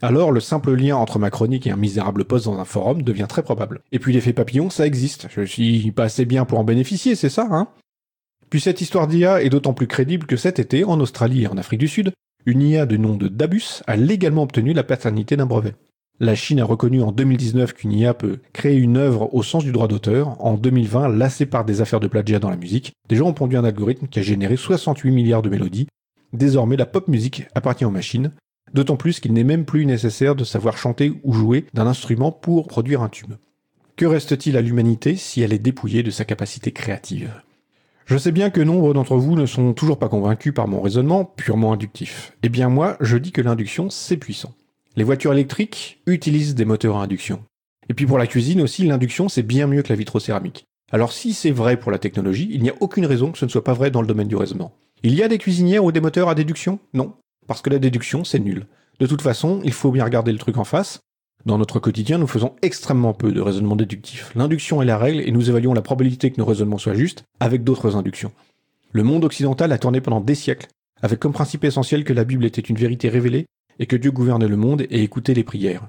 alors 0.03 0.31
le 0.31 0.39
simple 0.39 0.75
lien 0.75 0.97
entre 0.97 1.17
ma 1.17 1.31
chronique 1.31 1.65
et 1.65 1.71
un 1.71 1.75
misérable 1.75 2.25
poste 2.25 2.45
dans 2.45 2.59
un 2.59 2.65
forum 2.65 3.01
devient 3.01 3.25
très 3.27 3.41
probable. 3.41 3.81
Et 3.91 3.97
puis 3.97 4.13
l'effet 4.13 4.33
papillon, 4.33 4.69
ça 4.69 4.85
existe. 4.85 5.27
Je 5.31 5.41
suis 5.41 5.91
pas 5.91 6.03
assez 6.03 6.25
bien 6.25 6.45
pour 6.45 6.59
en 6.59 6.63
bénéficier, 6.63 7.15
c'est 7.15 7.29
ça, 7.29 7.47
hein? 7.49 7.69
Puis 8.51 8.61
cette 8.61 8.81
histoire 8.81 9.07
d'IA 9.07 9.41
est 9.41 9.49
d'autant 9.49 9.73
plus 9.73 9.87
crédible 9.87 10.27
que 10.27 10.37
cet 10.37 10.59
été, 10.59 10.83
en 10.83 10.99
Australie 10.99 11.43
et 11.43 11.47
en 11.47 11.57
Afrique 11.57 11.79
du 11.79 11.87
Sud, 11.87 12.11
une 12.47 12.61
IA 12.61 12.85
de 12.85 12.95
nom 12.95 13.15
de 13.17 13.27
Dabus 13.27 13.83
a 13.87 13.97
légalement 13.97 14.43
obtenu 14.43 14.71
la 14.71 14.85
paternité 14.85 15.35
d'un 15.35 15.45
brevet. 15.45 15.75
La 16.21 16.33
Chine 16.33 16.61
a 16.61 16.65
reconnu 16.65 17.01
en 17.01 17.11
2019 17.11 17.73
qu'une 17.73 17.91
IA 17.91 18.13
peut 18.13 18.39
créer 18.53 18.77
une 18.77 18.95
œuvre 18.95 19.33
au 19.35 19.43
sens 19.43 19.65
du 19.65 19.73
droit 19.73 19.89
d'auteur. 19.89 20.41
En 20.43 20.53
2020, 20.53 21.09
lassé 21.09 21.45
par 21.45 21.65
des 21.65 21.81
affaires 21.81 21.99
de 21.99 22.07
plagiat 22.07 22.39
dans 22.39 22.49
la 22.49 22.55
musique, 22.55 22.93
des 23.09 23.17
gens 23.17 23.27
ont 23.27 23.33
pondu 23.33 23.57
un 23.57 23.65
algorithme 23.65 24.07
qui 24.07 24.19
a 24.19 24.21
généré 24.21 24.55
68 24.55 25.11
milliards 25.11 25.41
de 25.41 25.49
mélodies. 25.49 25.87
Désormais, 26.31 26.77
la 26.77 26.85
pop 26.85 27.09
musique 27.09 27.47
appartient 27.53 27.83
aux 27.83 27.91
machines, 27.91 28.31
d'autant 28.73 28.95
plus 28.95 29.19
qu'il 29.19 29.33
n'est 29.33 29.43
même 29.43 29.65
plus 29.65 29.85
nécessaire 29.85 30.33
de 30.33 30.45
savoir 30.45 30.77
chanter 30.77 31.11
ou 31.25 31.33
jouer 31.33 31.65
d'un 31.73 31.85
instrument 31.85 32.31
pour 32.31 32.67
produire 32.67 33.01
un 33.01 33.09
tube. 33.09 33.33
Que 33.97 34.05
reste-t-il 34.05 34.55
à 34.55 34.61
l'humanité 34.61 35.17
si 35.17 35.41
elle 35.41 35.51
est 35.51 35.59
dépouillée 35.59 36.01
de 36.01 36.11
sa 36.11 36.23
capacité 36.23 36.71
créative? 36.71 37.29
Je 38.07 38.17
sais 38.17 38.31
bien 38.31 38.49
que 38.49 38.61
nombre 38.61 38.93
d'entre 38.93 39.17
vous 39.17 39.35
ne 39.35 39.45
sont 39.45 39.73
toujours 39.73 39.99
pas 39.99 40.07
convaincus 40.07 40.53
par 40.53 40.69
mon 40.69 40.81
raisonnement 40.81 41.25
purement 41.25 41.73
inductif. 41.73 42.31
Eh 42.41 42.47
bien 42.47 42.69
moi, 42.69 42.95
je 43.01 43.17
dis 43.17 43.33
que 43.33 43.41
l'induction, 43.41 43.89
c'est 43.89 44.15
puissant. 44.15 44.53
Les 44.95 45.03
voitures 45.03 45.33
électriques 45.33 45.99
utilisent 46.07 46.55
des 46.55 46.63
moteurs 46.63 46.95
à 46.95 47.03
induction. 47.03 47.43
Et 47.89 47.93
puis 47.93 48.05
pour 48.05 48.17
la 48.17 48.25
cuisine 48.25 48.61
aussi, 48.61 48.85
l'induction, 48.87 49.27
c'est 49.27 49.43
bien 49.43 49.67
mieux 49.67 49.81
que 49.81 49.89
la 49.89 49.97
vitrocéramique. 49.97 50.63
Alors 50.89 51.11
si 51.11 51.33
c'est 51.33 51.51
vrai 51.51 51.75
pour 51.75 51.91
la 51.91 51.99
technologie, 51.99 52.47
il 52.49 52.61
n'y 52.61 52.69
a 52.69 52.75
aucune 52.79 53.05
raison 53.05 53.33
que 53.33 53.37
ce 53.37 53.43
ne 53.43 53.49
soit 53.49 53.65
pas 53.65 53.73
vrai 53.73 53.91
dans 53.91 54.01
le 54.01 54.07
domaine 54.07 54.29
du 54.29 54.37
raisonnement. 54.37 54.71
Il 55.03 55.13
y 55.13 55.21
a 55.21 55.27
des 55.27 55.37
cuisinières 55.37 55.83
ou 55.83 55.91
des 55.91 55.99
moteurs 55.99 56.29
à 56.29 56.35
déduction? 56.35 56.79
Non. 56.93 57.11
Parce 57.45 57.61
que 57.61 57.69
la 57.69 57.77
déduction, 57.77 58.23
c'est 58.23 58.39
nul. 58.39 58.67
De 59.01 59.05
toute 59.05 59.21
façon, 59.21 59.59
il 59.65 59.73
faut 59.73 59.91
bien 59.91 60.05
regarder 60.05 60.31
le 60.31 60.37
truc 60.37 60.57
en 60.57 60.63
face. 60.63 61.01
Dans 61.45 61.57
notre 61.57 61.79
quotidien, 61.79 62.17
nous 62.17 62.27
faisons 62.27 62.55
extrêmement 62.61 63.13
peu 63.13 63.31
de 63.31 63.41
raisonnement 63.41 63.75
déductif. 63.75 64.31
L'induction 64.35 64.81
est 64.81 64.85
la 64.85 64.97
règle 64.97 65.21
et 65.21 65.31
nous 65.31 65.49
évaluons 65.49 65.73
la 65.73 65.81
probabilité 65.81 66.31
que 66.31 66.39
nos 66.39 66.45
raisonnements 66.45 66.77
soient 66.77 66.93
justes 66.93 67.23
avec 67.39 67.63
d'autres 67.63 67.95
inductions. 67.95 68.33
Le 68.91 69.03
monde 69.03 69.23
occidental 69.23 69.71
a 69.71 69.77
tourné 69.77 70.01
pendant 70.01 70.21
des 70.21 70.35
siècles, 70.35 70.67
avec 71.01 71.19
comme 71.19 71.33
principe 71.33 71.63
essentiel 71.63 72.03
que 72.03 72.13
la 72.13 72.23
Bible 72.23 72.45
était 72.45 72.61
une 72.61 72.77
vérité 72.77 73.09
révélée 73.09 73.45
et 73.79 73.85
que 73.85 73.95
Dieu 73.95 74.11
gouvernait 74.11 74.47
le 74.47 74.57
monde 74.57 74.81
et 74.89 75.03
écoutait 75.03 75.33
les 75.33 75.43
prières. 75.43 75.87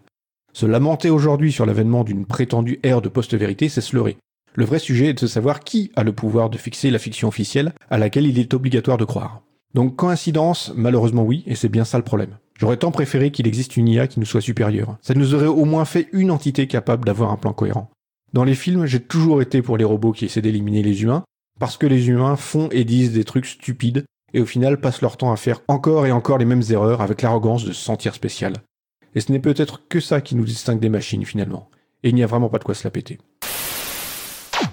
Se 0.52 0.66
lamenter 0.66 1.10
aujourd'hui 1.10 1.52
sur 1.52 1.66
l'avènement 1.66 2.04
d'une 2.04 2.26
prétendue 2.26 2.80
ère 2.82 3.02
de 3.02 3.08
post-vérité, 3.08 3.68
c'est 3.68 3.80
se 3.80 3.96
leurrer. 3.96 4.18
Le 4.54 4.64
vrai 4.64 4.78
sujet 4.78 5.06
est 5.06 5.22
de 5.22 5.26
savoir 5.26 5.60
qui 5.60 5.92
a 5.94 6.02
le 6.02 6.12
pouvoir 6.12 6.50
de 6.50 6.58
fixer 6.58 6.90
la 6.90 6.98
fiction 6.98 7.28
officielle 7.28 7.72
à 7.90 7.98
laquelle 7.98 8.26
il 8.26 8.38
est 8.38 8.54
obligatoire 8.54 8.98
de 8.98 9.04
croire. 9.04 9.42
Donc 9.74 9.96
coïncidence, 9.96 10.72
malheureusement 10.74 11.22
oui, 11.22 11.44
et 11.46 11.54
c'est 11.54 11.68
bien 11.68 11.84
ça 11.84 11.98
le 11.98 12.04
problème. 12.04 12.38
J'aurais 12.58 12.76
tant 12.76 12.90
préféré 12.90 13.30
qu'il 13.30 13.46
existe 13.46 13.76
une 13.76 13.86
IA 13.86 14.08
qui 14.08 14.18
nous 14.18 14.26
soit 14.26 14.40
supérieure. 14.40 14.98
Ça 15.00 15.14
nous 15.14 15.34
aurait 15.34 15.46
au 15.46 15.64
moins 15.64 15.84
fait 15.84 16.08
une 16.12 16.32
entité 16.32 16.66
capable 16.66 17.04
d'avoir 17.04 17.30
un 17.30 17.36
plan 17.36 17.52
cohérent. 17.52 17.88
Dans 18.32 18.42
les 18.42 18.56
films, 18.56 18.84
j'ai 18.84 19.00
toujours 19.00 19.40
été 19.40 19.62
pour 19.62 19.78
les 19.78 19.84
robots 19.84 20.12
qui 20.12 20.24
essaient 20.24 20.42
d'éliminer 20.42 20.82
les 20.82 21.02
humains, 21.02 21.22
parce 21.60 21.76
que 21.76 21.86
les 21.86 22.08
humains 22.08 22.34
font 22.34 22.68
et 22.72 22.84
disent 22.84 23.12
des 23.12 23.24
trucs 23.24 23.46
stupides, 23.46 24.04
et 24.34 24.40
au 24.40 24.46
final 24.46 24.80
passent 24.80 25.02
leur 25.02 25.16
temps 25.16 25.32
à 25.32 25.36
faire 25.36 25.62
encore 25.68 26.04
et 26.04 26.12
encore 26.12 26.38
les 26.38 26.44
mêmes 26.44 26.64
erreurs 26.68 27.00
avec 27.00 27.22
l'arrogance 27.22 27.64
de 27.64 27.72
se 27.72 27.82
sentir 27.82 28.14
spécial. 28.14 28.54
Et 29.14 29.20
ce 29.20 29.30
n'est 29.30 29.38
peut-être 29.38 29.86
que 29.88 30.00
ça 30.00 30.20
qui 30.20 30.34
nous 30.34 30.44
distingue 30.44 30.80
des 30.80 30.88
machines 30.88 31.24
finalement. 31.24 31.70
Et 32.02 32.10
il 32.10 32.14
n'y 32.14 32.24
a 32.24 32.26
vraiment 32.26 32.48
pas 32.48 32.58
de 32.58 32.64
quoi 32.64 32.74
se 32.74 32.84
la 32.84 32.90
péter. 32.90 33.18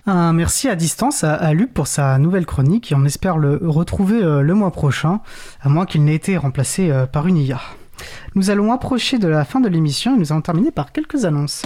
Un 0.07 0.33
merci 0.33 0.69
à 0.69 0.75
distance 0.75 1.23
à, 1.23 1.51
Luc 1.53 1.73
pour 1.73 1.87
sa 1.87 2.19
nouvelle 2.19 2.45
chronique 2.45 2.91
et 2.91 2.95
on 2.95 3.05
espère 3.05 3.39
le 3.39 3.59
retrouver 3.63 4.21
euh, 4.21 4.41
le 4.41 4.53
mois 4.53 4.69
prochain, 4.69 5.19
à 5.61 5.69
moins 5.69 5.87
qu'il 5.87 6.03
n'ait 6.03 6.13
été 6.13 6.37
remplacé 6.37 6.91
euh, 6.91 7.07
par 7.07 7.25
une 7.25 7.37
IA. 7.37 7.59
Nous 8.35 8.51
allons 8.51 8.71
approcher 8.71 9.17
de 9.17 9.27
la 9.27 9.45
fin 9.45 9.61
de 9.61 9.67
l'émission 9.67 10.15
et 10.15 10.19
nous 10.19 10.31
allons 10.31 10.41
terminer 10.41 10.69
par 10.69 10.91
quelques 10.91 11.25
annonces. 11.25 11.63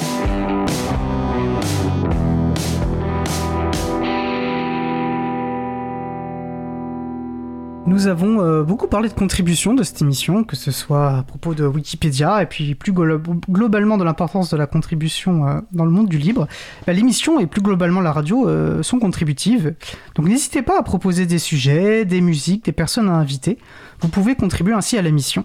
Nous 7.90 8.06
avons 8.06 8.40
euh, 8.42 8.62
beaucoup 8.62 8.86
parlé 8.88 9.10
de 9.10 9.14
contributions 9.16 9.74
de 9.74 9.82
cette 9.82 10.04
émission, 10.04 10.44
que 10.44 10.56
ce 10.56 10.70
soit 10.70 11.10
à 11.18 11.24
propos 11.24 11.56
de 11.56 11.66
Wikipédia 11.66 12.44
et 12.44 12.46
puis 12.46 12.76
plus 12.76 12.92
glo- 12.94 13.20
globalement 13.50 13.98
de 13.98 14.04
l'importance 14.04 14.52
de 14.52 14.58
la 14.58 14.68
contribution 14.68 15.48
euh, 15.48 15.60
dans 15.72 15.86
le 15.86 15.92
monde 15.92 16.08
du 16.08 16.20
libre. 16.20 16.48
Bah, 16.86 16.94
L'émission 16.94 17.40
et 17.40 17.48
plus 17.48 17.62
globalement 17.64 18.00
la 18.02 18.12
radio 18.12 18.48
euh, 18.48 18.84
sont 18.84 19.00
contributives, 19.00 19.74
donc 20.14 20.28
n'hésitez 20.28 20.62
pas 20.62 20.78
à 20.80 20.84
proposer 20.84 21.26
des 21.26 21.40
sujets, 21.40 22.06
des 22.06 22.22
musiques, 22.22 22.66
des 22.66 22.74
personnes 22.74 23.10
à 23.10 23.14
inviter. 23.14 23.58
Vous 24.02 24.08
pouvez 24.10 24.36
contribuer 24.36 24.74
ainsi 24.74 24.96
à 24.98 25.02
l'émission. 25.02 25.44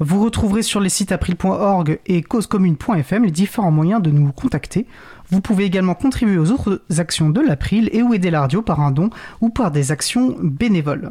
Vous 0.00 0.22
retrouverez 0.24 0.62
sur 0.62 0.80
les 0.80 0.88
sites 0.90 1.12
april.org 1.12 2.00
et 2.06 2.20
causecommune.fm 2.22 3.24
les 3.24 3.30
différents 3.30 3.70
moyens 3.70 4.02
de 4.02 4.10
nous 4.10 4.32
contacter. 4.32 4.86
Vous 5.30 5.40
pouvez 5.40 5.64
également 5.64 5.94
contribuer 5.94 6.36
aux 6.36 6.50
autres 6.50 6.82
actions 6.98 7.30
de 7.30 7.40
l'April 7.40 7.88
et 7.92 8.02
ou 8.02 8.12
aider 8.12 8.30
la 8.32 8.40
radio 8.40 8.60
par 8.60 8.80
un 8.80 8.90
don 8.90 9.08
ou 9.40 9.50
par 9.50 9.70
des 9.70 9.92
actions 9.92 10.36
bénévoles. 10.42 11.10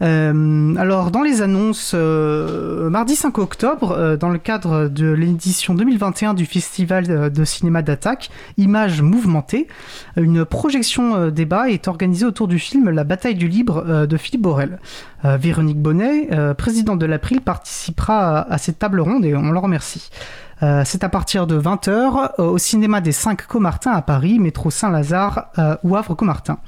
Euh, 0.00 0.74
alors, 0.76 1.10
dans 1.10 1.22
les 1.22 1.42
annonces, 1.42 1.92
euh, 1.94 2.88
mardi 2.90 3.16
5 3.16 3.38
octobre, 3.38 3.92
euh, 3.92 4.16
dans 4.16 4.30
le 4.30 4.38
cadre 4.38 4.88
de 4.88 5.10
l'édition 5.10 5.74
2021 5.74 6.34
du 6.34 6.46
Festival 6.46 7.32
de 7.32 7.44
cinéma 7.44 7.82
d'Attaque, 7.82 8.30
Images 8.56 9.02
mouvementées, 9.02 9.66
une 10.16 10.44
projection 10.44 11.28
débat 11.28 11.70
est 11.70 11.88
organisée 11.88 12.26
autour 12.26 12.48
du 12.48 12.58
film 12.58 12.90
La 12.90 13.04
bataille 13.04 13.34
du 13.34 13.48
libre 13.48 14.06
de 14.06 14.16
Philippe 14.16 14.42
Borel. 14.42 14.78
Véronique 15.24 15.80
Bonnet, 15.80 16.28
présidente 16.56 16.98
de 16.98 17.06
l'April, 17.06 17.40
participera 17.40 18.40
à, 18.40 18.58
cette 18.58 18.78
table 18.78 19.00
ronde 19.00 19.24
et 19.24 19.34
on 19.34 19.52
la 19.52 19.60
remercie. 19.60 20.10
c'est 20.84 21.04
à 21.04 21.08
partir 21.08 21.46
de 21.46 21.60
20h 21.60 22.40
au 22.40 22.58
cinéma 22.58 23.00
des 23.00 23.12
5 23.12 23.46
Comartins 23.46 23.92
à 23.92 24.02
Paris, 24.02 24.38
métro 24.38 24.70
Saint-Lazare 24.70 25.50
ou 25.82 25.96
Havre-Comartin. 25.96 26.58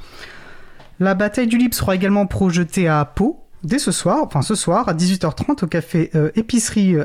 La 1.03 1.15
bataille 1.15 1.47
du 1.47 1.57
Libre 1.57 1.75
sera 1.75 1.95
également 1.95 2.27
projetée 2.27 2.87
à 2.87 3.03
Pau 3.07 3.43
dès 3.65 3.79
ce 3.79 3.91
soir, 3.91 4.19
enfin 4.23 4.43
ce 4.43 4.55
soir 4.55 4.87
à 4.87 4.93
18h30 4.93 5.65
au 5.65 5.67
café 5.67 6.11
euh, 6.15 6.31
épicerie 6.35 6.95
euh, 6.95 7.05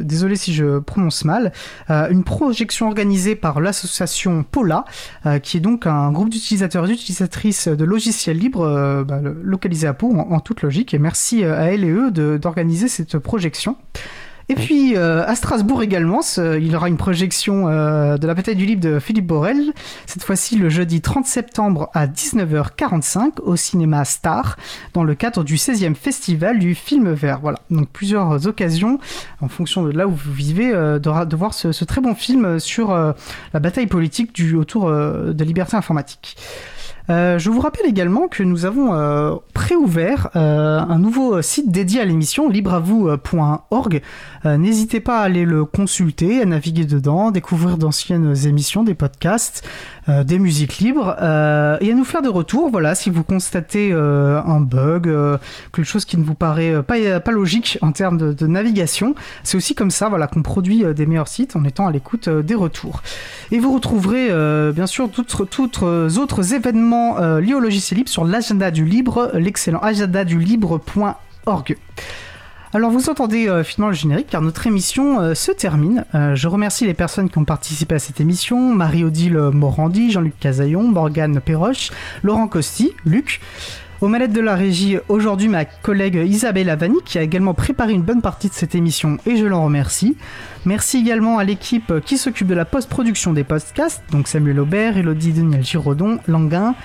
désolé 0.00 0.34
si 0.34 0.52
je 0.52 0.80
prononce 0.80 1.24
mal. 1.24 1.52
Euh, 1.90 2.08
une 2.10 2.24
projection 2.24 2.88
organisée 2.88 3.36
par 3.36 3.60
l'association 3.60 4.42
Pola, 4.42 4.84
qui 5.44 5.58
est 5.58 5.60
donc 5.60 5.86
un 5.86 6.10
groupe 6.10 6.28
d'utilisateurs 6.28 6.86
et 6.86 6.88
d'utilisatrices 6.88 7.68
de 7.68 7.84
logiciels 7.84 8.36
libres 8.36 9.04
bah, 9.06 9.20
localisé 9.22 9.86
à 9.86 9.94
Pau 9.94 10.12
en, 10.12 10.40
toute 10.40 10.62
logique. 10.62 10.92
Et 10.92 10.98
merci 10.98 11.44
à 11.44 11.72
elle 11.72 11.84
et 11.84 11.90
eux 11.90 12.10
d'organiser 12.10 12.88
cette 12.88 13.18
projection. 13.18 13.76
Et 14.50 14.54
puis 14.54 14.96
euh, 14.96 15.26
à 15.26 15.34
Strasbourg 15.34 15.82
également, 15.82 16.20
il 16.38 16.66
y 16.66 16.74
aura 16.74 16.88
une 16.88 16.96
projection 16.96 17.68
euh, 17.68 18.16
de 18.16 18.26
la 18.26 18.32
bataille 18.32 18.56
du 18.56 18.64
livre 18.64 18.80
de 18.80 18.98
Philippe 18.98 19.26
Borel, 19.26 19.72
cette 20.06 20.24
fois-ci 20.24 20.56
le 20.56 20.70
jeudi 20.70 21.02
30 21.02 21.26
septembre 21.26 21.90
à 21.92 22.06
19h45 22.06 23.40
au 23.42 23.56
cinéma 23.56 24.06
Star, 24.06 24.56
dans 24.94 25.04
le 25.04 25.14
cadre 25.14 25.44
du 25.44 25.56
16e 25.56 25.94
festival 25.94 26.58
du 26.58 26.74
film 26.74 27.12
vert. 27.12 27.40
Voilà, 27.42 27.58
donc 27.70 27.90
plusieurs 27.90 28.46
occasions, 28.46 28.98
en 29.42 29.48
fonction 29.48 29.82
de 29.82 29.90
là 29.90 30.06
où 30.06 30.12
vous 30.12 30.32
vivez, 30.32 30.72
euh, 30.72 30.98
de, 30.98 31.36
voir 31.36 31.52
ce, 31.52 31.84
très 31.84 32.00
bon 32.00 32.14
film 32.14 32.58
sur 32.58 32.92
la 32.92 33.60
bataille 33.60 33.86
politique 33.86 34.34
du, 34.34 34.54
autour 34.54 34.90
de 34.90 35.44
liberté 35.44 35.76
informatique. 35.76 36.36
Euh, 37.10 37.38
je 37.38 37.50
vous 37.50 37.60
rappelle 37.60 37.86
également 37.86 38.28
que 38.28 38.42
nous 38.42 38.66
avons 38.66 38.92
euh, 38.92 39.34
préouvert 39.54 40.28
euh, 40.36 40.78
un 40.78 40.98
nouveau 40.98 41.40
site 41.40 41.70
dédié 41.70 42.00
à 42.00 42.04
l'émission, 42.04 42.48
libreavou.org. 42.48 44.02
N'hésitez 44.44 45.00
pas 45.00 45.20
à 45.20 45.22
aller 45.22 45.44
le 45.44 45.64
consulter, 45.64 46.40
à 46.42 46.44
naviguer 46.44 46.84
dedans, 46.84 47.30
découvrir 47.30 47.76
d'anciennes 47.76 48.34
émissions, 48.46 48.82
des 48.82 48.94
podcasts, 48.94 49.66
des 50.08 50.38
musiques 50.38 50.78
libres 50.78 51.16
et 51.18 51.90
à 51.90 51.94
nous 51.94 52.04
faire 52.04 52.22
des 52.22 52.28
retours. 52.28 52.70
Voilà, 52.70 52.94
si 52.94 53.10
vous 53.10 53.24
constatez 53.24 53.92
un 53.92 54.60
bug, 54.60 55.04
quelque 55.72 55.84
chose 55.84 56.04
qui 56.04 56.16
ne 56.16 56.24
vous 56.24 56.34
paraît 56.34 56.82
pas, 56.82 57.20
pas 57.20 57.32
logique 57.32 57.78
en 57.82 57.92
termes 57.92 58.18
de, 58.18 58.32
de 58.32 58.46
navigation, 58.46 59.14
c'est 59.42 59.56
aussi 59.56 59.74
comme 59.74 59.90
ça 59.90 60.08
voilà, 60.08 60.26
qu'on 60.26 60.42
produit 60.42 60.84
des 60.94 61.06
meilleurs 61.06 61.28
sites 61.28 61.56
en 61.56 61.64
étant 61.64 61.86
à 61.86 61.92
l'écoute 61.92 62.28
des 62.28 62.54
retours. 62.54 63.02
Et 63.50 63.58
vous 63.58 63.74
retrouverez 63.74 64.28
bien 64.72 64.86
sûr 64.86 65.10
toutes 65.10 65.82
autres 65.82 66.54
événements 66.54 67.18
euh, 67.18 67.40
lié 67.40 67.54
au 67.54 67.60
logiciel 67.60 67.98
libre 67.98 68.10
sur 68.10 68.24
l'agenda 68.24 68.70
du 68.70 68.84
libre, 68.84 69.30
l'excellent 69.34 69.80
agenda 69.80 70.24
du 70.24 70.38
libre.org. 70.38 71.76
Alors 72.74 72.90
vous 72.90 73.08
entendez 73.08 73.48
euh, 73.48 73.64
finalement 73.64 73.88
le 73.88 73.96
générique 73.96 74.26
car 74.28 74.42
notre 74.42 74.66
émission 74.66 75.20
euh, 75.20 75.34
se 75.34 75.50
termine. 75.52 76.04
je 76.12 76.48
remercie 76.48 76.84
les 76.84 76.92
personnes 76.92 77.30
qui 77.30 77.38
ont 77.38 77.44
participé 77.44 77.94
à 77.94 77.98
cette 77.98 78.20
émission, 78.20 78.74
Marie-Odile 78.74 79.38
Morandi, 79.52 80.10
Jean-Luc 80.10 80.38
Casaillon, 80.38 80.82
Morgane 80.82 81.40
Perroche, 81.40 81.90
Laurent 82.22 82.46
Costi, 82.46 82.92
Luc. 83.04 83.40
Aux 84.00 84.06
manettes 84.06 84.32
de 84.32 84.40
la 84.40 84.54
régie, 84.54 84.96
aujourd'hui 85.08 85.48
ma 85.48 85.64
collègue 85.64 86.22
Isabelle 86.24 86.70
Avani 86.70 86.98
qui 87.04 87.18
a 87.18 87.22
également 87.22 87.52
préparé 87.52 87.94
une 87.94 88.02
bonne 88.02 88.22
partie 88.22 88.48
de 88.48 88.54
cette 88.54 88.76
émission 88.76 89.16
et 89.26 89.36
je 89.36 89.44
l'en 89.44 89.64
remercie. 89.64 90.16
Merci 90.66 90.98
également 90.98 91.38
à 91.38 91.44
l'équipe 91.44 91.92
qui 92.04 92.16
s'occupe 92.16 92.46
de 92.46 92.54
la 92.54 92.64
post-production 92.64 93.32
des 93.32 93.42
podcasts, 93.42 94.02
donc 94.12 94.28
Samuel 94.28 94.60
Aubert, 94.60 94.98
Elodie 94.98 95.32
Daniel 95.32 95.64
Giraudon, 95.64 96.18
Languin, 96.28 96.76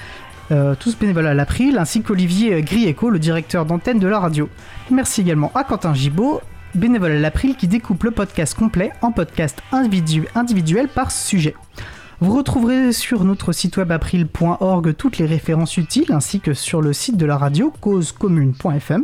euh, 0.52 0.76
tous 0.80 0.98
bénévoles 0.98 1.28
à 1.28 1.34
l'April, 1.34 1.78
ainsi 1.78 2.02
qu'Olivier 2.02 2.62
Grieco, 2.62 3.10
le 3.10 3.20
directeur 3.20 3.66
d'antenne 3.66 4.00
de 4.00 4.08
la 4.08 4.20
radio. 4.20 4.50
Merci 4.92 5.22
également 5.22 5.52
à 5.56 5.64
Quentin 5.64 5.94
Gibaud, 5.94 6.42
bénévole 6.76 7.12
à 7.12 7.20
l'April 7.20 7.56
qui 7.56 7.68
découpe 7.68 8.04
le 8.04 8.12
podcast 8.12 8.54
complet 8.58 8.92
en 9.02 9.12
podcast 9.12 9.62
individuel 9.72 10.88
par 10.90 11.12
sujet. 11.12 11.56
Vous 12.20 12.36
retrouverez 12.36 12.94
sur 12.94 13.24
notre 13.24 13.52
site 13.52 13.78
web 13.78 13.92
april.org 13.92 14.96
toutes 14.96 15.18
les 15.18 15.26
références 15.26 15.78
utiles 15.78 16.12
ainsi 16.12 16.40
que 16.40 16.54
sur 16.54 16.82
le 16.82 16.94
site 16.94 17.18
de 17.18 17.26
la 17.26 17.38
radio 17.38 17.74
causecommune.fm. 17.82 19.04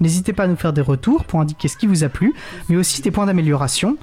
N'hésitez 0.00 0.32
pas 0.32 0.44
à 0.44 0.46
nous 0.46 0.56
faire 0.56 0.72
des 0.72 0.82
retours 0.82 1.24
pour 1.24 1.40
indiquer 1.40 1.68
ce 1.68 1.76
qui 1.76 1.86
vous 1.86 2.04
a 2.04 2.08
plu, 2.08 2.34
mais 2.68 2.76
aussi 2.76 3.02
des 3.02 3.10
points 3.10 3.26
d'amélioration. 3.26 3.96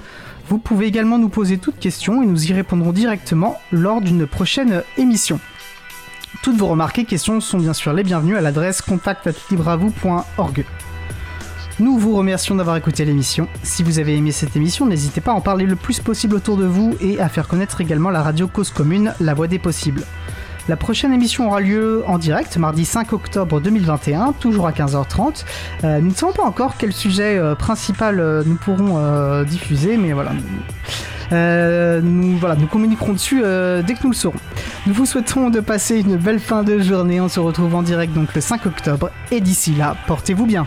Vous 0.50 0.58
pouvez 0.58 0.88
également 0.88 1.18
nous 1.18 1.30
poser 1.30 1.58
toutes 1.58 1.80
questions 1.80 2.24
et 2.24 2.26
nous 2.26 2.50
y 2.50 2.54
répondrons 2.54 2.92
directement 2.92 3.58
lors 3.72 4.02
d'une 4.02 4.28
prochaine 4.28 4.84
émission. 4.98 5.40
Toutes 6.42 6.58
vos 6.58 6.68
remarques 6.68 7.00
et 7.00 7.06
questions 7.06 7.40
sont 7.40 7.60
bien 7.60 7.74
sûr 7.74 7.94
les 7.94 8.04
bienvenues 8.04 8.36
à 8.36 8.42
l'adresse 8.42 8.82
contact.libravou.org. 8.82 10.66
Nous 11.80 11.98
vous 11.98 12.16
remercions 12.16 12.56
d'avoir 12.56 12.76
écouté 12.76 13.06
l'émission. 13.06 13.48
Si 13.64 13.84
vous 13.84 14.00
avez 14.00 14.16
aimé 14.16 14.32
cette 14.32 14.56
émission, 14.56 14.86
n'hésitez 14.86 15.22
pas 15.22 15.32
à 15.32 15.36
en 15.36 15.42
parler 15.42 15.66
le 15.66 15.76
plus 15.76 16.00
possible 16.00 16.36
autour 16.36 16.58
de 16.58 16.66
vous 16.66 16.96
et 17.00 17.20
à 17.20 17.30
faire 17.30 17.48
connaître 17.48 17.82
également 17.82 18.10
la 18.10 18.22
radio 18.22 18.48
Cause 18.48 18.70
Commune, 18.70 19.14
la 19.20 19.34
voix 19.34 19.48
des 19.48 19.60
possibles. 19.60 20.04
La 20.70 20.78
prochaine 20.78 21.12
émission 21.12 21.48
aura 21.48 21.60
lieu 21.60 22.04
en 22.08 22.18
direct 22.18 22.56
mardi 22.56 22.86
5 22.86 23.12
octobre 23.12 23.60
2021, 23.60 24.34
toujours 24.40 24.66
à 24.66 24.72
15h30. 24.72 25.44
Euh, 25.84 26.00
nous 26.00 26.10
ne 26.10 26.14
savons 26.14 26.32
pas 26.32 26.44
encore 26.44 26.76
quel 26.78 26.94
sujet 26.94 27.38
euh, 27.38 27.54
principal 27.54 28.22
euh, 28.22 28.44
nous 28.46 28.56
pourrons 28.56 29.44
diffuser, 29.44 29.98
mais 29.98 30.14
voilà. 30.14 30.32
nous, 32.02 32.38
voilà, 32.38 32.56
nous 32.56 32.68
communiquerons 32.68 33.14
dessus 33.14 33.42
dès 33.42 33.94
que 33.94 34.04
nous 34.04 34.12
le 34.12 34.16
saurons. 34.16 34.40
Nous 34.88 34.94
vous 34.94 35.06
souhaitons 35.06 35.50
de 35.50 35.60
passer 35.60 36.00
une 36.00 36.16
belle 36.16 36.40
fin 36.40 36.64
de 36.64 36.80
journée. 36.80 37.20
On 37.20 37.30
se 37.30 37.42
retrouve 37.42 37.76
en 37.76 37.84
direct 37.84 38.14
donc 38.14 38.34
le 38.34 38.40
5 38.40 38.66
octobre. 38.66 39.10
Et 39.32 39.42
d'ici 39.42 39.74
là, 39.76 39.98
portez-vous 40.08 40.46
bien. 40.46 40.66